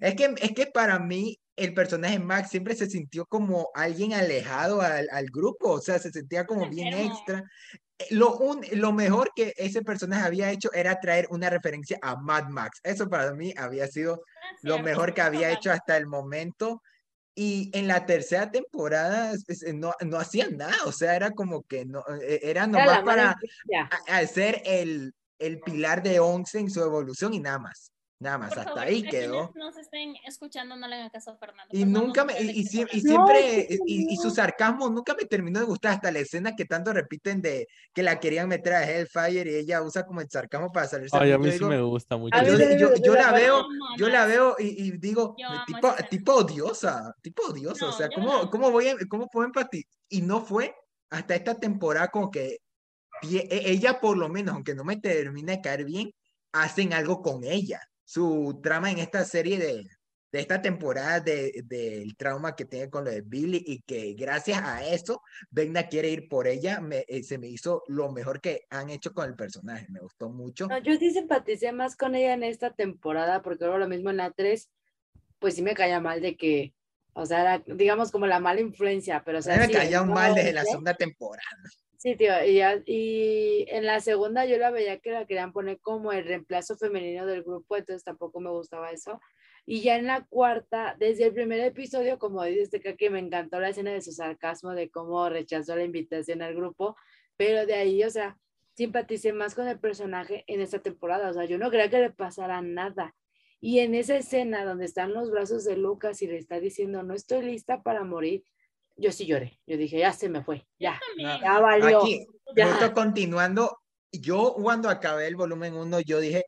Es 0.00 0.14
que, 0.14 0.34
es 0.40 0.52
que 0.52 0.66
para 0.66 0.98
mí 0.98 1.38
el 1.56 1.74
personaje 1.74 2.18
Max 2.18 2.50
siempre 2.50 2.74
se 2.74 2.88
sintió 2.88 3.26
como 3.26 3.70
alguien 3.74 4.12
alejado 4.14 4.80
al, 4.80 5.08
al 5.10 5.26
grupo, 5.26 5.72
o 5.72 5.80
sea, 5.80 5.98
se 5.98 6.10
sentía 6.10 6.46
como 6.46 6.68
bien 6.68 6.94
extra. 6.94 7.42
Eh, 7.98 8.06
Lo, 8.10 8.36
un, 8.38 8.64
lo 8.72 8.92
mejor 8.92 9.30
que 9.34 9.52
ese 9.56 9.82
personaje 9.82 10.24
había 10.24 10.50
hecho 10.50 10.72
era 10.72 10.98
traer 11.00 11.26
una 11.30 11.50
referencia 11.50 11.98
a 12.02 12.16
Mad 12.16 12.48
Max. 12.48 12.80
Eso 12.82 13.08
para 13.08 13.32
mí 13.34 13.52
había 13.56 13.86
sido 13.88 14.22
Ah, 14.44 14.56
lo 14.62 14.78
mejor 14.78 15.14
que 15.14 15.22
había 15.22 15.52
hecho 15.52 15.70
hasta 15.70 15.96
el 15.96 16.06
momento. 16.06 16.82
Y 17.34 17.70
en 17.72 17.88
la 17.88 18.06
tercera 18.06 18.50
temporada 18.50 19.32
no, 19.74 19.92
no 20.00 20.18
hacía 20.18 20.48
nada, 20.50 20.76
o 20.86 20.92
sea, 20.92 21.16
era 21.16 21.32
como 21.32 21.64
que 21.64 21.84
no, 21.84 22.04
eh, 22.22 22.40
era 22.42 22.66
nomás 22.66 23.02
para 23.02 23.36
hacer 24.06 24.62
el, 24.64 25.12
el 25.38 25.58
pilar 25.60 26.02
de 26.02 26.20
Once 26.20 26.58
en 26.58 26.70
su 26.70 26.80
evolución 26.80 27.34
y 27.34 27.40
nada 27.40 27.58
más, 27.58 27.90
nada 28.18 28.38
más, 28.38 28.50
Por 28.50 28.58
hasta 28.60 28.70
favor, 28.70 28.84
ahí 28.86 29.02
quedó. 29.02 29.52
nos 29.54 29.76
estén 29.76 30.14
escuchando, 30.26 30.76
no 30.76 30.86
le 30.88 30.94
hagan 30.96 31.10
caso 31.10 31.32
a 31.32 31.36
Fernando. 31.36 31.68
Y 31.74 31.78
Fernando 31.80 32.00
nunca 32.06 32.20
no 32.24 32.26
me, 32.32 32.40
y, 32.42 32.50
y 32.50 32.60
está 32.62 32.78
y. 32.96 33.02
No, 33.02 33.08
siempre, 33.08 33.60
es 33.60 33.66
que 33.78 33.84
y, 33.86 34.12
y 34.12 34.16
su 34.16 34.28
no. 34.28 34.34
sarcasmo 34.34 34.88
nunca 34.88 35.14
me 35.14 35.24
terminó 35.26 35.60
de 35.60 35.66
gustar 35.66 35.92
hasta 35.92 36.10
la 36.10 36.20
escena 36.20 36.54
que 36.56 36.64
tanto 36.64 36.92
repiten 36.92 37.42
de 37.42 37.66
que 37.92 38.02
la 38.02 38.18
querían 38.20 38.48
meter 38.48 38.72
a 38.74 38.88
Hellfire 38.90 39.50
y 39.50 39.54
ella 39.56 39.82
usa 39.82 40.06
como 40.06 40.20
el 40.20 40.30
sarcasmo 40.30 40.70
para 40.72 40.86
salirse. 40.86 41.16
Ay, 41.20 41.30
a 41.30 41.34
Yo 41.34 41.38
mí 41.40 41.46
sí 41.50 41.58
digo, 41.58 41.68
me 41.68 41.80
gusta 41.82 42.16
mucho. 42.16 42.38
Yo, 42.42 42.56
yo- 42.76 42.94
yo 43.02 43.14
la 43.14 43.32
veo, 43.32 43.66
yo 43.98 44.08
la 44.08 44.26
veo 44.26 44.56
y, 44.58 44.86
y 44.88 44.90
digo, 44.98 45.36
tipo, 45.66 45.94
tipo 46.08 46.34
odiosa, 46.34 47.14
tipo 47.20 47.42
odiosa, 47.48 47.86
o 47.86 47.88
No, 47.90 47.96
sea, 47.96 48.08
yo 48.08 48.14
¿cómo, 48.14 48.32
amo. 48.32 48.50
cómo 48.50 48.70
voy 48.70 48.88
a, 48.88 48.96
cómo 49.08 49.28
puedo 49.28 49.46
empatizar? 49.46 49.90
Y 50.08 50.22
no 50.22 50.40
fue 50.44 50.74
hasta 51.10 51.34
esta 51.34 51.54
temporada 51.54 52.08
como 52.08 52.30
que 52.30 52.58
e- 53.22 53.48
ella 53.70 54.00
por 54.00 54.16
lo 54.16 54.28
menos, 54.28 54.54
aunque 54.54 54.74
no 54.74 54.84
me 54.84 54.96
termine 54.96 55.56
de 55.56 55.60
caer 55.60 55.84
bien, 55.84 56.10
hacen 56.52 56.92
algo 56.92 57.20
con 57.22 57.42
ella. 57.44 57.80
Su 58.04 58.60
trama 58.62 58.90
en 58.90 58.98
esta 58.98 59.24
serie 59.24 59.58
de, 59.58 59.86
de 60.32 60.40
esta 60.40 60.60
temporada 60.60 61.20
de- 61.20 61.62
del 61.64 62.16
trauma 62.16 62.54
que 62.56 62.64
tiene 62.64 62.90
con 62.90 63.04
lo 63.04 63.10
de 63.10 63.22
Billy 63.22 63.62
y 63.66 63.82
que 63.82 64.14
gracias 64.14 64.60
a 64.62 64.84
eso 64.84 65.22
Vegna 65.50 65.86
quiere 65.88 66.10
ir 66.10 66.28
por 66.28 66.46
ella, 66.48 66.80
me, 66.80 67.04
eh, 67.08 67.22
se 67.22 67.38
me 67.38 67.48
hizo 67.48 67.82
lo 67.88 68.10
mejor 68.12 68.40
que 68.40 68.62
han 68.70 68.90
hecho 68.90 69.12
con 69.12 69.28
el 69.28 69.36
personaje, 69.36 69.86
me 69.90 70.00
gustó 70.00 70.28
mucho. 70.28 70.66
No, 70.68 70.78
yo 70.78 70.96
sí 70.96 71.10
simpaticé 71.10 71.72
más 71.72 71.96
con 71.96 72.14
ella 72.14 72.34
en 72.34 72.42
esta 72.42 72.70
temporada, 72.74 73.42
porque 73.42 73.64
lo 73.64 73.88
mismo 73.88 74.10
en 74.10 74.16
la 74.18 74.30
3, 74.32 74.70
pues 75.38 75.54
sí 75.54 75.62
me 75.62 75.74
caía 75.74 76.00
mal 76.00 76.20
de 76.20 76.36
que, 76.36 76.74
o 77.12 77.26
sea, 77.26 77.40
era, 77.40 77.64
digamos, 77.74 78.10
como 78.10 78.26
la 78.26 78.40
mala 78.40 78.60
influencia, 78.60 79.22
pero 79.24 79.38
o 79.38 79.42
sea, 79.42 79.56
me 79.58 79.66
sí, 79.66 79.72
caía 79.72 80.02
un 80.02 80.12
mal 80.12 80.34
desde 80.34 80.52
la 80.52 80.64
segunda 80.64 80.94
temporada. 80.94 81.44
Sí, 82.04 82.16
tío, 82.16 82.32
y, 82.44 82.56
ya- 82.56 82.82
y 82.84 83.64
en 83.70 83.86
la 83.86 83.98
segunda 84.00 84.44
yo 84.44 84.58
la 84.58 84.70
veía 84.70 84.98
que 85.00 85.10
la 85.10 85.26
querían 85.26 85.52
poner 85.54 85.80
como 85.80 86.12
el 86.12 86.24
reemplazo 86.26 86.76
femenino 86.76 87.24
del 87.24 87.42
grupo, 87.42 87.76
entonces 87.78 88.04
tampoco 88.04 88.40
me 88.40 88.50
gustaba 88.50 88.90
eso. 88.90 89.20
Y 89.64 89.80
ya 89.80 89.96
en 89.96 90.06
la 90.06 90.26
cuarta, 90.26 90.96
desde 90.98 91.24
el 91.28 91.32
primer 91.32 91.60
episodio, 91.60 92.18
como 92.18 92.44
dices, 92.44 92.68
que 92.82 92.96
que 92.96 93.08
me 93.08 93.20
encantó 93.20 93.58
la 93.58 93.70
escena 93.70 93.90
de 93.92 94.02
su 94.02 94.12
sarcasmo, 94.12 94.72
de 94.74 94.90
cómo 94.90 95.26
rechazó 95.30 95.76
la 95.76 95.84
invitación 95.84 96.42
al 96.42 96.54
grupo, 96.54 96.94
pero 97.38 97.64
de 97.64 97.72
ahí, 97.74 98.04
o 98.04 98.10
sea, 98.10 98.38
simpaticé 98.74 99.32
más 99.32 99.54
con 99.54 99.66
el 99.66 99.80
personaje 99.80 100.44
en 100.46 100.60
esta 100.60 100.80
temporada, 100.80 101.30
o 101.30 101.32
sea, 101.32 101.46
yo 101.46 101.56
no 101.58 101.70
creía 101.70 101.88
que 101.88 102.00
le 102.00 102.10
pasara 102.10 102.60
nada. 102.60 103.14
Y 103.60 103.78
en 103.80 103.94
esa 103.94 104.16
escena 104.16 104.66
donde 104.66 104.84
están 104.84 105.14
los 105.14 105.30
brazos 105.30 105.64
de 105.64 105.76
Lucas 105.78 106.20
y 106.22 106.26
le 106.26 106.36
está 106.36 106.60
diciendo, 106.60 107.02
no 107.02 107.14
estoy 107.14 107.42
lista 107.46 107.82
para 107.82 108.04
morir, 108.04 108.44
yo 108.96 109.12
sí 109.12 109.26
lloré. 109.26 109.60
Yo 109.66 109.76
dije, 109.76 109.98
ya 109.98 110.12
se 110.12 110.28
me 110.28 110.42
fue, 110.44 110.66
ya, 110.78 111.00
ya 111.18 111.60
valió. 111.60 112.00
Aquí, 112.02 112.26
Ya. 112.56 112.68
justo 112.70 112.92
continuando, 112.92 113.78
yo 114.12 114.54
cuando 114.54 114.88
acabé 114.88 115.26
el 115.26 115.36
volumen 115.36 115.74
1, 115.74 116.00
yo 116.00 116.20
dije, 116.20 116.44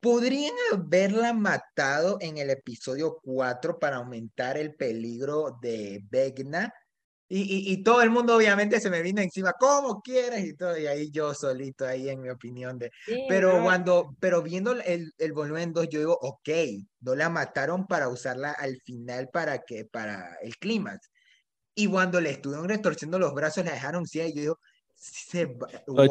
podrían 0.00 0.54
haberla 0.72 1.32
matado 1.32 2.16
en 2.20 2.38
el 2.38 2.50
episodio 2.50 3.18
4 3.22 3.78
para 3.78 3.96
aumentar 3.96 4.56
el 4.56 4.74
peligro 4.74 5.58
de 5.60 6.00
Vegna. 6.10 6.72
Y, 7.32 7.42
y, 7.42 7.72
y 7.72 7.82
todo 7.84 8.02
el 8.02 8.10
mundo 8.10 8.34
obviamente 8.34 8.80
se 8.80 8.90
me 8.90 9.02
vino 9.02 9.20
encima, 9.22 9.52
¿cómo 9.52 10.00
quieres? 10.02 10.44
Y 10.44 10.56
todo, 10.56 10.76
y 10.76 10.88
ahí 10.88 11.10
yo 11.12 11.32
solito, 11.32 11.86
ahí 11.86 12.08
en 12.08 12.20
mi 12.22 12.28
opinión 12.28 12.76
de... 12.76 12.90
Sí, 13.06 13.24
Pero 13.28 13.58
no, 13.58 13.62
cuando, 13.62 14.16
pero 14.18 14.42
viendo 14.42 14.72
el, 14.72 15.12
el 15.16 15.32
volumen 15.32 15.72
2, 15.72 15.88
yo 15.90 16.00
digo, 16.00 16.18
ok, 16.20 16.48
no 17.02 17.14
la 17.14 17.28
mataron 17.28 17.86
para 17.86 18.08
usarla 18.08 18.50
al 18.50 18.80
final 18.80 19.28
para 19.28 19.60
que, 19.60 19.84
para 19.84 20.38
el 20.42 20.56
clímax. 20.56 21.08
Y 21.74 21.86
cuando 21.86 22.20
le 22.20 22.30
estuvieron 22.30 22.68
retorciendo 22.68 23.18
los 23.18 23.32
brazos, 23.34 23.64
la 23.64 23.72
dejaron 23.72 24.06
ciega, 24.06 24.28
y 24.28 24.34
yo 24.34 24.40
digo, 24.40 24.60
se 24.94 25.46
va- 25.46 25.68
wow, 25.86 26.06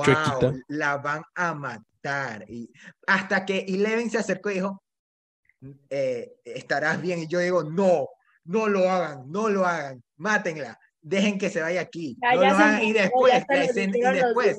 la 0.69 0.98
van 0.98 1.22
a 1.36 1.53
matar. 1.53 2.45
Y 2.49 2.72
hasta 3.07 3.45
que 3.45 3.60
Eleven 3.68 4.10
se 4.10 4.18
acercó 4.18 4.49
y 4.52 4.56
dijo, 4.56 4.81
eh, 5.90 6.36
estarás 6.45 7.02
bien. 7.02 7.19
Y 7.19 7.27
yo 7.27 7.40
digo, 7.40 7.64
no, 7.64 8.07
no 8.45 8.68
lo 8.68 8.90
hagan, 8.90 9.30
no 9.30 9.49
lo 9.49 9.65
hagan, 9.65 10.02
mátenla. 10.18 10.80
Dejen 11.02 11.38
que 11.38 11.49
se 11.49 11.61
vaya 11.61 11.81
aquí. 11.81 12.18
ya- 12.22 12.36
no 12.36 12.41
ya 12.44 12.49
lo 12.49 12.56
hagan. 12.57 12.84
Y 12.84 12.94
después, 12.94 13.34
la 13.34 13.64
escena, 13.69 13.98
y 13.98 14.02
después, 14.26 14.57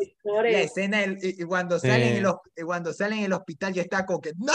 la 0.53 0.61
escena 0.61 0.99
del- 1.01 1.19
y, 1.25 1.43
y 1.43 1.45
cuando 1.45 1.79
salen 1.79 2.03
en 2.09 2.17
el, 2.17 2.27
hos- 2.27 2.41
y 2.57 2.63
cuando 2.63 2.93
salen 2.93 3.19
en 3.21 3.25
el 3.27 3.33
hospital 3.33 3.73
yo 3.75 3.83
estaba 3.83 4.07
como 4.07 4.21
que 4.21 4.33
no, 4.39 4.53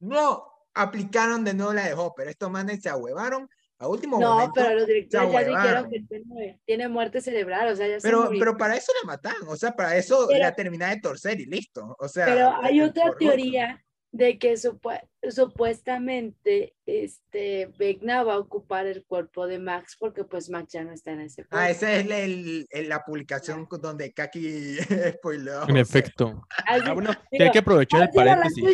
no, 0.00 0.44
aplicaron 0.74 1.44
de 1.44 1.54
nuevo 1.54 1.72
la 1.72 1.84
de 1.86 1.94
Hopper. 1.94 2.28
Estos 2.28 2.50
manes 2.50 2.80
se 2.82 2.88
ahuevaron 2.88 3.48
a 3.82 3.88
último 3.88 4.18
No, 4.20 4.34
momento. 4.34 4.52
pero 4.54 4.74
los 4.76 4.86
directores 4.86 5.32
ya 5.32 5.38
dijeron 5.44 5.90
que 5.90 6.00
tiene, 6.08 6.60
tiene 6.64 6.88
muerte 6.88 7.20
cerebral, 7.20 7.68
o 7.68 7.76
sea, 7.76 7.88
ya 7.88 8.00
se 8.00 8.06
Pero, 8.06 8.24
murió. 8.24 8.38
pero 8.38 8.56
para 8.56 8.76
eso 8.76 8.92
la 9.02 9.06
mataron, 9.06 9.48
o 9.48 9.56
sea, 9.56 9.72
para 9.72 9.96
eso 9.96 10.26
Pero- 10.28 10.38
la 10.40 10.54
termina 10.54 10.88
de 10.90 11.00
torcer 11.00 11.40
y 11.40 11.46
listo. 11.46 11.96
O 11.98 12.08
sea, 12.08 12.26
Pero 12.26 12.54
hay 12.62 12.80
otra 12.80 13.12
teoría 13.18 13.82
de 14.12 14.38
que 14.38 14.52
supu- 14.54 15.00
supuestamente 15.30 16.74
este 16.86 17.72
Vecna 17.78 18.22
va 18.22 18.34
a 18.34 18.38
ocupar 18.38 18.86
el 18.86 19.04
cuerpo 19.06 19.46
de 19.46 19.58
Max 19.58 19.96
porque 19.98 20.22
pues 20.24 20.50
Max 20.50 20.72
ya 20.72 20.84
no 20.84 20.92
está 20.92 21.12
en 21.12 21.20
ese 21.22 21.42
Ah, 21.42 21.46
cuerpo. 21.50 21.66
esa 21.70 21.92
es 21.94 22.06
el- 22.10 22.66
el- 22.70 22.88
la 22.88 23.02
publicación 23.04 23.64
con- 23.66 23.80
donde 23.80 24.12
Kaki 24.12 24.76
spoileó. 25.18 25.66
En 25.68 25.76
efecto. 25.78 26.42
Así- 26.66 26.82
Ah, 26.86 26.92
bueno, 26.92 27.10
que 27.12 27.18
digo, 27.32 27.44
hay 27.44 27.50
que 27.50 27.58
aprovechar 27.58 28.02
el 28.02 28.10
paréntesis. 28.10 28.64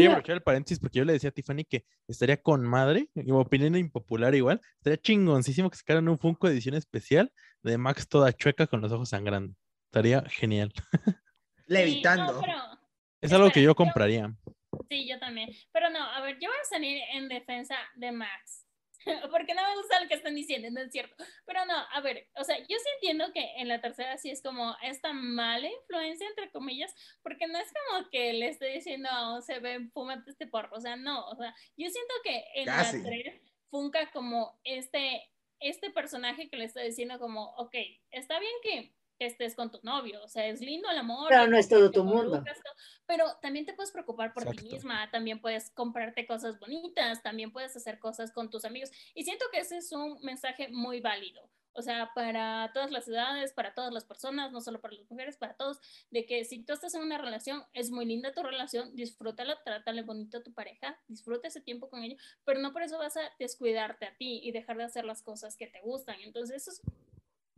Que 0.00 0.02
Digo, 0.02 0.12
aprovechar 0.12 0.36
el 0.36 0.42
paréntesis 0.42 0.78
porque 0.80 0.98
yo 0.98 1.04
le 1.04 1.12
decía 1.12 1.30
a 1.30 1.32
Tiffany 1.32 1.64
que 1.64 1.84
estaría 2.08 2.36
con 2.40 2.62
madre, 2.64 3.08
mi 3.14 3.30
opinión 3.32 3.76
impopular 3.76 4.34
igual, 4.34 4.60
estaría 4.78 4.96
chingoncísimo 5.00 5.70
que 5.70 5.76
sacaran 5.76 6.08
un 6.08 6.18
Funko 6.18 6.48
edición 6.48 6.74
especial 6.74 7.32
de 7.62 7.78
Max 7.78 8.08
toda 8.08 8.32
chueca 8.32 8.66
con 8.66 8.80
los 8.80 8.90
ojos 8.92 9.08
sangrando. 9.10 9.54
Estaría 9.92 10.22
genial. 10.28 10.72
Levitando. 11.66 12.32
Sí, 12.32 12.34
no, 12.34 12.40
pero- 12.40 12.80
Es 13.20 13.32
algo 13.32 13.44
que 13.50 13.60
Espera, 13.60 13.66
yo- 13.66 13.74
compraría. 13.74 14.34
Sí, 14.88 15.06
yo 15.08 15.18
también. 15.18 15.50
Pero 15.72 15.90
no, 15.90 16.02
a 16.02 16.20
ver, 16.22 16.38
yo 16.40 16.48
voy 16.48 16.56
a 16.60 16.64
salir 16.64 16.98
en 17.12 17.28
defensa 17.28 17.74
de 17.96 18.12
Max. 18.12 18.66
Porque 19.30 19.54
no 19.54 19.62
me 19.68 19.76
gusta 19.76 20.00
lo 20.00 20.08
que 20.08 20.14
están 20.14 20.34
diciendo, 20.34 20.68
no 20.70 20.80
es 20.80 20.92
cierto. 20.92 21.14
Pero 21.46 21.64
no, 21.66 21.74
a 21.74 22.00
ver, 22.00 22.28
o 22.36 22.44
sea, 22.44 22.58
yo 22.58 22.76
sí 22.78 22.88
entiendo 22.94 23.32
que 23.32 23.54
en 23.56 23.68
la 23.68 23.80
tercera 23.80 24.16
sí 24.18 24.30
es 24.30 24.42
como 24.42 24.76
esta 24.82 25.12
mala 25.12 25.68
influencia, 25.68 26.26
entre 26.28 26.50
comillas, 26.50 26.94
porque 27.22 27.46
no 27.46 27.58
es 27.58 27.72
como 27.72 28.08
que 28.10 28.32
le 28.32 28.48
estoy 28.48 28.72
diciendo 28.72 29.08
a 29.10 29.40
se 29.42 29.58
ve, 29.58 29.88
fúmate 29.92 30.30
este 30.30 30.46
porro. 30.46 30.76
O 30.76 30.80
sea, 30.80 30.96
no, 30.96 31.26
o 31.26 31.36
sea, 31.36 31.54
yo 31.76 31.88
siento 31.88 32.14
que 32.22 32.44
en 32.54 32.66
Casi. 32.66 32.98
la 32.98 33.04
3 33.04 33.42
funca 33.70 34.10
como 34.10 34.58
este, 34.64 35.28
este 35.60 35.90
personaje 35.90 36.48
que 36.48 36.56
le 36.56 36.64
está 36.64 36.80
diciendo 36.80 37.18
como, 37.18 37.54
ok, 37.56 37.74
está 38.10 38.38
bien 38.38 38.54
que 38.62 38.94
estés 39.26 39.54
con 39.54 39.70
tu 39.70 39.80
novio, 39.82 40.22
o 40.22 40.28
sea, 40.28 40.46
es 40.46 40.60
lindo 40.60 40.90
el 40.90 40.98
amor. 40.98 41.28
Pero 41.28 41.46
no 41.46 41.56
es 41.56 41.68
todo 41.68 41.90
te 41.90 41.98
tu 41.98 42.04
mundo. 42.04 42.42
Pero 43.06 43.24
también 43.42 43.66
te 43.66 43.74
puedes 43.74 43.92
preocupar 43.92 44.32
por 44.32 44.44
ti 44.44 44.50
Exacto. 44.50 44.72
misma, 44.72 45.10
también 45.10 45.40
puedes 45.40 45.70
comprarte 45.70 46.26
cosas 46.26 46.58
bonitas, 46.58 47.22
también 47.22 47.52
puedes 47.52 47.76
hacer 47.76 47.98
cosas 47.98 48.32
con 48.32 48.50
tus 48.50 48.64
amigos. 48.64 48.90
Y 49.14 49.24
siento 49.24 49.44
que 49.52 49.60
ese 49.60 49.78
es 49.78 49.92
un 49.92 50.18
mensaje 50.22 50.68
muy 50.68 51.00
válido. 51.00 51.50
O 51.72 51.82
sea, 51.82 52.10
para 52.14 52.70
todas 52.74 52.90
las 52.90 53.06
edades, 53.06 53.52
para 53.52 53.74
todas 53.74 53.92
las 53.92 54.04
personas, 54.04 54.50
no 54.50 54.60
solo 54.60 54.80
para 54.80 54.94
las 54.94 55.08
mujeres, 55.08 55.36
para 55.36 55.54
todos, 55.54 55.78
de 56.10 56.26
que 56.26 56.44
si 56.44 56.64
tú 56.64 56.72
estás 56.72 56.94
en 56.94 57.02
una 57.02 57.18
relación, 57.18 57.64
es 57.72 57.90
muy 57.90 58.06
linda 58.06 58.34
tu 58.34 58.42
relación, 58.42 58.94
disfrútala, 58.96 59.62
trátale 59.62 60.02
bonito 60.02 60.38
a 60.38 60.42
tu 60.42 60.52
pareja, 60.52 60.98
disfruta 61.06 61.48
ese 61.48 61.60
tiempo 61.60 61.88
con 61.88 62.02
ellos, 62.02 62.20
pero 62.44 62.60
no 62.60 62.72
por 62.72 62.82
eso 62.82 62.98
vas 62.98 63.16
a 63.16 63.22
descuidarte 63.38 64.06
a 64.06 64.16
ti 64.16 64.40
y 64.42 64.50
dejar 64.50 64.78
de 64.78 64.84
hacer 64.84 65.04
las 65.04 65.22
cosas 65.22 65.56
que 65.56 65.68
te 65.68 65.80
gustan. 65.80 66.20
Entonces, 66.22 66.56
eso 66.56 66.70
es 66.72 66.82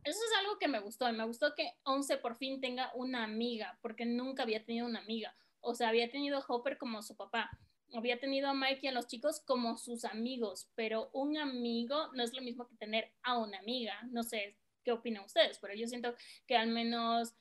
eso 0.04 0.18
es 0.18 0.38
algo 0.38 0.58
que 0.58 0.68
me 0.68 0.80
gustó 0.80 1.08
y 1.08 1.12
me 1.12 1.24
gustó 1.24 1.54
que 1.54 1.74
Once 1.84 2.16
por 2.16 2.36
fin 2.36 2.60
tenga 2.60 2.90
una 2.94 3.24
amiga, 3.24 3.78
porque 3.82 4.04
nunca 4.04 4.42
había 4.42 4.64
tenido 4.64 4.86
una 4.86 5.00
amiga. 5.00 5.34
O 5.60 5.74
sea, 5.74 5.88
había 5.88 6.10
tenido 6.10 6.38
a 6.38 6.44
Hopper 6.46 6.76
como 6.76 7.02
su 7.02 7.16
papá, 7.16 7.50
había 7.94 8.18
tenido 8.18 8.48
a 8.48 8.54
Mike 8.54 8.80
y 8.82 8.88
a 8.88 8.92
los 8.92 9.06
chicos 9.06 9.40
como 9.44 9.76
sus 9.76 10.04
amigos, 10.04 10.70
pero 10.74 11.10
un 11.12 11.36
amigo 11.36 12.10
no 12.14 12.22
es 12.22 12.32
lo 12.32 12.42
mismo 12.42 12.66
que 12.66 12.76
tener 12.76 13.12
a 13.22 13.38
una 13.38 13.58
amiga. 13.58 13.94
No 14.10 14.22
sé 14.22 14.56
qué 14.84 14.92
opinan 14.92 15.24
ustedes, 15.24 15.58
pero 15.60 15.74
yo 15.74 15.86
siento 15.86 16.14
que 16.46 16.56
al 16.56 16.68
menos 16.68 17.34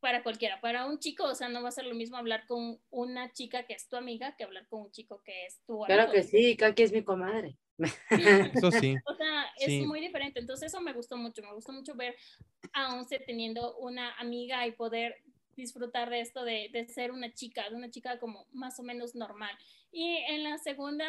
para 0.00 0.22
cualquiera, 0.22 0.60
para 0.60 0.86
un 0.86 0.98
chico, 0.98 1.24
o 1.24 1.34
sea, 1.34 1.48
no 1.48 1.62
va 1.62 1.70
a 1.70 1.72
ser 1.72 1.86
lo 1.86 1.94
mismo 1.94 2.16
hablar 2.16 2.46
con 2.46 2.80
una 2.90 3.32
chica 3.32 3.64
que 3.64 3.74
es 3.74 3.88
tu 3.88 3.96
amiga 3.96 4.36
que 4.36 4.44
hablar 4.44 4.68
con 4.68 4.82
un 4.82 4.90
chico 4.92 5.22
que 5.24 5.46
es 5.46 5.60
tu 5.64 5.84
amigo. 5.84 5.86
Claro 5.86 6.12
que 6.12 6.22
sí, 6.22 6.56
Kaki 6.56 6.82
es 6.82 6.92
mi 6.92 7.02
comadre. 7.02 7.56
Eso 7.78 8.70
sí. 8.72 8.96
O 9.06 9.14
sea, 9.14 9.44
es 9.58 9.66
Sí. 9.66 9.86
muy 9.86 10.00
diferente. 10.00 10.40
Entonces 10.40 10.72
eso 10.72 10.80
me 10.80 10.92
gustó 10.92 11.16
mucho. 11.16 11.42
Me 11.42 11.52
gustó 11.54 11.72
mucho 11.72 11.94
ver 11.94 12.16
a 12.72 12.94
Once 12.94 13.18
teniendo 13.20 13.76
una 13.78 14.14
amiga 14.18 14.66
y 14.66 14.72
poder 14.72 15.22
disfrutar 15.56 16.10
de 16.10 16.20
esto 16.20 16.44
de, 16.44 16.70
de 16.72 16.86
ser 16.88 17.10
una 17.10 17.32
chica, 17.34 17.68
de 17.68 17.76
una 17.76 17.90
chica 17.90 18.18
como 18.20 18.46
más 18.52 18.78
o 18.78 18.82
menos 18.82 19.14
normal. 19.14 19.56
Y 19.90 20.16
en 20.28 20.44
la 20.44 20.58
segunda, 20.58 21.04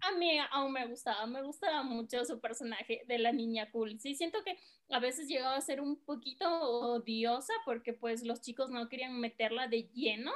a 0.00 0.12
mí 0.12 0.38
aún 0.50 0.72
me 0.72 0.86
gustaba, 0.86 1.26
me 1.26 1.42
gustaba 1.42 1.82
mucho 1.82 2.24
su 2.24 2.40
personaje 2.40 3.02
de 3.06 3.18
la 3.18 3.32
niña 3.32 3.70
cool. 3.70 3.98
Sí, 4.00 4.14
siento 4.14 4.42
que 4.44 4.58
a 4.90 4.98
veces 5.00 5.28
llegaba 5.28 5.56
a 5.56 5.60
ser 5.60 5.80
un 5.80 5.96
poquito 6.04 6.46
odiosa 6.48 7.52
porque 7.64 7.92
pues 7.94 8.22
los 8.24 8.40
chicos 8.40 8.70
no 8.70 8.88
querían 8.88 9.18
meterla 9.20 9.68
de 9.68 9.88
lleno 9.94 10.32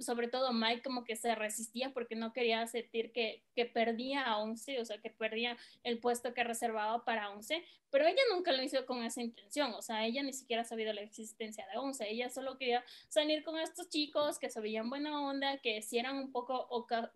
sobre 0.00 0.28
todo 0.28 0.52
Mike 0.52 0.82
como 0.82 1.04
que 1.04 1.16
se 1.16 1.34
resistía 1.34 1.92
porque 1.92 2.14
no 2.14 2.32
quería 2.32 2.66
sentir 2.66 3.12
que, 3.12 3.42
que 3.54 3.66
perdía 3.66 4.22
a 4.22 4.38
11, 4.38 4.80
o 4.80 4.84
sea, 4.84 4.98
que 4.98 5.10
perdía 5.10 5.56
el 5.82 5.98
puesto 5.98 6.34
que 6.34 6.44
reservaba 6.44 7.04
para 7.04 7.30
11, 7.30 7.64
pero 7.90 8.06
ella 8.06 8.22
nunca 8.32 8.52
lo 8.52 8.62
hizo 8.62 8.86
con 8.86 9.02
esa 9.04 9.22
intención, 9.22 9.72
o 9.74 9.82
sea, 9.82 10.06
ella 10.06 10.22
ni 10.22 10.32
siquiera 10.32 10.64
sabido 10.64 10.92
la 10.92 11.00
existencia 11.00 11.66
de 11.66 11.78
11, 11.78 12.10
ella 12.10 12.30
solo 12.30 12.58
quería 12.58 12.84
salir 13.08 13.42
con 13.42 13.58
estos 13.58 13.88
chicos 13.88 14.38
que 14.38 14.50
se 14.50 14.60
veían 14.60 14.90
buena 14.90 15.20
onda, 15.20 15.58
que 15.58 15.82
si 15.82 15.98
eran 15.98 16.16
un 16.16 16.32
poco 16.32 16.68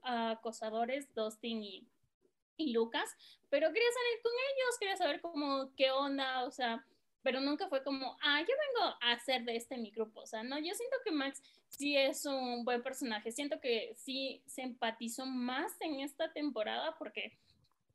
acosadores, 0.02 1.12
Dustin 1.14 1.62
y, 1.62 1.86
y 2.56 2.72
Lucas, 2.72 3.10
pero 3.50 3.68
quería 3.68 3.88
salir 3.88 4.22
con 4.22 4.32
ellos, 4.32 4.78
quería 4.78 4.96
saber 4.96 5.20
cómo, 5.20 5.70
qué 5.76 5.90
onda, 5.90 6.44
o 6.44 6.50
sea, 6.50 6.84
pero 7.24 7.40
nunca 7.40 7.68
fue 7.68 7.82
como, 7.82 8.18
ah, 8.22 8.40
yo 8.40 8.46
vengo 8.46 8.96
a 9.00 9.12
hacer 9.12 9.44
de 9.44 9.56
este 9.56 9.78
mi 9.78 9.90
grupo. 9.90 10.20
O 10.20 10.26
sea, 10.26 10.42
no, 10.42 10.58
yo 10.58 10.74
siento 10.74 10.96
que 11.02 11.10
Max 11.10 11.42
sí 11.76 11.96
es 11.96 12.24
un 12.26 12.64
buen 12.64 12.82
personaje. 12.82 13.32
Siento 13.32 13.60
que 13.60 13.94
sí 13.96 14.42
se 14.46 14.62
empatizó 14.62 15.26
más 15.26 15.72
en 15.80 16.00
esta 16.00 16.32
temporada 16.32 16.96
porque, 16.98 17.38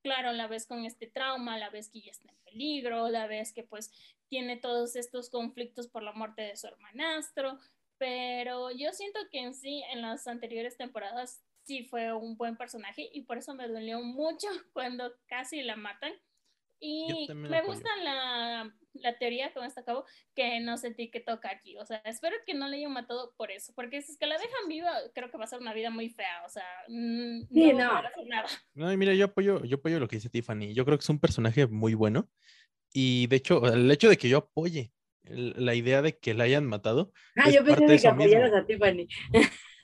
claro, 0.02 0.32
la 0.32 0.48
vez 0.48 0.66
con 0.66 0.86
este 0.86 1.08
trauma, 1.08 1.58
la 1.58 1.70
vez 1.70 1.90
que 1.90 2.02
ya 2.02 2.12
está 2.12 2.30
en 2.30 2.38
peligro, 2.46 3.10
la 3.10 3.28
vez 3.28 3.54
que 3.54 3.64
pues 3.64 3.92
tiene 4.28 4.58
todos 4.58 4.96
estos 4.96 5.30
conflictos 5.30 5.88
por 5.88 6.04
la 6.04 6.14
muerte 6.14 6.44
de 6.44 6.56
su 6.56 6.68
hermanastro. 6.68 7.60
Pero 7.98 8.72
yo 8.72 8.94
siento 8.94 9.20
que 9.32 9.40
en 9.40 9.54
sí, 9.54 9.84
en 9.92 10.02
las 10.02 10.28
anteriores 10.28 10.78
temporadas, 10.78 11.42
sí 11.64 11.84
fue 11.84 12.14
un 12.14 12.36
buen 12.38 12.58
personaje 12.58 13.10
y 13.14 13.22
por 13.22 13.38
eso 13.38 13.54
me 13.54 13.68
dolió 13.68 14.02
mucho 14.02 14.48
cuando 14.74 15.14
casi 15.28 15.62
la 15.62 15.76
matan. 15.76 16.14
Y 16.80 17.28
me 17.34 17.62
gusta 17.62 17.90
la 18.04 18.74
la 19.02 19.18
teoría 19.18 19.54
con 19.54 19.64
esto 19.64 19.82
acabo, 19.82 20.06
que 20.36 20.60
no 20.60 20.78
sentí 20.78 21.10
que 21.10 21.20
toca 21.20 21.50
aquí. 21.52 21.78
O 21.78 21.86
sea, 21.86 21.98
espero 22.06 22.36
que 22.46 22.54
no 22.54 22.68
le 22.68 22.78
hayan 22.78 22.92
matado 22.92 23.34
por 23.38 23.52
eso, 23.52 23.74
porque 23.76 24.02
si 24.02 24.14
es 24.14 24.18
que 24.18 24.26
la 24.26 24.38
dejan 24.38 24.68
viva, 24.68 24.92
creo 25.14 25.30
que 25.30 25.38
va 25.38 25.44
a 25.46 25.48
ser 25.48 25.60
una 25.60 25.74
vida 25.74 25.90
muy 25.90 26.10
fea. 26.10 26.44
O 26.46 26.50
sea, 26.50 26.66
no, 26.88 27.46
no. 27.50 27.78
Va 27.78 28.00
a 28.00 28.08
hacer 28.08 28.28
nada. 28.28 28.48
No, 28.74 28.98
mira, 28.98 29.14
yo 29.14 29.26
apoyo, 29.26 29.64
yo 29.64 29.78
apoyo 29.78 30.00
lo 30.00 30.08
que 30.08 30.18
dice 30.18 30.30
Tiffany. 30.30 30.74
Yo 30.74 30.86
creo 30.86 30.98
que 30.98 31.04
es 31.04 31.10
un 31.10 31.20
personaje 31.20 31.68
muy 31.68 31.94
bueno. 31.94 32.30
Y 32.94 33.28
de 33.28 33.36
hecho, 33.36 33.66
el 33.72 33.90
hecho 33.92 34.10
de 34.10 34.18
que 34.18 34.30
yo 34.30 34.38
apoye 34.40 34.92
la 35.24 35.76
idea 35.76 36.02
de 36.02 36.18
que 36.18 36.34
la 36.34 36.46
hayan 36.46 36.66
matado. 36.66 37.12
Ah, 37.36 37.50
yo 37.50 37.64
pensé 37.64 37.86
de 37.86 38.00
que 38.00 38.08
apoyaras 38.08 38.54
a 38.54 38.66
Tiffany. 38.66 39.08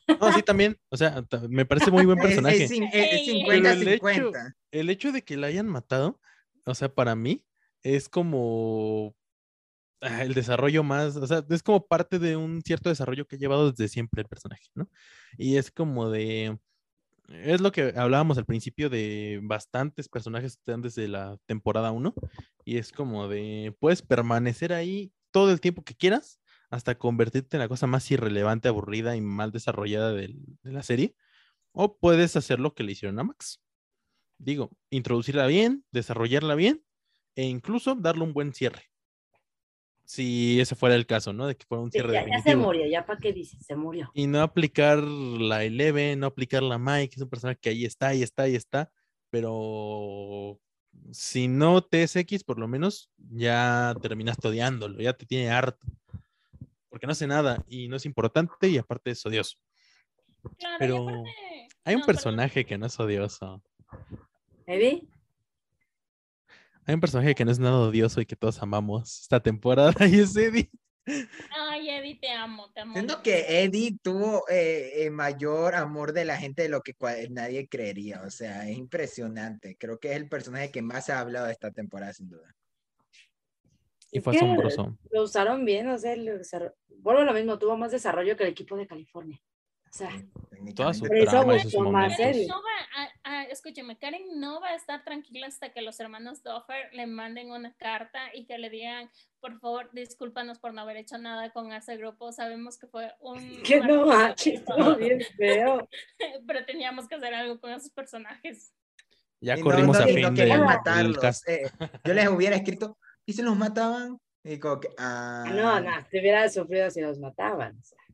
No, 0.08 0.32
sí, 0.34 0.42
también. 0.44 0.78
O 0.90 0.98
sea, 0.98 1.24
me 1.50 1.66
parece 1.66 1.92
muy 1.92 2.06
buen 2.06 2.18
personaje. 2.22 2.64
Es, 2.64 2.72
50-50. 2.72 4.54
el 4.72 4.90
hecho 4.90 5.12
de 5.12 5.24
que 5.24 5.38
la 5.38 5.48
hayan 5.48 5.68
matado, 5.68 6.20
o 6.66 6.76
sea, 6.76 6.94
para 6.94 7.16
mí, 7.16 7.46
es 7.84 8.10
como 8.10 9.16
ah, 10.02 10.24
el 10.24 10.34
desarrollo 10.34 10.84
más, 10.84 11.16
o 11.18 11.28
sea, 11.28 11.46
es 11.50 11.64
como 11.64 11.88
parte 11.88 12.20
de 12.20 12.38
un 12.38 12.62
cierto 12.64 12.90
desarrollo 12.90 13.28
que 13.28 13.38
ha 13.38 13.40
llevado 13.40 13.72
desde 13.72 13.88
siempre 13.90 14.22
el 14.22 14.28
personaje, 14.30 14.68
¿no? 14.76 14.90
Y 15.38 15.58
es 15.58 15.72
como 15.72 16.10
de, 16.10 16.60
es 17.30 17.62
lo 17.62 17.72
que 17.72 17.94
hablábamos 17.98 18.38
al 18.38 18.46
principio 18.46 18.90
de 18.90 19.40
bastantes 19.44 20.10
personajes 20.10 20.56
que 20.58 20.62
están 20.62 20.82
desde 20.82 21.08
la 21.08 21.38
temporada 21.48 21.92
1, 21.92 22.14
y 22.66 22.78
es 22.78 22.92
como 22.92 23.28
de, 23.28 23.76
puedes 23.80 24.02
permanecer 24.02 24.74
ahí 24.74 25.14
todo 25.32 25.52
el 25.52 25.62
tiempo 25.62 25.84
que 25.84 25.96
quieras 25.96 26.40
hasta 26.72 26.98
convertirte 26.98 27.58
en 27.58 27.62
la 27.62 27.70
cosa 27.70 27.88
más 27.88 28.10
irrelevante, 28.12 28.68
aburrida 28.70 29.16
y 29.16 29.22
mal 29.22 29.52
desarrollada 29.52 30.14
de 30.14 30.36
la 30.64 30.84
serie, 30.84 31.16
o 31.74 31.98
puedes 32.00 32.36
hacer 32.38 32.60
lo 32.60 32.74
que 32.76 32.84
le 32.84 32.94
hicieron 32.94 33.20
a 33.20 33.24
Max. 33.24 33.62
Digo, 34.46 34.70
introducirla 34.92 35.48
bien, 35.48 35.84
desarrollarla 35.92 36.54
bien 36.54 36.84
e 37.34 37.46
incluso 37.46 37.96
darle 37.96 38.24
un 38.24 38.32
buen 38.32 38.54
cierre. 38.54 38.84
Si 40.04 40.62
ese 40.62 40.76
fuera 40.76 40.94
el 40.94 41.08
caso, 41.08 41.34
¿no? 41.34 41.48
De 41.48 41.58
que 41.58 41.66
fuera 41.66 41.82
un 41.82 41.92
cierre 41.92 42.14
ya, 42.14 42.28
ya, 42.28 42.44
se 42.44 42.56
murió, 42.56 42.86
ya 42.86 43.08
para 43.08 43.20
qué 43.20 43.34
dices, 43.34 43.66
se 43.66 43.76
murió. 43.76 44.12
Y 44.14 44.28
no 44.28 44.44
aplicar 44.44 45.00
la 45.00 45.64
Eleven, 45.64 46.20
no 46.20 46.28
aplicar 46.28 46.62
la 46.62 46.78
Mike, 46.78 47.16
es 47.16 47.24
un 47.24 47.30
personaje 47.30 47.60
que 47.60 47.70
ahí 47.70 47.86
está, 47.86 48.10
ahí 48.10 48.22
está, 48.22 48.44
ahí 48.44 48.54
está, 48.54 48.92
pero 49.32 50.60
si 51.12 51.48
no 51.48 51.82
te 51.82 52.04
es 52.04 52.16
X, 52.16 52.44
por 52.44 52.60
lo 52.60 52.68
menos 52.68 53.10
ya 53.18 53.96
terminaste 54.00 54.48
odiándolo, 54.48 55.02
ya 55.02 55.14
te 55.14 55.26
tiene 55.26 55.50
harto. 55.50 55.88
Porque 56.88 57.08
no 57.08 57.14
hace 57.14 57.26
nada 57.26 57.66
y 57.68 57.88
no 57.88 57.96
es 57.96 58.06
importante 58.06 58.70
y 58.70 58.78
aparte 58.78 59.10
es 59.10 59.26
odioso. 59.26 59.58
pero 60.78 61.24
hay 61.84 61.96
un 61.96 62.04
personaje 62.04 62.64
que 62.64 62.78
no 62.78 62.86
es 62.86 63.00
odioso. 63.00 63.64
¿Eddie? 64.66 65.08
Hay 66.86 66.94
un 66.94 67.02
personaje 67.02 67.34
que 67.34 67.46
no 67.46 67.52
es 67.52 67.60
nada 67.60 67.80
odioso 67.80 68.22
y 68.22 68.26
que 68.26 68.36
todos 68.36 68.62
amamos 68.62 69.22
esta 69.22 69.40
temporada 69.40 69.94
y 70.08 70.20
es 70.20 70.36
Eddie. 70.36 70.70
Ay, 71.52 71.90
Eddie, 71.90 72.20
te 72.20 72.32
amo, 72.32 72.72
te 72.74 72.82
amo. 72.82 72.94
Siento 72.94 73.22
que 73.22 73.64
Eddie 73.64 73.98
tuvo 74.02 74.44
eh, 74.50 75.10
mayor 75.12 75.76
amor 75.76 76.14
de 76.14 76.26
la 76.26 76.38
gente 76.38 76.64
de 76.64 76.70
lo 76.70 76.82
que 76.82 76.96
nadie 77.30 77.68
creería. 77.68 78.24
O 78.24 78.32
sea, 78.32 78.68
es 78.68 78.78
impresionante. 78.78 79.78
Creo 79.78 80.00
que 80.00 80.12
es 80.12 80.18
el 80.18 80.28
personaje 80.28 80.72
que 80.72 80.82
más 80.82 81.06
se 81.06 81.14
ha 81.14 81.20
hablado 81.20 81.46
de 81.46 81.52
esta 81.52 81.72
temporada, 81.72 82.14
sin 82.14 82.30
duda. 82.30 82.56
Y 84.12 84.20
fue 84.20 84.36
asombroso. 84.36 84.98
Lo 85.12 85.24
usaron 85.24 85.66
bien, 85.66 85.88
o 85.90 85.98
sea, 85.98 86.16
vuelvo 87.00 87.22
a 87.22 87.26
lo 87.26 87.34
mismo, 87.34 87.60
tuvo 87.60 87.78
más 87.78 87.92
desarrollo 87.92 88.36
que 88.36 88.44
el 88.44 88.50
equipo 88.50 88.78
de 88.78 88.88
California. 88.88 89.40
Sea, 89.96 90.12
toda 90.76 90.94
su 90.94 91.06
trama 91.06 91.56
y 91.56 91.60
sus 91.62 91.76
momentos. 91.76 92.36
No 92.50 92.62
va 92.62 92.76
escúcheme, 93.50 93.98
Karen 93.98 94.42
no 94.42 94.60
va 94.60 94.72
a 94.72 94.76
estar 94.76 95.06
tranquila 95.06 95.48
hasta 95.48 95.72
que 95.72 95.82
los 95.82 95.98
hermanos 96.02 96.44
Doffer 96.44 96.94
le 96.94 97.08
manden 97.08 97.52
una 97.52 97.74
carta 97.76 98.20
y 98.34 98.46
que 98.46 98.58
le 98.58 98.70
digan, 98.70 99.10
por 99.40 99.58
favor, 99.62 99.90
discúlpanos 99.94 100.60
por 100.60 100.74
no 100.74 100.82
haber 100.82 100.98
hecho 100.98 101.18
nada 101.18 101.50
con 101.54 101.72
ese 101.72 101.96
grupo. 101.96 102.34
Sabemos 102.34 102.78
que 102.78 102.88
fue 102.88 103.14
un... 103.22 103.38
Que 103.64 103.80
no 103.80 104.06
bien 104.98 105.22
feo. 105.38 105.88
Pero 106.46 106.66
teníamos 106.66 107.08
que 107.08 107.16
hacer 107.16 107.34
algo 107.34 107.58
con 107.62 107.72
esos 107.72 107.92
personajes. 107.92 108.74
Ya 109.40 109.58
corrimos 109.62 109.98
a 109.98 110.08
fin 110.08 110.34
de 110.34 110.58
matarlos. 110.58 111.48
Eh, 111.48 111.72
yo 112.04 112.14
les 112.14 112.28
hubiera 112.28 112.58
escrito, 112.58 112.98
¿y 113.26 113.32
si 113.32 113.42
los 113.42 113.56
mataban? 113.56 114.20
Y 114.44 114.60
como 114.60 114.82
que, 114.82 114.90
ah... 114.98 115.46
No, 115.54 115.80
no, 115.80 116.06
te 116.12 116.20
hubiera 116.20 116.50
sufrido 116.50 116.92
si 116.92 117.00
los 117.00 117.18
mataban. 117.18 117.78
O 117.80 117.84
sea. 117.84 118.05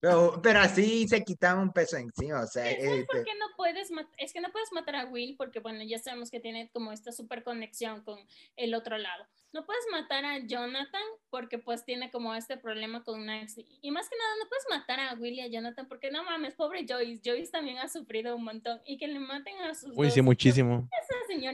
Pero, 0.00 0.40
pero 0.42 0.60
así 0.60 1.08
se 1.08 1.24
quitaba 1.24 1.60
un 1.60 1.72
peso 1.72 1.96
encima, 1.96 2.42
o 2.42 2.46
sea. 2.46 2.64
¿Sabes 2.64 3.06
por 3.06 3.16
este 3.16 3.24
qué 3.24 3.38
no 3.38 3.46
puedes 3.56 3.90
Es 4.18 4.32
que 4.32 4.40
no 4.40 4.50
puedes 4.52 4.72
matar 4.72 4.94
a 4.96 5.06
Will 5.06 5.34
porque, 5.36 5.58
bueno, 5.58 5.82
ya 5.82 5.98
sabemos 5.98 6.30
que 6.30 6.38
tiene 6.38 6.70
como 6.72 6.92
esta 6.92 7.10
super 7.10 7.42
conexión 7.42 8.02
con 8.02 8.18
el 8.56 8.74
otro 8.74 8.96
lado. 8.96 9.26
No 9.52 9.64
puedes 9.64 9.84
matar 9.90 10.24
a 10.26 10.38
Jonathan 10.38 11.02
porque 11.30 11.58
pues 11.58 11.84
tiene 11.84 12.10
como 12.10 12.34
este 12.34 12.58
problema 12.58 13.02
con 13.02 13.24
Nancy. 13.24 13.66
Y 13.80 13.90
más 13.90 14.08
que 14.08 14.16
nada, 14.16 14.30
no 14.42 14.48
puedes 14.48 14.64
matar 14.70 15.00
a 15.00 15.14
Will 15.14 15.34
y 15.34 15.40
a 15.40 15.48
Jonathan 15.48 15.88
porque 15.88 16.10
no 16.10 16.22
mames, 16.22 16.54
pobre 16.54 16.84
Joyce. 16.86 17.22
Joyce 17.24 17.50
también 17.50 17.78
ha 17.78 17.88
sufrido 17.88 18.36
un 18.36 18.44
montón. 18.44 18.80
Y 18.86 18.98
que 18.98 19.08
le 19.08 19.18
maten 19.18 19.56
a 19.62 19.74
sus 19.74 19.96
Uy, 19.96 20.10
sí, 20.10 20.20
muchísimo. 20.22 20.88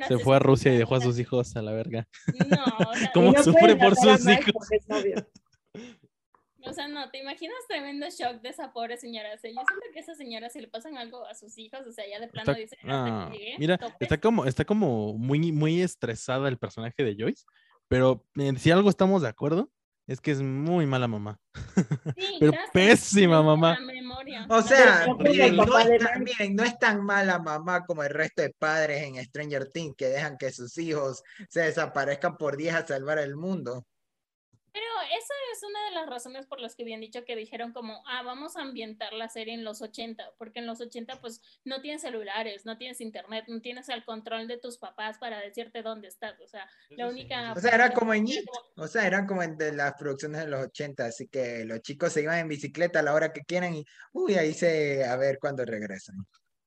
se 0.08 0.18
fue 0.18 0.36
a 0.36 0.40
Rusia 0.40 0.74
y 0.74 0.76
dejó 0.76 0.96
a 0.96 1.00
sus 1.00 1.18
hijos 1.18 1.54
a 1.56 1.62
la 1.62 1.72
verga. 1.72 2.06
No, 2.48 2.64
o 2.90 2.94
sea, 2.94 3.10
¿Cómo 3.14 3.32
sufre 3.42 3.76
por 3.76 3.94
sus 3.96 4.26
hijos? 4.26 4.52
O 6.66 6.72
sea, 6.72 6.88
no, 6.88 7.10
¿te 7.10 7.18
imaginas 7.18 7.56
tremendo 7.68 8.06
shock 8.08 8.40
de 8.40 8.48
esa 8.48 8.72
pobre 8.72 8.96
señora? 8.96 9.34
O 9.34 9.38
sea, 9.38 9.50
yo 9.50 9.56
siento 9.66 9.86
que 9.92 10.00
esa 10.00 10.14
señora, 10.14 10.48
si 10.50 10.60
le 10.60 10.68
pasan 10.68 10.96
algo 10.96 11.26
a 11.26 11.34
sus 11.34 11.56
hijos, 11.58 11.86
o 11.86 11.92
sea, 11.92 12.04
ya 12.08 12.20
de 12.20 12.28
plano 12.28 12.54
dice, 12.54 12.76
mira, 13.58 13.78
está 14.00 14.20
como, 14.20 14.44
está 14.44 14.64
como 14.64 15.14
muy, 15.14 15.52
muy 15.52 15.82
estresada 15.82 16.48
el 16.48 16.58
personaje 16.58 17.02
de 17.02 17.16
Joyce, 17.18 17.44
pero 17.88 18.24
eh, 18.36 18.52
si 18.58 18.70
algo 18.70 18.90
estamos 18.90 19.22
de 19.22 19.28
acuerdo, 19.28 19.70
es 20.06 20.20
que 20.20 20.30
es 20.30 20.42
muy 20.42 20.86
mala 20.86 21.08
mamá. 21.08 21.40
Sí, 22.16 22.36
pero 22.38 22.52
pésima 22.72 23.42
mamá. 23.42 23.76
O 24.48 24.62
sea, 24.62 25.06
miren 25.18 25.56
no, 25.56 25.78
es 25.78 25.98
tan, 25.98 26.22
miren, 26.22 26.54
no 26.54 26.62
es 26.62 26.78
tan 26.78 27.04
mala 27.04 27.38
mamá 27.38 27.84
como 27.84 28.04
el 28.04 28.10
resto 28.10 28.42
de 28.42 28.50
padres 28.50 29.02
en 29.02 29.22
Stranger 29.24 29.70
Things 29.70 29.96
que 29.96 30.08
dejan 30.08 30.36
que 30.38 30.52
sus 30.52 30.78
hijos 30.78 31.22
se 31.48 31.62
desaparezcan 31.62 32.36
por 32.36 32.56
días 32.56 32.76
a 32.76 32.86
salvar 32.86 33.18
el 33.18 33.36
mundo. 33.36 33.86
Pero 34.74 34.86
esa 35.16 35.34
es 35.52 35.62
una 35.62 35.84
de 35.84 35.90
las 35.92 36.08
razones 36.08 36.46
por 36.46 36.58
las 36.58 36.74
que 36.74 36.82
habían 36.82 37.00
dicho 37.00 37.24
que 37.24 37.36
dijeron 37.36 37.72
como, 37.72 38.02
ah, 38.08 38.24
vamos 38.24 38.56
a 38.56 38.62
ambientar 38.62 39.12
la 39.12 39.28
serie 39.28 39.54
en 39.54 39.62
los 39.62 39.80
80, 39.80 40.32
porque 40.36 40.58
en 40.58 40.66
los 40.66 40.80
80 40.80 41.20
pues 41.20 41.40
no 41.64 41.80
tienes 41.80 42.02
celulares, 42.02 42.66
no 42.66 42.76
tienes 42.76 43.00
internet, 43.00 43.44
no 43.46 43.60
tienes 43.60 43.88
el 43.88 44.04
control 44.04 44.48
de 44.48 44.58
tus 44.58 44.78
papás 44.78 45.18
para 45.18 45.38
decirte 45.38 45.82
dónde 45.82 46.08
estás, 46.08 46.40
o 46.40 46.48
sea, 46.48 46.68
la 46.90 47.06
única... 47.06 47.52
O 47.52 47.60
sea, 47.60 47.72
era 47.72 47.92
como 47.92 48.14
en 48.14 48.26
IT, 48.26 48.48
o 48.76 48.88
sea, 48.88 49.06
eran 49.06 49.28
como 49.28 49.44
en 49.44 49.56
de 49.56 49.70
las 49.70 49.94
producciones 49.94 50.40
de 50.40 50.48
los 50.48 50.66
80, 50.66 51.06
así 51.06 51.28
que 51.28 51.64
los 51.64 51.80
chicos 51.80 52.12
se 52.12 52.22
iban 52.22 52.40
en 52.40 52.48
bicicleta 52.48 52.98
a 52.98 53.04
la 53.04 53.14
hora 53.14 53.32
que 53.32 53.44
quieran 53.44 53.74
y, 53.74 53.84
uy, 54.12 54.34
ahí 54.34 54.54
se, 54.54 55.04
a 55.04 55.14
ver 55.14 55.38
cuándo 55.38 55.64
regresan. 55.64 56.16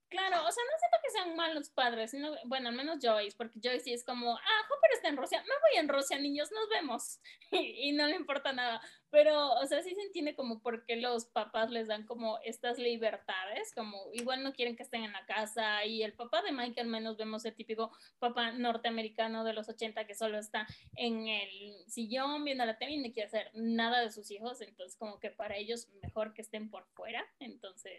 Claro, 0.08 0.38
o 0.38 0.52
sea, 0.52 0.64
no 0.64 0.80
siento 0.80 0.87
que 1.18 1.24
sea 1.24 1.24
tan 1.24 1.36
malos 1.36 1.70
padres, 1.70 2.12
sino, 2.12 2.32
bueno, 2.46 2.70
al 2.70 2.76
menos 2.76 3.00
Joyce, 3.02 3.36
porque 3.38 3.60
Joyce 3.62 3.80
sí 3.82 3.94
es 3.94 4.04
como, 4.04 4.36
ah, 4.36 4.62
Hopper 4.70 4.92
está 4.94 5.08
en 5.10 5.18
Rusia, 5.18 5.42
me 5.42 5.48
voy 5.48 5.80
en 5.80 5.90
Rusia, 5.90 6.20
niños, 6.20 6.52
nos 6.52 6.70
vemos. 6.70 7.20
Y, 7.50 7.90
y, 7.90 7.92
no 7.94 8.06
le 8.08 8.18
importa 8.18 8.52
nada. 8.52 8.82
Pero, 9.10 9.54
o 9.54 9.66
sea, 9.66 9.82
sí 9.82 9.96
se 9.96 10.02
entiende 10.02 10.36
como 10.36 10.62
por 10.62 10.86
qué 10.86 10.98
los 10.98 11.28
papás 11.28 11.72
les 11.72 11.88
dan 11.88 12.06
como 12.06 12.40
estas 12.44 12.78
libertades, 12.78 13.72
como 13.74 14.10
igual 14.12 14.44
no 14.44 14.52
quieren 14.52 14.76
que 14.76 14.84
estén 14.84 15.06
en 15.06 15.14
la 15.14 15.26
casa. 15.26 15.86
Y 15.86 16.04
el 16.04 16.12
papá 16.12 16.42
de 16.42 16.52
Mike, 16.52 16.82
al 16.82 16.88
menos 16.88 17.16
vemos 17.16 17.46
el 17.46 17.56
típico 17.56 17.96
papá 18.20 18.52
norteamericano 18.52 19.46
de 19.46 19.54
los 19.54 19.70
80 19.70 20.06
que 20.06 20.14
solo 20.14 20.38
está 20.38 20.68
en 20.96 21.30
el 21.30 21.86
sillón 21.88 22.44
viendo 22.44 22.66
la 22.66 22.78
tele 22.78 22.92
y 22.94 22.98
no 22.98 23.14
quiere 23.14 23.28
hacer 23.28 23.50
nada 23.54 24.02
de 24.02 24.12
sus 24.12 24.30
hijos. 24.30 24.60
Entonces, 24.60 24.98
como 24.98 25.22
que 25.22 25.32
para 25.32 25.56
ellos 25.56 25.88
mejor 26.02 26.34
que 26.34 26.42
estén 26.42 26.70
por 26.70 26.86
fuera. 26.88 27.26
Entonces, 27.40 27.98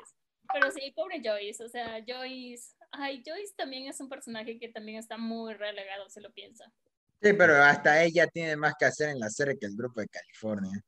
pero 0.53 0.71
sí, 0.71 0.91
pobre 0.93 1.21
Joyce, 1.23 1.63
o 1.63 1.69
sea, 1.69 2.03
Joyce, 2.07 2.75
ay, 2.93 3.23
Joyce 3.27 3.55
también 3.57 3.89
es 3.89 4.01
un 4.01 4.09
personaje 4.09 4.59
que 4.59 4.69
también 4.69 4.99
está 4.99 5.17
muy 5.17 5.55
relegado, 5.55 6.09
se 6.09 6.21
lo 6.21 6.33
piensa. 6.33 6.73
Sí, 7.21 7.33
pero 7.33 7.63
hasta 7.63 8.03
ella 8.03 8.27
tiene 8.29 8.57
más 8.57 8.75
que 8.79 8.85
hacer 8.85 9.11
en 9.11 9.19
la 9.19 9.29
serie 9.29 9.59
que 9.59 9.67
el 9.67 9.77
grupo 9.77 10.01
de 10.01 10.09
California. 10.09 10.81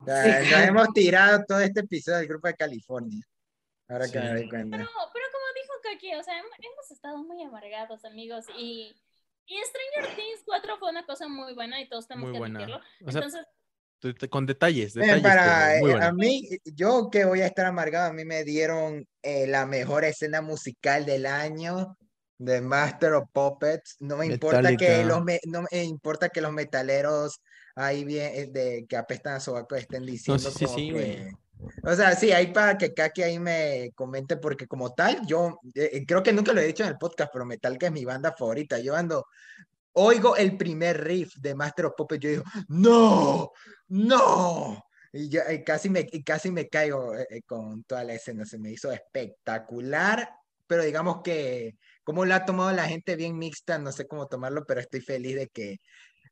nos 0.00 0.68
hemos 0.68 0.88
tirado 0.94 1.44
todo 1.46 1.60
este 1.60 1.80
episodio 1.80 2.18
del 2.18 2.28
grupo 2.28 2.48
de 2.48 2.54
California. 2.54 3.22
Ahora 3.88 4.10
que 4.10 4.18
me 4.18 4.28
doy 4.30 4.48
cuenta. 4.48 4.78
Pero, 4.78 4.88
pero 5.12 5.26
como 5.32 5.44
dijo 5.54 5.72
Kaki, 5.82 6.14
o 6.14 6.22
sea, 6.22 6.38
hemos 6.38 6.90
estado 6.90 7.18
muy 7.18 7.42
amargados, 7.42 8.04
amigos, 8.06 8.46
y, 8.56 8.94
y 9.46 9.56
Stranger 9.56 10.16
Things 10.16 10.42
4 10.46 10.78
fue 10.78 10.90
una 10.90 11.04
cosa 11.04 11.28
muy 11.28 11.52
buena 11.52 11.80
y 11.80 11.88
todos 11.88 12.08
tenemos 12.08 12.32
que 12.32 12.38
admitirlo. 12.38 12.80
Entonces, 13.00 13.46
con 14.30 14.46
detalles. 14.46 14.94
detalles 14.94 15.22
para, 15.22 15.78
eh, 15.78 15.94
a 16.00 16.12
mí, 16.12 16.48
yo 16.64 17.10
que 17.10 17.24
voy 17.24 17.40
a 17.40 17.46
estar 17.46 17.66
amargado, 17.66 18.10
a 18.10 18.12
mí 18.12 18.24
me 18.24 18.44
dieron 18.44 19.06
eh, 19.24 19.46
la 19.46 19.66
mejor 19.66 20.04
escena 20.04 20.42
musical 20.42 21.04
del 21.04 21.26
año 21.26 21.96
de 22.38 22.60
Master 22.60 23.14
of 23.14 23.28
Puppets. 23.32 23.96
No 24.00 24.18
me 24.18 24.26
importa 24.26 24.76
que 24.76 25.04
los 25.04 25.22
no 25.46 25.62
me 25.70 25.84
importa 25.84 26.28
que 26.28 26.40
los 26.40 26.52
metaleros 26.52 27.40
ahí 27.74 28.04
bien 28.04 28.30
eh, 28.34 28.46
de 28.52 28.86
que 28.88 28.96
apestan 28.96 29.34
a 29.34 29.40
sobaco 29.40 29.74
estén 29.74 30.06
diciendo 30.06 30.50
o 31.82 31.94
sea, 31.94 32.14
sí, 32.14 32.30
ahí 32.32 32.52
para 32.52 32.76
que 32.76 32.92
Kaki 32.92 33.22
ahí 33.22 33.38
me 33.38 33.90
comente, 33.94 34.36
porque 34.36 34.66
como 34.66 34.92
tal, 34.92 35.24
yo 35.26 35.58
creo 36.06 36.22
que 36.22 36.32
nunca 36.32 36.52
lo 36.52 36.60
he 36.60 36.66
dicho 36.66 36.82
en 36.82 36.90
el 36.90 36.98
podcast, 36.98 37.32
pero 37.32 37.46
Metallica 37.46 37.86
es 37.86 37.92
mi 37.92 38.04
banda 38.04 38.34
favorita. 38.36 38.78
Yo 38.78 38.94
ando 38.94 39.26
oigo 39.94 40.36
el 40.36 40.56
primer 40.56 41.02
riff 41.02 41.36
de 41.36 41.54
Master 41.54 41.86
of 41.86 41.94
Puppets, 41.96 42.20
yo 42.22 42.30
digo, 42.30 42.44
no, 42.68 43.50
no. 43.88 44.84
Y, 45.16 45.28
yo, 45.28 45.40
casi, 45.64 45.88
me, 45.88 46.06
casi 46.24 46.50
me 46.50 46.68
caigo 46.68 47.14
eh, 47.14 47.26
eh, 47.30 47.42
con 47.46 47.84
toda 47.84 48.02
la 48.02 48.14
escena, 48.14 48.44
se 48.44 48.58
me 48.58 48.72
hizo 48.72 48.90
espectacular, 48.90 50.28
pero 50.66 50.82
digamos 50.82 51.22
que 51.22 51.76
como 52.02 52.24
lo 52.24 52.34
ha 52.34 52.44
tomado 52.44 52.72
la 52.72 52.88
gente 52.88 53.14
bien 53.14 53.38
mixta, 53.38 53.78
no 53.78 53.92
sé 53.92 54.08
cómo 54.08 54.26
tomarlo, 54.26 54.64
pero 54.66 54.80
estoy 54.80 55.00
feliz 55.00 55.36
de 55.36 55.48
que 55.48 55.78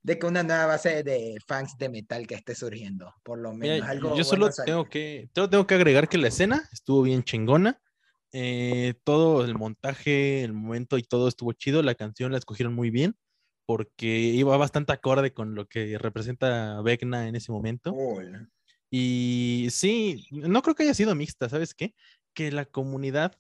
de 0.03 0.19
que 0.19 0.27
una 0.27 0.43
nueva 0.43 0.67
base 0.67 1.05
de 1.05 1.37
fans 1.47 1.77
de 1.79 1.89
metal 1.89 2.27
que 2.27 2.35
esté 2.35 2.57
surgiendo, 2.57 3.15
por 3.23 3.39
lo 3.39 3.55
menos. 3.55 3.89
algo 3.89 4.17
yo 4.17 4.25
solo 4.25 4.51
tengo 4.51 4.89
que, 4.89 5.31
tengo 5.33 5.67
que 5.67 5.75
agregar 5.75 6.09
que 6.09 6.19
la 6.19 6.29
escena 6.29 6.69
estuvo 6.73 7.03
bien 7.03 7.23
chingona. 7.23 7.81
Eh, 8.35 8.95
todo 9.05 9.45
el 9.45 9.55
montaje, 9.55 10.43
el 10.43 10.55
momento 10.55 10.99
y 10.99 11.03
todo 11.03 11.29
estuvo 11.29 11.53
chido. 11.53 11.83
La 11.83 11.95
canción 11.95 12.33
la 12.33 12.39
escogieron 12.39 12.75
muy 12.75 12.91
bien 12.91 13.15
porque 13.65 14.07
iba 14.07 14.57
bastante 14.57 14.93
acorde 14.93 15.33
con 15.33 15.55
lo 15.55 15.67
que 15.67 15.97
representa 15.99 16.81
Vecna 16.83 17.29
en 17.29 17.37
ese 17.37 17.53
momento. 17.53 17.95
Y 18.94 19.69
sí, 19.70 20.27
no 20.31 20.60
creo 20.60 20.74
que 20.74 20.82
haya 20.82 20.93
sido 20.93 21.14
mixta, 21.14 21.48
¿sabes 21.48 21.73
qué? 21.73 21.94
Que 22.35 22.52
la 22.52 22.66
comunidad 22.66 23.39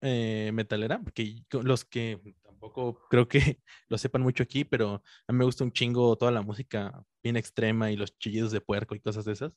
eh, 0.00 0.50
metalera, 0.52 1.00
porque 1.00 1.44
los 1.62 1.84
que 1.84 2.20
tampoco 2.42 2.98
creo 3.08 3.28
que 3.28 3.38
lo 3.88 3.98
sepan 3.98 4.22
mucho 4.22 4.42
aquí, 4.42 4.64
pero 4.64 5.00
a 5.28 5.32
mí 5.32 5.38
me 5.38 5.44
gusta 5.44 5.62
un 5.62 5.70
chingo 5.70 6.16
toda 6.16 6.32
la 6.32 6.42
música 6.42 7.04
bien 7.22 7.36
extrema 7.36 7.92
y 7.92 7.96
los 7.96 8.18
chillidos 8.18 8.50
de 8.50 8.60
puerco 8.60 8.96
y 8.96 9.00
cosas 9.00 9.24
de 9.24 9.32
esas. 9.34 9.52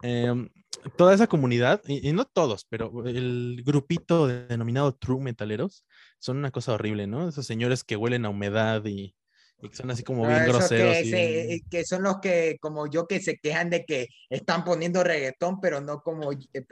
Em, 0.00 0.48
toda 0.96 1.12
esa 1.12 1.26
comunidad, 1.26 1.82
y, 1.86 2.08
y, 2.08 2.12
no 2.14 2.24
todos, 2.24 2.64
pero 2.64 3.06
el 3.06 3.62
grupito 3.66 4.26
denominado 4.26 4.94
True 4.94 5.20
Metaleros, 5.20 5.84
son 6.18 6.38
una 6.38 6.50
cosa 6.50 6.72
horrible, 6.72 7.06
¿no? 7.06 7.28
Esos 7.28 7.44
señores 7.44 7.84
que 7.84 7.96
huelen 7.96 8.24
a 8.24 8.30
humedad 8.30 8.82
y, 8.86 9.14
y 9.62 9.68
que 9.68 9.76
son 9.76 9.90
así 9.90 10.02
como 10.02 10.26
bien 10.26 10.44
groseros. 10.44 10.96
Que, 10.96 11.60
que, 11.70 11.84
son 11.84 12.02
los 12.02 12.18
que, 12.18 12.58
como 12.60 12.88
yo, 12.88 13.06
que 13.06 13.20
se 13.20 13.38
quejan 13.38 13.70
de 13.70 13.84
que 13.84 14.08
están 14.28 14.64
poniendo 14.64 15.04
reggaetón, 15.04 15.60
pero 15.60 15.80
no 15.80 16.02
como, 16.02 16.32
eh, 16.32 16.66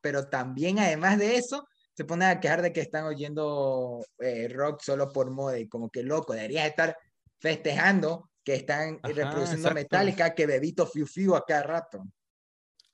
pero 0.00 0.28
también 0.28 0.78
además 0.78 1.18
de 1.18 1.36
eso, 1.36 1.66
se 1.92 2.04
ponen 2.04 2.28
a 2.28 2.40
quejar 2.40 2.62
de 2.62 2.72
que 2.72 2.80
están 2.80 3.04
oyendo 3.04 4.04
eh, 4.20 4.48
rock 4.48 4.82
solo 4.82 5.12
por 5.12 5.30
moda 5.30 5.58
y 5.58 5.66
como 5.66 5.90
que 5.90 6.02
loco, 6.02 6.34
deberías 6.34 6.68
estar 6.68 6.96
festejando 7.40 8.30
que 8.44 8.54
están 8.54 9.00
reproduciendo 9.02 9.72
Metallica, 9.72 10.32
que 10.32 10.46
bebito 10.46 10.86
fiu 10.86 11.06
fiu 11.06 11.34
a 11.34 11.44
cada 11.44 11.64
rato. 11.64 12.04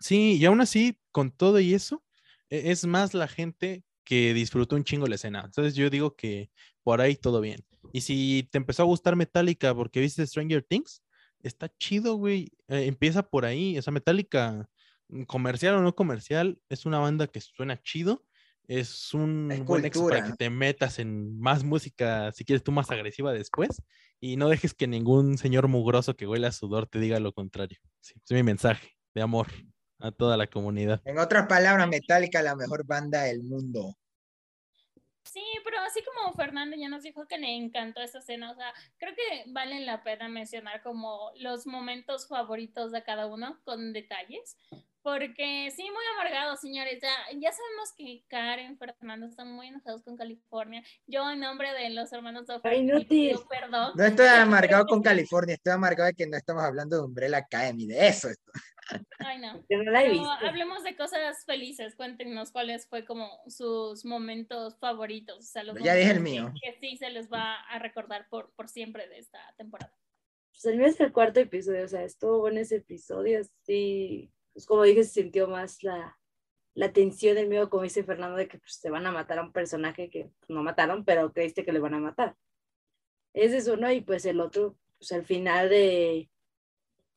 Sí, 0.01 0.39
y 0.39 0.45
aún 0.47 0.63
así, 0.63 0.99
con 1.11 1.31
todo 1.31 1.61
y 1.61 1.75
eso, 1.75 2.03
e, 2.49 2.71
es 2.71 2.87
más 2.87 3.13
la 3.13 3.29
gente 3.29 3.85
que 4.03 4.33
disfrutó 4.33 4.77
un 4.77 4.85
chingo 4.85 5.07
la 5.07 5.17
escena. 5.17 5.43
Entonces 5.45 5.75
yo 5.75 5.91
digo 5.91 6.17
que 6.17 6.51
por 6.83 7.03
ahí 7.03 7.17
todo 7.17 7.41
bien. 7.41 7.61
Y 7.93 8.03
si 8.03 8.49
te 8.51 8.59
empezó 8.59 8.83
a 8.83 8.87
gustar 8.87 9.17
Metallica 9.17 9.75
porque 9.75 10.01
viste 10.01 10.27
Stranger 10.27 10.63
Things, 10.63 11.03
está 11.43 11.69
chido, 11.79 12.17
güey. 12.17 12.53
Eh, 12.69 12.87
empieza 12.87 13.23
por 13.23 13.45
ahí. 13.45 13.77
Esa 13.77 13.91
Metallica, 13.91 14.69
mm, 15.09 15.23
comercial 15.25 15.75
o 15.75 15.83
no 15.83 15.95
comercial, 15.95 16.61
es 16.69 16.87
una 16.87 16.99
banda 16.99 17.27
que 17.27 17.41
suena 17.41 17.81
chido. 17.83 18.25
Es 18.69 19.13
un 19.13 19.65
buen 19.67 19.85
extra 19.85 20.07
para 20.07 20.25
que 20.25 20.33
te 20.35 20.49
metas 20.49 21.01
en 21.01 21.39
más 21.41 21.65
música, 21.65 22.31
si 22.33 22.45
quieres 22.45 22.63
tú 22.63 22.71
más 22.71 22.91
agresiva 22.91 23.33
después. 23.33 23.83
Y 24.21 24.37
no 24.37 24.49
dejes 24.49 24.73
que 24.73 24.87
ningún 24.87 25.37
señor 25.37 25.67
mugroso 25.67 26.15
que 26.15 26.29
huele 26.29 26.47
a 26.47 26.53
sudor 26.53 26.87
te 26.87 27.01
diga 27.01 27.19
lo 27.19 27.33
contrario. 27.33 27.79
Sí, 28.01 28.15
es 28.25 28.31
mi 28.31 28.45
mensaje 28.45 28.97
de 29.15 29.23
amor 29.23 29.49
a 29.99 30.13
toda 30.13 30.37
la 30.37 30.47
comunidad. 30.47 31.01
En 31.05 31.19
otras 31.19 31.47
palabras, 31.49 31.89
Metallica, 31.89 32.41
la 32.41 32.55
mejor 32.55 32.87
banda 32.87 33.23
del 33.23 33.43
mundo. 33.43 33.97
Sí, 35.25 35.45
pero 35.65 35.79
así 35.81 36.01
como 36.03 36.33
Fernando 36.35 36.77
ya 36.77 36.89
nos 36.89 37.03
dijo 37.03 37.27
que 37.27 37.39
le 37.39 37.55
encantó 37.57 38.01
esta 38.01 38.19
escena, 38.19 38.51
o 38.51 38.55
sea, 38.55 38.73
creo 38.99 39.15
que 39.15 39.45
vale 39.49 39.81
la 39.81 40.03
pena 40.03 40.29
mencionar 40.29 40.83
como 40.83 41.31
los 41.37 41.67
momentos 41.67 42.27
favoritos 42.27 42.93
de 42.93 43.03
cada 43.03 43.27
uno 43.27 43.61
con 43.65 43.93
detalles, 43.93 44.57
porque 45.03 45.73
sí, 45.75 45.83
muy 45.83 46.05
amargados, 46.15 46.61
señores. 46.61 47.01
Ya, 47.03 47.11
ya 47.37 47.53
sabemos 47.53 47.93
que 47.97 48.25
Karen, 48.29 48.79
Fernando 48.79 49.27
están 49.27 49.53
muy 49.53 49.67
enojados 49.67 50.03
con 50.05 50.17
California. 50.17 50.83
Yo, 51.07 51.29
en 51.29 51.41
nombre 51.41 51.73
de 51.73 51.91
los 51.91 52.13
hermanos 52.13 52.47
de 52.47 52.61
perdón. 52.61 53.93
No 53.97 54.05
estoy 54.05 54.27
amargado 54.29 54.87
con 54.87 55.03
California, 55.03 55.55
estoy 55.55 55.73
amargado 55.73 56.07
de 56.07 56.15
que 56.15 56.27
no 56.27 56.37
estamos 56.37 56.63
hablando 56.63 56.97
de 56.97 57.03
Umbrella 57.03 57.39
Academy, 57.39 57.87
de 57.87 58.09
eso. 58.09 58.29
Ay, 59.19 59.39
no. 59.39 59.65
no 59.69 59.91
la 59.91 60.05
he 60.05 60.11
visto. 60.11 60.31
hablemos 60.31 60.83
de 60.83 60.97
cosas 60.97 61.45
felices. 61.45 61.95
Cuéntenos 61.95 62.51
cuáles 62.51 62.87
fue 62.87 63.05
como 63.05 63.41
sus 63.47 64.05
momentos 64.05 64.79
favoritos. 64.79 65.53
ya 65.83 65.95
dije 65.95 66.11
el 66.11 66.21
mío. 66.21 66.53
Que 66.63 66.79
sí 66.81 66.97
se 66.97 67.11
les 67.11 67.33
va 67.33 67.55
a 67.63 67.79
recordar 67.79 68.29
por, 68.29 68.53
por 68.55 68.69
siempre 68.69 69.09
de 69.09 69.19
esta 69.19 69.39
temporada. 69.57 69.95
Pues 70.51 70.65
el 70.67 70.79
mío 70.79 70.87
es 70.87 71.01
el 71.01 71.13
cuarto 71.13 71.41
episodio, 71.41 71.85
o 71.85 71.89
sea, 71.89 72.03
estuvo 72.03 72.41
bueno 72.41 72.61
ese 72.61 72.77
episodio, 72.77 73.41
sí 73.63 74.31
pues 74.53 74.67
como 74.67 74.83
dije, 74.83 75.05
se 75.05 75.23
sintió 75.23 75.49
más 75.49 75.83
la, 75.83 76.19
la 76.75 76.93
tensión 76.93 77.35
del 77.35 77.49
miedo, 77.49 77.71
como 77.71 77.85
dice 77.85 78.05
Fernando, 78.05 78.37
de 78.37 78.49
que 78.49 78.59
pues, 78.59 78.75
se 78.75 78.91
van 78.91 79.07
a 79.07 79.13
matar 79.13 79.39
a 79.39 79.43
un 79.43 79.53
personaje 79.53 80.11
que 80.11 80.31
pues, 80.41 80.51
no 80.51 80.63
mataron, 80.63 81.05
pero 81.05 81.33
creíste 81.33 81.65
que 81.65 81.73
le 81.73 81.81
van 81.81 81.95
a 81.95 82.01
matar. 82.01 82.37
Ese 83.33 83.59
es 83.59 83.69
uno, 83.69 83.91
y 83.91 84.03
pues 84.03 84.27
el 84.27 84.41
otro, 84.41 84.77
pues 84.99 85.13
al 85.13 85.25
final 85.25 85.71
de 85.71 86.31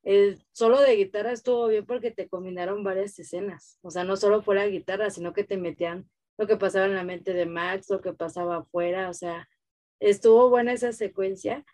el 0.06 0.46
solo 0.52 0.80
de 0.82 0.96
guitarra 0.96 1.32
estuvo 1.32 1.68
bien 1.68 1.86
porque 1.86 2.12
te 2.12 2.30
combinaron 2.30 2.84
varias 2.84 3.18
escenas. 3.18 3.80
O 3.82 3.90
sea, 3.90 4.04
no 4.04 4.16
solo 4.16 4.44
fue 4.44 4.54
la 4.54 4.68
guitarra, 4.68 5.10
sino 5.10 5.34
que 5.34 5.44
te 5.44 5.58
metían 5.58 6.08
lo 6.38 6.46
que 6.46 6.58
pasaba 6.58 6.86
en 6.86 6.94
la 6.94 7.04
mente 7.04 7.34
de 7.34 7.48
Max, 7.48 7.90
lo 7.90 8.02
que 8.02 8.14
pasaba 8.14 8.58
afuera. 8.58 9.10
O 9.10 9.14
sea, 9.14 9.50
estuvo 10.00 10.50
buena 10.50 10.74
esa 10.74 10.94
secuencia. 10.94 11.66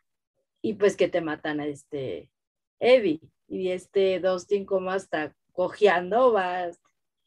Y 0.62 0.76
pues 0.76 0.96
que 0.96 1.10
te 1.10 1.20
matan 1.20 1.60
a 1.60 1.66
este 1.66 2.32
Eddie. 2.80 3.20
Y 3.50 3.72
este 3.72 4.22
Dustin 4.22 4.66
como 4.66 4.92
hasta 4.92 5.36
cojeando, 5.52 6.32
vas 6.32 6.80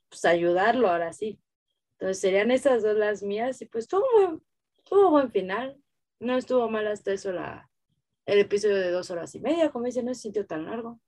pues, 0.09 0.24
a 0.24 0.31
ayudarlo 0.31 0.89
ahora 0.89 1.12
sí. 1.12 1.39
Entonces 1.98 2.18
serían 2.18 2.51
esas 2.51 2.82
dos 2.82 2.97
las 2.97 3.22
mías 3.22 3.60
y 3.60 3.66
pues 3.66 3.89
tuvo 3.89 4.06
buen, 4.14 4.43
tuvo 4.85 5.10
buen 5.10 5.31
final. 5.31 5.78
No 6.18 6.39
estuvo 6.39 6.70
mal 6.70 6.86
hasta 6.86 7.12
eso 7.12 7.31
la, 7.31 7.70
el 8.26 8.38
episodio 8.38 8.76
de 8.76 8.90
dos 8.90 9.10
horas 9.10 9.34
y 9.34 9.40
media, 9.40 9.70
como 9.70 9.86
dicen, 9.86 10.06
no 10.06 10.14
se 10.14 10.22
sintió 10.22 10.46
tan 10.46 10.64
largo. 10.64 11.01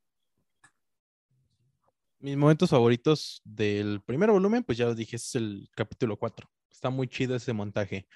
Mis 2.19 2.37
momentos 2.37 2.71
favoritos 2.71 3.41
del 3.45 4.01
primer 4.03 4.31
volumen, 4.31 4.65
pues 4.65 4.79
ya 4.79 4.89
os 4.89 4.97
dije, 4.97 5.17
es 5.17 5.35
el 5.35 5.69
capítulo 5.75 6.19
4. 6.19 6.49
Está 6.71 6.91
muy 6.91 7.09
chido 7.09 7.37
ese 7.37 7.53
montaje. 7.53 8.07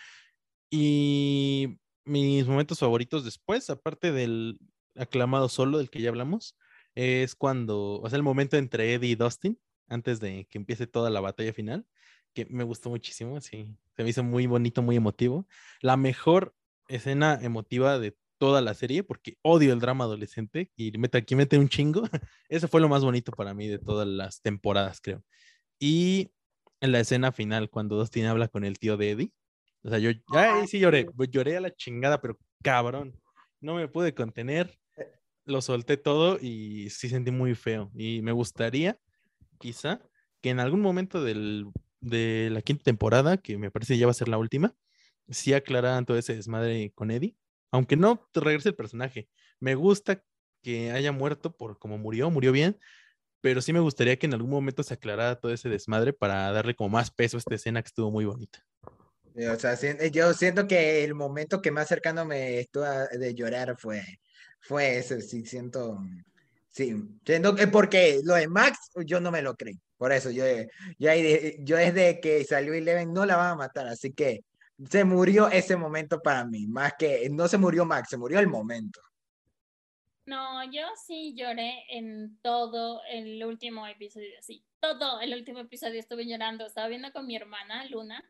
Y 0.71 1.79
mis 2.05 2.47
momentos 2.47 2.79
favoritos 2.79 3.25
después, 3.25 3.71
aparte 3.71 4.13
del 4.13 4.59
aclamado 4.97 5.49
solo 5.49 5.79
del 5.79 5.91
que 5.91 6.01
ya 6.01 6.09
hablamos, 6.09 6.57
es 6.95 7.35
cuando, 7.35 8.01
o 8.01 8.09
sea, 8.09 8.17
el 8.17 8.23
momento 8.23 8.57
entre 8.57 8.95
Eddie 8.95 9.11
y 9.11 9.15
Dustin, 9.15 9.59
antes 9.89 10.21
de 10.21 10.47
que 10.51 10.59
empiece 10.59 10.87
toda 10.87 11.11
la 11.11 11.21
batalla 11.21 11.53
final, 11.53 11.87
que 12.33 12.47
me 12.47 12.65
gustó 12.65 12.91
muchísimo, 12.91 13.41
sí. 13.41 13.77
Se 13.97 14.03
me 14.03 14.11
hizo 14.11 14.23
muy 14.23 14.47
bonito, 14.47 14.83
muy 14.83 14.97
emotivo. 14.97 15.47
La 15.81 15.97
mejor 15.97 16.55
escena 16.89 17.39
emotiva 17.43 17.99
de 17.99 18.17
toda 18.41 18.63
la 18.63 18.73
serie, 18.73 19.05
porque 19.05 19.37
odio 19.43 19.75
el 19.75 19.81
drama 19.81 20.05
adolescente 20.05 20.73
y 20.75 20.91
mete, 20.97 21.19
aquí 21.19 21.37
mete 21.37 21.59
un 21.59 21.69
chingo. 21.69 22.03
Eso 22.49 22.69
fue 22.69 22.81
lo 22.81 22.89
más 22.89 23.05
bonito 23.05 23.33
para 23.33 23.53
mí 23.53 23.69
de 23.69 23.79
todas 23.79 24.09
las 24.09 24.41
temporadas, 24.41 25.01
creo. 25.03 25.23
Y 25.79 26.33
en 26.81 26.93
la 26.93 27.01
escena 27.01 27.33
final, 27.33 27.69
cuando 27.69 27.97
Dustin 27.97 28.25
habla 28.25 28.49
con 28.49 28.65
el 28.65 28.79
tío 28.79 28.97
de 28.97 29.11
Eddie, 29.11 29.33
o 29.83 29.91
sea, 29.91 29.99
yo 29.99 30.11
ya 30.33 30.67
sí 30.67 30.79
lloré, 30.79 31.05
pues, 31.05 31.31
lloré 31.31 31.59
a 31.59 31.61
la 31.61 31.75
chingada, 31.75 32.23
pero 32.23 32.39
cabrón, 32.63 33.15
no 33.61 33.75
me 33.75 33.89
pude 33.89 34.15
contener, 34.15 34.79
lo 35.45 35.61
solté 35.61 35.99
todo 35.99 36.39
y 36.41 36.89
sí 36.89 37.11
sentí 37.11 37.31
muy 37.31 37.55
feo. 37.55 37.91
Y 37.95 38.23
me 38.23 38.33
gustaría, 38.33 38.99
quizá, 39.59 40.01
que 40.41 40.49
en 40.49 40.61
algún 40.61 40.81
momento 40.81 41.23
del, 41.23 41.67
de 42.01 42.49
la 42.51 42.63
quinta 42.63 42.85
temporada, 42.85 43.37
que 43.37 43.59
me 43.59 43.71
parece 43.71 43.99
ya 43.99 44.07
va 44.07 44.13
a 44.13 44.15
ser 44.15 44.29
la 44.29 44.39
última, 44.39 44.75
sí 45.29 45.53
aclararan 45.53 46.07
todo 46.07 46.17
ese 46.17 46.35
desmadre 46.35 46.91
con 46.95 47.11
Eddie, 47.11 47.37
aunque 47.71 47.97
no 47.97 48.29
te 48.33 48.41
regrese 48.41 48.71
el 48.71 48.75
personaje. 48.75 49.29
Me 49.59 49.75
gusta 49.75 50.23
que 50.63 50.91
haya 50.93 51.13
muerto 51.13 51.57
por 51.57 51.79
como 51.79 51.99
murió, 51.99 52.31
murió 52.31 52.53
bien, 52.53 52.79
pero 53.41 53.63
sí 53.63 53.73
me 53.73 53.81
gustaría 53.81 54.19
que 54.19 54.27
en 54.27 54.35
algún 54.35 54.51
momento 54.51 54.83
se 54.83 54.95
aclarara 54.95 55.41
todo 55.41 55.53
ese 55.53 55.69
desmadre 55.69 56.13
para 56.13 56.53
darle 56.53 56.75
como 56.75 56.91
más 56.91 57.11
peso 57.11 57.37
a 57.37 57.41
esta 57.41 57.55
escena 57.55 57.83
que 57.83 57.89
estuvo 57.89 58.11
muy 58.11 58.25
bonita. 58.25 58.65
O 59.35 59.59
sea, 59.59 59.77
yo 60.11 60.35
siento 60.35 60.67
que 60.67 61.05
el 61.05 61.15
momento 61.15 61.63
que 61.63 61.71
más 61.71 61.89
cercano 61.89 62.25
me 62.25 62.59
estuvo 62.61 62.85
de 62.85 63.35
llorar 63.35 63.77
fue, 63.79 64.03
fue 64.61 64.99
ese, 64.99 65.23
sí, 65.23 65.47
siento, 65.47 65.99
sí, 66.69 66.95
siento 67.25 67.55
que 67.55 67.69
porque 67.69 68.21
lo 68.25 68.35
de 68.35 68.49
Max 68.49 68.91
yo 69.07 69.21
no 69.21 69.31
me 69.31 69.41
lo 69.41 69.55
creí, 69.55 69.81
por 69.97 70.13
eso 70.13 70.31
yo, 70.31 70.45
yo, 70.99 71.11
yo 71.61 71.77
desde 71.77 72.21
que 72.21 72.45
salió 72.45 72.75
Eleven 72.75 73.13
no 73.13 73.25
la 73.25 73.37
van 73.37 73.53
a 73.53 73.57
matar, 73.57 73.87
así 73.87 74.13
que 74.13 74.41
se 74.89 75.05
murió 75.05 75.49
ese 75.49 75.77
momento 75.77 76.21
para 76.23 76.45
mí, 76.45 76.67
más 76.67 76.95
que 76.99 77.29
no 77.31 77.49
se 77.49 77.59
murió 77.59 77.85
Max, 77.85 78.09
se 78.11 78.17
murió 78.17 78.39
el 78.39 78.49
momento. 78.49 79.01
No, 80.27 80.65
yo 80.71 80.87
sí 81.07 81.35
lloré 81.37 81.85
en 81.89 82.39
todo 82.41 83.03
el 83.11 83.45
último 83.45 83.87
episodio, 83.87 84.31
sí, 84.41 84.65
todo 84.79 85.21
el 85.21 85.35
último 85.35 85.61
episodio 85.61 85.99
estuve 85.99 86.27
llorando, 86.27 86.67
estaba 86.67 86.89
viendo 86.89 87.13
con 87.13 87.27
mi 87.27 87.37
hermana 87.37 87.85
Luna, 87.87 88.23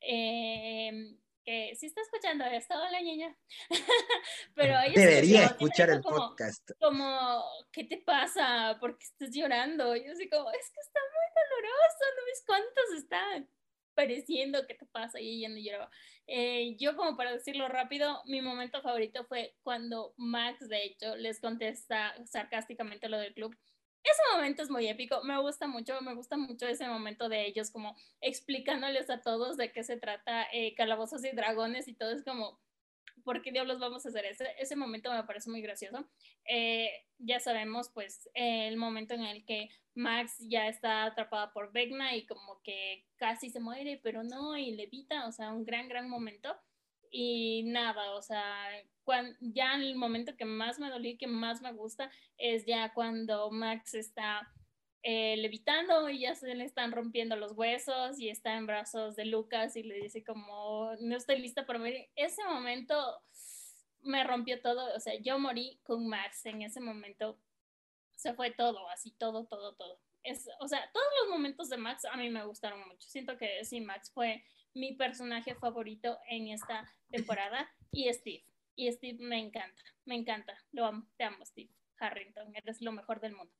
eh, 0.00 1.16
que 1.44 1.74
sí 1.76 1.86
está 1.86 2.02
escuchando 2.02 2.44
esto, 2.44 2.74
la 2.90 3.00
niña, 3.00 3.36
pero 4.54 4.78
ella 4.80 4.92
debería 4.94 5.44
escuchar 5.46 5.90
el 5.90 6.02
podcast. 6.02 6.70
Como, 6.80 7.42
¿qué 7.72 7.84
te 7.84 7.98
pasa? 7.98 8.76
¿Por 8.80 8.98
qué 8.98 9.06
estás 9.06 9.30
llorando? 9.30 9.96
yo 9.96 10.12
así 10.12 10.28
como, 10.28 10.50
es 10.50 10.70
que 10.70 10.80
está 10.80 11.00
muy 11.00 11.28
doloroso, 11.40 12.04
no 12.16 12.24
ves 12.26 12.44
cuántos 12.46 12.92
están 12.96 13.55
pareciendo 13.96 14.64
que 14.68 14.74
te 14.74 14.86
pasa 14.86 15.20
y 15.20 15.38
ella 15.38 15.48
no 15.48 15.58
lloraba. 15.58 15.90
Eh, 16.28 16.76
yo 16.78 16.96
como 16.96 17.16
para 17.16 17.32
decirlo 17.32 17.66
rápido, 17.66 18.22
mi 18.26 18.40
momento 18.42 18.82
favorito 18.82 19.24
fue 19.24 19.56
cuando 19.62 20.14
Max, 20.16 20.68
de 20.68 20.84
hecho, 20.84 21.16
les 21.16 21.40
contesta 21.40 22.14
sarcásticamente 22.26 23.08
lo 23.08 23.18
del 23.18 23.34
club. 23.34 23.56
Ese 24.04 24.22
momento 24.36 24.62
es 24.62 24.70
muy 24.70 24.86
épico, 24.86 25.24
me 25.24 25.36
gusta 25.40 25.66
mucho, 25.66 26.00
me 26.00 26.14
gusta 26.14 26.36
mucho 26.36 26.68
ese 26.68 26.86
momento 26.86 27.28
de 27.28 27.44
ellos 27.44 27.72
como 27.72 27.96
explicándoles 28.20 29.10
a 29.10 29.20
todos 29.20 29.56
de 29.56 29.72
qué 29.72 29.82
se 29.82 29.96
trata 29.96 30.46
eh, 30.52 30.76
Calabozos 30.76 31.24
y 31.24 31.32
Dragones 31.32 31.88
y 31.88 31.94
todo 31.94 32.12
es 32.12 32.22
como, 32.22 32.60
¿por 33.24 33.42
qué 33.42 33.52
diablos 33.52 33.78
vamos 33.78 34.04
a 34.04 34.08
hacer 34.08 34.24
ese? 34.24 34.46
Ese 34.58 34.76
momento 34.76 35.12
me 35.12 35.24
parece 35.24 35.50
muy 35.50 35.60
gracioso. 35.60 36.06
Eh, 36.44 36.90
ya 37.18 37.40
sabemos, 37.40 37.90
pues, 37.90 38.28
el 38.34 38.76
momento 38.76 39.14
en 39.14 39.22
el 39.22 39.44
que 39.44 39.68
Max 39.94 40.36
ya 40.48 40.68
está 40.68 41.04
atrapada 41.04 41.52
por 41.52 41.72
Vecna 41.72 42.14
y 42.14 42.26
como 42.26 42.60
que 42.62 43.06
casi 43.16 43.50
se 43.50 43.60
muere, 43.60 44.00
pero 44.02 44.22
no, 44.22 44.56
y 44.56 44.72
levita, 44.72 45.26
o 45.26 45.32
sea, 45.32 45.52
un 45.52 45.64
gran, 45.64 45.88
gran 45.88 46.08
momento. 46.08 46.56
Y 47.10 47.62
nada, 47.64 48.12
o 48.12 48.22
sea, 48.22 48.68
ya 49.40 49.74
el 49.74 49.94
momento 49.94 50.36
que 50.36 50.44
más 50.44 50.78
me 50.78 50.90
dolió 50.90 51.10
y 51.12 51.16
que 51.16 51.26
más 51.26 51.62
me 51.62 51.72
gusta 51.72 52.10
es 52.36 52.66
ya 52.66 52.92
cuando 52.92 53.50
Max 53.50 53.94
está 53.94 54.52
eh, 55.08 55.36
levitando 55.36 56.10
y 56.10 56.18
ya 56.18 56.34
se 56.34 56.52
le 56.52 56.64
están 56.64 56.90
rompiendo 56.90 57.36
los 57.36 57.52
huesos 57.52 58.18
y 58.18 58.28
está 58.28 58.56
en 58.56 58.66
brazos 58.66 59.14
de 59.14 59.24
Lucas 59.24 59.76
y 59.76 59.84
le 59.84 59.94
dice 59.94 60.24
como, 60.24 60.90
no 60.98 61.16
estoy 61.16 61.38
lista 61.38 61.64
para 61.64 61.78
morir. 61.78 62.08
Ese 62.16 62.42
momento 62.42 63.22
me 64.00 64.24
rompió 64.24 64.60
todo, 64.60 64.92
o 64.96 64.98
sea, 64.98 65.14
yo 65.20 65.38
morí 65.38 65.78
con 65.84 66.08
Max 66.08 66.44
en 66.46 66.62
ese 66.62 66.80
momento. 66.80 67.38
Se 68.16 68.34
fue 68.34 68.50
todo, 68.50 68.88
así, 68.88 69.12
todo, 69.12 69.46
todo, 69.46 69.76
todo. 69.76 70.00
Es, 70.24 70.48
o 70.58 70.66
sea, 70.66 70.90
todos 70.92 71.06
los 71.20 71.30
momentos 71.30 71.68
de 71.68 71.76
Max 71.76 72.04
a 72.04 72.16
mí 72.16 72.28
me 72.28 72.44
gustaron 72.44 72.80
mucho. 72.88 73.08
Siento 73.08 73.38
que 73.38 73.64
sí, 73.64 73.80
Max 73.80 74.10
fue 74.12 74.42
mi 74.74 74.94
personaje 74.94 75.54
favorito 75.54 76.18
en 76.28 76.48
esta 76.48 76.84
temporada 77.10 77.70
y 77.92 78.12
Steve. 78.12 78.44
Y 78.74 78.90
Steve 78.90 79.18
me 79.20 79.38
encanta, 79.38 79.84
me 80.04 80.16
encanta. 80.16 80.58
Lo 80.72 80.84
amo, 80.84 81.06
te 81.16 81.22
amo, 81.22 81.46
Steve 81.46 81.70
Harrington. 82.00 82.56
Eres 82.56 82.80
lo 82.80 82.90
mejor 82.90 83.20
del 83.20 83.36
mundo. 83.36 83.54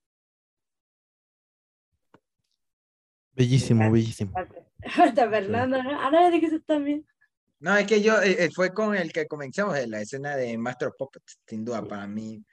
Bellísimo, 3.37 3.91
bellísimo. 3.91 4.33
Hasta 4.83 5.29
Fernando. 5.29 5.77
Ahora 5.77 6.31
que 6.31 6.59
también. 6.61 7.07
No, 7.59 7.77
es 7.77 7.87
que 7.87 8.03
yo, 8.03 8.21
eh, 8.23 8.45
eh, 8.45 8.51
fue 8.51 8.73
con 8.73 8.97
el 8.97 9.13
que 9.13 9.27
comenzamos 9.27 9.77
en 9.79 9.91
la 9.91 10.01
escena 10.01 10.37
de 10.37 10.57
Master 10.59 10.93
Puppets, 10.97 11.39
sin 11.47 11.65
duda, 11.65 11.83
para 11.83 12.07
mí. 12.07 12.45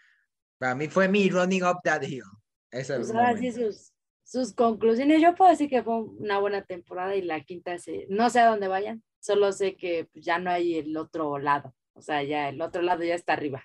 Para 0.57 0.75
mí 0.75 0.87
fue 0.87 1.07
mi 1.07 1.29
running 1.29 1.63
up 1.63 1.79
that 1.83 2.03
hill. 2.03 2.23
Pues 2.69 2.89
ahora 2.89 3.37
sí, 3.37 3.51
sus, 3.51 3.93
sus 4.23 4.53
conclusiones. 4.53 5.21
Yo 5.21 5.35
puedo 5.35 5.51
decir 5.51 5.69
que 5.69 5.83
fue 5.83 6.01
una 6.01 6.39
buena 6.39 6.63
temporada 6.63 7.15
y 7.15 7.21
la 7.21 7.41
quinta, 7.41 7.77
se, 7.77 8.07
no 8.09 8.29
sé 8.29 8.39
a 8.39 8.47
dónde 8.47 8.67
vayan, 8.67 9.03
solo 9.19 9.51
sé 9.51 9.75
que 9.75 10.09
ya 10.13 10.39
no 10.39 10.49
hay 10.49 10.77
el 10.77 10.95
otro 10.97 11.37
lado. 11.37 11.75
O 11.93 12.01
sea, 12.01 12.23
ya 12.23 12.49
el 12.49 12.61
otro 12.61 12.81
lado 12.81 13.03
ya 13.03 13.15
está 13.15 13.33
arriba, 13.33 13.63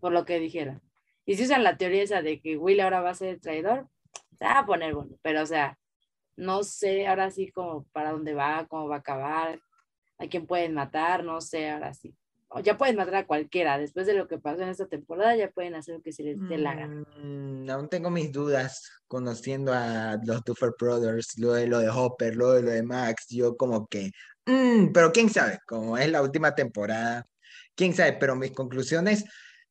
por 0.00 0.12
lo 0.12 0.24
que 0.24 0.40
dijeron. 0.40 0.80
Y 1.26 1.36
si 1.36 1.44
usan 1.44 1.62
la 1.62 1.76
teoría 1.76 2.02
esa 2.02 2.22
de 2.22 2.40
que 2.40 2.56
Will 2.56 2.80
ahora 2.80 3.00
va 3.02 3.10
a 3.10 3.14
ser 3.14 3.28
el 3.28 3.40
traidor, 3.40 3.88
se 4.38 4.44
va 4.44 4.60
a 4.60 4.66
poner 4.66 4.94
bueno, 4.94 5.18
pero 5.22 5.42
o 5.42 5.46
sea, 5.46 5.78
no 6.36 6.62
sé 6.62 7.06
ahora 7.06 7.30
sí 7.30 7.50
como 7.50 7.84
para 7.92 8.12
dónde 8.12 8.34
va, 8.34 8.66
cómo 8.68 8.88
va 8.88 8.96
a 8.96 8.98
acabar, 9.00 9.60
a 10.18 10.26
quién 10.26 10.46
pueden 10.46 10.74
matar, 10.74 11.24
no 11.24 11.40
sé 11.40 11.70
ahora 11.70 11.94
sí. 11.94 12.14
Ya 12.64 12.76
pueden 12.76 12.96
matar 12.96 13.14
a 13.14 13.26
cualquiera, 13.28 13.78
después 13.78 14.08
de 14.08 14.14
lo 14.14 14.26
que 14.26 14.38
pasó 14.38 14.62
en 14.62 14.70
esta 14.70 14.88
temporada 14.88 15.36
ya 15.36 15.52
pueden 15.52 15.76
hacer 15.76 15.94
lo 15.94 16.02
que 16.02 16.12
se 16.12 16.24
les 16.24 16.48
dé 16.48 16.58
la 16.58 16.74
gana. 16.74 17.04
Mm, 17.22 17.70
aún 17.70 17.88
tengo 17.88 18.10
mis 18.10 18.32
dudas 18.32 18.90
conociendo 19.06 19.72
a 19.72 20.18
los 20.24 20.42
Duffer 20.42 20.72
Brothers, 20.76 21.38
lo 21.38 21.52
de 21.52 21.68
lo 21.68 21.78
de 21.78 21.88
Hopper, 21.88 22.34
lo 22.34 22.52
de 22.52 22.62
lo 22.62 22.70
de 22.70 22.82
Max, 22.82 23.26
yo 23.28 23.56
como 23.56 23.86
que, 23.86 24.10
mm, 24.46 24.90
pero 24.92 25.12
quién 25.12 25.30
sabe, 25.30 25.60
como 25.64 25.96
es 25.96 26.10
la 26.10 26.22
última 26.22 26.52
temporada, 26.52 27.24
quién 27.76 27.94
sabe, 27.94 28.14
pero 28.14 28.34
mis 28.34 28.50
conclusiones 28.50 29.24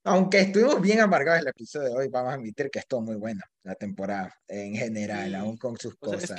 aunque 0.03 0.39
estuvimos 0.39 0.81
bien 0.81 0.99
amargados 0.99 1.41
el 1.41 1.47
episodio 1.47 1.89
de 1.89 1.95
hoy, 1.95 2.07
vamos 2.09 2.31
a 2.31 2.35
admitir 2.35 2.69
que 2.71 2.79
estuvo 2.79 3.01
muy 3.01 3.15
buena 3.15 3.43
la 3.63 3.75
temporada 3.75 4.33
en 4.47 4.75
general, 4.75 5.35
aún 5.35 5.57
con 5.57 5.77
sus 5.77 5.95
cosas. 5.95 6.33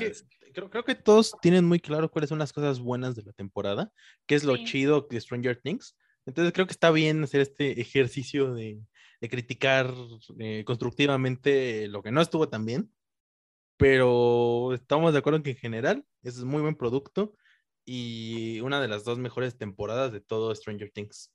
creo, 0.53 0.71
creo, 0.71 0.85
que 0.85 0.95
todos 0.95 1.35
tienen 1.43 1.65
muy 1.65 1.81
claro 1.81 2.11
cuáles 2.11 2.29
son 2.29 2.39
las 2.39 2.53
cosas 2.53 2.81
buenas 2.81 3.15
de 3.17 3.23
la 3.23 3.33
temporada, 3.33 3.93
qué 4.27 4.35
es 4.35 4.45
lo 4.45 4.57
chido 4.57 5.07
de 5.11 5.21
Stranger 5.21 5.61
Things. 5.61 5.97
Entonces 6.27 6.53
creo 6.53 6.67
que 6.67 6.73
está 6.73 6.91
bien 6.91 7.23
hacer 7.25 7.41
este 7.41 7.81
ejercicio 7.81 8.55
de, 8.55 8.81
de 9.21 9.29
criticar 9.29 9.93
eh, 10.39 10.65
constructivamente 10.65 11.89
lo 11.89 12.03
que 12.03 12.11
no 12.11 12.21
estuvo 12.21 12.49
tan 12.49 12.65
bien, 12.65 12.93
pero 13.77 14.73
estamos 14.75 15.13
de 15.13 15.19
acuerdo 15.19 15.39
en 15.39 15.43
que 15.43 15.51
en 15.51 15.57
general 15.57 16.07
es 16.23 16.43
muy 16.45 16.63
buen 16.63 16.77
producto 16.77 17.35
y 17.85 18.61
una 18.61 18.81
de 18.81 18.89
las 18.89 19.05
dos 19.05 19.19
mejores 19.19 19.57
temporadas 19.57 20.13
de 20.13 20.21
todo 20.21 20.55
Stranger 20.55 20.91
Things. 20.91 21.33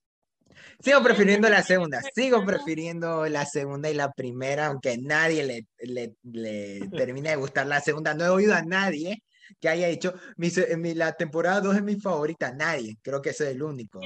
Sigo 0.80 1.02
prefiriendo 1.02 1.50
la 1.50 1.64
segunda, 1.64 2.02
sigo 2.14 2.46
prefiriendo 2.46 3.26
la 3.28 3.46
segunda 3.46 3.90
y 3.90 3.94
la 3.94 4.12
primera, 4.12 4.68
aunque 4.68 4.98
nadie 4.98 5.44
le, 5.44 5.66
le, 5.80 6.16
le 6.24 6.80
termine 6.96 7.30
de 7.30 7.36
gustar 7.36 7.66
la 7.68 7.82
segunda. 7.82 8.14
No 8.14 8.26
he 8.26 8.30
oído 8.30 8.54
a 8.54 8.62
nadie 8.62 9.24
que 9.60 9.70
haya 9.70 9.88
dicho, 9.88 10.14
mi, 10.38 10.52
mi 10.78 10.94
la 10.94 11.14
temporada 11.14 11.62
2 11.62 11.78
es 11.78 11.84
mi 11.84 11.96
favorita, 11.96 12.52
nadie, 12.52 12.98
creo 13.02 13.22
que 13.22 13.30
ese 13.30 13.46
es 13.46 13.56
el 13.56 13.64
único. 13.64 14.00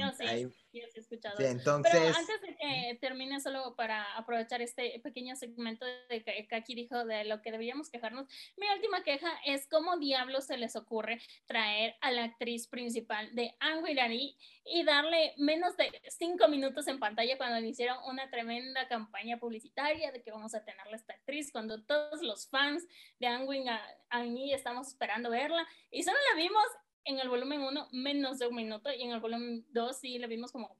Entonces... 0.72 1.92
Pero 1.92 2.16
antes 2.16 2.40
de 2.42 2.56
que 2.56 2.98
termine, 3.00 3.40
solo 3.40 3.74
para 3.76 4.16
aprovechar 4.16 4.62
este 4.62 5.00
pequeño 5.00 5.36
segmento 5.36 5.84
de 6.08 6.22
que 6.22 6.46
aquí 6.52 6.74
dijo 6.74 7.04
de 7.04 7.24
lo 7.24 7.42
que 7.42 7.50
deberíamos 7.50 7.90
quejarnos, 7.90 8.26
mi 8.56 8.66
última 8.74 9.02
queja 9.02 9.30
es 9.44 9.66
cómo 9.66 9.98
diablos 9.98 10.46
se 10.46 10.56
les 10.56 10.76
ocurre 10.76 11.20
traer 11.46 11.96
a 12.00 12.10
la 12.10 12.24
actriz 12.24 12.68
principal 12.68 13.34
de 13.34 13.54
Anguilari 13.60 14.36
y 14.64 14.84
darle 14.84 15.34
menos 15.36 15.76
de 15.76 15.90
cinco 16.08 16.48
minutos 16.48 16.86
en 16.86 16.98
pantalla 16.98 17.36
cuando 17.36 17.60
le 17.60 17.68
hicieron 17.68 17.98
una 18.06 18.30
tremenda 18.30 18.86
campaña 18.88 19.38
publicitaria 19.38 20.12
de 20.12 20.22
que 20.22 20.30
vamos 20.30 20.54
a 20.54 20.64
tenerla 20.64 20.96
esta 20.96 21.14
actriz, 21.14 21.50
cuando 21.50 21.82
todos 21.84 22.22
los 22.22 22.48
fans 22.48 22.86
de 23.18 23.26
Angwin 23.26 23.66
Annie 24.10 24.54
estamos 24.54 24.88
esperando 24.88 25.30
verla 25.30 25.66
y 25.90 26.02
solo 26.02 26.18
la 26.30 26.40
vimos 26.40 26.64
en 27.04 27.18
el 27.18 27.28
volumen 27.28 27.60
1 27.60 27.88
menos 27.92 28.38
de 28.38 28.46
un 28.46 28.56
minuto 28.56 28.90
y 28.92 29.02
en 29.02 29.12
el 29.12 29.20
volumen 29.20 29.64
2 29.70 29.98
sí 29.98 30.18
la 30.18 30.26
vimos 30.26 30.52
como 30.52 30.76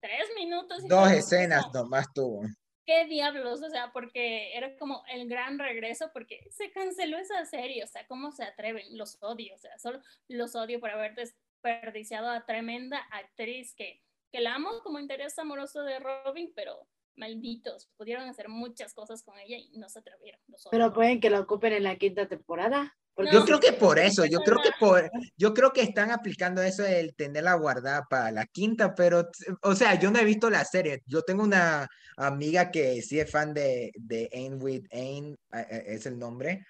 tres 0.00 0.28
minutos. 0.36 0.86
Dos 0.88 1.10
escenas 1.10 1.72
nomás 1.72 2.12
tuvo. 2.12 2.42
¿qué 2.90 3.06
diablos? 3.06 3.62
O 3.62 3.70
sea, 3.70 3.92
porque 3.92 4.56
era 4.56 4.76
como 4.76 5.04
el 5.12 5.28
gran 5.28 5.60
regreso, 5.60 6.10
porque 6.12 6.40
se 6.50 6.72
canceló 6.72 7.18
esa 7.18 7.44
serie, 7.44 7.84
o 7.84 7.86
sea, 7.86 8.04
¿cómo 8.08 8.32
se 8.32 8.42
atreven? 8.42 8.98
Los 8.98 9.16
odio, 9.20 9.54
o 9.54 9.58
sea, 9.58 9.78
solo 9.78 10.00
los 10.26 10.56
odio 10.56 10.80
por 10.80 10.90
haber 10.90 11.14
desperdiciado 11.14 12.28
a 12.28 12.44
tremenda 12.46 12.98
actriz 13.12 13.76
que, 13.76 14.02
que 14.32 14.40
la 14.40 14.56
amo 14.56 14.70
como 14.82 14.98
interés 14.98 15.38
amoroso 15.38 15.84
de 15.84 16.00
Robin, 16.00 16.52
pero 16.56 16.88
malditos, 17.14 17.88
pudieron 17.96 18.28
hacer 18.28 18.48
muchas 18.48 18.92
cosas 18.92 19.22
con 19.22 19.38
ella 19.38 19.56
y 19.56 19.78
no 19.78 19.88
se 19.88 20.00
atrevieron. 20.00 20.40
Pero 20.72 20.92
pueden 20.92 21.20
que 21.20 21.30
la 21.30 21.40
ocupen 21.40 21.72
en 21.72 21.84
la 21.84 21.96
quinta 21.96 22.26
temporada. 22.26 22.98
Yo 23.32 23.44
creo 23.44 23.60
que 23.60 23.72
por 23.72 23.98
eso, 23.98 24.24
yo 24.24 24.40
creo 24.40 24.58
que 24.62 24.70
por, 24.78 25.10
yo 25.36 25.54
creo 25.54 25.72
que 25.72 25.82
están 25.82 26.10
aplicando 26.10 26.62
eso 26.62 26.84
el 26.84 27.14
tenerla 27.14 27.54
guardada 27.54 28.06
para 28.08 28.30
la 28.30 28.46
quinta, 28.46 28.94
pero, 28.94 29.28
o 29.62 29.74
sea, 29.74 29.98
yo 29.98 30.10
no 30.10 30.18
he 30.18 30.24
visto 30.24 30.50
la 30.50 30.64
serie. 30.64 31.02
Yo 31.06 31.22
tengo 31.22 31.42
una 31.42 31.88
amiga 32.16 32.70
que 32.70 33.02
sí 33.02 33.20
es 33.20 33.30
fan 33.30 33.54
de, 33.54 33.92
de 33.96 34.28
Ain 34.32 34.62
with 34.62 34.86
Ain, 34.92 35.36
es 35.52 36.06
el 36.06 36.18
nombre, 36.18 36.66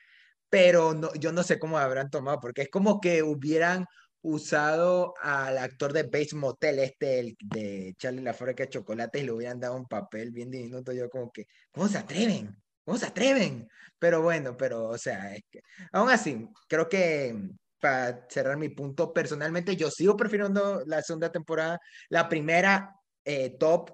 pero 0.48 0.94
no, 0.94 1.12
yo 1.14 1.32
no 1.32 1.43
sé 1.43 1.59
cómo 1.59 1.78
habrán 1.78 2.10
tomado, 2.10 2.40
porque 2.40 2.62
es 2.62 2.70
como 2.70 3.01
que 3.01 3.22
hubieran 3.22 3.86
usado 4.22 5.14
al 5.22 5.59
actor 5.59 5.93
de 5.93 6.02
Bates 6.05 6.35
Motel, 6.35 6.78
este, 6.81 7.20
el 7.20 7.36
de 7.40 7.94
Charlie 7.98 8.22
la 8.22 8.35
fábrica 8.35 8.64
de 8.64 8.70
chocolate, 8.70 9.20
y 9.20 9.22
le 9.22 9.32
hubieran 9.32 9.60
dado 9.60 9.77
un 9.77 9.86
papel 9.86 10.31
bien 10.31 10.51
diminuto, 10.51 10.93
yo 10.93 11.09
como 11.09 11.31
que, 11.32 11.47
¿cómo 11.70 11.89
se 11.89 11.98
atreven? 11.98 12.55
¿Cómo 12.91 12.99
se 12.99 13.07
atreven? 13.07 13.69
Pero 14.01 14.21
bueno, 14.21 14.57
pero, 14.57 14.89
o 14.89 14.99
sea, 14.99 15.33
es 15.33 15.45
que, 15.49 15.61
aún 15.93 16.11
así, 16.11 16.49
creo 16.67 16.89
que 16.89 17.37
para 17.79 18.27
cerrar 18.29 18.57
mi 18.57 18.69
punto, 18.71 19.12
personalmente 19.12 19.77
yo 19.77 19.93
sigo 19.93 20.17
prefiriendo 20.17 20.83
la 20.87 21.01
segunda 21.01 21.31
temporada, 21.31 21.79
la 22.09 22.29
primera 22.29 22.97
eh, 23.25 23.51
top, 23.61 23.93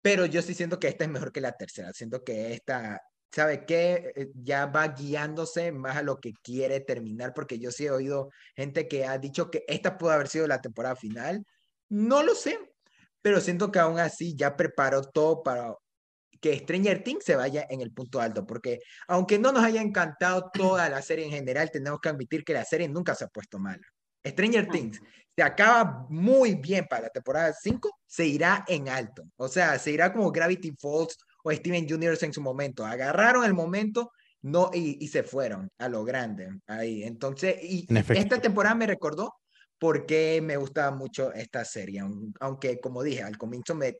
pero 0.00 0.26
yo 0.26 0.42
sí 0.42 0.54
siento 0.54 0.80
que 0.80 0.88
esta 0.88 1.04
es 1.04 1.10
mejor 1.10 1.30
que 1.30 1.40
la 1.40 1.52
tercera, 1.52 1.92
siento 1.92 2.24
que 2.24 2.52
esta 2.54 3.00
¿sabe 3.30 3.64
qué? 3.64 4.12
Eh, 4.16 4.32
ya 4.34 4.66
va 4.66 4.88
guiándose 4.88 5.70
más 5.70 5.96
a 5.96 6.02
lo 6.02 6.16
que 6.18 6.32
quiere 6.42 6.80
terminar, 6.80 7.34
porque 7.34 7.60
yo 7.60 7.70
sí 7.70 7.86
he 7.86 7.92
oído 7.92 8.30
gente 8.56 8.88
que 8.88 9.06
ha 9.06 9.18
dicho 9.18 9.52
que 9.52 9.64
esta 9.68 9.96
pudo 9.98 10.10
haber 10.10 10.26
sido 10.26 10.48
la 10.48 10.60
temporada 10.60 10.96
final. 10.96 11.44
No 11.88 12.24
lo 12.24 12.34
sé, 12.34 12.58
pero 13.22 13.40
siento 13.40 13.70
que 13.70 13.78
aún 13.78 14.00
así 14.00 14.34
ya 14.34 14.56
preparó 14.56 15.02
todo 15.02 15.44
para 15.44 15.76
que 16.42 16.58
Stranger 16.58 17.04
Things 17.04 17.24
se 17.24 17.36
vaya 17.36 17.66
en 17.70 17.80
el 17.80 17.92
punto 17.92 18.20
alto, 18.20 18.44
porque 18.44 18.80
aunque 19.06 19.38
no 19.38 19.52
nos 19.52 19.62
haya 19.62 19.80
encantado 19.80 20.50
toda 20.52 20.88
la 20.88 21.00
serie 21.00 21.24
en 21.24 21.30
general, 21.30 21.70
tenemos 21.70 22.00
que 22.00 22.08
admitir 22.08 22.44
que 22.44 22.52
la 22.52 22.64
serie 22.64 22.88
nunca 22.88 23.14
se 23.14 23.24
ha 23.24 23.28
puesto 23.28 23.60
mala. 23.60 23.86
Stranger 24.26 24.68
Things 24.68 25.00
se 25.36 25.42
acaba 25.42 26.04
muy 26.10 26.56
bien 26.56 26.86
para 26.90 27.02
la 27.02 27.08
temporada 27.10 27.54
5, 27.54 27.88
se 28.04 28.26
irá 28.26 28.64
en 28.66 28.88
alto. 28.88 29.22
O 29.36 29.46
sea, 29.46 29.78
se 29.78 29.92
irá 29.92 30.12
como 30.12 30.32
Gravity 30.32 30.72
Falls 30.78 31.16
o 31.44 31.52
Steven 31.52 31.86
Universe 31.94 32.26
en 32.26 32.32
su 32.32 32.42
momento. 32.42 32.84
Agarraron 32.84 33.44
el 33.44 33.54
momento 33.54 34.10
no, 34.42 34.70
y, 34.74 35.06
se 35.06 35.22
fueron 35.22 35.70
a 35.78 35.88
lo 35.88 36.04
grande 36.04 36.48
ahí. 36.66 37.04
Entonces, 37.04 37.62
y 37.62 37.86
esta 38.14 38.40
temporada 38.40 38.74
me 38.74 38.88
recordó 38.88 39.32
porque 39.82 40.40
me 40.40 40.56
gustaba 40.56 40.96
mucho 40.96 41.32
esta 41.32 41.64
serie, 41.64 42.04
aunque 42.38 42.78
como 42.78 43.02
dije, 43.02 43.24
al 43.24 43.36
comienzo 43.36 43.74
me 43.74 43.98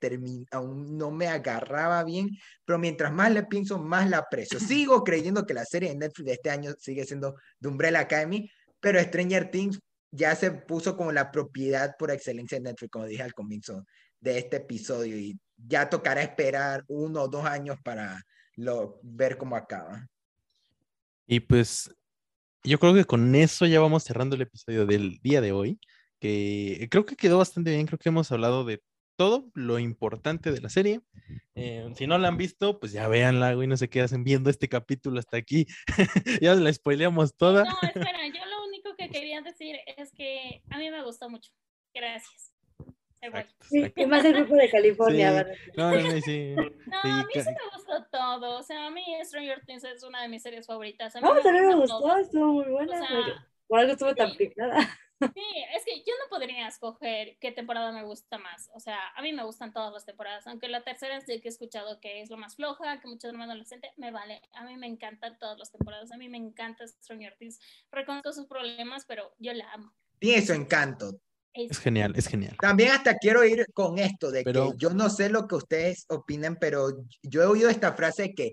aún 0.53 0.97
no 0.97 1.11
me 1.11 1.27
agarraba 1.27 2.05
bien, 2.05 2.39
pero 2.65 2.79
mientras 2.79 3.13
más 3.13 3.33
le 3.33 3.43
pienso, 3.43 3.81
más 3.81 4.09
la 4.09 4.19
aprecio. 4.19 4.61
Sigo 4.61 5.03
creyendo 5.03 5.45
que 5.45 5.55
la 5.55 5.65
serie 5.65 5.89
de 5.89 5.97
Netflix 5.97 6.25
de 6.25 6.33
este 6.35 6.51
año 6.51 6.73
sigue 6.79 7.05
siendo 7.05 7.35
The 7.61 7.67
Umbrella 7.67 7.99
Academy, 7.99 8.49
pero 8.79 9.01
Stranger 9.01 9.51
Things 9.51 9.81
ya 10.13 10.37
se 10.37 10.53
puso 10.53 10.97
como 10.97 11.11
la 11.11 11.33
propiedad 11.33 11.97
por 11.99 12.13
excelencia 12.13 12.59
de 12.59 12.63
Netflix, 12.63 12.93
como 12.93 13.07
dije 13.07 13.25
al 13.25 13.35
comienzo 13.35 13.85
de 14.21 14.39
este 14.39 14.59
episodio, 14.59 15.19
y 15.19 15.37
ya 15.57 15.91
tocará 15.91 16.23
esperar 16.23 16.85
uno 16.87 17.23
o 17.23 17.29
dos 17.29 17.45
años 17.45 17.77
para 17.83 18.23
lo, 18.55 19.01
ver 19.03 19.37
cómo 19.37 19.57
acaba. 19.57 20.07
Y 21.27 21.41
pues 21.41 21.93
yo 22.65 22.79
creo 22.79 22.95
que 22.95 23.05
con 23.05 23.35
eso 23.35 23.67
ya 23.67 23.81
vamos 23.81 24.05
cerrando 24.05 24.37
el 24.37 24.43
episodio 24.43 24.87
del 24.87 25.19
día 25.23 25.41
de 25.41 25.53
hoy, 25.53 25.81
que 26.21 26.89
creo 26.91 27.05
que 27.05 27.17
quedó 27.17 27.39
bastante 27.39 27.71
bien, 27.71 27.87
creo 27.87 27.99
que 27.99 28.09
hemos 28.09 28.31
hablado 28.31 28.65
de 28.65 28.83
todo 29.17 29.51
lo 29.55 29.79
importante 29.79 30.53
de 30.53 30.61
la 30.61 30.69
serie. 30.69 31.01
Eh, 31.55 31.91
si 31.97 32.07
no 32.07 32.19
la 32.19 32.29
han 32.29 32.37
visto, 32.37 32.81
pues 32.81 32.93
ya 32.93 33.09
véanla, 33.09 33.55
güey, 33.55 33.69
no 33.69 33.77
sé 33.77 33.89
qué 33.89 34.01
hacen 34.01 34.25
viendo 34.25 34.51
este 34.51 34.69
capítulo 34.69 35.19
hasta 35.19 35.37
aquí. 35.37 35.67
ya 36.41 36.55
la 36.55 36.73
spoileamos 36.73 37.37
toda. 37.37 37.65
No, 37.65 37.77
espera, 37.83 38.27
yo 38.29 38.45
lo 38.47 38.65
único 38.67 38.95
que 38.97 39.09
quería 39.09 39.41
decir 39.43 39.77
es 39.97 40.13
que 40.13 40.63
a 40.71 40.79
mí 40.79 40.91
me 40.91 41.03
gustó 41.03 41.29
mucho. 41.29 41.51
Gracias. 41.95 42.52
Y 43.97 44.07
más 44.07 44.25
el 44.25 44.35
grupo 44.35 44.57
de 44.57 44.69
California, 44.69 45.33
¿verdad? 45.33 45.55
No, 45.77 45.93
no, 45.93 46.21
sí. 46.21 46.55
No, 46.87 46.99
a 47.03 47.25
mí 47.25 47.33
sí 47.33 47.51
me 47.51 47.77
gustó 47.77 48.05
todo. 48.11 48.59
O 48.59 48.63
sea, 48.63 48.87
a 48.87 48.91
mí 48.91 49.05
Stranger 49.25 49.65
Things 49.65 49.85
es 49.85 50.03
una 50.03 50.23
de 50.23 50.29
mis 50.29 50.43
series 50.43 50.67
favoritas. 50.67 51.15
A 51.15 51.21
mí 51.21 51.27
no, 51.27 51.41
también 51.41 51.69
me 51.69 51.75
gustó, 51.77 52.17
estuvo 52.17 52.53
muy 52.53 52.65
buena. 52.67 53.01
O 53.01 53.07
sea, 53.07 53.47
por 53.67 53.79
algo 53.79 53.93
estuvo 53.93 54.15
tan 54.15 54.37
picada. 54.37 54.77
Sí, 55.35 55.45
es 55.77 55.85
que 55.85 55.99
yo 55.99 56.13
no 56.21 56.29
podría 56.29 56.67
escoger 56.67 57.37
qué 57.41 57.53
temporada 57.53 57.93
me 57.93 58.03
gusta 58.03 58.39
más. 58.39 58.69
O 58.75 58.81
sea, 58.81 58.99
a 59.15 59.23
mí 59.23 59.33
me 59.33 59.45
gustan 59.45 59.73
todas 59.73 59.93
las 59.93 60.05
temporadas, 60.05 60.49
aunque 60.49 60.67
la 60.67 60.83
tercera 60.83 61.21
sí 61.21 61.41
que 61.41 61.47
he 61.47 61.51
escuchado 61.51 62.01
que 62.01 62.23
es 62.23 62.29
lo 62.29 62.37
más 62.37 62.57
floja, 62.57 63.01
que 63.01 63.07
muchos 63.07 63.33
más 63.33 63.49
adolescentes, 63.49 63.93
me 63.97 64.11
vale. 64.11 64.43
A 64.55 64.65
mí 64.65 64.77
me 64.77 64.89
encantan 64.89 65.39
todas 65.39 65.57
las 65.59 65.71
temporadas, 65.71 66.11
a 66.11 66.17
mí 66.17 66.29
me 66.29 66.39
encanta 66.39 66.89
Stranger 66.89 67.37
Things. 67.37 67.61
Reconozco 67.93 68.33
sus 68.33 68.47
problemas, 68.47 69.05
pero 69.07 69.33
yo 69.39 69.53
la 69.53 69.71
amo. 69.73 69.93
Tiene 70.19 70.45
su 70.45 70.55
encanto. 70.55 71.21
Es 71.55 71.79
genial, 71.79 72.15
es 72.17 72.27
genial. 72.29 72.57
También 72.61 72.93
hasta 72.93 73.17
quiero 73.17 73.45
ir 73.45 73.67
con 73.75 73.99
esto 73.99 74.31
de 74.31 74.45
que 74.45 74.71
yo 74.77 74.91
no 74.91 75.11
sé 75.11 75.29
lo 75.29 75.47
que 75.47 75.57
ustedes 75.57 76.07
opinan, 76.09 76.57
pero 76.61 77.05
yo 77.23 77.43
he 77.43 77.47
oído 77.47 77.69
esta 77.69 77.93
frase 77.93 78.35
que 78.35 78.53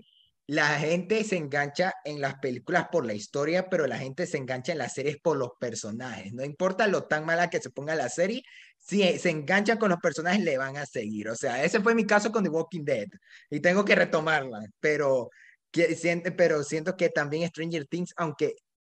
la 0.50 0.66
gente 0.80 1.22
se 1.22 1.36
engancha 1.36 1.94
en 2.04 2.20
las 2.20 2.34
películas 2.40 2.88
por 2.90 3.06
la 3.06 3.14
historia, 3.14 3.70
pero 3.70 3.86
la 3.86 3.98
gente 3.98 4.26
se 4.26 4.36
engancha 4.36 4.72
en 4.72 4.78
las 4.78 4.94
series 4.94 5.18
por 5.18 5.36
los 5.36 5.50
personajes. 5.60 6.32
No 6.32 6.44
importa 6.44 6.88
lo 6.88 7.04
tan 7.04 7.24
mala 7.24 7.48
que 7.48 7.60
se 7.60 7.70
ponga 7.70 7.94
la 7.94 8.08
serie, 8.08 8.42
si 8.76 9.00
se 9.18 9.30
engancha 9.30 9.78
con 9.78 9.90
los 9.90 10.00
personajes 10.00 10.42
le 10.42 10.58
van 10.58 10.76
a 10.76 10.86
seguir. 10.86 11.28
O 11.28 11.36
sea, 11.36 11.62
ese 11.62 11.80
fue 11.80 11.94
mi 11.94 12.04
caso 12.04 12.32
con 12.32 12.42
The 12.42 12.50
Walking 12.50 12.84
Dead 12.84 13.06
y 13.48 13.60
tengo 13.60 13.84
que 13.84 13.94
retomarla, 13.94 14.58
pero, 14.80 15.30
que, 15.70 15.96
pero 16.36 16.64
siento 16.64 16.96
que 16.96 17.10
también 17.10 17.48
Stranger 17.48 17.86
Things, 17.86 18.12
aunque 18.16 18.56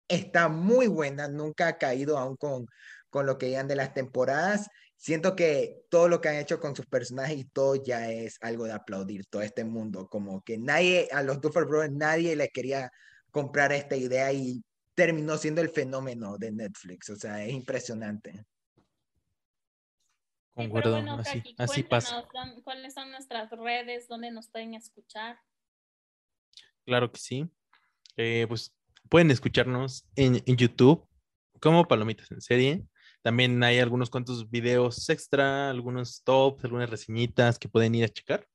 está 0.08 0.48
muy 0.48 0.88
buena, 0.88 1.28
nunca 1.28 1.68
ha 1.68 1.78
caído 1.78 2.18
aún 2.18 2.38
con 2.38 2.66
con 3.12 3.28
lo 3.28 3.38
que 3.38 3.48
digan 3.48 3.68
de 3.68 3.76
las 3.76 3.94
temporadas. 3.94 4.70
Siento 4.98 5.36
que 5.36 5.84
todo 5.90 6.08
lo 6.08 6.22
que 6.22 6.30
han 6.30 6.38
hecho 6.38 6.60
con 6.60 6.76
sus 6.76 6.88
personajes 6.88 7.38
y 7.38 7.46
todo 7.46 7.76
ya 7.76 8.10
es 8.10 8.38
algo 8.42 8.66
de 8.66 8.72
aplaudir, 8.72 9.26
todo 9.28 9.44
este 9.44 9.64
mundo, 9.64 10.08
como 10.08 10.44
que 10.44 10.58
nadie, 10.58 11.08
a 11.12 11.22
los 11.22 11.40
Duffer 11.42 11.66
Brothers, 11.66 11.94
nadie 11.94 12.36
les 12.36 12.50
quería 12.52 12.92
comprar 13.32 13.72
esta 13.72 13.96
idea 13.96 14.32
y 14.32 14.64
terminó 14.96 15.38
siendo 15.38 15.62
el 15.62 15.70
fenómeno 15.70 16.38
de 16.38 16.52
Netflix, 16.52 17.10
o 17.10 17.16
sea, 17.16 17.44
es 17.44 17.54
impresionante. 17.54 18.46
Concuerdo, 20.54 20.98
así, 21.18 21.42
así 21.58 21.84
pasa. 21.84 22.26
¿Cuáles 22.64 22.94
son 22.94 23.10
nuestras 23.12 23.50
redes 23.52 24.08
donde 24.08 24.32
nos 24.32 24.50
pueden 24.50 24.74
escuchar? 24.74 25.40
Claro 26.86 27.12
que 27.12 27.20
sí. 27.20 27.50
Eh, 28.18 28.46
pues 28.48 28.76
pueden 29.10 29.32
escucharnos 29.32 30.06
en, 30.16 30.44
en 30.46 30.58
YouTube 30.58 31.08
como 31.62 31.88
Palomitas 31.88 32.30
en 32.32 32.42
Serie. 32.42 32.84
También 33.22 33.64
hay 33.64 33.80
algunos 33.80 34.10
cuantos 34.10 34.50
videos 34.50 35.10
extra, 35.10 35.70
algunos 35.70 36.24
tops, 36.24 36.64
algunas 36.64 36.90
reseñitas 36.90 37.60
que 37.60 37.70
pueden 37.70 37.96
ir 37.96 38.06
a 38.06 38.10
checar. 38.10 38.48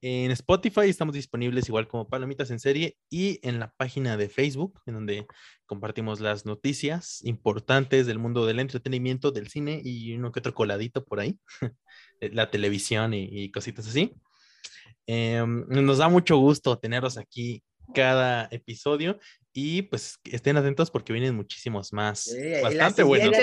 En 0.00 0.30
Spotify 0.32 0.82
estamos 0.82 1.14
disponibles 1.14 1.66
igual 1.68 1.88
como 1.88 2.08
Palomitas 2.08 2.50
en 2.50 2.60
serie 2.60 2.96
y 3.08 3.40
en 3.42 3.58
la 3.58 3.72
página 3.72 4.16
de 4.16 4.28
Facebook, 4.28 4.78
en 4.84 4.94
donde 4.94 5.26
compartimos 5.66 6.20
las 6.20 6.44
noticias 6.44 7.24
importantes 7.24 8.06
del 8.06 8.18
mundo 8.18 8.44
del 8.44 8.60
entretenimiento, 8.60 9.30
del 9.30 9.48
cine 9.48 9.80
y 9.82 10.14
uno 10.14 10.30
que 10.30 10.40
otro 10.40 10.54
coladito 10.54 11.04
por 11.04 11.20
ahí, 11.20 11.38
la 12.20 12.50
televisión 12.50 13.14
y, 13.14 13.50
cositas 13.50 13.88
así. 13.88 14.12
Em, 15.06 15.66
nos 15.68 15.98
da 15.98 16.08
mucho 16.08 16.36
gusto 16.36 16.78
tenerlos 16.78 17.16
aquí 17.16 17.62
cada 17.94 18.48
episodio 18.50 19.18
y 19.56 19.82
pues 19.82 20.18
estén 20.24 20.56
atentos 20.56 20.90
porque 20.90 21.12
vienen 21.12 21.36
muchísimos 21.36 21.92
más. 21.92 22.28
bastante 22.60 23.04
buenos, 23.04 23.36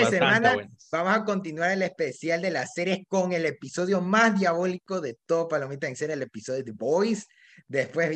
Vamos 0.92 1.16
a 1.16 1.24
continuar 1.24 1.70
el 1.70 1.80
especial 1.80 2.42
de 2.42 2.50
las 2.50 2.74
series 2.74 2.98
con 3.08 3.32
el 3.32 3.46
episodio 3.46 4.02
más 4.02 4.38
diabólico 4.38 5.00
de 5.00 5.16
todo 5.24 5.48
Palomita 5.48 5.88
en 5.88 5.96
serie, 5.96 6.14
el 6.14 6.22
episodio 6.22 6.58
de 6.58 6.64
The 6.64 6.72
Boys. 6.72 7.26
Después 7.66 8.10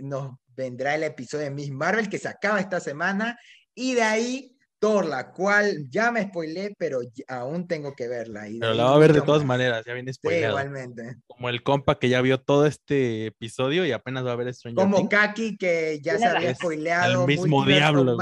nos 0.00 0.36
vendrá 0.46 0.94
el 0.94 1.02
episodio 1.02 1.46
de 1.46 1.50
Miss 1.50 1.72
Marvel 1.72 2.08
que 2.08 2.18
se 2.18 2.28
acaba 2.28 2.60
esta 2.60 2.78
semana. 2.78 3.36
Y 3.74 3.94
de 3.94 4.02
ahí 4.02 4.56
Thor, 4.80 5.04
la 5.04 5.30
cual 5.30 5.88
ya 5.90 6.10
me 6.10 6.26
spoilé, 6.26 6.74
pero 6.78 7.00
aún 7.28 7.68
tengo 7.68 7.94
que 7.94 8.08
verla. 8.08 8.46
pero 8.58 8.74
la 8.74 8.84
va 8.84 8.94
a 8.94 8.98
ver 8.98 9.12
de 9.12 9.20
todas 9.20 9.44
maneras, 9.44 9.84
ya 9.86 9.92
viene 9.92 10.12
spoileado. 10.12 10.58
igualmente. 10.58 11.16
Como 11.26 11.48
el 11.50 11.62
compa 11.62 11.98
que 11.98 12.08
ya 12.08 12.20
vio 12.22 12.40
todo 12.40 12.66
este 12.66 13.26
episodio 13.26 13.84
y 13.84 13.92
apenas 13.92 14.24
va 14.24 14.32
a 14.32 14.36
ver 14.36 14.52
Stranger 14.52 14.82
Como 14.82 15.08
Kaki, 15.08 15.58
que 15.58 16.00
ya 16.02 16.18
se 16.18 16.26
había 16.26 16.54
spoileado. 16.54 17.22
El 17.22 17.26
mismo 17.26 17.64
diablo, 17.64 18.16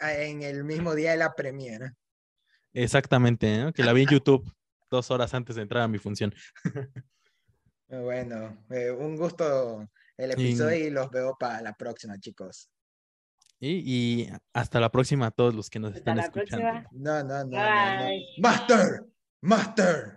en 0.00 0.42
el 0.42 0.64
mismo 0.64 0.94
día 0.94 1.10
de 1.12 1.18
la 1.18 1.34
premiera. 1.34 1.94
Exactamente, 2.72 3.70
que 3.74 3.84
la 3.84 3.92
vi 3.92 4.02
en 4.02 4.08
YouTube 4.08 4.50
dos 4.90 5.10
horas 5.10 5.34
antes 5.34 5.56
de 5.56 5.62
entrar 5.62 5.82
a 5.82 5.88
mi 5.88 5.98
función. 5.98 6.34
Bueno, 7.88 8.64
eh, 8.70 8.90
un 8.90 9.16
gusto 9.16 9.88
el 10.16 10.32
episodio 10.32 10.86
y 10.88 10.90
los 10.90 11.08
veo 11.08 11.36
para 11.38 11.60
la 11.60 11.72
próxima, 11.72 12.18
chicos. 12.18 12.68
Y, 13.58 13.70
y 14.24 14.28
hasta 14.52 14.80
la 14.80 14.90
próxima 14.90 15.26
a 15.26 15.30
todos 15.30 15.54
los 15.54 15.70
que 15.70 15.78
nos 15.78 15.90
Hasta 15.94 15.98
están 15.98 16.16
la 16.18 16.22
escuchando. 16.24 16.66
próxima. 16.68 16.90
No, 16.92 17.24
no, 17.24 17.44
no, 17.44 17.44
no, 17.44 17.96
no. 17.96 18.04
Bye. 18.06 18.24
Master, 18.38 19.04
Master. 19.40 20.15